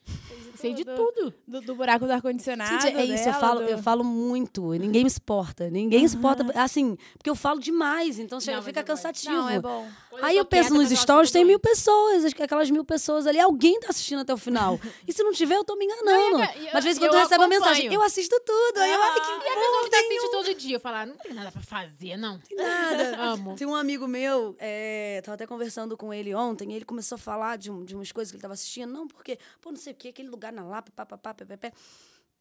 Sei 0.57 0.73
de 0.75 0.85
tudo. 0.85 0.97
tudo. 1.15 1.35
Do, 1.47 1.61
do 1.61 1.75
buraco 1.75 2.07
do 2.07 2.13
ar-condicionado. 2.13 2.87
É 2.87 3.05
isso, 3.05 3.29
eu 3.29 3.35
falo, 3.35 3.61
do- 3.61 3.67
eu 3.67 3.79
falo 3.79 4.03
muito, 4.05 4.73
ninguém 4.73 5.05
me 5.05 5.11
suporta. 5.11 5.69
Ninguém 5.71 6.07
suporta, 6.09 6.45
assim, 6.55 6.97
porque 7.19 7.29
eu 7.29 7.35
falo 7.35 7.61
demais, 7.61 8.19
então 8.19 8.41
chega, 8.41 8.61
fica 8.63 8.81
é 8.81 8.83
cansativo. 8.83 9.33
Não, 9.35 9.51
é 9.51 9.61
bom. 9.61 9.87
Aí 10.23 10.37
eu 10.39 10.45
penso 10.47 10.71
quieta, 10.71 10.83
nos 10.91 10.99
stories, 10.99 11.29
que 11.31 11.35
tem 11.35 11.45
mil 11.45 11.61
pessoas, 11.61 12.25
acho 12.25 12.35
que 12.35 12.43
aquelas 12.43 12.71
mil 12.71 12.85
pessoas 12.85 13.27
ali, 13.27 13.39
alguém 13.39 13.79
tá 13.81 13.89
assistindo 13.91 14.21
até 14.21 14.33
o 14.33 14.37
final. 14.39 14.79
E 15.07 15.13
se 15.13 15.23
não 15.23 15.33
tiver, 15.33 15.57
eu 15.57 15.65
tô 15.65 15.77
me 15.77 15.85
enganando. 15.85 16.39
Não, 16.39 16.41
a- 16.43 16.57
eu- 16.57 16.71
Mas 16.73 16.75
de 16.77 16.81
vez 16.83 16.97
em 16.97 17.01
quando 17.01 17.13
eu 17.13 17.19
eu 17.19 17.23
recebo 17.23 17.43
uma 17.43 17.49
mensagem, 17.49 17.93
eu 17.93 18.03
assisto 18.03 18.35
tudo. 18.45 18.79
Aí 18.79 18.91
eu, 18.93 19.03
ai, 19.03 19.15
que 19.21 19.46
E 19.47 19.49
a 19.49 19.55
pessoa 19.55 19.85
que 19.85 19.91
tá 19.91 19.99
assistindo 19.99 20.31
todo 20.31 20.55
dia, 20.55 20.81
falo, 20.81 20.97
ah, 20.97 21.07
não 21.07 21.17
tem 21.17 21.33
nada 21.33 21.53
pra 21.53 21.63
fazer, 21.63 22.17
não. 22.17 22.41
nada. 22.57 23.17
Amo. 23.33 23.55
Tem 23.57 23.67
um 23.67 23.75
amigo 23.75 24.07
meu, 24.09 24.57
é, 24.59 25.21
tava 25.25 25.35
até 25.37 25.47
conversando 25.47 25.97
com 25.97 26.13
ele 26.13 26.35
ontem, 26.35 26.73
e 26.73 26.75
ele 26.77 26.85
começou 26.85 27.17
a 27.17 27.19
falar 27.19 27.57
de, 27.57 27.71
um- 27.71 27.85
de 27.85 27.95
umas 27.95 28.11
coisas 28.13 28.31
que 28.33 28.37
ele 28.37 28.43
tava 28.43 28.55
assistindo. 28.55 28.93
Não, 28.93 29.07
porque, 29.07 29.39
pô, 29.61 29.71
não 29.71 29.77
sei 29.79 29.93
o 29.93 29.97
que, 29.97 30.09
aquele 30.09 30.29
lugar 30.29 30.53
na 30.53 30.65
Lapa, 30.65 30.91
papapá, 30.95 31.33
pé, 31.35 31.45
pé, 31.45 31.57
pé. 31.57 31.73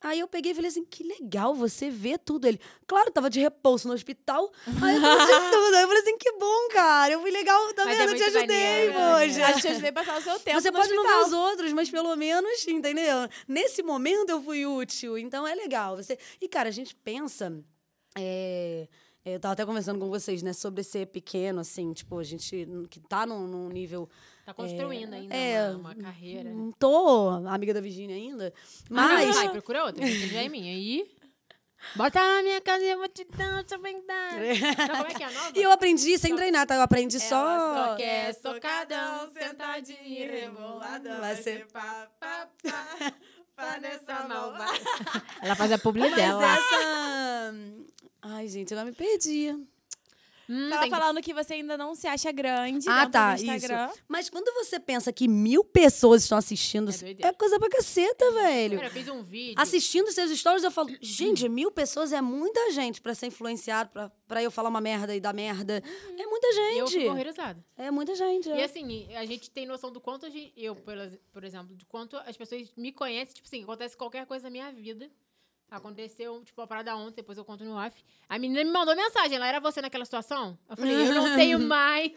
Aí 0.07 0.19
eu 0.19 0.27
peguei 0.27 0.51
e 0.51 0.55
falei 0.55 0.69
assim, 0.69 0.85
que 0.85 1.03
legal, 1.03 1.55
você 1.55 1.89
vê 1.89 2.15
tudo. 2.15 2.45
Ele, 2.47 2.59
claro, 2.85 3.09
tava 3.11 3.27
de 3.27 3.39
repouso 3.39 3.87
no 3.87 3.93
hospital. 3.95 4.51
Aí 4.81 4.95
eu 4.95 5.01
trouxe 5.01 5.33
tudo. 5.51 5.75
Aí 5.75 5.81
eu 5.81 5.87
falei 5.87 6.01
assim, 6.03 6.17
que 6.19 6.31
bom, 6.33 6.67
cara. 6.71 7.11
Eu 7.13 7.21
fui 7.21 7.31
legal, 7.31 7.73
tá 7.73 7.85
Mas 7.85 7.97
é 7.99 8.05
vendo? 8.05 8.11
eu 8.11 8.15
te 8.17 8.23
ajudei, 8.23 8.41
maneiro, 8.41 8.93
é 8.93 9.27
poxa. 9.27 9.45
Acho 9.47 9.61
que 9.61 9.67
eu 9.67 9.71
ajudei 9.71 9.89
a 9.89 9.93
passar 9.93 10.17
o 10.19 10.21
seu 10.21 10.39
tempo 10.39 10.61
Você 10.61 10.71
pode 10.71 10.93
não 10.93 11.03
ver 11.03 11.09
hospital. 11.09 11.25
os 11.27 11.33
outros, 11.33 11.73
mas 11.73 11.89
pelo 11.89 12.15
menos, 12.15 12.67
entendeu? 12.67 13.27
Nesse 13.47 13.81
momento 13.81 14.29
eu 14.29 14.41
fui 14.43 14.63
útil. 14.65 15.17
Então 15.17 15.47
é 15.47 15.55
legal. 15.55 15.95
Você... 15.97 16.19
E, 16.39 16.47
cara, 16.47 16.69
a 16.69 16.71
gente 16.71 16.95
pensa. 16.95 17.51
é, 18.15 18.87
Eu 19.25 19.39
tava 19.39 19.53
até 19.53 19.65
conversando 19.65 19.99
com 19.99 20.07
vocês, 20.07 20.43
né, 20.43 20.53
sobre 20.53 20.83
ser 20.83 21.07
pequeno, 21.07 21.61
assim, 21.61 21.91
tipo, 21.93 22.19
a 22.19 22.23
gente 22.23 22.67
que 22.91 22.99
tá 22.99 23.25
num, 23.25 23.47
num 23.47 23.69
nível. 23.69 24.07
Tá 24.45 24.53
construindo 24.53 25.11
ainda 25.11 25.35
é, 25.35 25.71
uma, 25.71 25.91
uma 25.91 25.95
carreira. 25.95 26.51
Não 26.51 26.71
tô 26.71 27.29
amiga 27.47 27.73
da 27.73 27.81
Virgínia 27.81 28.15
ainda, 28.15 28.53
Mas... 28.87 29.25
mas. 29.25 29.35
vai, 29.35 29.49
procura 29.49 29.85
outra. 29.85 30.05
que 30.05 30.27
Já 30.27 30.43
é 30.43 30.49
minha. 30.49 30.71
Aí... 30.71 31.15
Bota 31.95 32.19
na 32.19 32.41
minha 32.41 32.59
casa 32.61 32.83
e 32.83 32.89
eu 32.89 32.97
vou 32.97 33.07
te 33.07 33.23
dar 33.25 33.63
essa 33.63 33.77
verdade. 33.77 34.59
Não, 34.87 34.97
como 34.97 35.07
é 35.07 35.13
que 35.13 35.23
é 35.23 35.25
a 35.27 35.31
nova? 35.31 35.51
E 35.55 35.61
eu 35.61 35.71
aprendi 35.71 36.17
sem 36.17 36.35
treinar, 36.35 36.65
tá? 36.65 36.75
Eu 36.75 36.81
aprendi 36.81 37.19
só. 37.19 37.35
Ela 37.35 37.89
só 37.89 37.95
quer 37.95 38.33
socadão, 38.33 39.31
sentadinha 39.31 40.01
e 40.03 40.25
reboladão. 40.25 41.19
Vai 41.19 41.35
ser 41.35 41.67
pá, 41.67 42.07
pá, 42.19 42.47
pá, 42.63 43.13
pá 43.55 43.77
nessa 43.81 44.27
malvada. 44.27 44.73
Ela 45.41 45.55
faz 45.55 45.71
a 45.71 45.77
publi 45.77 46.01
Mas 46.01 46.15
dela. 46.15 46.43
essa. 46.43 47.53
Ai, 48.23 48.47
gente, 48.47 48.73
agora 48.73 48.89
me 48.89 48.95
perdi. 48.95 49.55
Hum, 50.49 50.69
Tava 50.69 50.83
que- 50.83 50.89
falando 50.89 51.21
que 51.21 51.33
você 51.33 51.53
ainda 51.55 51.77
não 51.77 51.95
se 51.95 52.07
acha 52.07 52.31
grande 52.31 52.87
Ah, 52.87 53.09
tá, 53.09 53.33
Instagram. 53.35 53.89
Mas 54.07 54.29
quando 54.29 54.53
você 54.53 54.79
pensa 54.79 55.11
que 55.11 55.27
mil 55.27 55.63
pessoas 55.63 56.23
estão 56.23 56.37
assistindo, 56.37 56.91
É 56.91 56.93
é, 56.93 56.97
doideira. 56.97 57.33
coisa 57.33 57.59
pra 57.59 57.69
caceta, 57.69 58.31
velho. 58.31 58.75
Cara, 58.77 58.87
eu 58.87 58.91
fiz 58.91 59.07
um 59.07 59.23
vídeo. 59.23 59.55
Assistindo 59.59 60.11
seus 60.11 60.31
stories, 60.37 60.63
eu 60.63 60.71
falo, 60.71 60.89
gente, 61.01 61.49
mil 61.49 61.71
pessoas 61.71 62.11
é 62.13 62.21
muita 62.21 62.71
gente 62.71 63.01
pra 63.01 63.15
ser 63.15 63.27
influenciado, 63.27 63.89
pra, 63.91 64.11
pra 64.27 64.43
eu 64.43 64.51
falar 64.51 64.69
uma 64.69 64.81
merda 64.81 65.15
e 65.15 65.19
dar 65.19 65.33
merda. 65.33 65.81
É 66.17 66.25
muita 66.27 66.47
e 66.47 66.77
eu 66.77 66.87
gente. 66.87 66.99
fico 66.99 67.11
horrorizada. 67.13 67.65
É 67.77 67.89
muita 67.91 68.13
gente. 68.15 68.47
E 68.49 68.51
é. 68.51 68.63
assim, 68.63 69.15
a 69.15 69.25
gente 69.25 69.49
tem 69.49 69.65
noção 69.65 69.91
do 69.91 69.99
quanto 69.99 70.25
a 70.25 70.29
gente, 70.29 70.53
eu, 70.55 70.75
por 70.75 71.43
exemplo, 71.43 71.75
de 71.75 71.85
quanto 71.85 72.15
as 72.17 72.37
pessoas 72.37 72.71
me 72.77 72.91
conhecem. 72.91 73.33
Tipo 73.33 73.47
assim, 73.47 73.63
acontece 73.63 73.97
qualquer 73.97 74.25
coisa 74.25 74.43
na 74.43 74.49
minha 74.51 74.71
vida. 74.71 75.09
Aconteceu, 75.69 76.41
tipo, 76.43 76.61
a 76.61 76.67
parada 76.67 76.95
ontem, 76.95 77.17
depois 77.17 77.37
eu 77.37 77.43
conto 77.43 77.63
no 77.65 77.75
off. 77.75 78.03
A 78.29 78.37
menina 78.37 78.63
me 78.63 78.71
mandou 78.71 78.95
mensagem, 78.95 79.35
ela 79.35 79.47
era 79.47 79.59
você 79.59 79.81
naquela 79.81 80.05
situação? 80.05 80.57
Eu 80.69 80.77
falei, 80.77 80.95
eu 80.95 81.13
não 81.15 81.35
tenho 81.35 81.59
mais 81.67 82.11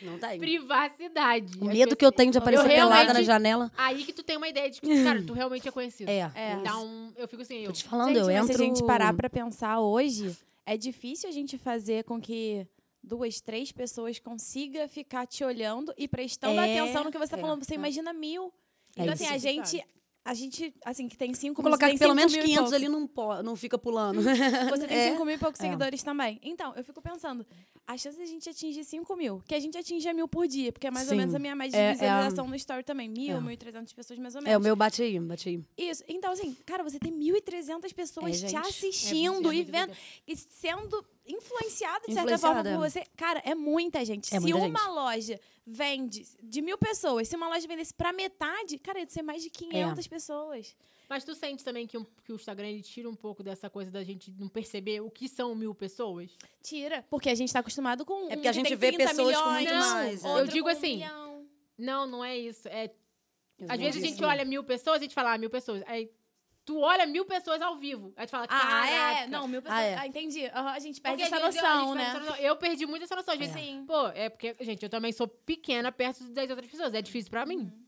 Não 0.00 0.18
tem. 0.18 0.38
privacidade. 0.38 1.58
O 1.60 1.64
medo 1.64 1.96
que 1.96 2.06
eu 2.06 2.12
tenho 2.12 2.30
de 2.30 2.38
aparecer 2.38 2.68
pelada 2.68 3.12
na 3.12 3.22
janela. 3.22 3.70
Aí 3.76 4.04
que 4.04 4.12
tu 4.12 4.22
tem 4.22 4.36
uma 4.36 4.48
ideia 4.48 4.70
de 4.70 4.80
que, 4.80 5.04
cara, 5.04 5.22
tu 5.22 5.32
realmente 5.32 5.66
é 5.66 5.70
conhecido. 5.70 6.08
É. 6.08 6.30
É. 6.34 6.52
Então, 6.54 7.12
eu 7.16 7.26
fico 7.26 7.42
assim, 7.42 7.58
eu... 7.58 7.66
Tô 7.66 7.72
te 7.72 7.84
falando, 7.84 8.14
gente, 8.14 8.18
eu 8.18 8.30
entro... 8.30 8.46
se 8.46 8.62
a 8.62 8.64
gente 8.64 8.84
parar 8.84 9.12
pra 9.14 9.28
pensar 9.28 9.80
hoje, 9.80 10.36
é 10.64 10.76
difícil 10.76 11.28
a 11.28 11.32
gente 11.32 11.58
fazer 11.58 12.04
com 12.04 12.20
que 12.20 12.66
duas, 13.02 13.40
três 13.40 13.72
pessoas 13.72 14.18
consiga 14.20 14.86
ficar 14.86 15.26
te 15.26 15.44
olhando 15.44 15.92
e 15.98 16.06
prestando 16.06 16.60
É, 16.60 16.80
atenção 16.80 17.04
no 17.04 17.10
que 17.10 17.18
você 17.18 17.32
tá 17.32 17.38
é, 17.38 17.40
falando. 17.40 17.64
Você 17.64 17.74
é. 17.74 17.76
imagina 17.76 18.12
mil. 18.12 18.52
É 18.96 19.02
Então, 19.02 19.12
assim, 19.12 19.26
a 19.26 19.38
gente... 19.38 19.84
A 20.24 20.34
gente, 20.34 20.72
assim, 20.84 21.08
que 21.08 21.16
tem 21.16 21.34
cinco 21.34 21.60
Vou 21.62 21.64
colocar 21.70 21.86
tem 21.86 21.96
que 21.96 21.98
pelo 21.98 22.14
menos 22.14 22.32
mil 22.32 22.42
e 22.42 22.46
500 22.46 22.62
pouco. 22.70 22.74
ali 22.76 22.88
não, 22.88 23.42
não 23.42 23.56
fica 23.56 23.76
pulando. 23.76 24.22
Você 24.22 24.86
tem 24.86 24.96
É. 24.96 25.10
5 25.10 25.24
mil 25.24 25.34
e 25.34 25.38
poucos 25.38 25.58
É. 25.60 25.64
seguidores 25.64 26.00
também. 26.02 26.38
Então, 26.44 26.72
eu 26.76 26.84
fico 26.84 27.02
pensando, 27.02 27.44
a 27.86 27.96
chance 27.98 28.16
de 28.16 28.22
a 28.22 28.26
gente 28.26 28.48
atingir 28.48 28.84
5 28.84 29.16
mil, 29.16 29.42
que 29.46 29.54
a 29.54 29.60
gente 29.60 29.76
atinge 29.76 30.10
mil 30.12 30.28
por 30.28 30.46
dia, 30.46 30.72
porque 30.72 30.86
é 30.86 30.90
mais 30.90 31.06
ou 31.08 31.10
Sim. 31.10 31.16
menos 31.18 31.34
a 31.34 31.38
minha 31.38 31.54
média 31.54 31.76
É- 31.76 31.94
de 31.94 32.04
é 32.04 32.08
a- 32.08 32.14
visualização 32.16 32.48
no 32.48 32.54
story 32.56 32.84
também. 32.84 33.08
Mil, 33.08 33.36
É. 33.36 33.40
mil 33.40 33.50
e 33.50 33.56
trezentas 33.56 33.92
pessoas 33.92 34.18
mais 34.18 34.34
ou 34.34 34.40
É, 34.40 34.42
o 34.42 34.46
menos. 34.46 34.62
meu 34.62 34.76
bate 34.76 35.02
aí, 35.02 35.18
bate 35.20 35.48
aí. 35.48 35.60
Isso. 35.76 36.02
Então, 36.08 36.32
assim, 36.32 36.54
cara, 36.64 36.82
você 36.82 36.98
tem 36.98 37.12
1.300 37.12 37.92
pessoas 37.92 38.42
É, 38.42 38.46
te 38.46 38.52
gente. 38.52 38.56
assistindo 38.68 39.50
É 39.50 39.54
e 39.54 39.56
muito 39.56 39.72
vendo, 39.72 39.92
e 40.26 40.36
sendo 40.36 41.04
influenciada, 41.26 42.04
de 42.06 42.14
certa 42.14 42.38
forma, 42.38 42.62
por 42.62 42.78
você. 42.78 43.04
Cara, 43.16 43.40
é 43.44 43.54
muita 43.54 44.04
gente. 44.04 44.26
É 44.34 44.38
se 44.38 44.40
muita 44.40 44.58
uma 44.58 44.78
gente. 44.78 44.88
loja 44.94 45.40
vende 45.66 46.26
de 46.42 46.62
mil 46.62 46.76
pessoas, 46.78 47.28
se 47.28 47.36
uma 47.36 47.48
loja 47.48 47.66
vendesse 47.68 47.94
pra 47.94 48.12
metade, 48.12 48.78
cara, 48.78 49.00
ia 49.00 49.08
ser 49.08 49.22
mais 49.22 49.42
de 49.42 49.48
É. 49.48 49.50
500 49.50 50.06
pessoas. 50.06 50.74
Mas 51.12 51.24
tu 51.24 51.34
sente 51.34 51.62
também 51.62 51.86
que, 51.86 51.98
um- 51.98 52.06
que 52.24 52.32
o 52.32 52.36
Instagram 52.36 52.68
ele 52.68 52.80
tira 52.82 53.06
um 53.06 53.14
pouco 53.14 53.42
dessa 53.42 53.68
coisa 53.68 53.90
da 53.90 54.02
gente 54.02 54.30
não 54.38 54.48
perceber 54.48 55.00
o 55.02 55.10
que 55.10 55.28
são 55.28 55.54
mil 55.54 55.74
pessoas? 55.74 56.34
Tira. 56.62 57.04
Porque 57.10 57.28
a 57.28 57.34
gente 57.34 57.52
tá 57.52 57.58
acostumado 57.58 58.02
com. 58.06 58.14
É 58.14 58.16
um 58.24 58.28
porque 58.30 58.48
a 58.48 58.50
que 58.52 58.58
gente 58.58 58.74
vê 58.76 58.92
30 58.92 59.10
pessoas 59.10 59.36
com 59.36 59.50
milhões, 59.52 59.68
muito 59.70 59.74
mais, 59.90 60.24
é. 60.24 60.28
outro 60.28 60.42
Eu 60.44 60.46
digo 60.46 60.64
com 60.64 60.70
um 60.70 60.72
assim, 60.78 60.92
milhão. 60.96 61.46
Não, 61.76 62.06
não 62.06 62.24
é 62.24 62.38
isso. 62.38 62.66
É, 62.68 62.86
Eu 63.58 63.66
às 63.68 63.78
não 63.78 63.84
vezes 63.84 64.02
a 64.02 64.06
gente 64.06 64.22
não. 64.22 64.28
olha 64.30 64.42
mil 64.46 64.64
pessoas, 64.64 64.96
a 64.96 65.02
gente 65.02 65.14
fala, 65.14 65.34
ah, 65.34 65.38
mil 65.38 65.50
pessoas. 65.50 65.82
Aí 65.86 66.10
tu 66.64 66.78
olha 66.78 67.04
mil 67.04 67.26
pessoas 67.26 67.60
ao 67.60 67.76
vivo. 67.76 68.14
Aí 68.16 68.24
tu 68.26 68.30
fala, 68.30 68.44
Ah, 68.44 68.48
caraca. 68.48 69.20
é? 69.24 69.26
Não, 69.26 69.46
mil 69.46 69.60
pessoas. 69.60 69.80
Ah, 69.82 70.00
Ah, 70.00 70.04
é. 70.04 70.08
entendi. 70.08 70.46
Aham, 70.46 70.70
a 70.70 70.78
gente 70.78 70.98
perde 70.98 71.22
Porque 71.24 71.34
essa 71.34 71.44
a 71.44 71.46
noção, 71.46 71.86
gente 71.88 71.96
né? 71.98 72.04
essa 72.04 72.20
noção. 72.20 72.36
Eu 72.36 72.56
perdi 72.56 72.86
muito 72.86 73.02
essa 73.02 73.14
noção. 73.16 73.34
Às 73.34 73.38
vezes, 73.40 73.54
Sim. 73.54 73.84
Pô, 73.86 74.06
é 74.08 74.30
porque, 74.30 74.56
gente, 74.60 74.82
eu 74.82 74.88
também 74.88 75.12
sou 75.12 75.28
pequena 75.28 75.92
perto 75.92 76.24
das 76.30 76.48
outras 76.48 76.70
pessoas. 76.70 76.94
É 76.94 77.02
difícil 77.02 77.30
pra 77.30 77.44
mim. 77.44 77.58
Uhum. 77.58 77.81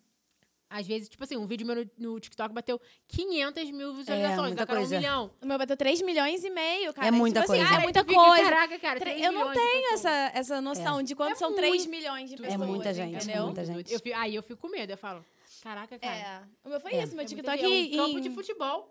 Às 0.76 0.86
vezes, 0.88 1.08
tipo 1.08 1.22
assim, 1.22 1.36
um 1.36 1.46
vídeo 1.46 1.64
meu 1.64 1.76
no, 1.76 1.90
no 2.14 2.18
TikTok 2.20 2.52
bateu 2.52 2.80
500 3.06 3.70
mil 3.70 3.94
visualizações. 3.94 4.40
muita 4.40 4.56
da 4.56 4.66
cara 4.66 4.78
um 4.80 4.82
coisa. 4.82 4.96
milhão. 4.96 5.30
O 5.40 5.46
meu 5.46 5.56
bateu 5.56 5.76
3 5.76 6.02
milhões 6.02 6.42
e 6.42 6.50
meio, 6.50 6.92
cara. 6.92 7.06
É 7.06 7.10
muita 7.12 7.42
tipo 7.42 7.52
assim, 7.52 7.60
coisa. 7.62 7.74
é 7.74 7.76
Aí 7.78 7.82
muita 7.84 8.02
tu 8.04 8.08
fica, 8.08 8.20
coisa. 8.24 8.42
Caraca, 8.42 8.78
cara, 8.80 8.98
Tre- 9.00 9.10
3 9.12 9.24
Eu 9.26 9.32
não 9.32 9.52
tenho 9.52 9.94
essa, 9.94 10.10
essa 10.34 10.60
noção 10.60 11.00
de 11.00 11.14
quanto 11.14 11.32
É 11.32 11.36
são 11.36 11.50
muito. 11.50 11.60
3 11.60 11.86
milhões 11.86 12.28
de 12.28 12.34
É 12.34 12.38
pessoas. 12.38 12.68
muita 12.68 12.92
gente, 12.92 13.14
entendeu? 13.24 13.44
muita 13.44 13.64
gente. 13.64 13.92
Eu, 13.92 14.00
aí 14.16 14.34
eu 14.34 14.42
fico 14.42 14.60
com 14.62 14.68
medo. 14.68 14.90
Eu 14.90 14.98
falo, 14.98 15.24
caraca, 15.62 15.96
cara. 15.96 16.12
É. 16.16 16.40
O 16.64 16.68
meu 16.70 16.80
foi 16.80 16.92
É. 16.94 17.04
isso, 17.04 17.14
meu 17.14 17.24
É 17.24 17.28
TikTok 17.28 17.56
gente. 17.60 17.96
É 17.96 18.02
um 18.02 18.06
campo 18.06 18.20
de 18.20 18.30
futebol. 18.30 18.90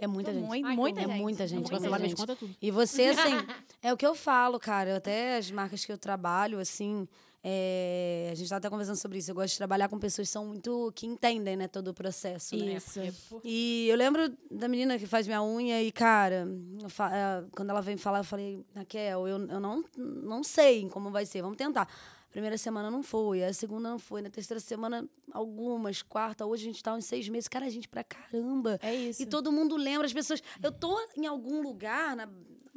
É 0.00 0.06
muita 0.06 0.32
gente. 0.32 0.44
Muito, 0.46 0.66
Ai, 0.66 0.76
muita 0.76 1.00
horror. 1.00 1.10
É 1.10 1.12
gente. 1.14 1.22
muita 1.22 1.46
gente, 1.48 1.70
muita 1.72 1.98
gente. 2.08 2.26
tudo. 2.38 2.56
E 2.62 2.70
você, 2.70 3.06
assim, 3.06 3.34
é 3.82 3.92
o 3.92 3.96
que 3.96 4.06
eu 4.06 4.14
falo, 4.14 4.58
cara. 4.58 4.90
Eu 4.90 4.96
até 4.96 5.36
as 5.36 5.50
marcas 5.50 5.84
que 5.84 5.90
eu 5.92 5.98
trabalho, 5.98 6.58
assim, 6.60 7.06
é, 7.50 8.28
a 8.30 8.34
gente 8.34 8.46
tava 8.48 8.58
até 8.58 8.68
conversando 8.68 8.96
sobre 8.96 9.18
isso. 9.18 9.30
Eu 9.30 9.34
gosto 9.34 9.52
de 9.52 9.56
trabalhar 9.58 9.88
com 9.88 9.98
pessoas 9.98 10.28
que 10.28 10.32
são 10.32 10.44
muito. 10.46 10.92
que 10.94 11.06
entendem, 11.06 11.56
né, 11.56 11.66
todo 11.66 11.88
o 11.88 11.94
processo. 11.94 12.54
Né? 12.56 12.74
Isso. 12.74 13.00
É, 13.00 13.10
por- 13.28 13.40
E 13.44 13.86
eu 13.88 13.96
lembro 13.96 14.30
da 14.50 14.68
menina 14.68 14.98
que 14.98 15.06
faz 15.06 15.26
minha 15.26 15.42
unha 15.42 15.82
e, 15.82 15.90
cara, 15.90 16.46
eu 16.82 16.86
eh, 16.88 17.44
quando 17.52 17.70
ela 17.70 17.80
veio 17.80 17.96
falar, 17.98 18.18
eu 18.18 18.24
falei, 18.24 18.62
Raquel, 18.74 19.26
eu, 19.26 19.38
eu 19.48 19.60
não, 19.60 19.82
não 19.96 20.44
sei 20.44 20.86
como 20.90 21.10
vai 21.10 21.24
ser, 21.24 21.40
vamos 21.42 21.56
tentar. 21.56 21.88
Primeira 22.30 22.58
semana 22.58 22.90
não 22.90 23.02
foi, 23.02 23.42
a 23.42 23.52
segunda 23.54 23.88
não 23.88 23.98
foi, 23.98 24.20
na 24.20 24.28
terceira 24.28 24.60
semana 24.60 25.08
algumas, 25.32 26.02
quarta, 26.02 26.44
hoje 26.44 26.64
a 26.64 26.66
gente 26.66 26.82
tá 26.82 26.94
uns 26.94 27.06
seis 27.06 27.26
meses. 27.28 27.48
Cara, 27.48 27.64
a 27.64 27.70
gente 27.70 27.88
pra 27.88 28.04
caramba. 28.04 28.78
É 28.82 28.94
isso. 28.94 29.22
E 29.22 29.26
todo 29.26 29.50
mundo 29.50 29.76
lembra, 29.76 30.06
as 30.06 30.12
pessoas. 30.12 30.42
Eu 30.62 30.70
tô 30.70 30.94
em 31.16 31.26
algum 31.26 31.62
lugar, 31.62 32.14
na 32.14 32.28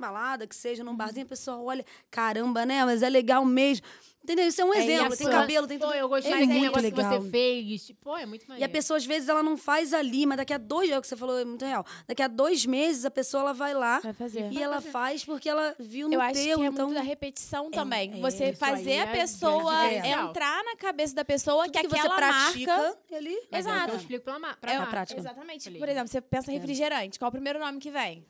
balada, 0.02 0.46
que 0.46 0.56
seja, 0.56 0.84
num 0.84 0.96
barzinho, 0.96 1.26
a 1.26 1.30
pessoa 1.30 1.58
olha, 1.60 1.86
caramba, 2.10 2.66
né? 2.66 2.84
Mas 2.84 3.02
é 3.04 3.10
legal 3.10 3.46
mesmo. 3.46 3.86
Entendeu? 4.24 4.48
Isso 4.48 4.62
é 4.62 4.66
um 4.66 4.72
É 4.72 4.84
exemplo. 4.84 5.18
Tem 5.18 5.28
cabelo, 5.28 5.66
tem 5.66 5.80
Pô, 5.80 5.86
tudo. 5.88 5.96
eu 5.96 6.08
gostei 6.08 6.32
É 6.32 6.36
muito 6.46 6.54
negócio 6.62 6.82
legal. 6.84 7.12
que 7.18 7.24
você 7.26 7.32
fez. 7.32 7.92
Pô, 8.00 8.16
é 8.16 8.24
muito 8.28 8.44
E 8.44 8.46
a 8.46 8.50
maneiro. 8.50 8.72
pessoa, 8.72 8.98
às 8.98 9.04
vezes, 9.06 9.28
ela 9.28 9.42
não 9.42 9.58
faz 9.58 9.96
ali, 9.96 10.28
mas 10.28 10.38
daqui 10.38 10.54
a 10.54 10.60
dois, 10.60 10.92
é 10.92 10.98
o 11.00 11.02
que 11.02 11.08
você 11.08 11.16
falou, 11.18 11.40
é 11.40 11.44
muito 11.44 11.66
real. 11.66 11.84
Daqui 12.08 12.22
a 12.22 12.28
dois 12.28 12.64
meses, 12.64 13.04
a 13.04 13.10
pessoa 13.10 13.42
ela 13.42 13.54
vai 13.54 13.74
lá 13.74 14.00
Vai 14.00 14.14
fazer. 14.14 14.52
e 14.52 14.62
ela 14.62 14.80
faz 14.80 15.26
porque 15.26 15.50
ela 15.50 15.74
viu 15.80 16.08
no 16.08 16.14
Eu 16.14 16.22
acho 16.22 16.34
teu. 16.36 16.60
que 16.60 16.64
é 16.64 16.68
então, 16.68 16.86
muito 16.86 17.00
da 17.00 17.04
repetição 17.04 17.72
também. 17.72 18.14
é, 18.14 18.18
você 18.22 18.54
fazer 18.54 19.00
a 19.00 19.10
é 19.10 19.12
pessoa 19.12 19.74
diferencial. 19.90 20.30
entrar 20.30 20.64
na 20.66 20.76
cabeça 20.76 21.16
da 21.16 21.26
pessoa 21.26 21.68
que, 21.68 21.80
que 21.82 21.88
você 21.88 21.98
aquela 22.02 22.16
pratica 22.16 22.78
marca. 22.78 23.00
ali. 23.16 23.34
É 23.36 23.40
que 23.48 23.56
Exato. 23.58 23.90
eu 23.94 23.98
explico 23.98 24.24
pra, 24.26 24.40
pra 24.56 24.72
É 24.72 24.86
prática. 24.86 25.20
Exatamente. 25.20 25.72
Por 25.72 25.90
exemplo, 25.90 26.08
você 26.10 26.22
pensa 26.22 26.52
refrigerante. 26.52 27.18
Qual 27.18 27.26
é 27.26 27.30
o 27.30 27.32
primeiro 27.32 27.58
nome 27.58 27.80
que 27.80 27.90
vem? 27.90 28.24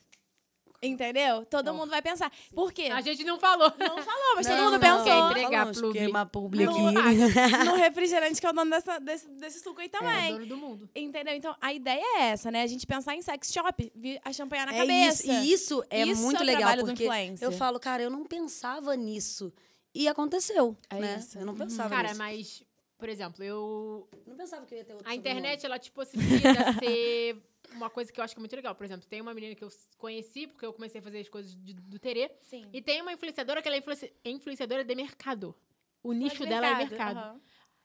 Entendeu? 0.84 1.46
Todo 1.46 1.68
Ó. 1.68 1.74
mundo 1.74 1.90
vai 1.92 2.02
pensar. 2.02 2.32
Por 2.56 2.74
quê? 2.74 2.84
A 2.92 3.02
gente 3.02 3.24
não 3.24 3.40
falou. 3.40 3.72
Não 3.78 4.02
falou, 4.02 4.36
mas 4.36 4.48
todo 4.48 4.58
Não, 4.58 4.64
mundo 4.66 4.74
não, 4.74 4.80
pensou. 4.80 5.04
Quer 5.06 5.30
entregar 5.32 5.50
falamos 5.60 5.82
publi. 5.82 6.00
que 6.00 6.08
uma 6.08 6.26
publi 6.26 6.66
No, 6.66 6.72
aqui. 6.88 6.96
no 7.66 7.76
refrigerante 7.76 8.42
que 8.42 8.48
é 8.48 8.50
o 8.50 8.54
dono 8.54 8.72
dessa- 8.72 9.00
desse, 9.00 9.30
desse 9.30 9.60
suco 9.60 9.80
aí 9.80 9.86
É 9.94 9.96
o 9.96 10.00
também. 10.00 10.32
dono 10.34 10.46
do 10.48 10.58
mundo. 10.58 10.90
Entendeu? 10.96 11.36
Então, 11.36 11.56
a 11.62 11.72
ideia 11.72 12.02
é 12.18 12.22
essa, 12.32 12.50
né? 12.50 12.64
A 12.64 12.68
gente 12.68 12.88
pensar 12.88 13.16
em 13.16 13.22
sex 13.22 13.52
shop, 13.54 13.92
vir 13.96 14.20
a 14.26 14.34
champanhe 14.34 14.66
na 14.66 14.74
É 14.74 14.78
cabeça. 14.80 15.22
isso, 15.24 15.32
e 15.32 15.54
isso 15.54 15.84
é 15.90 16.02
Isso 16.04 16.22
muito 16.24 16.42
é 16.42 16.46
legal, 16.46 16.76
porque 16.80 17.08
eu 17.42 17.52
falo, 17.52 17.80
cara, 17.80 18.02
eu 18.02 18.10
não 18.10 18.24
pensava 18.26 18.96
nisso. 18.96 19.54
E 19.94 20.08
aconteceu, 20.08 20.76
É 20.90 20.96
né? 21.00 21.18
isso. 21.20 21.38
Eu 21.38 21.46
não 21.46 21.54
pensava 21.54 21.90
Cara, 21.90 22.08
nisso. 22.08 22.18
mas, 22.18 22.64
por 22.98 23.08
exemplo, 23.10 23.44
eu. 23.44 24.08
Não 24.26 24.36
pensava 24.38 24.66
que 24.66 24.74
eu 24.74 24.78
ia 24.80 24.86
ter 24.86 24.94
outro 24.94 25.08
A 25.10 25.14
internet, 25.14 25.66
ela 25.66 25.78
te 25.78 25.92
possibilita 25.92 26.50
ser 26.82 27.38
uma 27.74 27.90
coisa 27.90 28.12
que 28.12 28.20
eu 28.20 28.24
acho 28.24 28.34
que 28.34 28.40
é 28.40 28.42
muito 28.42 28.56
legal. 28.56 28.74
Por 28.76 28.84
exemplo, 28.86 29.06
tem 29.08 29.22
uma 29.22 29.34
menina 29.34 29.56
que 29.56 29.64
eu 29.64 29.70
conheci, 29.98 30.48
porque 30.48 30.66
eu 30.66 30.74
comecei 30.74 31.00
a 31.00 31.04
fazer 31.04 31.20
as 31.20 31.30
coisas 31.30 31.56
de- 31.56 31.74
do 31.74 32.00
Terê. 32.00 32.32
Sim. 32.42 32.70
E 32.74 32.82
tem 32.82 33.02
uma 33.02 33.14
influenciadora 33.14 33.62
que 33.62 33.68
ela 33.68 33.76
é 33.78 33.80
influenci- 33.80 34.14
influenciadora 34.26 34.84
de 34.84 34.96
mercado. 34.96 35.56
O 36.04 36.14
nicho 36.14 36.46
dela 36.46 36.68
é 36.68 36.76
mercado. 36.76 37.18
aham. 37.18 37.42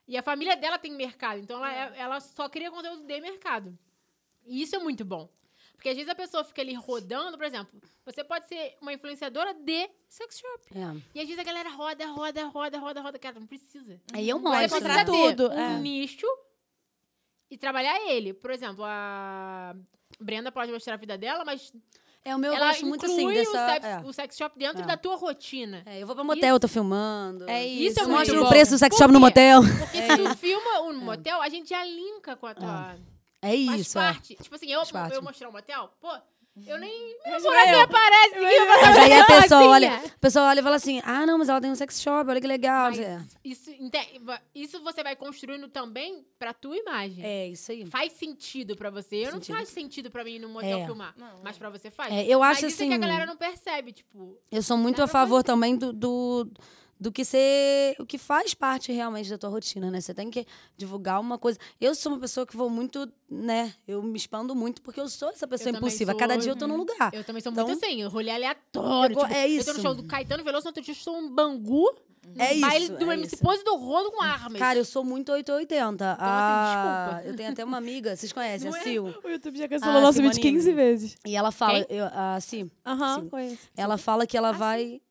E 0.07 0.17
a 0.17 0.23
família 0.23 0.55
dela 0.55 0.77
tem 0.77 0.91
mercado. 0.91 1.39
Então 1.39 1.57
ela, 1.57 1.95
é- 1.95 1.99
ela 1.99 2.19
só 2.19 2.47
cria 2.47 2.71
conteúdo 2.71 3.03
de 3.03 3.19
mercado. 3.21 3.77
E 4.45 4.61
isso 4.61 4.75
é 4.75 4.79
muito 4.79 5.03
bom. 5.03 5.29
Porque 5.73 5.89
às 5.89 5.95
vezes 5.95 6.09
a 6.09 6.15
pessoa 6.15 6.43
fica 6.43 6.61
ali 6.61 6.73
rodando, 6.73 7.37
por 7.37 7.45
exemplo, 7.45 7.79
você 8.03 8.23
pode 8.23 8.47
ser 8.47 8.75
uma 8.81 8.93
influenciadora 8.93 9.53
de 9.53 9.87
sex 10.09 10.39
shop. 10.39 10.63
É. 10.75 11.01
E 11.13 11.19
às 11.19 11.27
vezes 11.27 11.37
a 11.37 11.43
galera 11.43 11.69
roda, 11.69 12.07
roda, 12.07 12.45
roda, 12.47 12.79
roda, 12.79 13.01
roda. 13.01 13.19
Cara, 13.19 13.39
não 13.39 13.45
precisa. 13.45 14.01
Aí 14.13 14.27
eu 14.27 14.39
mostro. 14.39 14.69
Você 14.69 14.79
né? 14.79 15.03
precisa 15.03 15.05
ter 15.05 15.35
tudo, 15.35 15.49
um 15.53 15.59
é. 15.59 15.79
nicho 15.79 16.25
e 17.49 17.57
trabalhar 17.57 17.99
ele. 18.09 18.33
Por 18.33 18.51
exemplo, 18.51 18.83
a 18.85 19.75
Brenda 20.19 20.51
pode 20.51 20.71
mostrar 20.71 20.93
a 20.95 20.97
vida 20.97 21.17
dela, 21.17 21.43
mas 21.45 21.71
É, 22.25 22.35
o 22.35 22.39
meu 22.39 22.51
eu 22.51 22.57
ela 22.57 22.67
gosto 22.67 22.85
muito 22.85 23.05
assim 23.05 23.27
dessa. 23.33 23.49
o, 23.51 23.69
sex, 23.69 23.85
é. 23.85 24.01
o 24.05 24.13
sex 24.13 24.37
shop 24.37 24.59
dentro 24.59 24.83
É. 24.83 24.85
da 24.85 24.97
tua 24.97 25.15
rotina. 25.15 25.83
É, 25.85 26.01
eu 26.01 26.07
vou 26.07 26.15
pra 26.15 26.23
motel, 26.25 26.55
eu 26.55 26.59
tô 26.59 26.67
filmando. 26.67 27.49
É 27.49 27.65
Isso 27.65 27.91
isso. 27.91 27.99
é 27.99 28.03
Eu 28.03 28.07
muito 28.09 28.19
mostro 28.19 28.45
o 28.45 28.49
preço 28.49 28.71
do 28.71 28.77
sex 28.77 28.97
shop 28.97 29.13
no 29.13 29.19
motel. 29.19 29.61
Porque 29.61 29.97
se 30.01 30.17
tu 30.17 30.37
filma 30.37 30.81
um 30.81 30.93
motel, 30.99 31.41
a 31.41 31.47
gente 31.49 31.69
já 31.69 31.83
linka 31.85 32.35
com 32.35 32.47
a 32.47 32.53
tua... 32.53 32.95
É 33.41 33.49
Faz 33.65 33.81
isso, 33.81 33.99
é. 33.99 34.01
parte. 34.01 34.35
Tipo 34.35 34.55
assim, 34.55 34.65
eu, 34.71 34.81
eu 35.13 35.21
mostrar 35.21 35.47
um 35.47 35.51
motel, 35.51 35.89
pô, 36.01 36.09
eu 36.65 36.77
nem... 36.79 37.17
Meu 37.25 37.33
namorado 37.39 37.71
nem 37.71 37.81
aparece, 37.81 38.35
ninguém 38.35 38.65
vai 38.67 38.81
Mas 38.81 38.97
aí 38.97 39.13
a 39.13 39.25
pessoa 39.25 39.59
assim, 39.59 39.67
olha, 39.69 39.85
é. 39.87 39.95
a 40.05 40.19
pessoa 40.19 40.45
olha 40.45 40.59
e 40.59 40.63
fala 40.63 40.75
assim: 40.77 41.01
ah, 41.03 41.25
não, 41.25 41.37
mas 41.37 41.49
ela 41.49 41.59
tem 41.61 41.69
um 41.69 41.75
sex 41.75 42.01
shop, 42.01 42.29
olha 42.29 42.39
que 42.41 42.47
legal. 42.47 42.85
Mas 42.89 42.99
É, 42.99 43.21
isso, 43.43 43.71
isso 44.55 44.81
você 44.83 45.03
vai 45.03 45.15
construindo 45.15 45.67
também 45.67 46.25
pra 46.39 46.53
tua 46.53 46.75
imagem. 46.77 47.23
é 47.25 47.47
isso 47.47 47.71
aí. 47.71 47.85
Faz 47.85 48.13
sentido 48.13 48.75
pra 48.75 48.89
você. 48.89 49.17
Eu 49.17 49.31
Sentido. 49.31 49.49
não 49.49 49.57
faz 49.57 49.69
sentido 49.69 50.09
pra 50.09 50.23
mim 50.23 50.35
ir 50.35 50.39
no 50.39 50.49
motel 50.49 50.79
É. 50.79 50.85
filmar. 50.85 51.13
Não, 51.17 51.41
Mas 51.43 51.57
pra 51.57 51.69
você 51.69 51.91
faz. 51.91 52.13
É, 52.13 52.25
eu 52.25 52.41
acho 52.41 52.61
mas 52.63 52.73
isso 52.73 52.81
é 52.81 52.85
assim- 52.85 52.89
que 52.89 53.03
a 53.03 53.07
galera 53.07 53.25
não 53.25 53.35
percebe, 53.35 53.91
tipo... 53.91 54.37
Eu 54.51 54.61
sou 54.63 54.77
muito 54.77 55.01
a 55.03 55.07
favor 55.07 55.43
também 55.43 55.75
do, 55.75 55.91
do, 55.93 56.49
do 56.99 57.11
que 57.11 57.23
ser. 57.25 57.95
O 57.99 58.05
que 58.05 58.17
faz 58.17 58.53
parte 58.53 58.91
realmente 58.91 59.29
da 59.29 59.37
tua 59.37 59.49
rotina, 59.49 59.89
né? 59.91 60.01
Você 60.01 60.13
tem 60.13 60.29
que 60.29 60.45
divulgar 60.75 61.19
uma 61.19 61.37
coisa. 61.37 61.59
Eu 61.79 61.93
sou 61.95 62.11
uma 62.13 62.19
pessoa 62.19 62.45
que 62.45 62.55
vou 62.57 62.69
muito, 62.69 63.07
né? 63.29 63.73
Eu 63.87 64.01
me 64.01 64.17
expando 64.17 64.55
muito 64.55 64.81
porque 64.81 64.99
eu 64.99 65.07
sou 65.09 65.29
essa 65.29 65.47
pessoa 65.47 65.71
Eu 65.71 65.75
impulsiva. 65.77 66.11
sou, 66.11 66.19
Cada 66.19 66.37
dia 66.37 66.51
eu 66.51 66.55
tô 66.55 66.67
num 66.67 66.77
lugar. 66.77 67.11
Eu 67.13 67.23
também 67.23 67.41
sou 67.41 67.51
Então- 67.51 67.67
muito 67.67 67.83
assim, 67.85 68.01
eu 68.01 68.09
rolê 68.09 68.31
aleatório. 68.31 69.15
Eu 69.17 69.23
tipo, 69.23 69.33
é 69.33 69.45
Eu 69.49 69.63
tô 69.65 69.71
no 69.73 69.77
isso. 69.77 69.81
show 69.81 69.93
do 69.95 70.03
Caetano 70.03 70.43
Veloso, 70.43 70.65
no 70.65 70.69
outro 70.69 70.81
dia 70.83 70.91
eu 70.93 70.97
estou 70.97 71.15
um 71.17 71.29
Bangu, 71.29 71.87
É 72.37 72.51
isso. 72.53 72.61
baile 72.61 72.89
do 72.89 73.11
é 73.11 73.13
MC 73.13 73.35
isso. 73.35 73.43
Pose 73.43 73.63
do 73.63 73.75
Rodo 73.75 74.11
com 74.11 74.21
armas. 74.21 74.59
Cara, 74.59 74.77
eu 74.79 74.85
sou 74.85 75.03
muito 75.03 75.31
880. 75.31 76.11
assim, 76.13 76.21
ah, 76.21 77.07
desculpa. 77.13 77.29
Eu 77.29 77.35
tenho 77.37 77.51
até 77.51 77.63
uma 77.63 77.77
amiga, 77.77 78.15
vocês 78.15 78.33
conhecem, 78.33 78.69
Não 78.69 78.75
a 78.77 78.79
é? 78.81 78.83
Sil. 78.83 79.03
O 79.23 79.29
YouTube 79.29 79.57
já 79.57 79.65
Ah, 79.65 79.69
cancelou 79.69 80.01
nosso 80.01 80.21
vídeo 80.21 80.33
Simoninha. 80.33 80.53
15 80.59 80.73
vezes. 80.73 81.17
E 81.25 81.35
ela 81.35 81.51
fala, 81.51 81.85
Quem? 81.85 81.97
eu, 81.97 82.05
a 82.11 82.39
Sil, 82.41 82.67
Aham, 82.85 83.29
conheço. 83.29 83.69
ela 83.77 83.97
fala 83.97 84.25
que 84.27 84.35
ela 84.37 84.51
vai. 84.51 84.83
Que 84.83 84.91
sim, 84.93 85.01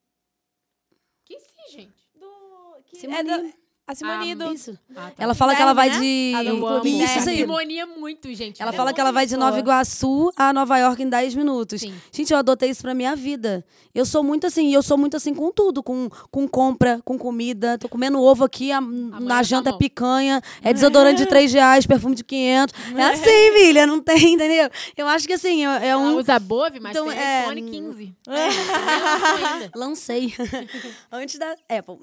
gente. 1.71 2.07
Do... 2.15 2.27
que- 2.85 3.05
é 3.07 3.23
da- 3.23 3.53
A 3.87 3.95
Simoninha 3.95 4.35
Ah, 4.37 4.45
do... 4.47 4.53
Isso. 4.53 4.77
Ah, 4.93 5.11
tá. 5.11 5.13
Ela 5.17 5.33
fala 5.33 5.55
que 5.55 5.61
ela 5.61 5.71
vai 5.73 5.89
de. 5.89 6.31
né? 6.33 6.39
A 6.39 6.43
do 6.43 6.49
Eu 6.49 6.55
amo. 6.57 6.67
Clube 6.81 7.03
Isso, 7.03 7.19
isso 7.19 7.29
aí. 7.29 7.37
Simonia 7.37 7.85
muito, 7.85 8.33
gente. 8.33 8.61
Ela 8.61 8.71
É 8.71 8.73
fala 8.73 8.91
que 8.93 8.99
ela 8.99 9.11
vai 9.13 9.25
de. 9.25 9.37
Nova 9.37 9.57
Iguaçu 9.57 10.29
a 10.35 10.51
Nova 10.51 10.77
York 10.77 11.01
em 11.01 11.07
10 11.09 11.35
minutos. 11.35 11.79
Sim. 11.79 11.93
Gente, 12.11 12.33
eu 12.33 12.37
adotei 12.37 12.69
isso 12.69 12.81
pra 12.81 12.93
minha 12.93 13.15
vida. 13.15 13.63
Eu 13.95 14.05
sou 14.05 14.21
muito 14.23 14.45
assim, 14.45 14.67
e 14.67 14.73
eu 14.73 14.83
sou 14.83 14.97
muito 14.97 15.15
assim 15.15 15.33
com 15.33 15.51
tudo, 15.51 15.81
com, 15.81 16.09
com 16.29 16.47
compra, 16.47 16.99
com 17.05 17.17
comida. 17.17 17.77
Tô 17.77 17.87
comendo 17.87 18.21
ovo 18.21 18.43
aqui, 18.43 18.71
a- 18.73 18.81
na 18.81 19.19
mulher 19.21 19.45
janta 19.45 19.69
é 19.69 19.71
tá 19.71 19.77
picanha, 19.77 20.41
é 20.61 20.73
desodorante 20.73 21.19
de 21.23 21.25
3 21.29 21.53
reais, 21.53 21.85
perfume 21.87 22.13
de 22.13 22.23
500. 22.25 22.75
É 22.95 23.03
assim, 23.03 23.23
filha, 23.57 23.87
não 23.87 24.01
tem, 24.01 24.33
entendeu? 24.33 24.69
Eu 24.97 25.07
acho 25.07 25.25
que 25.25 25.33
assim, 25.33 25.65
é, 25.65 25.85
é 25.85 25.87
Ela 25.87 26.01
um... 26.01 26.17
usa 26.17 26.37
Bove, 26.39 26.79
mas 26.81 26.91
Então, 26.91 27.07
tem 27.07 27.17
é, 27.17 27.43
iPhone 27.43 27.63
hum, 27.63 27.71
15. 27.71 28.15
É. 28.27 29.69
Lancei. 29.75 30.33
Antes 31.11 31.39
da 31.39 31.55
Apple. 31.69 31.97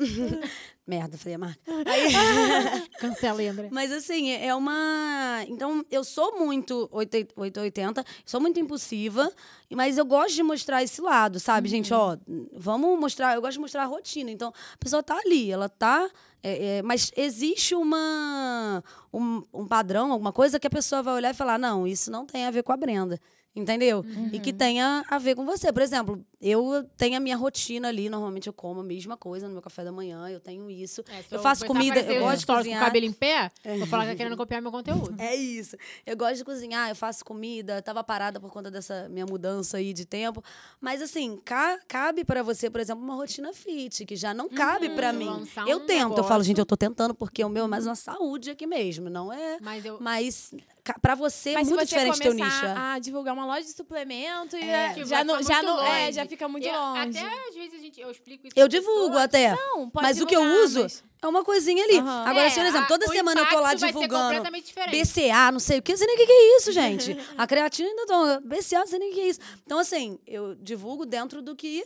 Merda, 0.87 1.17
falei 1.17 1.35
a 1.35 1.39
marca. 1.39 1.61
Cancelei, 3.01 3.49
André. 3.49 3.69
Mas 3.73 3.91
assim, 3.91 4.31
é 4.33 4.55
uma. 4.55 5.43
Então, 5.49 5.85
eu 5.91 6.05
sou 6.05 6.39
muito 6.39 6.89
8- 6.93 7.29
880, 7.37 8.05
sou 8.27 8.39
muito 8.41 8.61
impulsiva, 8.61 9.33
mas 9.71 9.97
eu 9.97 10.05
gosto 10.05 10.35
de 10.35 10.43
mostrar 10.43 10.83
esse 10.83 11.01
lado, 11.01 11.41
sabe, 11.41 11.71
gente? 11.71 11.93
Ó, 11.95 12.19
vamos 12.53 13.01
mostrar. 13.01 13.35
Eu 13.35 13.41
gosto 13.41 13.55
de 13.55 13.61
mostrar 13.61 13.85
a 13.85 13.87
rotina. 13.87 14.31
Então, 14.31 14.53
a 14.75 14.77
pessoa 14.79 15.03
tá 15.03 15.17
ali, 15.25 15.51
ela 15.51 15.71
tá. 15.71 16.07
é, 16.43 16.77
é, 16.79 16.83
mas 16.83 17.11
existe 17.17 17.75
uma, 17.75 18.85
um, 19.19 19.43
um 19.53 19.67
padrão, 19.67 20.13
alguma 20.13 20.33
coisa 20.33 20.59
que 20.59 20.67
a 20.67 20.71
pessoa 20.71 21.03
vai 21.03 21.15
olhar 21.15 21.31
e 21.31 21.35
falar: 21.35 21.59
não, 21.59 21.87
isso 21.87 22.11
não 22.11 22.27
tem 22.27 22.45
a 22.47 22.51
ver 22.51 22.63
com 22.63 22.73
a 22.73 22.77
Brenda. 22.77 23.21
Entendeu? 23.57 24.05
E 24.33 24.41
que 24.41 24.53
tenha 24.53 25.05
a 25.09 25.17
ver 25.17 25.37
com 25.37 25.45
você. 25.47 25.73
Por 25.73 25.81
exemplo, 25.81 26.27
eu 26.41 26.83
tenho 26.97 27.17
a 27.17 27.21
minha 27.21 27.37
rotina 27.37 27.87
ali, 27.87 28.09
normalmente 28.09 28.49
eu 28.49 28.53
como 28.53 28.81
a 28.81 28.83
mesma 28.83 29.17
coisa 29.17 29.47
no 29.47 29.53
meu 29.53 29.63
café 29.63 29.85
da 29.85 29.93
manhã, 29.93 30.29
eu 30.29 30.41
tenho 30.41 30.69
isso. 30.69 31.05
É, 31.09 31.23
eu 31.31 31.39
faço 31.39 31.65
comida, 31.65 32.01
eu 32.01 32.17
os 32.17 32.21
gosto 32.25 32.41
de 32.41 32.47
cozinhar. 32.47 32.81
Com 32.81 32.85
o 32.85 32.89
cabelo 32.89 33.07
em 33.07 33.13
pé, 33.13 33.53
vou 33.79 33.87
falar 33.87 34.07
que 34.07 34.11
tá 34.11 34.17
querendo 34.19 34.37
copiar 34.37 34.61
meu 34.61 34.73
conteúdo. 34.73 35.15
É 35.21 35.37
isso. 35.37 35.77
Eu 36.05 36.17
gosto 36.17 36.39
de 36.39 36.45
cozinhar, 36.45 36.89
eu 36.89 36.97
faço 36.97 37.25
comida, 37.25 37.81
tava 37.81 38.03
parada 38.03 38.41
por 38.41 38.51
conta 38.51 38.73
dessa 38.73 39.09
minha 39.09 39.25
mudança 39.25 39.77
aí 39.77 39.93
de 39.93 40.05
tempo. 40.05 40.43
Mas 40.81 41.01
assim, 41.01 41.41
ca- 41.45 41.79
cabe 41.87 42.25
pra 42.25 42.43
você, 42.43 42.69
por 42.69 42.81
exemplo, 42.81 43.05
uma 43.05 43.15
rotina 43.15 43.53
fit, 43.53 44.05
que 44.05 44.17
já 44.17 44.35
não 44.35 44.49
cabe 44.49 44.91
pra 44.97 45.13
mim. 45.13 45.27
lançar 45.27 45.69
Eu 45.69 45.79
tento, 45.87 46.11
eu 46.11 46.25
falo, 46.25 46.25
negócio. 46.25 46.45
gente, 46.47 46.59
eu 46.59 46.67
tô 46.67 46.77
tentando 46.77 47.15
porque 47.15 47.45
o 47.45 47.49
meu 47.49 47.67
é 47.67 47.69
mais 47.69 47.87
uma 47.87 47.95
saúde 47.95 48.51
aqui 48.51 48.67
mesmo, 48.67 49.04
não 49.11 49.33
é. 49.33 49.59
Mas 49.61 49.85
eu... 49.85 49.99
Mas 50.01 50.55
pra 51.01 51.15
você 51.15 51.51
é 51.51 51.63
muito 51.65 51.85
diferente 51.87 52.21
teu 52.21 52.35
nicho. 52.35 52.47
começar 52.49 52.67
é. 52.69 52.95
a 52.95 52.99
divulgar 52.99 53.33
uma 53.35 53.47
loja 53.47 53.63
de 53.63 53.71
suplemento, 53.71 54.57
e 54.57 54.61
É. 54.63 54.87
é, 54.87 54.89
Tipo, 54.95 55.07
já 55.07 55.17
vai 55.17 55.25
não, 55.25 55.43
já 55.43 55.63
não, 55.63 55.83
é, 55.87 56.13
já 56.13 56.27
fica 56.27 56.47
muito 56.49 56.67
E 56.67 56.71
longe. 56.73 57.19
Até 57.19 57.49
às 57.49 57.55
vezes 57.55 57.75
a 57.75 57.79
gente, 57.79 58.01
eu 58.01 58.11
explico 58.11 58.47
isso 58.47 58.55
Eu 58.59 58.69
divulgo 58.69 59.07
pessoa. 59.09 59.23
até. 59.23 59.55
Não, 59.55 59.89
pode 59.89 60.07
Mas 60.07 60.21
o 60.21 60.27
que 60.27 60.37
eu 60.37 60.41
divulgar, 60.43 60.65
uso 60.65 60.83
mas- 60.83 61.03
é 61.23 61.27
uma 61.27 61.43
coisinha 61.43 61.83
ali. 61.85 61.97
Aham. 61.99 62.25
Agora, 62.27 62.47
É, 62.47 62.51
se, 62.51 62.57
por 62.61 62.67
exemplo, 62.67 62.89
toda 62.89 63.07
semana 63.09 63.41
eu 63.41 63.49
tô 63.49 63.61
lá 63.61 63.75
divulgando 63.75 64.25
completamente 64.25 64.67
diferente. 64.67 65.01
BCA, 65.03 65.51
não 65.53 65.59
sei 65.61 65.79
o 65.79 65.83
que, 65.83 65.93
eu 65.93 65.97
sei 65.97 66.07
nem 66.07 66.17
o 66.17 66.19
que 66.19 66.27
que 66.27 66.33
é 66.33 66.57
isso, 66.59 66.73
gente. 66.73 67.17
A 67.39 67.47
creatina 67.47 67.89
ainda 67.89 68.07
tô. 68.07 68.41
BCA, 68.47 68.81
não 68.81 68.87
sei 68.87 68.99
nem 68.99 69.11
o 69.11 69.15
que 69.15 69.21
é 69.21 69.29
isso. 69.29 69.41
Então, 69.65 69.79
assim, 69.79 70.19
eu 70.27 70.55
divulgo 70.55 71.07
dentro 71.07 71.41
do 71.41 71.57
que, 71.57 71.83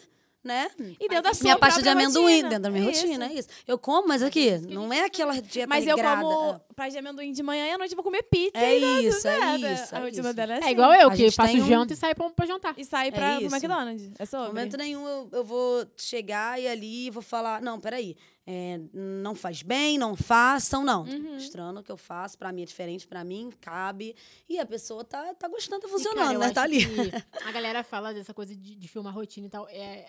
né? 0.49 0.71
E 0.99 1.09
dentro 1.09 1.23
da 1.25 1.35
sua 1.35 1.45
minha 1.45 1.59
pasta 1.59 1.83
de 1.83 1.89
amendoim, 1.89 2.25
rotina. 2.43 2.49
dentro 2.49 2.63
da 2.65 2.71
minha 2.71 2.91
Isso. 2.91 3.03
rotina, 3.07 3.27
é 3.27 3.33
isso. 3.35 3.49
Eu 3.67 3.79
como, 3.79 4.09
mas 4.09 4.23
aqui, 4.23 4.59
não 4.69 4.93
é 4.93 5.05
aquela 5.05 5.41
dieta 5.41 5.69
Mas 5.69 5.87
eu 5.87 5.95
regrada. 5.95 6.23
como 6.23 6.61
pasta 6.75 6.93
de 6.93 6.99
amendoim 6.99 7.33
de 7.33 7.43
manhã 7.43 7.67
e 7.67 7.71
à 7.73 7.79
noite 7.79 7.93
eu 7.93 7.97
vou 7.97 8.03
comer 8.05 8.23
pizza. 8.25 8.59
É 8.59 8.75
isso, 8.77 9.29
é 9.29 9.57
isso, 9.73 9.95
A 9.95 9.99
é 9.99 10.03
rotina 10.03 10.29
isso. 10.29 10.35
dela 10.35 10.53
é 10.55 10.57
É 10.57 10.59
assim. 10.61 10.71
igual 10.71 10.93
eu, 10.95 11.09
A 11.09 11.15
que 11.15 11.31
faço 11.31 11.57
um- 11.57 11.67
janta 11.69 11.93
e 11.93 11.97
saio 11.97 12.15
pra, 12.17 12.31
pra 12.31 12.47
jantar. 12.47 12.75
E 12.77 12.85
sair 12.85 13.13
pra, 13.13 13.37
pro 13.37 13.45
isso. 13.47 13.55
McDonald's. 13.55 14.11
É 14.19 14.23
Em 14.23 14.27
sobre. 14.27 14.47
momento 14.49 14.77
nenhum 14.77 15.07
eu, 15.07 15.29
eu 15.33 15.45
vou 15.45 15.87
chegar 15.97 16.61
e 16.61 16.67
ali 16.67 17.11
vou 17.11 17.23
falar, 17.23 17.61
não, 17.61 17.79
peraí, 17.79 18.17
é, 18.51 18.81
não 18.95 19.35
faz 19.35 19.61
bem, 19.63 19.99
não 19.99 20.17
façam, 20.17 20.83
não. 20.83 21.03
Uhum. 21.05 21.35
mostrando 21.35 21.81
o 21.81 21.83
que 21.83 21.93
eu 21.93 21.99
faço, 21.99 22.39
pra 22.39 22.51
mim 22.51 22.63
é 22.63 22.65
diferente, 22.65 23.07
pra 23.07 23.23
mim 23.23 23.53
cabe. 23.61 24.17
E 24.49 24.59
a 24.59 24.65
pessoa 24.65 25.05
tá, 25.05 25.35
tá 25.35 25.49
gostando, 25.49 25.83
tá 25.83 25.89
funcionando, 25.89 26.19
cara, 26.25 26.35
eu 26.35 26.39
né? 26.41 26.51
Tá 26.51 26.63
ali. 26.63 26.79
A 27.45 27.53
galera 27.53 27.83
fala 27.85 28.15
dessa 28.15 28.33
coisa 28.33 28.55
de, 28.57 28.75
de 28.77 28.89
filmar 28.89 29.13
rotina 29.15 29.47
e 29.47 29.51
tal. 29.51 29.69
É, 29.69 30.07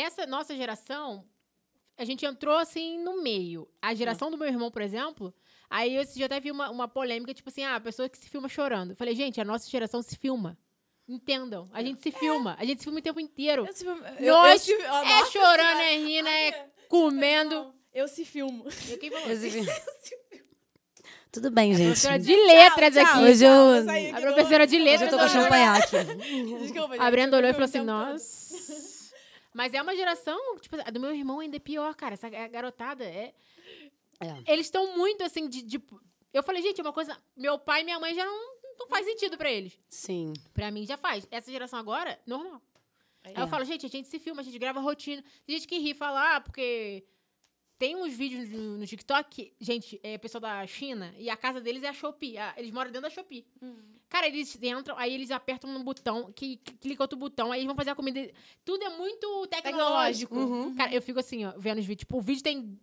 essa 0.00 0.26
nossa 0.26 0.54
geração, 0.56 1.24
a 1.96 2.04
gente 2.04 2.24
entrou 2.26 2.56
assim 2.58 2.98
no 3.02 3.22
meio. 3.22 3.68
A 3.80 3.94
geração 3.94 4.30
do 4.30 4.36
meu 4.38 4.46
irmão, 4.48 4.70
por 4.70 4.82
exemplo, 4.82 5.32
aí 5.70 5.94
eu 5.96 6.02
esse 6.02 6.14
dia 6.14 6.26
até 6.26 6.38
vi 6.40 6.50
uma, 6.50 6.70
uma 6.70 6.86
polêmica, 6.88 7.32
tipo 7.34 7.48
assim, 7.48 7.64
ah, 7.64 7.76
a 7.76 7.80
pessoa 7.80 8.08
que 8.08 8.18
se 8.18 8.28
filma 8.28 8.48
chorando. 8.48 8.90
Eu 8.90 8.96
falei, 8.96 9.14
gente, 9.14 9.40
a 9.40 9.44
nossa 9.44 9.68
geração 9.70 10.02
se 10.02 10.16
filma. 10.16 10.58
Entendam. 11.08 11.70
A 11.72 11.82
gente 11.82 12.02
se 12.02 12.10
filma. 12.10 12.56
A 12.58 12.64
gente 12.64 12.78
se 12.78 12.84
filma 12.84 12.98
o 12.98 13.02
tempo 13.02 13.20
inteiro. 13.20 13.64
Eu 13.66 13.72
se 13.72 13.84
filmo- 13.84 14.02
Nós 14.20 14.68
eu 14.68 14.76
se- 14.76 14.86
ó, 14.86 15.02
é 15.02 15.08
nossa 15.08 15.30
chorando, 15.30 15.80
é 15.80 15.96
rindo, 15.96 16.28
é 16.28 16.66
comendo. 16.88 17.72
Eu 17.94 18.08
se 18.08 18.24
filmo. 18.24 18.64
Eu 18.90 18.98
quem 18.98 19.10
falou? 19.10 19.30
Esse- 19.30 19.64
Tudo 21.32 21.50
bem, 21.50 21.74
gente. 21.74 21.86
Professora 21.86 22.18
de 22.18 22.34
letras 22.34 22.94
Tchau, 22.94 23.02
aqui. 23.04 23.12
tchau, 23.12 23.22
Hoje 23.22 23.44
eu- 23.44 24.16
A 24.16 24.20
professora 24.20 24.66
de 24.66 24.78
letras. 24.78 25.02
Hoje 25.02 25.04
eu 25.04 25.10
tô 25.10 25.16
com 25.18 25.24
a 25.24 25.28
champanhe 25.28 25.64
aqui. 25.64 26.58
Desculpa, 26.62 26.94
gente. 26.94 27.02
A 27.02 27.10
Brenda 27.10 27.36
olhou 27.36 27.48
e 27.48 27.50
eu 27.50 27.54
falou 27.54 27.64
assim, 27.68 27.80
nossa. 27.80 28.95
Mas 29.56 29.72
é 29.72 29.80
uma 29.80 29.96
geração, 29.96 30.38
tipo, 30.60 30.76
a 30.84 30.90
do 30.90 31.00
meu 31.00 31.14
irmão 31.14 31.40
ainda 31.40 31.56
é 31.56 31.58
pior, 31.58 31.94
cara. 31.94 32.12
Essa 32.12 32.28
garotada 32.28 33.02
é... 33.04 33.32
É. 34.20 34.52
Eles 34.52 34.66
estão 34.66 34.96
muito, 34.96 35.24
assim, 35.24 35.48
de, 35.48 35.62
de- 35.62 35.82
Eu 36.32 36.42
falei, 36.42 36.60
gente, 36.60 36.78
é 36.78 36.84
uma 36.84 36.92
coisa... 36.92 37.16
Meu 37.34 37.58
pai 37.58 37.80
e 37.80 37.84
minha 37.84 37.98
mãe 37.98 38.14
já 38.14 38.24
não, 38.24 38.54
não 38.78 38.86
faz 38.86 39.06
sentido 39.06 39.38
pra 39.38 39.50
eles. 39.50 39.78
Sim. 39.88 40.34
Pra 40.52 40.70
mim 40.70 40.84
já 40.86 40.98
faz. 40.98 41.26
Essa 41.30 41.50
geração 41.50 41.78
agora, 41.78 42.20
normal. 42.26 42.60
Aí 43.24 43.32
É. 43.34 43.40
eu 43.40 43.48
falo, 43.48 43.64
gente, 43.64 43.86
a 43.86 43.88
gente 43.88 44.08
se 44.08 44.18
filma, 44.18 44.42
a 44.42 44.44
gente 44.44 44.58
grava 44.58 44.78
rotina. 44.78 45.24
Tem 45.46 45.56
gente 45.56 45.66
que 45.66 45.78
ri 45.78 45.94
fala, 45.94 46.36
ah, 46.36 46.40
porque... 46.42 47.02
Tem 47.78 47.94
uns 47.94 48.14
vídeos 48.14 48.48
no, 48.48 48.78
no 48.78 48.86
TikTok, 48.86 49.52
gente, 49.60 50.00
é 50.02 50.16
pessoal 50.16 50.40
da 50.40 50.66
China, 50.66 51.14
e 51.18 51.28
a 51.28 51.36
casa 51.36 51.60
deles 51.60 51.82
é 51.82 51.88
a 51.88 51.92
Shopee. 51.92 52.38
a- 52.38 52.54
eles 52.56 52.70
moram 52.70 52.90
dentro 52.90 53.08
da 53.08 53.14
Shopee. 53.14 53.46
Cara, 54.08 54.26
eles 54.28 54.56
entram, 54.62 54.96
aí 54.96 55.12
eles 55.12 55.30
apertam 55.30 55.68
um 55.68 55.82
botão, 55.82 56.32
que, 56.32 56.56
que 56.58 56.74
clica 56.74 57.02
outro 57.02 57.18
botão, 57.18 57.52
aí 57.52 57.58
eles 57.58 57.66
vão 57.66 57.74
fazer 57.76 57.90
a 57.90 57.94
comida. 57.94 58.30
Tudo 58.64 58.82
é 58.84 58.90
muito 58.96 59.46
tecnológico. 59.48 60.34
Tecnológico. 60.34 60.74
Cara, 60.76 60.94
eu 60.94 61.02
fico 61.02 61.18
assim, 61.18 61.44
ó, 61.44 61.52
vendo 61.58 61.78
os 61.78 61.84
vídeos. 61.84 62.00
Tipo, 62.06 62.16
o 62.18 62.20
vídeo 62.22 62.42
tem 62.42 62.78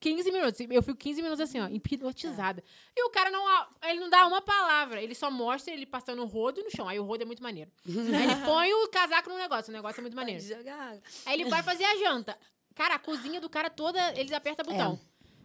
15 0.00 0.30
minutos. 0.30 0.60
Eu 0.68 0.82
fico 0.82 0.98
15 0.98 1.22
minutos 1.22 1.40
assim, 1.40 1.58
ó, 1.60 1.68
hipnotizada. 1.68 2.62
E 2.94 3.04
o 3.06 3.10
cara 3.10 3.30
não, 3.30 3.66
ele 3.88 4.00
não 4.00 4.10
dá 4.10 4.26
uma 4.26 4.42
palavra. 4.42 5.00
Ele 5.02 5.14
só 5.14 5.30
mostra 5.30 5.72
ele 5.72 5.86
passando 5.86 6.20
o 6.22 6.26
rodo 6.26 6.62
no 6.62 6.70
chão. 6.70 6.88
Aí 6.88 6.98
o 7.00 7.04
rodo 7.04 7.22
é 7.22 7.26
muito 7.26 7.42
maneiro. 7.42 7.70
aí 7.86 7.94
ele 8.24 8.36
põe 8.44 8.72
o 8.74 8.88
casaco 8.88 9.30
no 9.30 9.36
negócio. 9.38 9.70
O 9.70 9.76
negócio 9.76 10.00
é 10.00 10.02
muito 10.02 10.16
maneiro. 10.16 10.42
Jogar. 10.42 10.98
Aí 11.24 11.40
ele 11.40 11.48
vai 11.48 11.62
fazer 11.62 11.84
a 11.84 11.96
janta. 11.96 12.36
Cara, 12.76 12.94
a 12.94 12.98
cozinha 13.00 13.40
do 13.40 13.48
cara 13.50 13.68
toda, 13.68 13.98
eles 14.16 14.30
apertam 14.32 14.64
botão. 14.64 15.00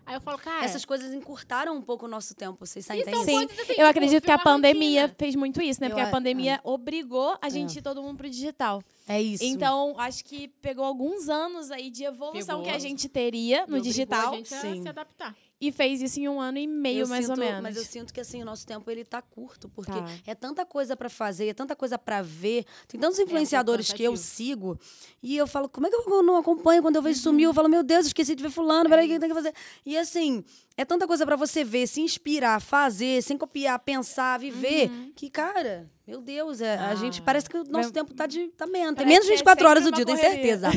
Aí 0.05 0.15
eu 0.15 0.21
falo, 0.21 0.37
cara. 0.39 0.65
Essas 0.65 0.83
coisas 0.83 1.13
encurtaram 1.13 1.75
um 1.75 1.81
pouco 1.81 2.05
o 2.05 2.09
nosso 2.09 2.35
tempo, 2.35 2.57
vocês 2.65 2.83
e 2.83 2.87
são 2.87 2.95
Sim, 2.95 3.11
assim, 3.21 3.41
eu 3.43 3.47
tipo, 3.47 3.81
acredito 3.83 4.23
que 4.23 4.31
a 4.31 4.37
pandemia 4.39 5.03
rotina. 5.03 5.15
fez 5.17 5.35
muito 5.35 5.61
isso, 5.61 5.79
né? 5.79 5.87
Eu 5.87 5.91
Porque 5.91 6.01
a 6.01 6.07
a- 6.07 6.11
pandemia 6.11 6.59
obrigou 6.63 7.37
a 7.41 7.47
gente 7.49 7.77
ir 7.77 7.81
todo 7.81 8.01
mundo 8.03 8.17
pro 8.17 8.29
digital. 8.29 8.83
É 9.07 9.21
isso. 9.21 9.43
Então, 9.43 9.95
acho 9.97 10.25
que 10.25 10.47
pegou 10.61 10.83
alguns 10.83 11.29
anos 11.29 11.71
aí 11.71 11.89
de 11.89 12.03
evolução 12.03 12.57
Pegou. 12.59 12.63
que 12.63 12.69
a 12.75 12.79
gente 12.79 13.07
teria 13.07 13.57
E 13.57 13.59
no 13.59 13.63
obrigou 13.63 13.81
digital. 13.81 14.33
A 14.33 14.35
gente 14.37 14.53
a 14.53 14.59
Sim. 14.59 14.81
se 14.81 14.89
adaptar. 14.89 15.35
E 15.61 15.71
fez 15.71 16.01
isso 16.01 16.19
em 16.19 16.27
um 16.27 16.41
ano 16.41 16.57
e 16.57 16.65
meio, 16.65 17.01
Eu 17.01 17.07
mais 17.07 17.29
ou 17.29 17.35
sinto- 17.35 17.45
menos. 17.45 17.61
Mas 17.61 17.77
eu 17.77 17.83
sinto 17.85 18.11
que 18.11 18.19
assim, 18.19 18.41
o 18.41 18.45
nosso 18.45 18.65
tempo 18.65 18.89
ele 18.89 19.05
tá 19.05 19.21
curto, 19.21 19.69
porque 19.69 19.91
Tá. 19.91 20.07
é 20.25 20.33
tanta 20.33 20.65
coisa 20.65 20.97
pra 20.97 21.07
fazer, 21.07 21.47
é 21.49 21.53
tanta 21.53 21.75
coisa 21.75 21.99
pra 21.99 22.23
ver. 22.23 22.65
Tem 22.87 22.99
tantos 22.99 23.19
influenciadores 23.19 23.93
que 23.93 24.01
eu 24.03 24.17
sigo 24.17 24.79
e 25.21 25.37
eu 25.37 25.45
falo, 25.45 25.69
como 25.69 25.85
é 25.85 25.89
que 25.91 25.95
eu 25.95 26.23
não 26.23 26.35
acompanho 26.37 26.81
quando 26.81 26.95
eu 26.95 27.01
vejo 27.03 27.19
Uhum. 27.19 27.23
sumiu? 27.23 27.49
Eu 27.51 27.53
falo, 27.53 27.69
meu 27.69 27.83
Deus, 27.83 28.07
esqueci 28.07 28.33
de 28.33 28.41
ver 28.41 28.49
fulano, 28.49 28.89
peraí, 28.89 29.05
o 29.07 29.11
É 29.11 29.13
que 29.13 29.19
tem 29.19 29.29
que 29.29 29.35
fazer? 29.35 29.53
E 29.85 29.95
assim, 29.97 30.43
é 30.77 30.85
tanta 30.85 31.05
coisa 31.07 31.25
pra 31.25 31.35
você 31.35 31.63
ver, 31.63 31.85
se 31.87 32.01
inspirar, 32.01 32.59
fazer, 32.61 33.21
sem 33.21 33.37
copiar, 33.37 33.77
pensar, 33.79 34.39
viver, 34.39 34.89
Uhum. 34.89 35.11
que, 35.15 35.29
cara, 35.29 35.89
meu 36.07 36.21
Deus, 36.21 36.59
é, 36.61 36.75
a 36.77 36.89
Ah. 36.89 36.95
gente 36.95 37.21
parece 37.21 37.49
que 37.49 37.57
o 37.57 37.63
nosso 37.63 37.91
Vai- 37.91 37.91
tempo 37.91 38.13
tá 38.13 38.25
de 38.25 38.47
tá 38.49 38.65
menos. 38.65 38.95
Tem 38.95 39.05
menos 39.05 39.25
que 39.25 39.31
é 39.33 39.35
24 39.35 39.67
horas 39.67 39.83
do 39.83 39.91
dia, 39.91 40.05
tenho 40.05 40.17
certeza. 40.17 40.69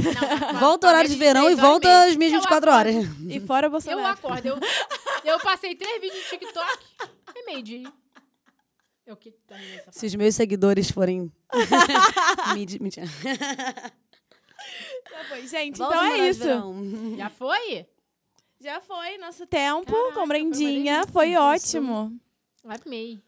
Não, 0.53 0.61
Volta 0.61 0.87
o 0.87 0.91
horário 0.91 1.09
de 1.11 1.17
verão 1.17 1.51
e 1.51 1.55
volta 1.55 2.05
as 2.07 2.17
minhas 2.17 2.33
Eu 2.35 2.41
24 2.41 2.71
horas. 2.71 2.95
E 3.29 3.41
fora 3.41 3.67
Eu 3.67 3.71
Bolsonaro. 3.71 4.07
acordo, 4.07 4.47
eu, 4.49 4.59
eu 5.25 5.41
passei 5.41 5.75
três 5.75 6.01
vídeos 6.01 6.23
de 6.25 6.31
TikTok, 6.31 6.79
é 7.35 7.43
meio-dia. 7.47 7.93
Eu 9.07 9.17
que 9.17 9.35
Se 9.91 10.07
os 10.07 10.15
meus 10.15 10.35
seguidores 10.35 10.91
forem. 10.91 11.31
Mentira. 12.55 13.07
Já 15.11 15.25
foi. 15.29 15.47
Gente, 15.47 15.79
Volta 15.79 15.95
então 15.97 16.07
é 16.07 16.29
isso. 16.29 16.41
verão. 16.41 17.15
Já 17.19 17.29
foi? 17.29 17.87
Já 18.65 18.81
foi 18.81 19.19
nosso 19.19 19.47
tempo 19.47 19.85
Caraca, 19.93 20.09
com 20.09 20.21
foi 20.21 20.27
Brendinha. 20.27 21.07
Foi 21.09 21.33
Isso. 21.33 21.39
ótimo. 21.39 22.19
Amei. 22.65 23.21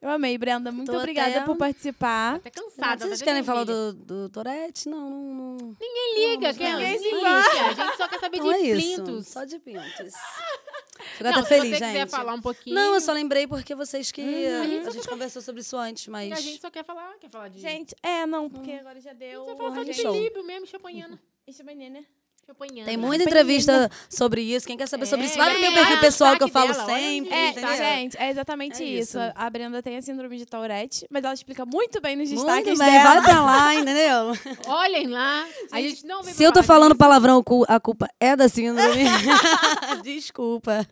Eu 0.00 0.08
amei, 0.08 0.38
Brenda. 0.38 0.70
Muito 0.70 0.92
Tô 0.92 0.98
obrigada 0.98 1.30
até- 1.38 1.44
por 1.44 1.56
participar. 1.56 2.36
Até 2.36 2.50
cansada. 2.50 3.04
Vocês 3.04 3.20
querem 3.20 3.42
falar 3.42 3.64
do, 3.64 3.92
do 3.92 4.28
Tourette? 4.28 4.88
Não, 4.88 5.10
não, 5.10 5.34
não. 5.34 5.76
Ninguém 5.80 6.30
liga, 6.30 6.52
Vamos, 6.52 6.58
quem 6.58 6.72
ninguém 6.74 6.98
se 6.98 7.10
liga. 7.12 7.28
A 7.28 7.72
gente 7.72 7.96
só 7.96 8.06
quer 8.06 8.20
saber 8.20 8.38
Não 8.38 8.52
é 8.52 8.58
de 8.58 8.70
isso. 8.70 9.02
plintos. 9.02 9.26
Só 9.26 9.44
de 9.44 9.58
pintos. 9.58 9.82
Fico 11.16 11.24
Não, 11.24 11.30
até 11.30 11.42
se 11.42 11.48
feliz, 11.48 11.70
você 11.70 11.78
gente. 11.78 11.92
quiser 11.92 12.08
falar 12.08 12.34
um 12.34 12.40
pouquinho. 12.40 12.76
Não, 12.76 12.94
eu 12.94 13.00
só 13.00 13.12
lembrei 13.12 13.48
porque 13.48 13.74
vocês 13.74 14.12
que. 14.12 14.22
Uhum. 14.22 14.60
A 14.62 14.64
gente, 14.64 14.86
a 14.86 14.90
gente 14.92 15.08
conversou 15.08 15.42
sobre 15.42 15.60
isso 15.62 15.76
antes, 15.76 16.06
mas. 16.06 16.30
A 16.30 16.40
gente 16.40 16.60
só 16.60 16.70
quer 16.70 16.84
falar, 16.84 17.18
quer 17.18 17.28
falar 17.28 17.48
de... 17.48 17.58
Gente, 17.58 17.96
é, 18.00 18.24
não, 18.26 18.48
porque 18.48 18.70
agora 18.70 19.00
já 19.00 19.10
a 19.10 19.14
deu. 19.14 19.40
gente 19.44 19.56
vai 19.56 19.56
falar 19.56 19.74
só 19.74 19.82
de 19.82 19.90
equilíbrio 19.90 20.44
mesmo, 20.44 20.66
chapanhando. 20.68 21.18
Isso 21.48 21.62
é 21.62 21.64
menina. 21.64 22.04
Chapanhando. 22.46 22.86
Tem 22.86 22.96
muita 22.96 23.24
entrevista 23.24 23.90
sobre 24.08 24.42
isso. 24.42 24.66
Quem 24.66 24.76
quer 24.76 24.86
saber 24.86 25.06
sobre 25.06 25.26
isso, 25.26 25.36
vai 25.36 25.50
no 25.50 25.56
É, 25.56 25.60
meu 25.60 25.70
é, 25.72 25.74
perfil 25.74 25.96
é, 25.96 26.00
pessoal 26.00 26.36
que 26.36 26.42
eu 26.44 26.48
falo 26.48 26.72
dela, 26.72 26.84
sempre. 26.86 27.32
É, 27.34 27.76
gente, 27.76 28.16
é 28.18 28.30
exatamente 28.30 28.82
É 28.82 28.86
isso. 28.86 29.18
isso. 29.18 29.32
A 29.34 29.48
Brenda 29.50 29.82
tem 29.82 29.96
a 29.96 30.02
síndrome 30.02 30.36
de 30.36 30.44
Tourette, 30.46 31.06
mas 31.10 31.24
ela 31.24 31.32
explica 31.34 31.64
muito 31.64 32.00
bem 32.00 32.16
nos 32.16 32.30
Muito 32.30 32.44
destaques 32.44 32.78
bem, 32.78 32.90
dela. 32.90 33.14
vai 33.14 33.22
pra 33.22 33.40
lá, 33.40 33.74
entendeu? 33.74 34.32
Olhem 34.68 35.06
lá. 35.08 35.46
A 35.72 35.80
gente 35.80 36.04
não 36.06 36.22
vem 36.22 36.34
Se 36.34 36.42
eu 36.44 36.52
tô 36.52 36.62
falando 36.62 36.90
disso. 36.92 36.98
palavrão, 36.98 37.42
a 37.68 37.80
culpa 37.80 38.08
é 38.20 38.36
da 38.36 38.48
síndrome. 38.48 39.04
Desculpa. 40.02 40.86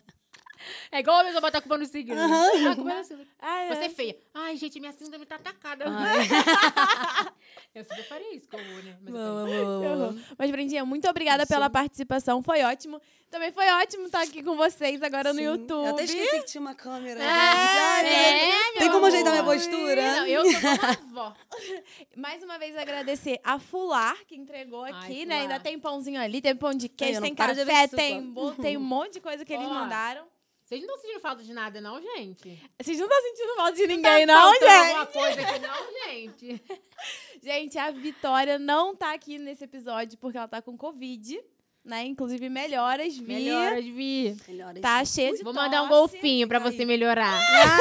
É 0.91 1.01
igual 1.01 1.21
a 1.21 1.25
pessoa 1.25 1.41
botar 1.41 1.59
a 1.59 1.61
culpa 1.61 1.79
no 1.79 1.87
signo. 1.87 2.15
A 2.21 2.75
culpa 2.75 2.93
é 2.93 2.97
da 2.97 3.05
síndrome. 3.05 3.31
Ah, 3.41 3.61
é. 3.63 3.69
Você 3.69 3.85
é 3.85 3.89
feia. 3.89 4.17
Ai, 4.35 4.57
gente, 4.57 4.79
minha 4.81 4.93
síndrome 4.93 5.27
tá 5.27 5.37
atacada. 5.37 5.85
Eu 7.75 7.85
super 7.85 8.05
faria 8.05 8.35
isso 8.35 8.47
com 8.49 8.59
o 8.59 8.61
né? 8.61 8.99
Mas 9.01 9.13
Boa, 9.15 9.47
boa, 9.47 9.47
boa. 9.47 10.07
horror. 10.09 10.15
Mas, 10.39 10.51
Brendinha, 10.51 10.85
muito 10.85 11.09
obrigada 11.09 11.47
pela 11.47 11.71
participação. 11.71 12.43
Foi 12.43 12.63
ótimo. 12.63 13.01
Também 13.33 13.51
foi 13.51 13.67
ótimo 13.67 14.05
estar 14.05 14.21
aqui 14.21 14.43
com 14.43 14.55
vocês 14.57 15.03
agora 15.03 15.33
no 15.33 15.39
Sim. 15.39 15.47
YouTube. 15.47 15.87
Eu 15.87 15.95
até 15.95 16.05
esqueci 16.05 16.41
que 16.41 16.45
tinha 16.45 16.61
uma 16.61 16.75
câmera. 16.75 17.19
É, 17.19 18.77
é, 18.77 18.79
Tem 18.79 18.91
como 18.91 19.07
ajeitar 19.07 19.33
minha 19.33 19.43
postura? 19.43 20.17
Não, 20.17 20.27
eu 20.27 20.45
sou 20.45 20.61
uma 20.61 20.91
avó. 20.91 21.37
Mais 22.15 22.43
uma 22.43 22.59
vez 22.59 22.77
agradecer 22.77 23.41
a 23.43 23.59
Fular, 23.59 24.19
que 24.27 24.37
entregou 24.37 24.85
Ai, 24.85 24.93
aqui, 24.93 25.23
Fular. 25.23 25.27
né? 25.29 25.41
Ainda 25.41 25.59
tem 25.59 25.79
pãozinho 25.79 26.21
ali, 26.21 26.43
tem 26.43 26.55
pão 26.55 26.75
de 26.75 26.91
queijo, 26.91 27.15
não 27.15 27.23
tem 27.23 27.35
café, 27.35 27.89
tem 27.89 28.21
bolo, 28.21 28.55
tem 28.57 28.77
um 28.77 28.81
monte 28.83 29.15
de 29.15 29.21
coisa 29.21 29.47
que 29.47 29.53
eles 29.55 29.67
mandaram. 29.67 30.27
Vocês 30.73 30.87
não 30.87 30.95
estão 30.95 31.03
sentindo 31.03 31.21
falta 31.21 31.43
de 31.45 31.53
nada, 31.53 31.81
não, 31.83 32.01
gente? 32.01 32.63
Vocês 32.81 32.99
não 32.99 33.07
estão 33.07 33.23
sentindo 33.23 33.55
falta 33.57 33.73
de 33.73 33.83
Tá 33.83 33.89
ninguém, 33.89 34.25
não, 34.25 34.35
faltando 34.35 34.71
gente? 34.71 34.87
alguma 34.87 35.07
coisa 35.07 35.41
aqui, 35.43 35.59
não, 35.59 35.93
gente? 36.07 36.63
Gente, 37.43 37.77
a 37.77 37.91
Vitória 37.91 38.57
não 38.59 38.95
tá 38.97 39.13
aqui 39.13 39.37
nesse 39.37 39.65
episódio 39.65 40.17
porque 40.17 40.39
ela 40.39 40.47
tá 40.49 40.63
com 40.63 40.79
Covid, 40.79 41.39
né? 41.85 42.05
Inclusive, 42.07 42.49
melhoras, 42.49 43.19
Vi. 43.19 43.25
Melhoras, 43.27 43.85
Vi. 43.85 44.37
Melhor 44.49 44.73
Tá 44.81 45.05
cheia 45.05 45.35
de 45.37 45.43
Vou 45.43 45.53
mandar 45.53 45.83
um 45.83 45.89
golfinho 45.89 46.47
pra 46.49 46.59
você 46.61 46.85
melhorar. 46.87 47.39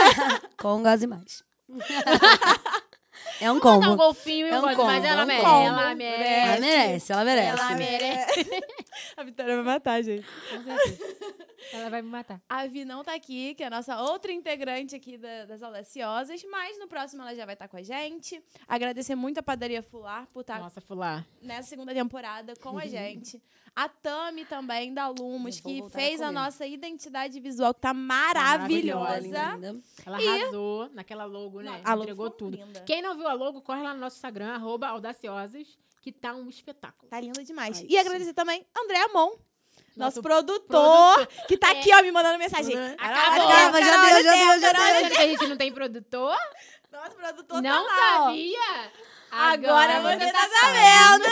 Com 0.57 0.81
gás 0.81 1.01
e 1.03 1.07
mais. 1.07 1.43
é 3.39 3.51
um 3.51 3.59
Vou 3.59 3.71
mandar 3.73 3.87
um 3.87 3.91
combo. 3.91 4.03
golfinho 4.03 4.47
e 4.47 4.49
É 4.49 4.55
um 4.55 4.57
um 4.57 4.61
gosto, 4.63 4.83
mas 4.83 4.95
combo, 4.95 5.07
ela 5.07 5.21
é 5.21 5.23
um 5.23 5.27
merece. 5.27 5.45
combo. 5.45 5.67
Ela 5.67 5.95
merece. 5.95 6.33
Ela 6.33 6.59
merece, 6.59 7.11
ela 7.13 7.23
merece. 7.23 7.49
Ela 7.61 7.75
merece. 7.75 8.45
A 9.17 9.23
Vitória 9.23 9.55
vai 9.55 9.63
matar, 9.65 10.01
gente. 10.03 10.25
Com 10.49 10.63
certeza. 10.63 11.35
Ela 11.73 11.89
vai 11.89 12.01
me 12.01 12.09
matar. 12.09 12.41
A 12.49 12.65
Vi 12.67 12.83
não 12.83 13.03
tá 13.03 13.13
aqui, 13.13 13.53
que 13.55 13.63
é 13.63 13.67
a 13.67 13.69
nossa 13.69 14.01
outra 14.01 14.31
integrante 14.31 14.95
aqui 14.95 15.17
da- 15.17 15.45
das 15.45 15.61
Audaciosas, 15.63 16.43
mas 16.51 16.77
no 16.79 16.87
próximo 16.87 17.21
ela 17.21 17.33
já 17.35 17.45
vai 17.45 17.53
estar 17.53 17.67
com 17.67 17.77
a 17.77 17.83
gente. 17.83 18.43
Agradecer 18.67 19.15
muito 19.15 19.37
a 19.37 19.43
Padaria 19.43 19.81
Fular 19.81 20.27
por 20.33 20.41
estar 20.41 20.59
Nossa, 20.59 20.81
Fular. 20.81 21.25
nessa 21.41 21.69
segunda 21.69 21.93
temporada 21.93 22.53
com 22.61 22.77
a 22.77 22.85
gente. 22.87 23.41
A 23.73 23.87
Tami 23.87 24.43
também, 24.43 24.93
da 24.93 25.07
Lumos, 25.07 25.61
que 25.61 25.81
a 25.81 25.89
fez 25.89 26.19
a 26.19 26.25
comer. 26.25 26.39
nossa 26.39 26.65
identidade 26.67 27.39
visual, 27.39 27.73
que 27.73 27.79
tá 27.79 27.93
maravilhosa. 27.93 28.99
maravilhosa. 28.99 29.55
Linda, 29.55 29.55
linda. 29.71 29.83
Ela 30.05 30.21
E- 30.21 30.27
arrasou 30.27 30.89
naquela 30.89 31.23
logo, 31.23 31.61
né? 31.61 31.79
A 31.85 31.91
logo 31.93 32.03
Entregou 32.03 32.29
tudo. 32.29 32.57
linda. 32.57 32.81
Quem 32.81 33.01
não 33.01 33.15
viu 33.15 33.27
a 33.27 33.33
logo, 33.33 33.61
corre 33.61 33.81
lá 33.81 33.93
no 33.93 34.01
nosso 34.01 34.17
Instagram, 34.17 34.49
arroba 34.55 34.87
audaciosas, 34.89 35.77
que 36.01 36.11
tá 36.11 36.33
um 36.33 36.49
espetáculo. 36.49 37.09
Tá 37.09 37.19
linda 37.19 37.43
demais. 37.43 37.77
Ai, 37.79 37.85
e 37.87 37.97
agradecer 37.97 38.33
também 38.33 38.65
a 38.75 38.81
André 38.83 38.97
Amon, 39.03 39.29
nosso, 39.29 39.39
Nosso 39.95 40.21
produtor, 40.21 41.27
que 41.47 41.55
tá 41.57 41.69
É. 41.73 41.79
aqui, 41.79 41.93
ó, 41.93 42.01
me 42.01 42.11
mandando 42.11 42.37
mensagem. 42.39 42.75
Uhum. 42.75 42.93
Acabou. 42.97 43.47
Acaba, 43.47 43.81
já 43.81 43.91
Carol, 43.91 44.05
deu, 44.09 44.23
já 44.23 44.31
deu, 44.31 44.59
já 44.59 44.71
deu. 44.73 44.81
Tá 44.81 44.93
vendo 44.93 45.11
que 45.11 45.17
a 45.21 45.27
gente 45.27 45.47
não 45.47 45.57
tem 45.57 45.71
produtor? 45.71 46.37
Nosso 46.91 47.15
produtor 47.15 47.61
não 47.61 47.87
tá 47.87 47.93
lá, 47.93 48.21
ó. 48.23 48.25
sabia? 48.27 48.91
Agora 49.31 50.01
você 50.01 50.31
tá 50.31 50.49
sabendo. 50.59 51.25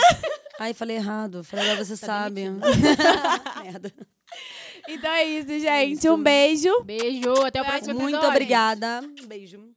Ai, 0.58 0.72
falei 0.72 0.96
errado. 0.96 1.44
Falei, 1.44 1.66
agora 1.70 1.84
você 1.84 1.98
Tá 1.98 2.06
sabe. 2.06 2.48
Merda. 3.62 3.92
Então 4.88 5.10
é 5.10 5.24
isso, 5.24 5.48
gente. 5.58 5.92
isso. 5.98 6.12
Um 6.14 6.22
beijo. 6.22 6.82
Beijo, 6.84 7.30
até 7.44 7.60
o 7.60 7.64
próximo 7.64 7.94
Muito 7.94 8.14
episódio. 8.14 8.28
obrigada. 8.30 9.02
Beijo. 9.26 9.68